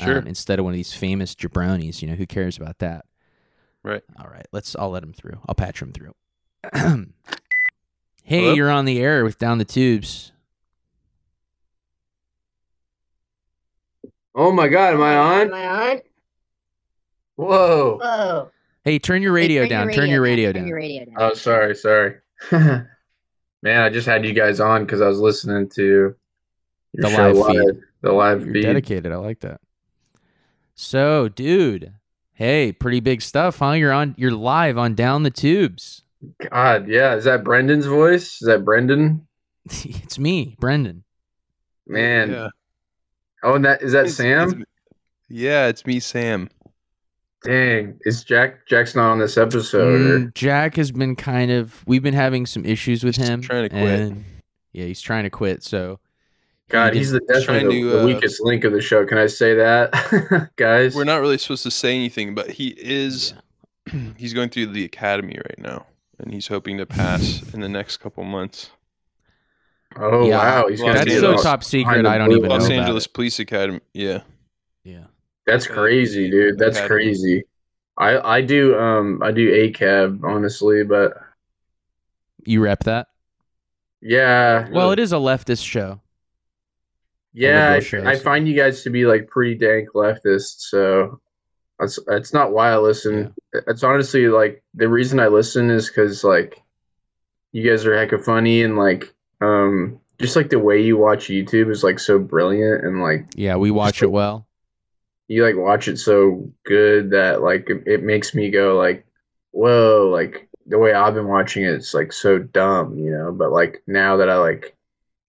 Sure. 0.00 0.18
um, 0.18 0.26
instead 0.26 0.58
of 0.58 0.64
one 0.64 0.72
of 0.72 0.76
these 0.76 0.92
famous 0.92 1.34
jabronis, 1.34 2.02
you 2.02 2.08
know, 2.08 2.14
who 2.14 2.26
cares 2.26 2.56
about 2.56 2.78
that? 2.78 3.04
Right. 3.82 4.02
All 4.18 4.28
right. 4.28 4.46
Let's. 4.50 4.74
I'll 4.76 4.90
let 4.90 5.02
him 5.02 5.12
through. 5.12 5.38
I'll 5.46 5.54
patch 5.54 5.82
him 5.82 5.92
through. 5.92 6.14
hey, 6.72 8.40
Hello? 8.40 8.54
you're 8.54 8.70
on 8.70 8.86
the 8.86 8.98
air 8.98 9.24
with 9.24 9.38
Down 9.38 9.58
the 9.58 9.64
Toobs. 9.64 10.32
Oh 14.34 14.50
my 14.52 14.68
god, 14.68 14.94
am 14.94 15.02
I 15.02 15.16
on? 15.16 15.40
Am 15.48 15.54
I 15.54 15.66
on? 15.92 16.00
Whoa. 17.36 17.98
Whoa. 18.02 18.50
Hey, 18.84 18.98
turn 18.98 19.22
your 19.22 19.36
Hey, 19.36 19.42
radio 19.42 19.66
down. 19.68 19.90
Turn 19.90 20.10
your 20.10 20.20
radio 20.22 20.52
Turn 20.52 20.62
down. 20.62 20.68
your 20.68 20.76
radio 20.76 21.04
down. 21.06 21.14
Oh, 21.18 21.34
sorry, 21.34 21.74
sorry. 21.74 22.16
Man, 22.50 22.86
I 23.64 23.88
just 23.88 24.06
had 24.06 24.24
you 24.26 24.32
guys 24.34 24.60
on 24.60 24.84
because 24.84 25.00
I 25.00 25.08
was 25.08 25.18
listening 25.18 25.68
to 25.70 25.82
your 25.84 26.16
The 26.94 27.08
show 27.10 27.30
live 27.32 27.46
feed. 27.56 27.80
The 28.02 28.12
live 28.12 28.44
You're 28.44 28.54
feed. 28.54 28.62
dedicated. 28.62 29.12
I 29.12 29.16
like 29.16 29.40
that. 29.40 29.60
So, 30.74 31.28
dude, 31.28 31.94
hey, 32.34 32.72
pretty 32.72 33.00
big 33.00 33.22
stuff, 33.22 33.58
huh? 33.60 33.70
You're 33.72 33.92
on. 33.92 34.14
You're 34.18 34.32
live 34.32 34.76
on 34.76 34.94
Down 34.94 35.22
the 35.22 35.30
Toobs. 35.30 36.02
God, 36.50 36.88
yeah. 36.88 37.14
Is 37.14 37.24
that 37.24 37.44
Brendan's 37.44 37.86
voice? 37.86 38.40
Is 38.42 38.46
that 38.48 38.64
Brendan? 38.64 39.26
it's 39.66 40.18
me, 40.18 40.56
Brendan. 40.60 41.04
Man. 41.86 42.30
Yeah. 42.32 42.48
Oh, 43.44 43.54
and 43.54 43.64
that 43.64 43.82
is 43.82 43.92
that 43.92 44.00
It's- 44.06 44.16
Sam? 44.16 44.48
it's- 44.48 44.64
yeah, 45.28 45.66
it's 45.68 45.86
me, 45.86 46.00
Sam. 46.00 46.48
Dang, 47.44 47.98
is 48.06 48.24
Jack? 48.24 48.66
Jack's 48.66 48.94
not 48.94 49.10
on 49.12 49.18
this 49.18 49.36
episode. 49.36 50.00
Mm, 50.00 50.34
Jack 50.34 50.76
has 50.76 50.90
been 50.90 51.14
kind 51.14 51.50
of. 51.50 51.82
We've 51.86 52.02
been 52.02 52.14
having 52.14 52.46
some 52.46 52.64
issues 52.64 53.04
with 53.04 53.16
He's 53.16 53.28
him. 53.28 53.42
trying 53.42 53.64
to 53.64 53.68
quit. 53.68 54.00
and- 54.00 54.24
yeah, 54.72 54.86
he's 54.86 55.00
trying 55.02 55.24
to 55.24 55.30
quit. 55.30 55.62
So, 55.62 56.00
God, 56.70 56.94
he 56.94 57.00
he's 57.00 57.10
the 57.12 57.20
definitely 57.20 57.82
the, 57.82 57.90
to, 57.90 57.96
the 57.96 58.02
uh, 58.02 58.06
weakest 58.06 58.40
link 58.42 58.64
of 58.64 58.72
the 58.72 58.80
show. 58.80 59.04
Can 59.04 59.18
I 59.18 59.26
say 59.26 59.54
that, 59.54 60.50
guys? 60.56 60.94
We're 60.96 61.04
not 61.04 61.20
really 61.20 61.36
supposed 61.38 61.62
to 61.64 61.70
say 61.70 61.94
anything, 61.94 62.34
but 62.34 62.50
he 62.50 62.68
is. 62.78 63.34
He's 64.16 64.32
going 64.32 64.48
through 64.48 64.66
the 64.68 64.84
academy 64.84 65.36
right 65.36 65.58
now, 65.58 65.84
and 66.18 66.32
he's 66.32 66.46
hoping 66.46 66.78
to 66.78 66.86
pass 66.86 67.42
in 67.52 67.60
the 67.60 67.68
next 67.68 67.98
couple 67.98 68.24
months. 68.24 68.70
Oh 69.96 70.28
Yeah, 70.28 70.38
wow, 70.38 70.68
he's 70.68 70.82
gonna 70.82 70.92
that's 70.92 71.16
so 71.16 71.36
Angeles. 71.36 71.42
top 71.42 71.64
secret. 71.64 72.06
I 72.06 72.18
don't 72.18 72.30
blue 72.30 72.36
even 72.36 72.50
know 72.50 72.50
Los 72.50 72.68
about 72.68 72.70
Angeles 72.70 73.06
it. 73.06 73.12
Police 73.14 73.38
Academy. 73.38 73.80
Yeah. 73.92 74.22
Yeah. 74.84 75.06
That's 75.46 75.66
crazy, 75.66 76.30
dude. 76.30 76.58
That's 76.58 76.78
Academy. 76.78 76.88
crazy. 76.88 77.44
I 77.96 78.18
I 78.38 78.40
do 78.42 78.78
um 78.78 79.22
I 79.22 79.32
do 79.32 79.52
a 79.54 79.70
cab 79.72 80.22
honestly, 80.24 80.84
but 80.84 81.14
You 82.44 82.60
rep 82.62 82.84
that? 82.84 83.08
yeah. 84.00 84.68
Well, 84.70 84.92
it 84.92 84.98
is 84.98 85.12
a 85.12 85.16
leftist 85.16 85.64
show. 85.64 86.00
Yeah, 87.32 87.72
I, 87.72 87.80
shows. 87.80 88.06
I 88.06 88.16
find 88.16 88.46
you 88.46 88.54
guys 88.56 88.82
to 88.84 88.90
be 88.90 89.06
like 89.06 89.28
pretty 89.28 89.56
dank 89.56 89.90
leftists, 89.94 90.68
so 90.70 91.20
that's 91.78 91.98
that's 92.06 92.32
not 92.34 92.52
why 92.52 92.70
I 92.70 92.78
listen. 92.78 93.34
It's 93.52 93.82
honestly 93.84 94.28
like 94.28 94.62
the 94.74 94.88
reason 94.88 95.20
I 95.20 95.28
listen 95.28 95.70
is 95.70 95.88
because 95.88 96.24
like 96.24 96.62
you 97.52 97.68
guys 97.68 97.86
are 97.86 97.96
heck 97.96 98.10
hecka 98.10 98.24
funny 98.24 98.62
and 98.62 98.76
like 98.76 99.13
um 99.40 99.98
just 100.20 100.36
like 100.36 100.48
the 100.50 100.58
way 100.58 100.80
you 100.80 100.96
watch 100.96 101.26
YouTube 101.26 101.70
is 101.70 101.82
like 101.84 101.98
so 101.98 102.18
brilliant 102.18 102.84
and 102.84 103.02
like 103.02 103.26
Yeah, 103.34 103.56
we 103.56 103.70
watch 103.70 104.02
it 104.02 104.10
well. 104.10 104.46
you 105.28 105.44
like 105.44 105.56
watch 105.56 105.88
it 105.88 105.98
so 105.98 106.48
good 106.64 107.10
that 107.10 107.42
like 107.42 107.68
it, 107.68 107.82
it 107.86 108.02
makes 108.02 108.34
me 108.34 108.50
go 108.50 108.76
like 108.76 109.04
whoa 109.52 110.08
like 110.12 110.48
the 110.66 110.78
way 110.78 110.92
I've 110.94 111.14
been 111.14 111.28
watching 111.28 111.64
it 111.64 111.72
it's 111.74 111.94
like 111.94 112.12
so 112.12 112.38
dumb 112.38 112.98
you 112.98 113.10
know 113.10 113.32
but 113.32 113.50
like 113.52 113.82
now 113.86 114.16
that 114.18 114.28
I 114.30 114.36
like 114.36 114.76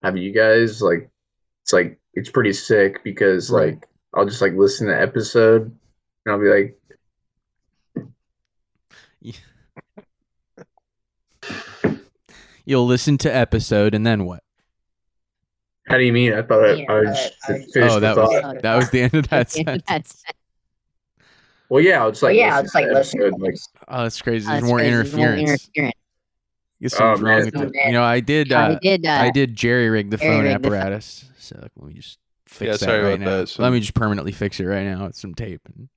have 0.04 0.18
you 0.18 0.32
guys 0.32 0.82
like 0.82 1.10
it's 1.64 1.74
like 1.74 2.00
it's 2.14 2.30
pretty 2.30 2.54
sick 2.54 3.04
because 3.04 3.50
Right. 3.50 3.74
like 3.74 3.88
I'll 4.14 4.26
just 4.26 4.42
like 4.42 4.54
listen 4.54 4.88
to 4.88 5.00
episode 5.02 5.64
and 5.64 6.32
I'll 6.34 6.40
be 6.40 6.48
like 6.50 6.78
You'll 12.66 12.86
listen 12.88 13.18
to 13.20 13.34
episode 13.34 13.94
and 13.94 14.06
then 14.06 14.26
what? 14.26 14.42
how 15.88 15.98
do 15.98 16.04
you 16.04 16.12
mean 16.14 16.34
I 16.34 16.42
thought 16.42 16.66
I, 16.66 16.74
Yeah, 16.74 16.92
I 16.92 17.00
was 17.02 17.10
just 17.18 17.34
I- 17.48 17.54
finished 17.54 17.76
oh, 17.78 17.94
the 17.96 18.00
that 18.00 18.16
thought. 18.16 18.54
was 18.56 18.62
that 18.64 18.76
was 18.76 18.90
the 18.90 19.02
end 19.02 19.14
of 19.14 19.28
that 19.30 19.52
sentence. 19.52 20.24
well 21.70 21.84
yeah 21.84 22.02
I'll 22.02 22.12
just 22.12 22.24
oh, 22.24 22.28
like 22.28 22.36
yeah, 22.38 22.60
it's 22.60 22.74
like 22.74 22.86
to 22.88 22.94
listen. 22.94 23.22
episode, 23.22 23.40
like 23.42 23.56
Oh, 23.88 24.04
that's 24.04 24.22
crazy. 24.22 24.48
uh, 24.48 24.52
There's 24.52 24.64
it's 24.64 24.68
more 24.70 24.78
crazy, 24.80 24.92
there's 24.92 25.14
more 25.16 25.26
interference. 25.28 25.70
interference. 25.76 25.94
Guess 26.82 27.00
Oh, 27.00 27.06
wrong 27.06 27.24
man. 27.24 27.46
with 27.46 27.56
Oh, 27.58 27.62
it. 27.64 27.72
You 27.86 27.92
know, 27.94 28.04
I 28.04 28.20
did. 28.20 28.52
I 28.52 28.74
Uh, 28.74 28.80
did. 28.82 29.06
Uh, 29.06 29.12
I 29.12 29.30
did 29.32 29.56
jerry 29.56 29.90
rig 29.90 30.10
the 30.10 30.18
phone 30.18 30.28
jerry-rig 30.44 30.62
the 30.64 30.70
phone. 30.70 30.78
apparatus. 30.78 31.26
So 31.38 31.56
let 31.78 31.88
me 31.88 31.94
just 31.94 32.18
fix 32.48 32.66
Yeah, 32.66 32.72
that 32.74 32.80
sorry 32.80 33.04
right 33.04 33.14
about 33.14 33.20
now. 33.20 33.38
that. 33.38 33.50
So- 33.50 33.64
Let 33.64 33.72
me 33.72 33.80
just 33.80 33.94
permanently 33.94 34.32
fix 34.32 34.60
it 34.60 34.66
right 34.66 34.84
now 34.86 35.06
with 35.06 35.16
some 35.16 35.34
tape. 35.36 35.62
And, 35.68 35.88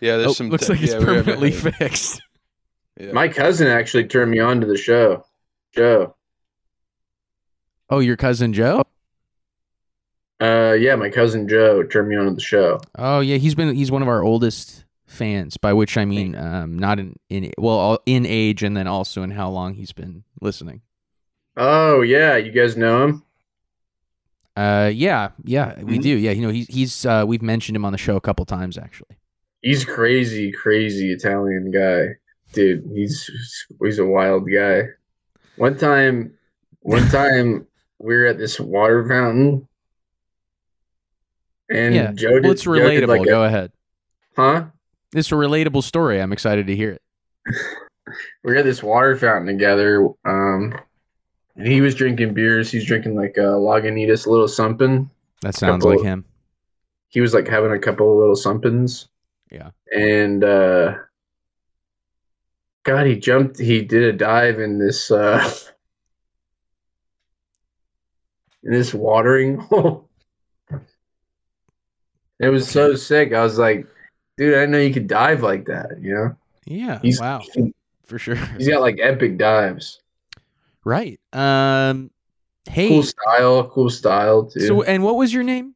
Yeah, 0.00 0.16
there's 0.18 0.28
oh, 0.30 0.32
some. 0.34 0.48
looks 0.50 0.66
te- 0.68 0.74
like 0.74 0.82
it's 0.82 0.92
yeah, 0.92 0.98
we 1.00 1.04
permanently 1.04 1.50
fixed. 1.50 2.22
yeah. 2.98 3.12
my 3.12 3.28
cousin 3.28 3.66
actually 3.66 4.06
turned 4.06 4.30
me 4.30 4.38
on 4.38 4.60
to 4.60 4.66
the 4.66 4.76
show 4.78 5.24
Joe 5.74 6.14
Oh, 7.90 7.98
your 8.00 8.16
cousin 8.16 8.52
Joe? 8.52 8.84
uh 10.40 10.72
yeah 10.78 10.96
my 10.96 11.08
cousin 11.08 11.46
Joe 11.48 11.82
turned 11.84 12.08
me 12.08 12.16
on 12.16 12.24
to 12.26 12.34
the 12.34 12.40
show 12.40 12.80
Oh 12.98 13.20
yeah, 13.20 13.36
he's 13.36 13.54
been 13.54 13.74
he's 13.74 13.90
one 13.92 14.02
of 14.02 14.08
our 14.08 14.22
oldest 14.22 14.84
fans. 15.06 15.56
By 15.56 15.72
which 15.72 15.96
I 15.96 16.04
mean, 16.04 16.34
um, 16.34 16.78
not 16.78 16.98
in 16.98 17.14
in 17.28 17.52
well 17.58 17.98
in 18.06 18.26
age 18.26 18.62
and 18.62 18.76
then 18.76 18.86
also 18.86 19.22
in 19.22 19.30
how 19.32 19.50
long 19.50 19.74
he's 19.74 19.92
been 19.92 20.24
listening. 20.40 20.80
oh 21.56 22.00
yeah 22.02 22.36
you 22.36 22.50
guys 22.50 22.76
know 22.76 23.04
him 23.04 23.22
Uh, 24.56 24.90
yeah, 24.92 25.30
yeah, 25.44 25.80
we 25.82 25.98
Mhm. 25.98 26.02
do. 26.02 26.08
Yeah, 26.18 26.32
you 26.32 26.42
know, 26.42 26.50
he's 26.50 26.66
he's 26.68 27.06
uh, 27.06 27.24
we've 27.26 27.40
mentioned 27.40 27.74
him 27.76 27.84
on 27.86 27.92
the 27.92 27.98
show 27.98 28.16
a 28.16 28.20
couple 28.20 28.44
times 28.44 28.76
actually. 28.76 29.16
He's 29.62 29.82
crazy, 29.84 30.50
crazy 30.52 31.10
Italian 31.12 31.70
guy, 31.70 32.16
dude. 32.52 32.84
He's 32.94 33.30
he's 33.82 33.98
a 33.98 34.04
wild 34.04 34.44
guy. 34.50 34.88
One 35.56 35.76
time, 35.76 36.34
one 36.80 37.08
time 37.10 37.66
we 37.98 38.14
were 38.16 38.26
at 38.26 38.38
this 38.38 38.58
water 38.58 39.06
fountain, 39.08 39.68
and 41.70 41.94
yeah, 41.94 42.12
Joe 42.12 42.34
did. 42.34 42.42
well, 42.44 42.52
it's 42.52 42.62
Joe 42.62 42.74
did 42.74 43.04
relatable. 43.04 43.08
like 43.08 43.20
a- 43.22 43.24
Go 43.26 43.44
ahead. 43.44 43.72
huh? 44.36 44.64
It's 45.14 45.30
a 45.30 45.34
relatable 45.34 45.82
story. 45.82 46.20
I'm 46.22 46.32
excited 46.32 46.66
to 46.68 46.76
hear 46.76 46.92
it. 46.92 47.02
We 47.46 47.54
were 48.52 48.56
at 48.56 48.64
this 48.64 48.82
water 48.82 49.16
fountain 49.16 49.46
together, 49.46 50.08
um, 50.24 50.74
and 51.56 51.66
he 51.66 51.80
was 51.82 51.94
drinking 51.94 52.32
beers. 52.34 52.70
He's 52.70 52.86
drinking 52.86 53.14
like 53.14 53.36
a 53.36 53.40
Lagunitas 53.58 54.26
little 54.26 54.48
something. 54.48 55.10
That 55.42 55.54
sounds 55.54 55.82
Couple- 55.84 55.98
like 55.98 56.04
him. 56.06 56.24
He 57.08 57.20
was 57.20 57.34
like 57.34 57.46
having 57.46 57.72
a 57.72 57.78
couple 57.78 58.10
of 58.10 58.16
little 58.18 58.36
somethings. 58.36 59.08
Yeah. 59.50 59.68
And 59.94 60.42
uh 60.42 60.94
God, 62.84 63.06
he 63.06 63.16
jumped 63.16 63.58
he 63.58 63.82
did 63.82 64.02
a 64.02 64.12
dive 64.12 64.58
in 64.58 64.78
this 64.78 65.10
uh 65.10 65.42
in 68.64 68.72
this 68.72 68.92
watering 68.92 69.58
hole. 69.58 70.08
It 72.40 72.48
was 72.48 72.68
so 72.68 72.96
sick. 72.96 73.32
I 73.32 73.42
was 73.42 73.56
like, 73.56 73.86
dude, 74.36 74.58
I 74.58 74.66
know 74.66 74.78
you 74.78 74.92
could 74.92 75.06
dive 75.06 75.42
like 75.42 75.66
that, 75.66 76.00
you 76.00 76.12
know? 76.12 76.36
Yeah. 76.66 76.98
He's 77.00 77.20
wow. 77.20 77.42
For 78.04 78.18
sure. 78.18 78.34
he's 78.34 78.68
got 78.68 78.80
like 78.80 78.98
epic 79.00 79.38
dives. 79.38 80.00
Right. 80.84 81.20
Um. 81.32 82.10
Hey. 82.68 82.88
Cool 82.88 83.04
style, 83.04 83.68
cool 83.68 83.90
style 83.90 84.44
too. 84.44 84.60
so, 84.60 84.82
and 84.82 85.02
what 85.02 85.16
was 85.16 85.32
your 85.32 85.44
name? 85.44 85.74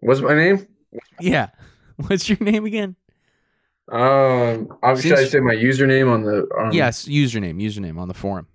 What's 0.00 0.20
my 0.20 0.34
name? 0.34 0.66
Yeah. 1.20 1.48
What's 1.96 2.28
your 2.28 2.38
name 2.40 2.64
again? 2.64 2.96
Um, 3.90 4.76
I'm, 4.82 5.00
should 5.00 5.12
I 5.12 5.24
say 5.24 5.38
my 5.40 5.54
username 5.54 6.10
on 6.10 6.24
the 6.24 6.48
um, 6.58 6.72
yes. 6.72 7.04
Username. 7.06 7.62
Username 7.62 7.98
on 7.98 8.08
the 8.08 8.14
forum. 8.14 8.46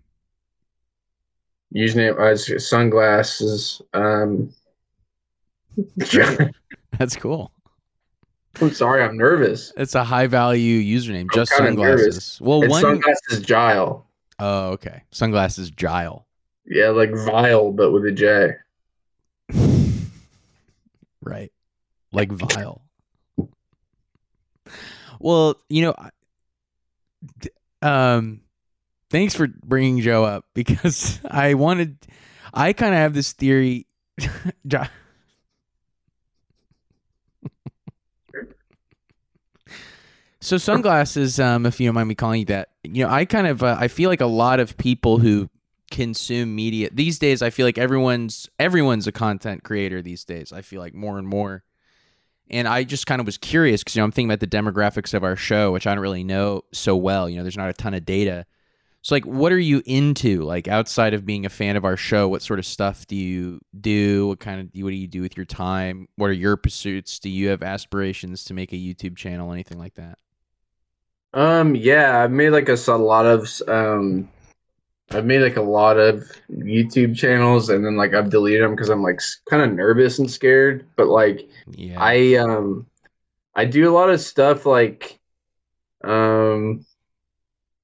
username? 1.73 2.19
Uh, 2.19 2.36
sunglasses. 2.59 3.82
Um, 3.93 4.53
That's 6.97 7.15
cool. 7.15 7.51
I'm 8.59 8.73
sorry, 8.73 9.01
I'm 9.01 9.17
nervous. 9.17 9.71
It's 9.77 9.95
a 9.95 10.03
high 10.03 10.27
value 10.27 10.82
username. 10.82 11.32
Just 11.34 11.51
kinda 11.53 11.69
sunglasses. 11.69 12.05
nervous. 12.05 12.41
Well, 12.41 12.63
It's 12.63 12.71
one. 12.71 12.82
sunglasses 12.82 13.45
Jile. 13.45 14.03
Oh, 14.39 14.69
okay. 14.71 15.03
Sunglasses 15.11 15.71
Jile. 15.71 16.25
Yeah, 16.65 16.89
like 16.89 17.11
vile, 17.13 17.71
but 17.71 17.91
with 17.91 18.05
a 18.05 18.11
J. 18.11 18.51
right. 21.21 21.51
Like 22.11 22.32
vile. 22.32 22.82
Well, 25.22 25.55
you 25.69 25.82
know, 25.84 25.95
um, 27.82 28.41
thanks 29.09 29.36
for 29.36 29.47
bringing 29.47 30.01
Joe 30.01 30.24
up 30.24 30.45
because 30.53 31.19
I 31.30 31.53
wanted, 31.53 31.97
I 32.53 32.74
kind 32.74 32.93
of 32.93 32.99
have 32.99 33.13
this 33.13 33.34
theory. 33.34 33.88
So 40.43 40.57
sunglasses, 40.57 41.39
um, 41.39 41.67
if 41.67 41.80
you 41.80 41.88
don't 41.88 41.93
mind 41.93 42.09
me 42.09 42.15
calling 42.15 42.39
you 42.39 42.45
that, 42.47 42.69
you 42.84 43.03
know, 43.05 43.11
I 43.11 43.26
kind 43.26 43.45
of, 43.45 43.61
uh, 43.61 43.78
I 43.80 43.88
feel 43.88 44.09
like 44.09 44.22
a 44.22 44.26
lot 44.26 44.59
of 44.59 44.76
people 44.76 45.19
who 45.19 45.49
consume 45.91 46.55
media 46.55 46.89
these 46.91 47.19
days, 47.19 47.43
I 47.43 47.51
feel 47.51 47.65
like 47.67 47.78
everyone's 47.78 48.49
everyone's 48.57 49.05
a 49.05 49.11
content 49.11 49.63
creator 49.63 50.01
these 50.01 50.26
days. 50.26 50.51
I 50.51 50.61
feel 50.63 50.82
like 50.82 50.95
more 50.95 51.19
and 51.19 51.28
more. 51.28 51.63
And 52.51 52.67
I 52.67 52.83
just 52.83 53.07
kind 53.07 53.19
of 53.19 53.25
was 53.25 53.37
curious 53.37 53.81
because 53.81 53.95
you 53.95 54.01
know 54.01 54.05
I'm 54.05 54.11
thinking 54.11 54.29
about 54.29 54.41
the 54.41 54.47
demographics 54.47 55.13
of 55.13 55.23
our 55.23 55.35
show, 55.35 55.71
which 55.71 55.87
I 55.87 55.95
don't 55.95 56.01
really 56.01 56.23
know 56.23 56.63
so 56.73 56.95
well. 56.95 57.29
You 57.29 57.37
know, 57.37 57.43
there's 57.43 57.57
not 57.57 57.69
a 57.69 57.73
ton 57.73 57.93
of 57.93 58.05
data. 58.05 58.45
So 59.03 59.15
like, 59.15 59.25
what 59.25 59.51
are 59.51 59.59
you 59.59 59.81
into? 59.85 60.41
Like 60.43 60.67
outside 60.67 61.15
of 61.15 61.25
being 61.25 61.45
a 61.45 61.49
fan 61.49 61.75
of 61.75 61.85
our 61.85 61.97
show, 61.97 62.27
what 62.27 62.43
sort 62.43 62.59
of 62.59 62.65
stuff 62.65 63.07
do 63.07 63.15
you 63.15 63.59
do? 63.79 64.27
What 64.27 64.39
kind 64.39 64.61
of 64.61 64.83
what 64.83 64.89
do 64.89 64.95
you 64.95 65.07
do 65.07 65.21
with 65.21 65.35
your 65.35 65.45
time? 65.45 66.07
What 66.17 66.29
are 66.29 66.33
your 66.33 66.55
pursuits? 66.55 67.17
Do 67.17 67.29
you 67.29 67.47
have 67.49 67.63
aspirations 67.63 68.43
to 68.45 68.53
make 68.53 68.73
a 68.73 68.75
YouTube 68.75 69.15
channel, 69.15 69.51
anything 69.51 69.79
like 69.79 69.95
that? 69.95 70.19
Um, 71.33 71.75
yeah, 71.75 72.21
I've 72.21 72.31
made 72.31 72.49
like 72.49 72.69
a 72.69 72.91
lot 72.91 73.25
of 73.25 73.61
um, 73.67 74.29
I've 75.14 75.26
made 75.26 75.41
like 75.41 75.57
a 75.57 75.62
lot 75.62 75.97
of 75.97 76.24
YouTube 76.51 77.16
channels, 77.16 77.70
and 77.70 77.86
then 77.86 77.95
like 77.95 78.14
I've 78.14 78.30
deleted 78.30 78.64
them 78.64 78.76
because 78.76 78.89
I'm 78.89 79.03
like 79.03 79.20
kind 79.49 79.62
of 79.62 79.74
nervous 79.74 80.20
and 80.20 80.30
scared. 80.30 80.86
But 80.95 81.07
like 81.07 81.49
Yeah, 81.76 81.97
I 81.99 82.36
um, 82.36 82.88
I 83.55 83.66
do 83.66 83.89
a 83.89 83.93
lot 83.93 84.09
of 84.09 84.22
stuff 84.22 84.66
like 84.66 85.20
um, 86.03 86.86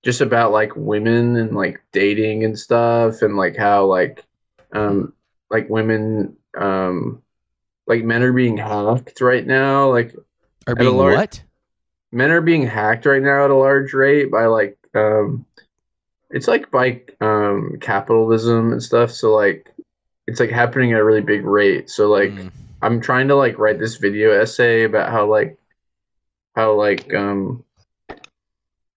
just 0.04 0.22
about 0.22 0.52
like 0.52 0.76
women 0.76 1.36
and 1.36 1.56
like 1.56 1.82
dating 1.92 2.46
and 2.46 2.58
stuff, 2.58 3.22
and 3.22 3.36
like 3.36 3.56
how 3.56 3.86
like 3.86 4.24
um, 4.72 5.14
like 5.50 5.70
women 5.70 6.38
um, 6.58 7.22
like 7.88 8.04
men 8.04 8.24
are 8.24 8.34
being 8.34 8.58
hacked 8.58 9.22
right 9.22 9.46
now, 9.46 9.90
like 9.90 10.16
are 10.68 10.76
being 10.76 10.96
large- 10.96 11.16
what? 11.16 11.44
men 12.12 12.32
are 12.32 12.42
being 12.42 12.66
hacked 12.66 13.06
right 13.06 13.22
now 13.22 13.44
at 13.46 13.52
a 13.52 13.56
large 13.56 13.94
rate 13.94 14.32
by 14.32 14.46
like 14.46 14.78
um 14.96 15.46
it's 16.30 16.48
like 16.48 16.70
by 16.72 17.02
um 17.22 17.78
capitalism 17.82 18.72
and 18.72 18.82
stuff 18.84 19.12
so 19.12 19.34
like 19.36 19.72
it's 20.28 20.40
like 20.40 20.50
happening 20.52 20.94
at 20.94 21.00
a 21.00 21.04
really 21.04 21.22
big 21.22 21.46
rate 21.46 21.90
so 21.90 22.10
like 22.10 22.30
Mm. 22.32 22.52
i'm 22.82 23.02
trying 23.02 23.28
to 23.30 23.36
like 23.36 23.58
write 23.58 23.80
this 23.80 23.96
video 23.98 24.32
essay 24.32 24.84
about 24.84 25.10
how 25.12 25.26
like 25.26 25.58
how 26.56 26.74
like 26.74 27.14
um 27.14 27.64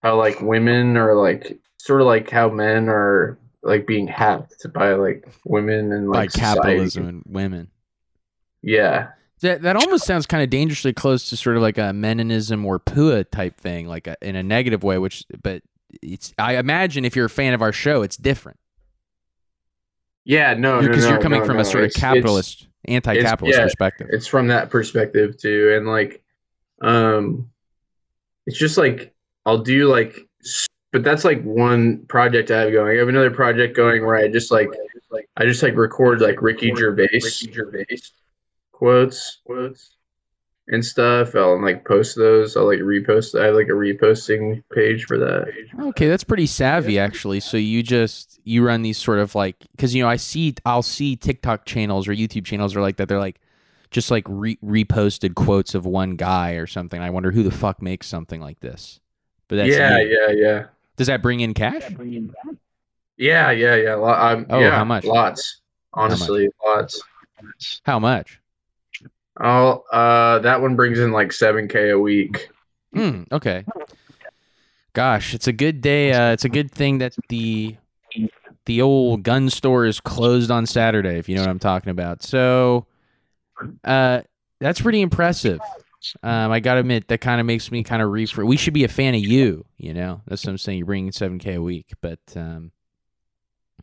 how 0.03 0.17
like 0.17 0.41
women 0.41 0.97
are 0.97 1.15
like 1.15 1.59
sort 1.77 2.01
of 2.01 2.07
like 2.07 2.29
how 2.29 2.49
men 2.49 2.89
are 2.89 3.37
like 3.63 3.85
being 3.87 4.07
hacked 4.07 4.65
by 4.73 4.93
like 4.93 5.27
women 5.45 5.91
and 5.91 6.11
by 6.11 6.19
like 6.19 6.31
society. 6.31 6.59
capitalism 6.61 7.07
and 7.07 7.23
women. 7.27 7.69
yeah 8.61 9.09
That 9.41 9.61
that 9.63 9.75
almost 9.75 10.05
sounds 10.05 10.25
kind 10.27 10.43
of 10.43 10.49
dangerously 10.49 10.93
close 10.93 11.29
to 11.29 11.37
sort 11.37 11.55
of 11.57 11.61
like 11.63 11.77
a 11.79 11.91
Meninism 11.91 12.65
or 12.65 12.79
Pua 12.79 13.25
type 13.29 13.57
thing, 13.59 13.87
like 13.87 14.05
a, 14.07 14.15
in 14.21 14.35
a 14.35 14.43
negative 14.43 14.83
way. 14.83 14.97
Which, 14.99 15.25
but 15.41 15.63
it's 16.01 16.33
I 16.37 16.57
imagine 16.57 17.05
if 17.05 17.15
you're 17.15 17.25
a 17.25 17.29
fan 17.29 17.53
of 17.53 17.61
our 17.61 17.71
show, 17.73 18.01
it's 18.01 18.17
different 18.17 18.57
yeah 20.23 20.53
no 20.53 20.81
because 20.81 21.03
no, 21.03 21.09
you're 21.09 21.19
coming 21.21 21.39
no, 21.39 21.45
from 21.45 21.55
no. 21.55 21.61
a 21.61 21.65
sort 21.65 21.83
of 21.83 21.89
It's- 21.89 21.97
it's- 21.97 22.13
capitalist, 22.13 22.67
anti-capitalist 22.85 23.57
yeah, 23.57 23.63
perspective. 23.65 24.07
it's 24.11 24.27
from 24.27 24.47
that 24.47 24.69
perspective 24.69 25.35
too 25.37 25.73
and 25.75 25.87
like 25.87 26.23
um 26.81 27.49
it's 28.45 28.57
just 28.57 28.77
like 28.77 29.13
i'll 29.47 29.57
do 29.57 29.87
like 29.87 30.15
but 30.91 31.03
that's 31.03 31.25
like 31.25 31.41
one 31.43 32.05
project 32.05 32.51
i 32.51 32.59
have 32.61 32.71
going 32.71 32.95
i 32.97 32.99
have 32.99 33.07
another 33.09 33.31
project 33.31 33.75
going 33.75 34.05
where 34.05 34.15
i 34.15 34.27
just 34.27 34.51
like 34.51 34.69
i 35.37 35.43
just 35.45 35.63
like 35.63 35.75
record 35.75 36.21
like 36.21 36.41
Ricky 36.41 36.71
Gervais, 36.75 37.09
ricky 37.13 37.51
gervais 37.51 37.85
quotes 38.71 39.41
quotes 39.45 39.95
and 40.71 40.83
stuff 40.83 41.35
i'll 41.35 41.61
like 41.61 41.85
post 41.85 42.15
those 42.15 42.55
i'll 42.57 42.65
like 42.65 42.79
repost 42.79 43.39
i 43.39 43.45
have 43.45 43.55
like 43.55 43.67
a 43.67 43.71
reposting 43.71 44.63
page 44.73 45.05
for 45.05 45.17
that 45.17 45.47
Okay, 45.79 46.07
that's 46.09 46.23
pretty 46.23 46.47
savvy 46.47 46.99
actually. 46.99 47.39
So 47.39 47.57
you 47.57 47.81
just 47.81 48.39
you 48.43 48.65
run 48.65 48.81
these 48.81 48.97
sort 48.97 49.19
of 49.19 49.35
like 49.35 49.55
because 49.71 49.95
you 49.95 50.03
know 50.03 50.09
I 50.09 50.17
see 50.17 50.53
I'll 50.65 50.81
see 50.83 51.15
TikTok 51.15 51.65
channels 51.65 52.07
or 52.07 52.13
YouTube 52.13 52.45
channels 52.45 52.75
are 52.75 52.81
like 52.81 52.97
that. 52.97 53.07
They're 53.07 53.19
like 53.19 53.39
just 53.89 54.11
like 54.11 54.25
re- 54.27 54.57
reposted 54.63 55.33
quotes 55.35 55.73
of 55.73 55.85
one 55.85 56.17
guy 56.17 56.51
or 56.53 56.67
something. 56.67 57.01
I 57.01 57.09
wonder 57.09 57.31
who 57.31 57.41
the 57.43 57.51
fuck 57.51 57.81
makes 57.81 58.07
something 58.07 58.41
like 58.41 58.59
this. 58.59 58.99
But 59.47 59.57
that's 59.57 59.69
yeah 59.69 59.97
you. 59.99 60.17
yeah 60.27 60.33
yeah 60.35 60.63
Does 60.97 61.07
that 61.07 61.21
bring 61.21 61.39
in 61.39 61.53
cash? 61.53 61.83
yeah 63.17 63.51
yeah 63.51 63.75
yeah 63.75 63.95
lo- 63.95 64.07
I'm, 64.09 64.45
Oh, 64.49 64.59
yeah, 64.59 64.71
how 64.71 64.85
much? 64.85 65.05
lots 65.05 65.61
honestly 65.93 66.49
lots 66.63 67.01
How 67.85 67.97
much? 67.99 68.40
Oh, 69.43 69.83
uh, 69.91 70.39
that 70.39 70.61
one 70.61 70.75
brings 70.75 70.99
in 70.99 71.11
like 71.11 71.29
7k 71.29 71.93
a 71.93 71.99
week. 71.99 72.49
Hmm. 72.93 73.23
Okay. 73.31 73.65
Gosh, 74.93 75.33
it's 75.33 75.47
a 75.47 75.53
good 75.53 75.81
day. 75.81 76.11
Uh, 76.11 76.31
it's 76.31 76.45
a 76.45 76.49
good 76.49 76.71
thing 76.71 76.99
that 76.99 77.15
the 77.29 77.77
the 78.65 78.81
old 78.81 79.23
gun 79.23 79.49
store 79.49 79.85
is 79.85 79.99
closed 79.99 80.51
on 80.51 80.65
Saturday. 80.65 81.17
If 81.17 81.27
you 81.27 81.35
know 81.35 81.41
what 81.41 81.49
I'm 81.49 81.59
talking 81.59 81.89
about. 81.89 82.21
So, 82.21 82.85
uh, 83.83 84.21
that's 84.59 84.81
pretty 84.81 85.01
impressive. 85.01 85.59
Um, 86.23 86.51
I 86.51 86.59
gotta 86.59 86.81
admit 86.81 87.07
that 87.07 87.21
kind 87.21 87.39
of 87.39 87.47
makes 87.47 87.71
me 87.71 87.83
kind 87.83 88.01
of 88.01 88.09
refer. 88.09 88.43
We 88.43 88.57
should 88.57 88.73
be 88.73 88.83
a 88.83 88.89
fan 88.89 89.15
of 89.15 89.21
you. 89.21 89.65
You 89.77 89.93
know, 89.93 90.21
that's 90.27 90.45
what 90.45 90.51
I'm 90.51 90.57
saying. 90.57 90.79
You're 90.79 90.87
bringing 90.87 91.11
7k 91.11 91.55
a 91.55 91.61
week, 91.61 91.93
but 92.01 92.19
um, 92.35 92.71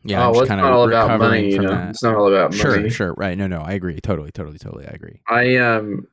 yeah, 0.04 0.20
oh, 0.20 0.26
I'm 0.28 0.32
well, 0.32 0.40
it's 0.40 0.48
kind 0.48 0.60
not 0.60 0.72
all 0.72 0.88
about 0.88 1.18
money, 1.18 1.50
you 1.50 1.58
know. 1.58 1.68
that. 1.70 1.90
It's 1.90 2.02
not 2.02 2.14
all 2.14 2.32
about 2.32 2.54
Sure, 2.54 2.70
money. 2.76 2.82
sure, 2.88 2.90
sure, 2.90 3.14
right. 3.14 3.36
No, 3.36 3.46
no, 3.46 3.60
I 3.60 3.72
agree. 3.72 4.00
Totally, 4.00 4.30
totally, 4.30 4.58
totally. 4.58 4.86
I 4.86 4.90
agree. 4.90 5.20
I 5.28 5.56
um, 5.56 6.06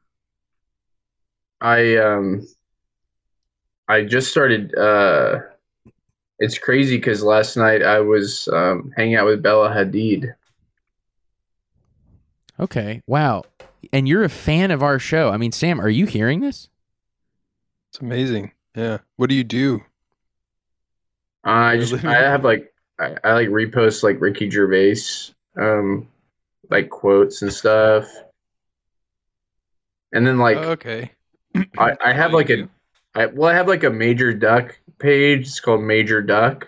I 1.62 1.98
um, 1.98 2.48
I 3.88 4.04
just 4.04 4.30
started. 4.32 4.76
Uh, 4.76 5.40
it's 6.40 6.58
crazy 6.58 6.98
because 6.98 7.24
last 7.24 7.56
night 7.56 7.82
I 7.82 8.00
was 8.02 8.48
um 8.50 8.92
hanging 8.96 9.16
out 9.16 9.26
with 9.26 9.42
Bella 9.42 9.70
Hadid. 9.70 10.34
Okay. 12.60 13.02
Wow. 13.08 13.44
And 13.94 14.08
you're 14.08 14.24
a 14.24 14.30
fan 14.30 14.72
of 14.72 14.82
our 14.82 15.00
show. 15.00 15.30
I 15.30 15.38
mean, 15.38 15.52
Sam, 15.52 15.80
are 15.80 15.90
you 15.90 16.06
hearing 16.06 16.42
this? 16.42 16.70
It's 17.92 18.00
amazing. 18.02 18.52
Yeah. 18.76 19.00
What 19.16 19.30
do 19.30 19.36
you 19.36 19.44
do? 19.44 19.82
I 21.44 21.78
just 21.78 22.04
I 22.04 22.14
have 22.14 22.44
like 22.44 22.74
I, 23.00 23.16
I 23.24 23.34
like 23.34 23.50
repost 23.50 24.04
like 24.04 24.22
Ricky 24.22 24.50
Gervais 24.50 25.02
um 25.58 26.08
like 26.70 26.90
quotes 26.90 27.42
and 27.42 27.54
stuff. 27.54 28.08
And 30.12 30.26
then 30.26 30.38
like 30.40 30.58
Oh, 30.58 30.72
okay. 30.72 31.12
I, 31.78 31.96
I 32.04 32.14
have 32.14 32.34
like 32.34 32.50
a 32.50 32.70
I 33.16 33.28
well 33.28 33.50
I 33.50 33.54
have 33.54 33.68
like 33.68 33.84
a 33.84 33.90
Major 33.90 34.34
Duck 34.34 34.78
page. 35.00 35.48
It's 35.48 35.60
called 35.60 35.82
Major 35.82 36.22
Duck. 36.22 36.68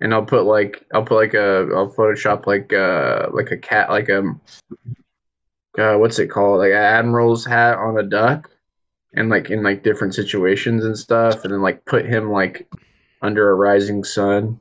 And 0.00 0.12
I'll 0.12 0.24
put 0.24 0.44
like 0.44 0.84
I'll 0.94 1.04
put 1.04 1.16
like 1.16 1.34
a 1.34 1.68
I'll 1.74 1.92
Photoshop 1.92 2.46
like 2.46 2.72
uh 2.72 3.28
like 3.32 3.50
a 3.50 3.58
cat 3.58 3.90
like 3.90 4.08
a 4.08 4.34
uh, 5.78 5.96
what's 5.96 6.18
it 6.18 6.28
called 6.28 6.58
like 6.58 6.70
an 6.70 6.76
admiral's 6.76 7.44
hat 7.46 7.78
on 7.78 7.98
a 7.98 8.02
duck, 8.02 8.50
and 9.14 9.30
like 9.30 9.50
in 9.50 9.62
like 9.62 9.82
different 9.82 10.14
situations 10.14 10.84
and 10.84 10.98
stuff, 10.98 11.44
and 11.44 11.52
then 11.52 11.62
like 11.62 11.84
put 11.84 12.04
him 12.04 12.30
like 12.30 12.68
under 13.22 13.50
a 13.50 13.54
rising 13.54 14.04
sun. 14.04 14.58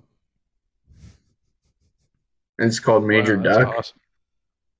And 2.61 2.69
it's 2.69 2.79
called 2.79 3.03
Major 3.05 3.37
Wow, 3.37 3.43
Duck. 3.43 3.75
awesome. 3.75 3.97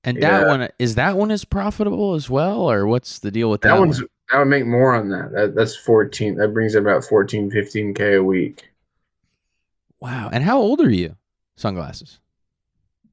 And 0.04 0.16
that 0.22 0.42
Yeah. 0.42 0.46
one 0.46 0.68
is 0.78 0.94
that 0.94 1.16
one 1.16 1.32
as 1.32 1.44
profitable 1.44 2.14
as 2.14 2.30
well, 2.30 2.70
or 2.70 2.86
what's 2.86 3.18
the 3.18 3.32
deal 3.32 3.50
with 3.50 3.62
that, 3.62 3.70
That 3.70 3.80
one's 3.80 4.00
one? 4.00 4.08
that 4.30 4.38
would 4.38 4.44
make 4.48 4.66
more 4.66 4.94
on 4.94 5.08
that. 5.10 5.32
that 5.32 5.54
that's 5.56 5.74
14. 5.76 6.36
That 6.36 6.54
brings 6.54 6.76
in 6.76 6.82
about 6.82 7.04
14, 7.04 7.50
15 7.50 7.92
k 7.92 8.14
a 8.14 8.22
week. 8.22 8.70
Wow. 10.00 10.30
And 10.32 10.44
how 10.44 10.58
old 10.60 10.80
are 10.80 10.90
you? 10.90 11.16
Sunglasses. 11.56 12.20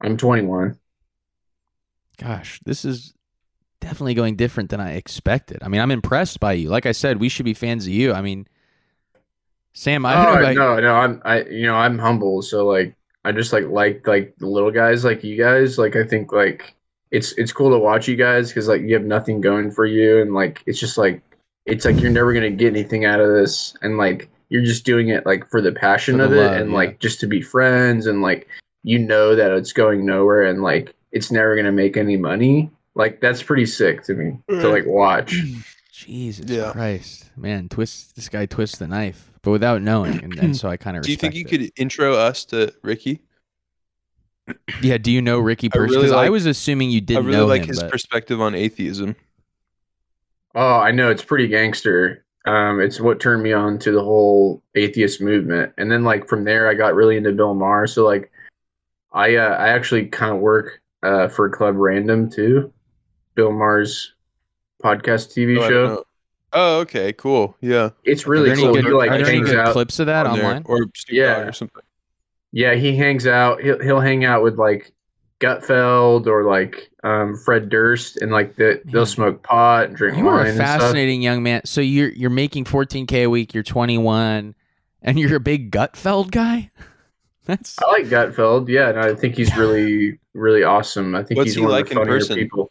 I'm 0.00 0.16
21. 0.16 0.78
Gosh, 2.16 2.60
this 2.64 2.84
is 2.84 3.12
definitely 3.80 4.14
going 4.14 4.36
different 4.36 4.70
than 4.70 4.80
I 4.80 4.92
expected. 4.92 5.58
I 5.62 5.68
mean, 5.68 5.80
I'm 5.80 5.90
impressed 5.90 6.38
by 6.38 6.52
you. 6.52 6.68
Like 6.68 6.86
I 6.86 6.92
said, 6.92 7.18
we 7.20 7.28
should 7.28 7.44
be 7.44 7.54
fans 7.54 7.86
of 7.86 7.92
you. 7.92 8.12
I 8.12 8.22
mean, 8.22 8.46
Sam, 9.72 10.06
I 10.06 10.14
don't 10.14 10.26
oh, 10.26 10.34
know 10.34 10.40
about 10.40 10.54
no, 10.54 10.80
no, 10.80 10.94
I'm 10.94 11.22
I 11.24 11.42
you 11.44 11.66
know 11.66 11.76
I'm 11.76 11.98
humble, 11.98 12.42
so 12.42 12.66
like 12.66 12.96
I 13.24 13.32
just 13.32 13.52
like 13.52 13.66
like 13.66 14.06
like 14.06 14.34
the 14.38 14.46
little 14.46 14.70
guys 14.70 15.04
like 15.04 15.22
you 15.22 15.36
guys. 15.36 15.78
Like 15.78 15.96
I 15.96 16.04
think 16.04 16.32
like 16.32 16.74
it's 17.10 17.32
it's 17.32 17.52
cool 17.52 17.70
to 17.70 17.78
watch 17.78 18.08
you 18.08 18.16
guys 18.16 18.48
because 18.48 18.68
like 18.68 18.82
you 18.82 18.94
have 18.94 19.04
nothing 19.04 19.40
going 19.40 19.70
for 19.70 19.86
you, 19.86 20.20
and 20.20 20.34
like 20.34 20.62
it's 20.66 20.80
just 20.80 20.96
like 20.96 21.22
it's 21.66 21.84
like 21.84 22.00
you're 22.00 22.10
never 22.10 22.32
gonna 22.32 22.50
get 22.50 22.68
anything 22.68 23.04
out 23.04 23.20
of 23.20 23.28
this, 23.28 23.74
and 23.82 23.98
like 23.98 24.30
you're 24.48 24.64
just 24.64 24.84
doing 24.84 25.08
it 25.08 25.26
like 25.26 25.48
for 25.48 25.60
the 25.60 25.72
passion 25.72 26.18
For 26.18 26.24
of 26.24 26.32
it 26.32 26.36
love, 26.36 26.60
and 26.60 26.70
yeah. 26.70 26.76
like 26.76 27.00
just 27.00 27.20
to 27.20 27.26
be 27.26 27.42
friends 27.42 28.06
and 28.06 28.22
like 28.22 28.48
you 28.82 28.98
know 28.98 29.34
that 29.36 29.52
it's 29.52 29.72
going 29.72 30.06
nowhere 30.06 30.44
and 30.44 30.62
like 30.62 30.94
it's 31.12 31.30
never 31.30 31.56
gonna 31.56 31.72
make 31.72 31.96
any 31.96 32.16
money. 32.16 32.70
Like 32.94 33.20
that's 33.20 33.42
pretty 33.42 33.66
sick 33.66 34.02
to 34.04 34.14
me 34.14 34.38
to 34.48 34.54
mm. 34.54 34.72
like 34.72 34.86
watch. 34.86 35.34
Jesus 35.92 36.48
Yeah. 36.48 36.72
Christ, 36.72 37.30
man! 37.36 37.68
Twist 37.68 38.16
this 38.16 38.28
guy 38.28 38.46
twists 38.46 38.78
the 38.78 38.88
knife, 38.88 39.29
but 39.42 39.50
without 39.50 39.82
knowing, 39.82 40.22
and, 40.22 40.38
and 40.38 40.56
so 40.56 40.68
I 40.68 40.76
kind 40.76 40.96
of. 40.96 41.02
Do 41.02 41.10
you 41.10 41.16
think 41.16 41.34
you 41.34 41.44
could 41.44 41.70
intro 41.76 42.14
us 42.14 42.44
to 42.46 42.72
Ricky? 42.82 43.22
Yeah. 44.82 44.98
Do 44.98 45.12
you 45.12 45.22
know 45.22 45.38
Ricky 45.38 45.70
I 45.72 45.76
really 45.76 45.88
personally? 45.88 46.06
Because 46.08 46.16
I, 46.16 46.28
was 46.28 46.46
assuming 46.46 46.90
you 46.90 47.00
didn't 47.00 47.26
know. 47.26 47.28
I 47.28 47.32
really 47.32 47.40
know 47.40 47.46
like 47.46 47.62
him, 47.62 47.68
his 47.68 47.80
but 47.80 47.90
perspective 47.90 48.40
on 48.40 48.54
atheism. 48.54 49.16
Oh, 50.54 50.76
I 50.76 50.90
know 50.90 51.10
it's 51.10 51.24
pretty 51.24 51.46
gangster. 51.46 52.24
Um, 52.46 52.80
it's 52.80 53.00
what 53.00 53.20
turned 53.20 53.42
me 53.42 53.52
on 53.52 53.78
to 53.80 53.92
the 53.92 54.02
whole 54.02 54.62
atheist 54.74 55.20
movement, 55.20 55.72
and 55.78 55.90
then 55.90 56.04
like 56.04 56.28
from 56.28 56.44
there, 56.44 56.68
I 56.68 56.74
got 56.74 56.94
really 56.94 57.16
into 57.16 57.32
Bill 57.32 57.54
Maher. 57.54 57.86
So 57.86 58.04
like, 58.04 58.32
I 59.12 59.36
uh, 59.36 59.56
I 59.56 59.68
actually 59.68 60.06
kind 60.06 60.34
of 60.34 60.40
work 60.40 60.80
uh, 61.02 61.28
for 61.28 61.48
Club 61.48 61.76
Random 61.76 62.30
too, 62.30 62.72
Bill 63.34 63.52
Maher's 63.52 64.14
podcast 64.82 65.32
TV 65.32 65.58
Oh, 65.58 65.62
I 65.62 65.70
don't 65.70 65.96
show. 65.96 66.04
Know. 66.52 66.58
Oh, 66.60 66.78
okay, 66.80 67.12
cool. 67.12 67.56
Yeah. 67.60 67.90
It's 68.04 68.26
are 68.26 68.30
really 68.30 68.48
there 68.50 68.56
cool. 68.56 68.74
good, 68.74 68.84
He 68.84 68.90
like 68.92 69.10
are 69.10 69.18
there 69.18 69.26
any 69.26 69.36
hangs 69.38 69.50
good 69.50 69.58
out. 69.58 69.72
clips 69.72 69.98
of 69.98 70.06
that 70.06 70.26
on 70.26 70.36
there. 70.38 70.46
online? 70.46 70.62
or 70.66 70.78
Snoop 70.78 70.92
Yeah. 71.10 71.34
Dogg 71.40 71.48
or 71.48 71.52
something. 71.52 71.82
Yeah, 72.52 72.74
he 72.74 72.96
hangs 72.96 73.26
out. 73.26 73.60
He'll 73.62 73.80
he'll 73.80 74.00
hang 74.00 74.24
out 74.24 74.42
with 74.42 74.58
like 74.58 74.92
Gutfeld 75.40 76.26
or 76.26 76.44
like 76.44 76.90
um, 77.04 77.36
Fred 77.36 77.68
Durst, 77.68 78.16
and 78.18 78.30
like 78.32 78.56
the, 78.56 78.80
they'll 78.86 79.02
Man. 79.02 79.06
smoke 79.06 79.42
pot 79.42 79.86
and 79.86 79.96
drink 79.96 80.18
You 80.18 80.24
wine 80.24 80.34
are 80.34 80.40
a 80.42 80.46
and 80.48 80.54
stuff. 80.56 80.80
fascinating 80.80 81.22
young 81.22 81.42
man. 81.42 81.62
So 81.64 81.80
you're 81.80 82.10
you're 82.10 82.28
making 82.28 82.64
14k 82.64 83.24
a 83.24 83.26
week. 83.28 83.54
You're 83.54 83.62
21, 83.62 84.54
and 85.02 85.18
you're 85.18 85.36
a 85.36 85.40
big 85.40 85.70
Gutfeld 85.70 86.30
guy. 86.30 86.70
That's 87.46 87.76
I 87.80 87.86
like 87.92 88.06
Gutfeld. 88.06 88.68
Yeah, 88.68 88.90
and 88.90 88.98
I 88.98 89.14
think 89.14 89.36
he's 89.36 89.56
really, 89.56 90.18
really 90.34 90.62
awesome. 90.62 91.14
I 91.14 91.22
think 91.22 91.38
What's 91.38 91.50
he's 91.50 91.54
he 91.54 91.62
one 91.62 91.70
like 91.70 91.84
of 91.84 91.88
the 91.90 91.94
funnier 91.94 92.18
person? 92.18 92.34
people. 92.36 92.70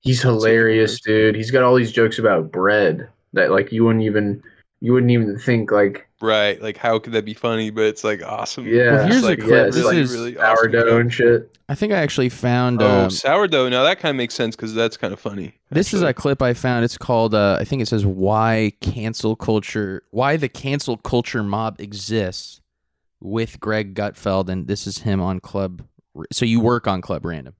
He's 0.00 0.16
What's 0.16 0.22
he 0.24 0.28
like 0.28 0.34
in 0.36 0.40
hilarious, 0.56 1.00
dude. 1.02 1.34
He's 1.36 1.50
got 1.50 1.62
all 1.62 1.74
these 1.76 1.92
jokes 1.92 2.18
about 2.18 2.50
bread 2.50 3.08
that 3.32 3.50
like 3.50 3.72
you 3.72 3.84
wouldn't 3.84 4.04
even 4.04 4.42
you 4.80 4.92
wouldn't 4.92 5.10
even 5.12 5.38
think 5.38 5.70
like 5.70 6.04
Right. 6.20 6.60
Like, 6.60 6.76
how 6.76 6.98
could 6.98 7.12
that 7.12 7.24
be 7.24 7.32
funny? 7.34 7.70
But 7.70 7.84
it's 7.84 8.02
like 8.02 8.24
awesome. 8.24 8.66
yeah. 8.66 8.94
Well, 8.96 9.06
here's 9.06 9.22
it's 9.22 9.26
a 9.28 9.36
clip. 9.36 9.50
Yeah, 9.50 9.64
it's 9.66 9.76
This 9.76 9.84
like 9.84 9.96
is 9.96 10.12
really 10.12 10.34
sourdough 10.34 10.84
joke. 10.88 11.00
and 11.00 11.14
shit. 11.14 11.56
I 11.68 11.76
think 11.76 11.92
I 11.92 11.98
actually 11.98 12.28
found. 12.28 12.82
Oh, 12.82 13.04
um, 13.04 13.10
sourdough. 13.10 13.68
Now 13.68 13.84
that 13.84 14.00
kind 14.00 14.10
of 14.10 14.16
makes 14.16 14.34
sense 14.34 14.56
because 14.56 14.74
that's 14.74 14.96
kind 14.96 15.12
of 15.12 15.20
funny. 15.20 15.54
This 15.70 15.94
is 15.94 16.02
a 16.02 16.12
clip 16.12 16.42
I 16.42 16.54
found. 16.54 16.84
It's 16.84 16.98
called 16.98 17.34
uh, 17.36 17.58
I 17.60 17.64
think 17.64 17.82
it 17.82 17.86
says 17.86 18.04
why 18.04 18.72
cancel 18.80 19.36
culture 19.36 20.02
why 20.10 20.36
the 20.36 20.48
cancel 20.48 20.96
culture 20.96 21.44
mob 21.44 21.80
exists 21.80 22.60
with 23.20 23.60
Greg 23.60 23.94
Gutfeld 23.94 24.48
and 24.48 24.66
this 24.66 24.86
is 24.88 24.98
him 24.98 25.20
on 25.20 25.38
Club 25.40 25.84
so 26.32 26.44
you 26.46 26.58
work 26.60 26.88
on 26.88 27.00
Club 27.00 27.24
Random. 27.24 27.54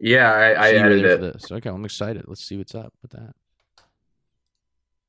Yeah, 0.00 0.32
I, 0.32 0.60
I 0.66 0.70
So 0.70 0.76
you 0.78 0.82
added 0.84 1.04
it. 1.04 1.20
this. 1.20 1.52
Okay, 1.52 1.68
I'm 1.68 1.84
excited. 1.84 2.24
Let's 2.26 2.44
see 2.44 2.56
what's 2.56 2.74
up 2.74 2.92
with 3.02 3.12
that. 3.12 3.34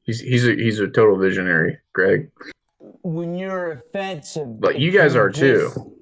He's 0.04 0.20
he's 0.20 0.48
a 0.48 0.54
he's 0.56 0.80
a 0.80 0.88
total 0.88 1.18
visionary, 1.18 1.78
Greg. 1.94 2.32
when 3.04 3.36
you're 3.36 3.72
offensive. 3.72 4.60
But 4.60 4.80
you 4.80 4.92
guys 4.92 5.16
are 5.16 5.30
too. 5.30 5.96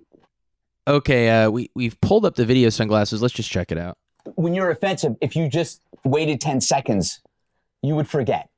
Okay, 0.87 1.29
uh, 1.29 1.49
we 1.49 1.69
we've 1.75 1.99
pulled 2.01 2.25
up 2.25 2.35
the 2.35 2.45
video 2.45 2.69
sunglasses. 2.69 3.21
Let's 3.21 3.33
just 3.33 3.49
check 3.51 3.71
it 3.71 3.77
out. 3.77 3.97
When 4.35 4.53
you're 4.53 4.71
offensive, 4.71 5.15
if 5.21 5.35
you 5.35 5.47
just 5.49 5.81
waited 6.03 6.39
10 6.41 6.61
seconds, 6.61 7.21
you 7.81 7.95
would 7.95 8.07
forget. 8.07 8.49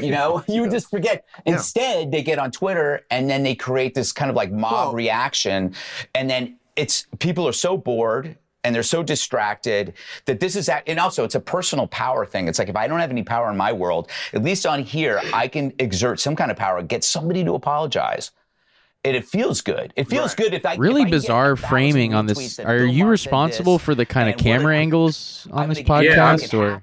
You 0.00 0.10
know, 0.10 0.44
you 0.48 0.62
would 0.62 0.70
just 0.70 0.88
forget. 0.90 1.24
Instead, 1.46 2.12
they 2.12 2.22
get 2.22 2.38
on 2.38 2.50
Twitter 2.50 3.00
and 3.10 3.28
then 3.28 3.42
they 3.42 3.54
create 3.54 3.94
this 3.94 4.12
kind 4.12 4.30
of 4.30 4.36
like 4.36 4.52
mob 4.52 4.72
Well- 4.72 4.92
reaction. 4.94 5.74
And 6.14 6.30
then 6.30 6.58
it's 6.76 7.06
people 7.18 7.46
are 7.48 7.52
so 7.52 7.76
bored 7.76 8.36
and 8.64 8.74
they're 8.74 8.82
so 8.82 9.02
distracted 9.02 9.92
that 10.24 10.40
this 10.40 10.56
is, 10.56 10.68
act- 10.68 10.88
and 10.88 10.98
also 10.98 11.22
it's 11.22 11.34
a 11.34 11.40
personal 11.40 11.86
power 11.86 12.24
thing. 12.26 12.48
It's 12.48 12.58
like 12.58 12.68
if 12.68 12.76
I 12.76 12.88
don't 12.88 13.00
have 13.00 13.10
any 13.10 13.22
power 13.22 13.50
in 13.50 13.56
my 13.56 13.72
world, 13.72 14.10
at 14.32 14.42
least 14.42 14.66
on 14.66 14.82
here, 14.82 15.20
I 15.32 15.46
can 15.48 15.72
exert 15.78 16.18
some 16.18 16.34
kind 16.34 16.50
of 16.50 16.56
power, 16.56 16.82
get 16.82 17.04
somebody 17.04 17.44
to 17.44 17.54
apologize. 17.54 18.30
And 19.06 19.14
it 19.14 19.26
feels 19.26 19.60
good. 19.60 19.92
It 19.96 20.08
feels 20.08 20.34
good 20.34 20.54
if 20.54 20.64
I 20.64 20.76
Really 20.76 21.02
if 21.02 21.08
I 21.08 21.10
bizarre 21.10 21.52
a 21.52 21.56
framing 21.58 22.14
on 22.14 22.24
this. 22.24 22.58
Are 22.58 22.86
you 22.86 23.04
responsible 23.06 23.76
this, 23.76 23.84
for 23.84 23.94
the 23.94 24.06
kind 24.06 24.30
of 24.30 24.38
camera 24.38 24.74
it- 24.74 24.78
angles 24.80 25.46
on 25.50 25.64
I'm 25.64 25.68
this 25.68 25.80
gonna 25.82 26.04
Yeah, 26.04 26.34
podcast? 26.34 26.54
I'm- 26.54 26.60
or. 26.62 26.82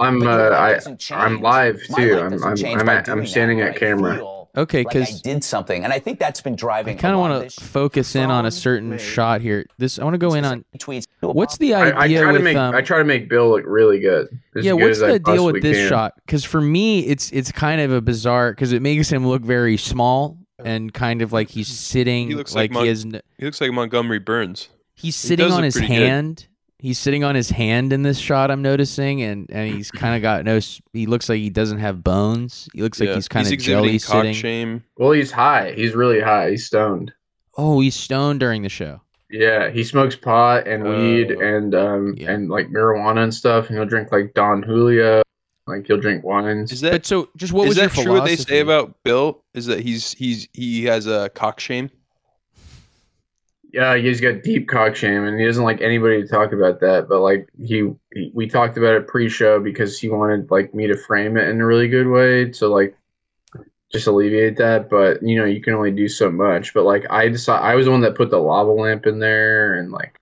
I'm 0.00 0.26
uh, 0.26 0.48
I 0.56 0.80
I'm 1.10 1.42
live 1.42 1.78
too. 1.94 2.20
I'm 2.20 2.42
I'm 2.42 2.64
I'm, 2.64 2.88
at, 2.88 3.08
I'm 3.10 3.26
standing 3.26 3.60
at 3.60 3.76
camera. 3.76 4.16
feel 4.16 4.37
Okay, 4.56 4.82
like 4.84 4.96
I 4.96 5.04
'cause- 5.04 5.20
did 5.22 5.44
something, 5.44 5.84
and 5.84 5.92
I 5.92 5.98
think 5.98 6.18
that's 6.18 6.40
been 6.40 6.56
driving. 6.56 6.96
I 6.96 7.00
kind 7.00 7.14
of 7.14 7.20
want 7.20 7.32
want 7.32 7.50
to 7.50 7.60
focus 7.64 8.16
in 8.16 8.30
on 8.30 8.46
a 8.46 8.50
certain 8.50 8.98
shot 8.98 9.40
here. 9.40 9.66
This 9.78 9.98
I 9.98 10.04
want 10.04 10.14
to 10.14 10.18
go 10.18 10.34
in 10.34 10.44
on 10.44 10.64
tweets. 10.78 11.06
what's 11.20 11.58
the 11.58 11.74
I, 11.74 11.90
I 11.90 12.04
idea 12.04 12.22
try 12.22 12.28
to 12.28 12.32
with 12.34 12.42
make 12.44 12.56
um, 12.56 12.74
I 12.74 12.80
try 12.80 12.98
to 12.98 13.04
make 13.04 13.28
Bill 13.28 13.50
look 13.50 13.64
really 13.66 14.00
good. 14.00 14.28
As 14.56 14.64
yeah, 14.64 14.72
good 14.72 14.82
what's 14.82 14.98
as 14.98 15.02
I 15.02 15.12
the 15.12 15.18
deal 15.20 15.44
with 15.44 15.62
this 15.62 15.76
can. 15.76 15.88
shot? 15.88 16.14
Because 16.26 16.44
for 16.44 16.60
me, 16.60 17.00
it's 17.00 17.30
it's 17.32 17.52
kind 17.52 17.80
of 17.80 17.92
a 17.92 18.00
bizarre 18.00 18.50
because 18.52 18.72
it 18.72 18.82
makes 18.82 19.10
him 19.10 19.26
look 19.26 19.42
very 19.42 19.76
small 19.76 20.38
and 20.64 20.92
kind 20.92 21.22
of 21.22 21.32
like 21.32 21.50
he's 21.50 21.68
sitting 21.68 22.28
He 22.28 22.34
looks 22.34 22.54
like, 22.54 22.70
like 22.70 22.72
Mon- 22.72 22.82
he 22.84 22.88
has 22.88 23.04
n- 23.04 23.20
He 23.38 23.44
looks 23.44 23.60
like 23.60 23.70
Montgomery 23.72 24.18
Burns. 24.18 24.68
he's 24.94 25.14
sitting 25.14 25.46
does 25.46 25.54
on 25.54 25.62
his 25.62 25.76
hand. 25.76 26.36
good. 26.38 26.46
Hand. 26.80 26.86
He's 26.86 26.98
sitting 26.98 27.24
on 27.24 27.34
his 27.34 27.50
hand 27.50 27.92
in 27.92 28.02
this 28.02 28.18
shot. 28.18 28.50
I'm 28.50 28.62
noticing, 28.62 29.22
and 29.22 29.46
and 29.50 29.72
he's 29.74 29.90
kind 29.90 30.14
of 30.16 30.22
got 30.22 30.44
no. 30.44 30.60
He 30.92 31.06
looks 31.06 31.28
like 31.28 31.38
he 31.38 31.50
doesn't 31.50 31.78
have 31.78 32.02
bones. 32.04 32.68
He 32.72 32.82
looks 32.82 33.00
like 33.00 33.10
he's 33.10 33.28
kind 33.28 33.46
of 33.46 33.52
exhibiting 33.52 33.84
jelly 33.84 33.98
cock 33.98 34.22
sitting. 34.24 34.34
shame. 34.34 34.84
Well, 34.96 35.12
he's 35.12 35.30
high. 35.30 35.72
He's 35.76 35.94
really 35.94 36.20
high. 36.20 36.50
He's 36.50 36.66
stoned. 36.66 37.12
Oh, 37.56 37.80
he's 37.80 37.94
stoned 37.96 38.40
during 38.40 38.62
the 38.62 38.68
show. 38.68 39.00
Yeah, 39.30 39.68
he 39.70 39.84
smokes 39.84 40.16
pot 40.16 40.66
and 40.66 40.84
weed 40.84 41.32
Oh. 41.36 41.40
and 41.40 41.74
um 41.74 42.14
Yeah. 42.16 42.30
and 42.32 42.48
like 42.48 42.68
marijuana 42.68 43.24
and 43.24 43.34
stuff, 43.34 43.68
and 43.68 43.76
he'll 43.76 43.86
drink 43.86 44.10
like 44.12 44.32
Don 44.34 44.62
Julio. 44.62 45.22
Like 45.66 45.86
he'll 45.86 46.00
drink 46.00 46.24
wines. 46.24 46.72
Is 46.72 46.80
that 46.80 46.92
But 46.92 47.04
so, 47.04 47.28
just 47.36 47.52
what 47.52 47.64
is 47.64 47.68
was 47.68 47.76
that 47.76 47.94
your 47.96 48.04
true? 48.04 48.12
What 48.14 48.24
they 48.24 48.36
say 48.36 48.60
about 48.60 48.94
Bill 49.04 49.42
is 49.52 49.66
that 49.66 49.80
he's 49.80 50.12
he's 50.14 50.48
he 50.54 50.84
has 50.84 51.06
a 51.06 51.28
cock 51.34 51.60
shame. 51.60 51.90
Yeah, 53.72 53.96
he's 53.96 54.20
got 54.20 54.42
deep 54.42 54.66
cock 54.66 54.96
shame, 54.96 55.24
and 55.24 55.38
he 55.38 55.44
doesn't 55.44 55.64
like 55.64 55.82
anybody 55.82 56.22
to 56.22 56.28
talk 56.28 56.52
about 56.52 56.80
that. 56.80 57.06
But 57.08 57.20
like 57.20 57.48
he, 57.62 57.90
he 58.14 58.30
we 58.34 58.48
talked 58.48 58.78
about 58.78 58.94
it 58.94 59.06
pre-show 59.06 59.60
because 59.60 59.98
he 59.98 60.08
wanted 60.08 60.50
like 60.50 60.74
me 60.74 60.86
to 60.86 60.96
frame 60.96 61.36
it 61.36 61.48
in 61.48 61.60
a 61.60 61.66
really 61.66 61.88
good 61.88 62.08
way 62.08 62.50
to 62.52 62.68
like 62.68 62.96
just 63.92 64.06
alleviate 64.06 64.56
that. 64.56 64.88
But 64.88 65.22
you 65.22 65.36
know, 65.36 65.44
you 65.44 65.60
can 65.60 65.74
only 65.74 65.90
do 65.90 66.08
so 66.08 66.30
much. 66.30 66.72
But 66.74 66.84
like 66.84 67.06
I 67.10 67.28
decided, 67.28 67.64
I 67.64 67.74
was 67.74 67.86
the 67.86 67.92
one 67.92 68.00
that 68.02 68.14
put 68.14 68.30
the 68.30 68.38
lava 68.38 68.70
lamp 68.70 69.06
in 69.06 69.18
there, 69.18 69.74
and 69.74 69.92
like 69.92 70.18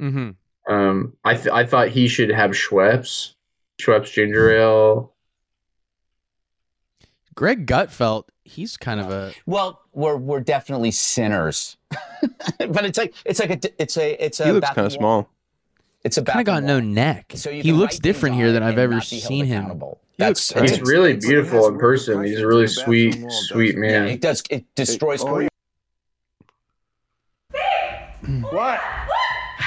mm-hmm. 0.00 0.30
um, 0.72 1.12
I 1.24 1.34
th- 1.34 1.48
I 1.48 1.66
thought 1.66 1.88
he 1.88 2.08
should 2.08 2.30
have 2.30 2.52
Schweppes, 2.52 3.34
Schweppes 3.80 4.12
ginger 4.12 4.50
ale. 4.50 5.14
Greg 7.34 7.66
Gutfeld, 7.66 8.24
he's 8.42 8.76
kind 8.76 8.98
of 8.98 9.10
a 9.10 9.32
Well, 9.46 9.80
we're 9.92 10.16
we're 10.16 10.40
definitely 10.40 10.90
sinners, 10.90 11.76
but 12.58 12.84
it's 12.84 12.98
like 12.98 13.14
it's 13.24 13.40
like 13.40 13.50
a 13.64 13.82
it's 13.82 13.96
a 13.96 14.24
it's 14.24 14.40
a 14.40 14.46
He 14.46 14.52
looks 14.52 14.70
kind 14.70 14.86
of 14.86 14.92
small. 14.92 15.30
It's 16.04 16.16
a 16.16 16.22
kind 16.22 16.40
of 16.40 16.46
got 16.46 16.62
no 16.62 16.80
neck. 16.80 17.32
So 17.34 17.50
he 17.50 17.72
looks 17.72 17.98
different 17.98 18.36
here 18.36 18.52
than 18.52 18.62
I've 18.62 18.78
ever 18.78 18.94
not 18.94 19.08
be 19.10 19.18
held 19.18 19.28
seen 19.28 19.44
him. 19.46 19.64
accountable. 19.64 19.98
He 20.12 20.14
That's 20.24 20.54
looks 20.54 20.70
tight. 20.70 20.78
He's 20.78 20.88
really 20.88 21.16
beautiful 21.16 21.66
in 21.68 21.78
person. 21.78 22.22
He's 22.24 22.40
a 22.40 22.46
really 22.46 22.66
sweet, 22.66 23.24
sweet 23.30 23.74
yeah, 23.74 23.80
man. 23.80 24.08
it 24.08 24.20
does 24.20 24.42
it 24.50 24.64
destroys 24.74 25.22
Oh, 25.22 25.26
career. 25.26 25.48
What? 28.50 28.80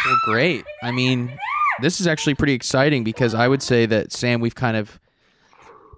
Well, 0.05 0.17
great. 0.25 0.65
I 0.83 0.91
mean, 0.91 1.37
this 1.81 1.99
is 2.01 2.07
actually 2.07 2.35
pretty 2.35 2.53
exciting 2.53 3.03
because 3.03 3.33
I 3.33 3.47
would 3.47 3.61
say 3.61 3.85
that 3.85 4.11
Sam, 4.11 4.39
we've 4.39 4.55
kind 4.55 4.77
of 4.77 4.99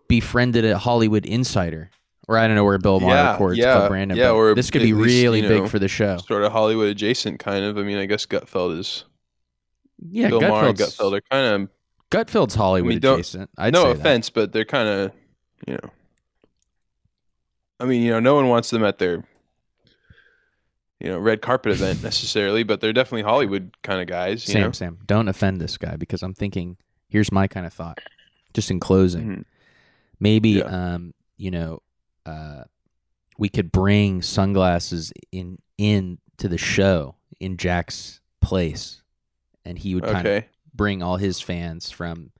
befriended 0.08 0.66
a 0.66 0.78
Hollywood 0.78 1.26
insider, 1.26 1.90
or 2.28 2.38
I 2.38 2.48
don't 2.48 2.56
know 2.56 2.64
where 2.64 2.78
Bill 2.78 3.00
Maher 3.00 3.14
Yeah, 3.16 3.32
records 3.34 3.58
yeah, 3.58 3.74
Club 3.74 3.92
Random. 3.92 4.18
yeah, 4.18 4.32
or 4.32 4.56
this 4.56 4.72
could 4.72 4.82
be 4.82 4.94
least, 4.94 5.24
really 5.24 5.42
you 5.42 5.48
big 5.48 5.68
for 5.68 5.80
the 5.80 5.88
show. 5.88 6.18
Sort 6.18 6.44
of 6.44 6.52
Hollywood 6.52 6.88
adjacent, 6.90 7.40
kind 7.40 7.64
of. 7.66 7.78
I 7.78 7.84
mean, 7.84 7.98
I 7.98 8.06
guess 8.06 8.26
Gutfeld 8.26 8.78
is 8.80 9.06
Yeah, 10.00 10.30
Bill 10.30 10.42
Maher 10.42 10.68
and 10.68 10.78
Gutfeld 10.78 11.14
are 11.18 11.22
kind 11.30 11.64
of. 11.64 11.70
Gutfeld's 12.12 12.56
Hollywood 12.56 12.92
I 12.92 12.96
mean, 12.96 13.14
adjacent. 13.16 13.50
I'd 13.58 13.74
no 13.74 13.84
say 13.84 13.94
that. 13.94 14.00
offense, 14.00 14.30
but 14.30 14.52
they're 14.54 14.66
kind 14.66 14.88
of 14.88 15.12
you 15.68 15.74
know. 15.74 15.90
I 17.80 17.86
mean, 17.86 18.02
you 18.04 18.12
know, 18.12 18.20
no 18.20 18.36
one 18.36 18.48
wants 18.48 18.70
them 18.70 18.84
at 18.84 19.00
their 19.00 19.24
you 21.00 21.10
know 21.10 21.20
red 21.20 21.42
carpet 21.42 21.72
event 21.74 22.04
necessarily, 22.04 22.64
but 22.64 22.82
they're 22.82 22.94
definitely 22.94 23.24
Hollywood 23.24 23.76
kind 23.84 24.02
of 24.02 24.08
guys. 24.08 24.48
You 24.48 24.54
Sam, 24.54 24.62
know? 24.62 24.72
Sam, 24.72 25.00
don't 25.06 25.28
offend 25.28 25.60
this 25.60 25.78
guy 25.78 25.96
because 25.96 26.24
I'm 26.24 26.34
thinking. 26.34 26.78
Here's 27.10 27.32
my 27.32 27.46
kind 27.48 27.68
of 27.68 27.74
thought, 27.74 28.00
just 28.56 28.72
in 28.72 28.80
closing. 28.80 29.28
Mhm. 29.28 29.46
maybe 30.20 30.50
Yeah. 30.52 30.64
um 30.94 31.14
you 31.38 31.52
know 31.52 31.82
uh 32.26 32.64
we 33.38 33.50
could 33.50 33.72
bring 33.72 34.22
sunglasses 34.22 35.12
in 35.32 35.58
in 35.78 36.20
to 36.38 36.48
the 36.48 36.58
show 36.58 37.16
in 37.40 37.58
Jack's 37.58 38.22
place 38.42 39.02
and 39.66 39.80
he 39.80 39.96
would 39.96 40.06
kind 40.06 40.28
of 40.28 40.44
bring 40.74 41.02
all 41.04 41.18
his 41.18 41.40
fans 41.42 41.90
from 41.90 42.32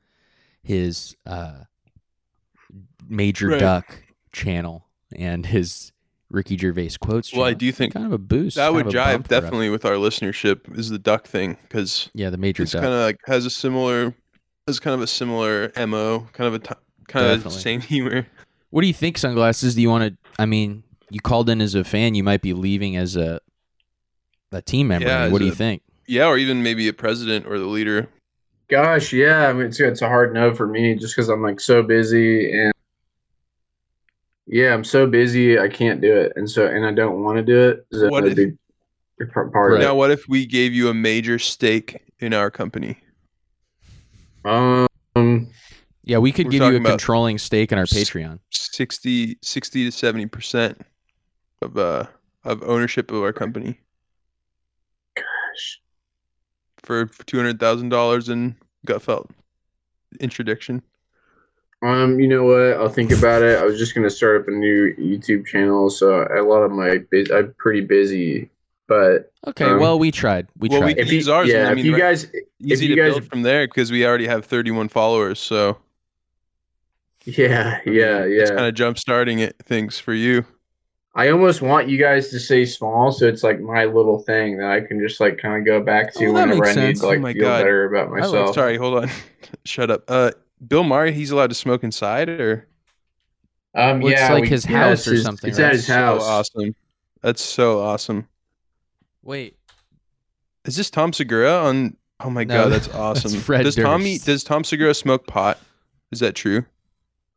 his 0.62 1.16
uh 1.26 1.64
major 3.08 3.50
Right. 3.50 3.60
duck 3.60 4.04
channel 4.32 4.88
and 5.16 5.46
his 5.46 5.92
Ricky 6.30 6.58
Gervais 6.58 6.92
quotes. 7.00 7.32
Well, 7.34 7.46
I 7.46 7.54
do 7.54 7.72
think 7.72 7.94
kind 7.94 8.06
of 8.08 8.12
a 8.12 8.18
boost. 8.18 8.56
that 8.56 8.74
would 8.74 8.88
jive 8.88 8.94
bump 9.14 9.28
for 9.28 9.36
us. 9.36 9.42
definitely 9.42 9.70
with 9.70 9.86
our 9.86 9.94
listenership 9.94 10.76
is 10.78 10.90
the 10.90 10.98
duck 10.98 11.28
thing 11.28 11.58
because 11.64 12.10
Yeah, 12.14 12.30
the 12.32 12.38
major 12.38 12.64
it's 12.64 12.72
duck. 12.72 12.82
kind 12.82 12.94
of 12.94 13.02
like 13.02 13.18
has 13.28 13.46
a 13.46 13.52
similar, 13.52 14.16
has 14.66 14.80
kind 14.80 14.96
of 14.96 15.02
a 15.02 15.08
similar 15.08 15.72
mo, 15.78 16.28
kind 16.34 16.48
of 16.48 16.54
a 16.56 16.60
t- 16.60 16.74
kind 17.08 17.26
of 17.28 17.38
Definitely. 17.44 17.60
same 17.62 17.82
humor. 17.94 18.26
What 18.74 18.82
do 18.82 18.88
you 18.88 18.94
think, 18.96 19.20
sunglasses? 19.20 19.76
Do 19.76 19.84
you 19.84 19.90
want 19.92 20.16
to? 20.16 20.32
I 20.40 20.48
mean, 20.48 20.84
you 21.12 21.20
called 21.22 21.48
in 21.48 21.62
as 21.62 21.76
a 21.76 21.84
fan. 21.84 22.16
You 22.16 22.24
might 22.24 22.42
be 22.42 22.54
leaving 22.54 22.98
as 22.98 23.16
a 23.16 23.40
a 24.52 24.64
team 24.64 24.88
member. 24.88 25.08
Yeah, 25.08 25.28
what 25.28 25.34
as 25.34 25.40
do 25.42 25.46
you 25.46 25.54
think? 25.54 25.84
Yeah, 26.08 26.26
or 26.26 26.40
even 26.40 26.64
maybe 26.64 26.88
a 26.88 26.94
president 26.94 27.46
or 27.46 27.60
the 27.60 27.68
leader. 27.68 28.10
Gosh, 28.70 29.14
yeah, 29.14 29.48
I 29.48 29.54
mean, 29.54 29.68
it's 29.68 29.80
it's 29.80 30.02
a 30.02 30.08
hard 30.08 30.34
no 30.34 30.56
for 30.56 30.66
me 30.66 30.96
just 30.96 31.16
because 31.16 31.30
I'm 31.30 31.44
like 31.44 31.60
so 31.60 31.84
busy 31.84 32.52
and 32.52 32.74
yeah, 34.48 34.74
I'm 34.74 34.84
so 34.84 35.06
busy 35.06 35.60
I 35.60 35.68
can't 35.68 36.02
do 36.02 36.12
it, 36.12 36.34
and 36.36 36.50
so 36.50 36.66
and 36.66 36.84
I 36.84 36.94
don't 36.94 37.22
want 37.22 37.38
to 37.38 37.44
do 37.44 37.70
it. 37.70 37.86
So 37.94 38.10
What 38.10 38.26
if- 38.26 38.36
be 38.36 38.54
part 39.32 39.54
part 39.54 39.74
of 39.74 39.82
Now, 39.82 39.94
it. 39.94 39.98
what 39.98 40.10
if 40.10 40.28
we 40.28 40.48
gave 40.48 40.74
you 40.74 40.90
a 40.90 40.96
major 40.96 41.38
stake 41.38 42.02
in 42.18 42.34
our 42.34 42.50
company? 42.50 42.98
Um, 44.44 44.88
Yeah, 46.04 46.18
we 46.18 46.32
could 46.32 46.48
We're 46.48 46.52
give 46.52 46.74
you 46.74 46.78
a 46.78 46.84
controlling 46.84 47.38
stake 47.38 47.72
in 47.72 47.78
our 47.78 47.86
Patreon. 47.86 48.40
60, 48.52 49.38
60 49.42 49.86
to 49.86 49.92
seventy 49.92 50.26
percent 50.26 50.82
of 51.62 51.78
uh 51.78 52.06
of 52.44 52.62
ownership 52.64 53.10
of 53.12 53.24
our 53.24 53.32
company 53.32 53.80
gosh, 55.16 55.80
for 56.84 57.06
two 57.26 57.38
hundred 57.38 57.60
thousand 57.60 57.90
dollars 57.90 58.30
in 58.30 58.56
Gutfeld 58.86 59.30
introduction. 60.20 60.82
um, 61.82 62.20
you 62.20 62.28
know 62.28 62.44
what? 62.44 62.74
I'll 62.82 62.90
think 62.90 63.12
about 63.12 63.42
it. 63.44 63.58
I 63.60 63.64
was 63.64 63.78
just 63.80 63.96
gonna 63.96 64.10
start 64.10 64.42
up 64.42 64.48
a 64.48 64.52
new 64.52 64.94
YouTube 64.96 65.46
channel, 65.46 65.90
so 65.90 66.28
a 66.36 66.42
lot 66.44 66.64
of 66.64 66.72
my 66.72 66.98
bus- 67.12 67.32
I'm 67.32 67.54
pretty 67.58 67.82
busy, 67.82 68.50
but 68.88 69.32
Okay, 69.48 69.66
Um, 69.66 69.80
well, 69.80 69.98
we 70.00 70.12
tried. 70.12 70.48
We 70.58 70.70
well, 70.70 70.84
we 70.84 70.94
tried. 70.94 71.04
could 71.04 71.12
use 71.14 71.28
ours. 71.30 71.48
yeah, 71.50 71.68
I 71.68 71.72
if 71.72 71.76
mean, 71.78 71.86
you 71.86 71.98
guys, 71.98 72.28
easy 72.60 72.88
you 72.88 72.96
to 72.96 73.02
guys- 73.02 73.14
build 73.14 73.30
from 73.30 73.42
there 73.44 73.68
because 73.68 73.92
we 73.92 74.06
already 74.06 74.28
have 74.28 74.46
thirty 74.46 74.72
one 74.72 74.90
followers. 74.90 75.40
So 75.40 75.78
yeah, 77.26 77.80
I 77.86 77.90
mean, 77.90 78.00
yeah, 78.00 78.20
it's 78.24 78.50
yeah. 78.52 78.56
kind 78.56 78.68
of 78.68 78.74
jump 78.76 78.98
starting 78.98 79.40
it 79.40 79.56
things 79.64 79.98
for 80.00 80.14
you. 80.14 80.46
I 81.16 81.30
almost 81.30 81.62
want 81.62 81.88
you 81.90 81.98
guys 82.00 82.30
to 82.30 82.40
say 82.40 82.66
small, 82.66 83.12
so 83.12 83.28
it's 83.28 83.44
like 83.44 83.60
my 83.60 83.86
little 83.86 84.20
thing 84.20 84.58
that 84.58 84.70
I 84.72 84.82
can 84.82 85.00
just 85.00 85.20
like 85.20 85.38
kind 85.38 85.56
of 85.60 85.66
go 85.66 85.80
back 85.82 86.12
to 86.16 86.26
Oh, 86.26 86.34
whenever 86.34 86.66
I 86.66 86.74
makes 86.74 86.76
need 86.76 86.96
to 86.98 87.06
like 87.08 87.18
Oh 87.20 87.22
my 87.22 87.34
feel 87.34 87.42
God. 87.44 87.58
better 87.60 87.86
about 87.86 88.12
like- 88.12 88.22
myself. 88.22 88.56
Sorry, 88.56 88.78
hold 88.78 89.04
on. 89.04 89.10
Shut 89.66 89.92
up. 89.92 90.04
Uh, 90.08 90.32
Bill 90.68 90.84
Murray, 90.84 91.12
he's 91.12 91.30
allowed 91.32 91.48
to 91.50 91.56
smoke 91.56 91.84
inside, 91.84 92.30
or 92.30 92.68
Um, 93.76 94.00
Well, 94.02 94.12
it's 94.12 94.22
yeah, 94.22 94.34
like 94.34 94.44
we- 94.44 94.50
his 94.50 94.66
house 94.66 95.06
it's 95.06 95.08
or 95.08 95.18
something, 95.22 95.50
It's 95.52 95.60
right? 95.60 95.68
at 95.68 95.74
his 95.74 95.86
so 95.88 95.94
house. 95.94 96.24
awesome. 96.24 96.76
That's 97.22 97.42
so 97.44 97.80
awesome. 97.80 98.28
Wait, 99.22 99.56
Is 100.66 100.76
this 100.76 100.90
Tom 100.90 101.14
Segura 101.14 101.52
on? 101.60 101.96
Oh 102.22 102.30
my 102.32 102.44
No, 102.44 102.64
god, 102.64 102.70
that's 102.72 102.88
that's 102.88 102.98
awesome. 102.98 103.40
Fred 103.40 103.64
does 103.64 103.76
Tommy? 103.76 104.14
Durst. 104.16 104.26
Does 104.26 104.44
Tom 104.44 104.64
Segura 104.64 104.94
smoke 104.96 105.28
pot? 105.28 105.60
Is 106.12 106.20
that 106.22 106.34
true? 106.36 106.66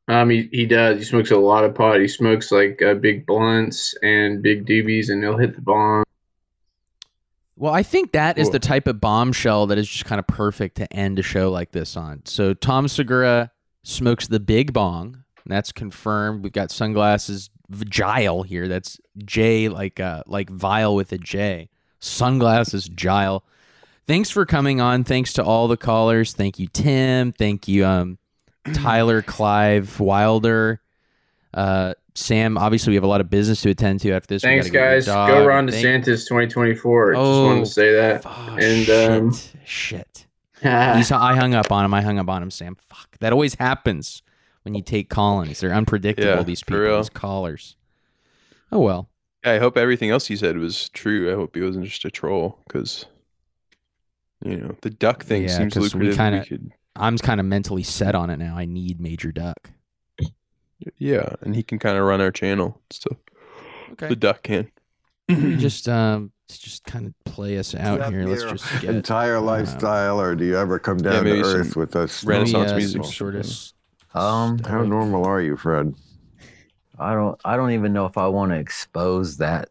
Um, 0.09 0.31
he, 0.31 0.49
he 0.53 0.67
does. 0.67 0.99
He 0.99 1.05
smokes 1.05 1.31
a 1.33 1.37
lot 1.37 1.65
of 1.65 1.75
pot. 1.75 2.01
He 2.01 2.07
smokes 2.09 2.53
like 2.53 2.81
uh, 2.83 2.95
big 2.95 3.27
blunts 3.27 3.95
and 4.03 4.41
big 4.43 4.65
doobies, 4.67 5.11
and 5.11 5.23
he'll 5.23 5.37
hit 5.37 5.55
the 5.57 5.61
bomb. 5.63 6.05
Well, 7.57 7.73
I 7.73 7.83
think 7.83 8.13
that 8.13 8.37
is 8.39 8.47
Cool. 8.49 8.53
the 8.53 8.59
type 8.61 8.87
of 8.87 9.01
bombshell 9.01 9.67
that 9.69 9.79
is 9.79 9.89
just 9.89 10.05
kind 10.05 10.19
of 10.19 10.27
perfect 10.27 10.77
to 10.77 10.93
end 10.93 11.19
a 11.19 11.23
show 11.23 11.51
like 11.51 11.73
this 11.73 11.97
on. 11.97 12.23
So 12.27 12.53
Tom 12.55 12.87
Segura 12.87 13.51
smokes 13.83 14.27
the 14.29 14.39
big 14.41 14.73
bong. 14.73 15.25
and 15.45 15.53
That's 15.53 15.73
confirmed. 15.73 16.45
We've 16.45 16.53
got 16.53 16.71
sunglasses 16.71 17.49
Jile 17.73 18.45
here. 18.47 18.69
That's 18.69 19.01
J 19.25 19.69
like 19.69 19.99
uh 19.99 20.23
like 20.27 20.51
vial 20.51 20.95
with 20.95 21.11
a 21.13 21.19
J. 21.19 21.71
Sunglasses 21.99 22.89
Jile. 22.91 23.41
Thanks 24.07 24.31
for 24.31 24.45
coming 24.47 24.81
on. 24.81 25.03
Thanks 25.03 25.33
to 25.33 25.43
all 25.43 25.67
the 25.67 25.77
callers. 25.79 26.33
Thank 26.35 26.59
you, 26.61 26.69
Tim. 26.69 27.33
Thank 27.33 27.67
you, 27.67 27.85
um, 27.87 28.19
Tyler, 28.75 29.23
Clive, 29.23 29.99
Wilder, 30.01 30.81
uh, 31.55 31.95
Sam. 32.14 32.57
Obviously, 32.59 32.91
we 32.91 32.95
have 32.97 33.05
a 33.05 33.09
lot 33.09 33.21
of 33.21 33.29
business 33.31 33.61
to 33.62 33.71
attend 33.71 34.01
to 34.01 34.12
after 34.12 34.27
this. 34.29 34.43
We 34.43 34.49
Thanks, 34.49 34.67
gotta 34.67 34.73
get 34.73 34.79
your 34.79 34.91
guys. 34.95 35.07
Go 35.07 35.47
Ron 35.47 35.69
DeSantis 35.69 36.27
2024. 36.29 37.12
Just 37.12 37.19
Oh, 37.21 37.47
wanted 37.47 37.61
to 37.61 37.71
say 37.71 37.93
that. 37.95 38.23
Oh, 38.25 38.57
And, 38.61 38.85
shit. 38.87 39.11
um, 39.11 39.33
shit. 39.64 40.27
He's, 40.62 41.12
I 41.12 41.35
hung 41.37 41.55
up 41.55 41.71
on 41.71 41.85
him. 41.85 41.93
I 41.95 42.01
hung 42.03 42.19
up 42.19 42.29
on 42.29 42.43
him, 42.43 42.51
Sam. 42.51 42.77
Fuck. 42.77 43.19
That 43.21 43.33
always 43.33 43.55
happens 43.57 44.23
when 44.62 44.75
you 44.75 44.83
take 44.83 45.11
call-ins. 45.11 45.61
They're 45.61 45.73
unpredictable, 45.75 46.29
Yeah, 46.37 46.43
these 46.43 46.61
for 46.61 46.67
people, 46.83 46.97
these 46.99 47.11
callers. 47.11 47.77
Oh, 48.73 48.81
well. 48.81 49.09
I 49.45 49.59
hope 49.59 49.77
everything 49.77 50.11
else 50.11 50.27
he 50.27 50.37
said 50.37 50.57
was 50.59 50.89
true. 50.89 51.31
I 51.31 51.35
hope 51.37 51.55
he 51.55 51.61
wasn't 51.62 51.85
just 51.85 52.05
a 52.05 52.11
troll 52.11 52.59
because, 52.67 53.05
you 54.45 54.57
know, 54.57 54.75
the 54.81 54.91
duck 54.91 55.23
thing 55.23 55.43
Yeah, 55.43 55.49
seems 55.59 55.75
'cause 55.75 55.95
we 55.95 56.07
lucrative. 56.09 56.17
kinda- 56.17 56.47
could, 56.47 56.73
I'm 56.99 57.19
kind 57.19 57.41
of 57.41 57.47
mentally 57.47 57.83
set 57.83 58.15
on 58.15 58.31
it 58.31 58.39
now. 58.39 58.57
I 58.57 58.65
need 58.65 59.01
Major 59.01 59.33
Duck. 59.33 59.71
yeah, 60.99 61.35
and 61.41 61.55
he 61.55 61.63
can 61.63 61.79
kind 61.79 61.97
of 61.99 62.05
run 62.05 62.21
our 62.21 62.31
channel. 62.31 62.81
So 62.91 63.17
Okay. 63.93 64.09
the 64.09 64.17
duck 64.17 64.43
can. 64.43 64.71
just 65.59 65.89
um 65.89 66.33
just 66.49 66.85
kind 66.85 67.07
of 67.07 67.15
play 67.25 67.59
us 67.59 67.75
out 67.75 68.13
here. 68.13 68.25
Let's 68.25 68.45
just 68.45 68.81
get 68.81 68.95
entire 68.95 69.41
lifestyle, 69.41 70.21
or 70.21 70.35
do 70.35 70.45
you 70.45 70.57
ever 70.57 70.79
come 70.79 70.99
down 70.99 71.25
maybe 71.25 71.39
to 71.39 71.45
some 71.45 71.61
earth 71.61 71.77
with 71.77 71.97
us? 71.97 72.25
maybe, 72.25 72.39
Renaissance 72.39 72.73
uh, 72.73 72.77
music 72.77 73.05
some 73.05 73.13
sort 73.13 73.35
of. 73.37 73.47
Um, 74.15 74.59
How 74.61 74.83
normal 74.83 75.25
are 75.25 75.41
you, 75.41 75.57
Fred? 75.57 75.95
I 76.99 77.15
don't. 77.15 77.39
I 77.45 77.57
don't 77.57 77.73
even 77.73 77.93
know 77.93 78.07
if 78.07 78.17
I 78.17 78.29
want 78.29 78.53
to 78.53 78.59
expose 78.59 79.39
that. 79.39 79.69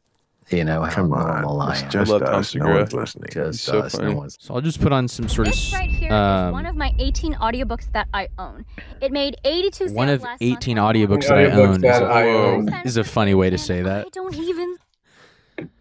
You 0.52 0.64
know 0.64 0.84
how 0.84 0.92
Come 0.92 1.10
normal 1.10 1.60
on, 1.62 1.70
I 1.70 1.74
it's 1.74 1.82
am. 1.84 1.90
just 1.90 2.12
love 2.12 2.22
Tom 2.22 2.36
us. 2.36 2.54
No 2.54 2.60
Segura. 2.66 2.76
one's 2.78 2.94
listening. 2.94 3.30
Just 3.32 3.64
so 3.64 3.80
us. 3.80 3.96
funny. 3.96 4.12
No 4.14 4.18
one's. 4.20 4.38
So 4.40 4.54
I'll 4.54 4.62
just 4.62 4.80
put 4.80 4.92
on 4.92 5.08
some 5.08 5.28
sort 5.28 5.48
of 5.48 5.54
This 5.56 5.74
right 5.74 5.90
here 5.90 6.10
is 6.10 6.14
um, 6.14 6.52
one 6.52 6.68
of 6.68 6.76
my 6.76 6.94
18 7.00 7.34
audiobooks 7.36 7.92
that 7.94 8.08
I 8.14 8.28
own. 8.38 8.64
It 9.02 9.12
made 9.12 9.38
82 9.44 9.86
one 9.94 10.08
sales 10.08 10.18
of 10.20 10.22
last 10.24 10.42
18 10.44 10.78
month 10.78 10.96
audiobooks 10.96 11.28
that 11.28 11.38
I 11.40 11.44
Audiobooks 11.46 11.68
own 11.68 11.76
is 11.76 11.82
that 11.82 12.04
a, 12.04 12.06
I 12.06 12.24
own. 12.28 12.74
is 12.86 12.98
a 12.98 13.04
funny 13.04 13.34
way 13.34 13.50
to 13.50 13.58
say 13.58 13.82
that. 13.82 14.06
I 14.06 14.10
don't 14.10 14.36
even 14.36 14.78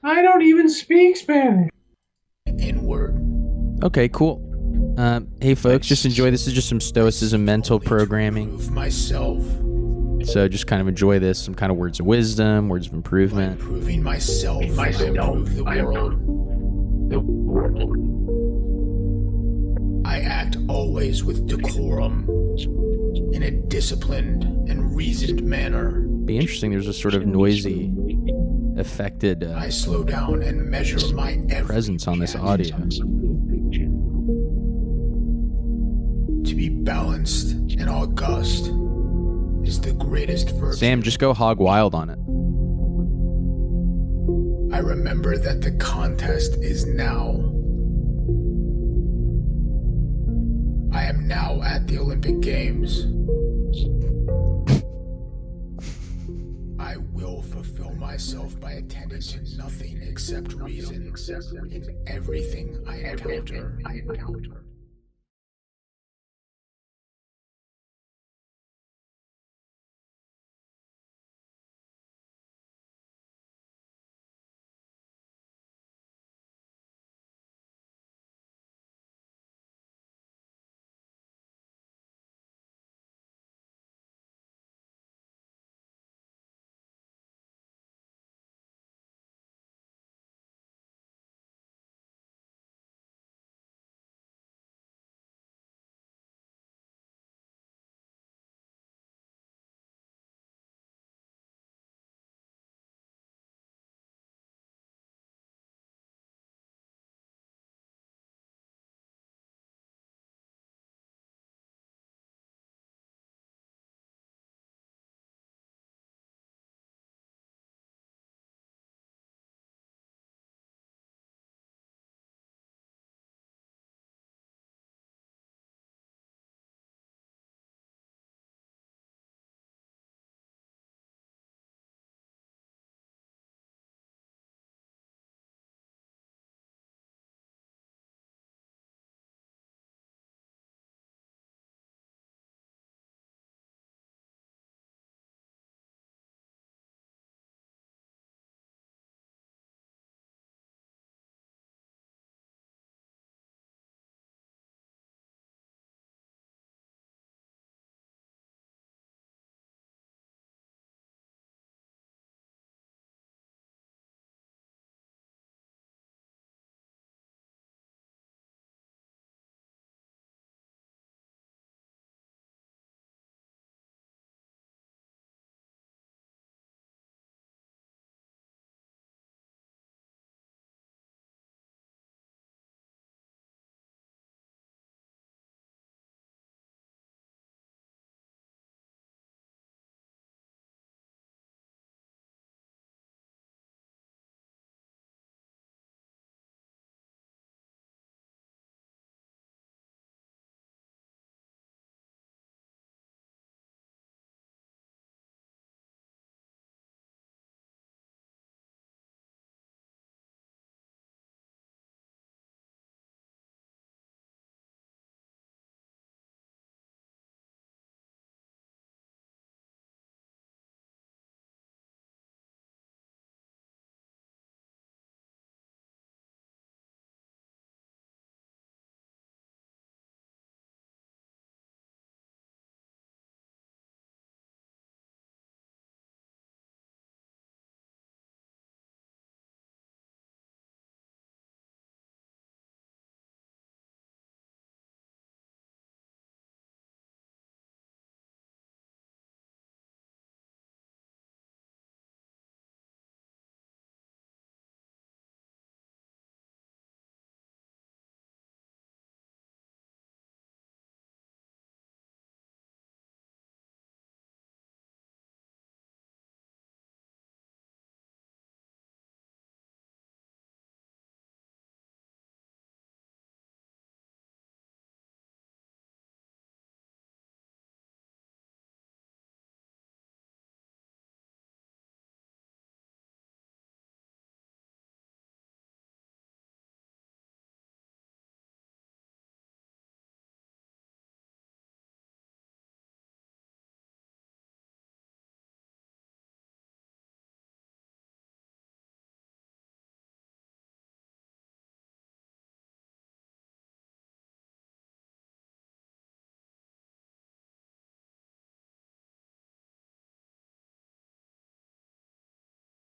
I 0.02 0.22
don't 0.22 0.42
even 0.42 0.70
speak 0.70 1.16
Spanish. 1.18 1.68
inward. 2.58 3.20
Okay, 3.82 4.08
cool. 4.08 4.40
Um, 4.96 5.28
hey 5.42 5.54
folks, 5.54 5.86
just 5.86 6.06
enjoy. 6.06 6.30
This 6.30 6.46
is 6.46 6.54
just 6.54 6.68
some 6.70 6.80
stoicism 6.80 7.44
mental 7.44 7.78
programming. 7.80 8.48
Prove 8.48 8.70
myself. 8.70 9.44
So 10.24 10.48
just 10.48 10.66
kind 10.66 10.80
of 10.82 10.88
enjoy 10.88 11.18
this. 11.18 11.38
Some 11.38 11.54
kind 11.54 11.70
of 11.70 11.78
words 11.78 12.00
of 12.00 12.06
wisdom, 12.06 12.68
words 12.68 12.86
of 12.86 12.92
By 12.92 12.96
improvement. 12.96 13.58
proving 13.60 14.02
myself, 14.02 14.64
I 14.78 14.88
improve 14.88 15.54
the 15.54 15.64
world. 17.20 18.10
I 20.06 20.20
act 20.20 20.56
always 20.68 21.24
with 21.24 21.46
decorum, 21.46 22.26
in 23.32 23.42
a 23.42 23.50
disciplined 23.50 24.44
and 24.68 24.94
reasoned 24.94 25.42
manner. 25.42 26.00
Be 26.24 26.38
interesting. 26.38 26.70
There's 26.70 26.86
a 26.88 26.92
sort 26.92 27.14
of 27.14 27.26
noisy, 27.26 27.92
affected 28.76 29.44
uh, 29.44 29.54
I 29.56 29.68
slow 29.68 30.04
down 30.04 30.42
and 30.42 30.68
measure 30.70 30.98
my 31.14 31.38
presence 31.64 32.08
on 32.08 32.18
this 32.18 32.34
audio. 32.34 32.76
To 36.44 36.54
be 36.54 36.68
balanced 36.68 37.52
and 37.52 37.88
august 37.88 38.66
is 38.66 38.70
the 38.70 38.93
greatest 40.14 40.50
virtue. 40.50 40.76
Sam, 40.76 41.02
just 41.02 41.18
go 41.18 41.34
hog 41.34 41.58
wild 41.58 41.92
on 41.92 42.08
it. 42.08 42.18
I 44.72 44.78
remember 44.78 45.36
that 45.36 45.60
the 45.60 45.72
contest 45.72 46.54
is 46.58 46.86
now. 46.86 47.30
I 50.96 51.02
am 51.06 51.26
now 51.26 51.60
at 51.62 51.88
the 51.88 51.98
Olympic 51.98 52.40
Games. 52.40 53.06
I 56.78 56.96
will 57.12 57.42
fulfill 57.42 57.92
myself 57.96 58.60
by 58.60 58.74
attending 58.74 59.20
to 59.20 59.56
nothing 59.56 60.00
except 60.00 60.52
reason 60.54 61.12
in 61.72 62.02
everything 62.06 62.78
I 62.86 62.98
encounter. 62.98 64.63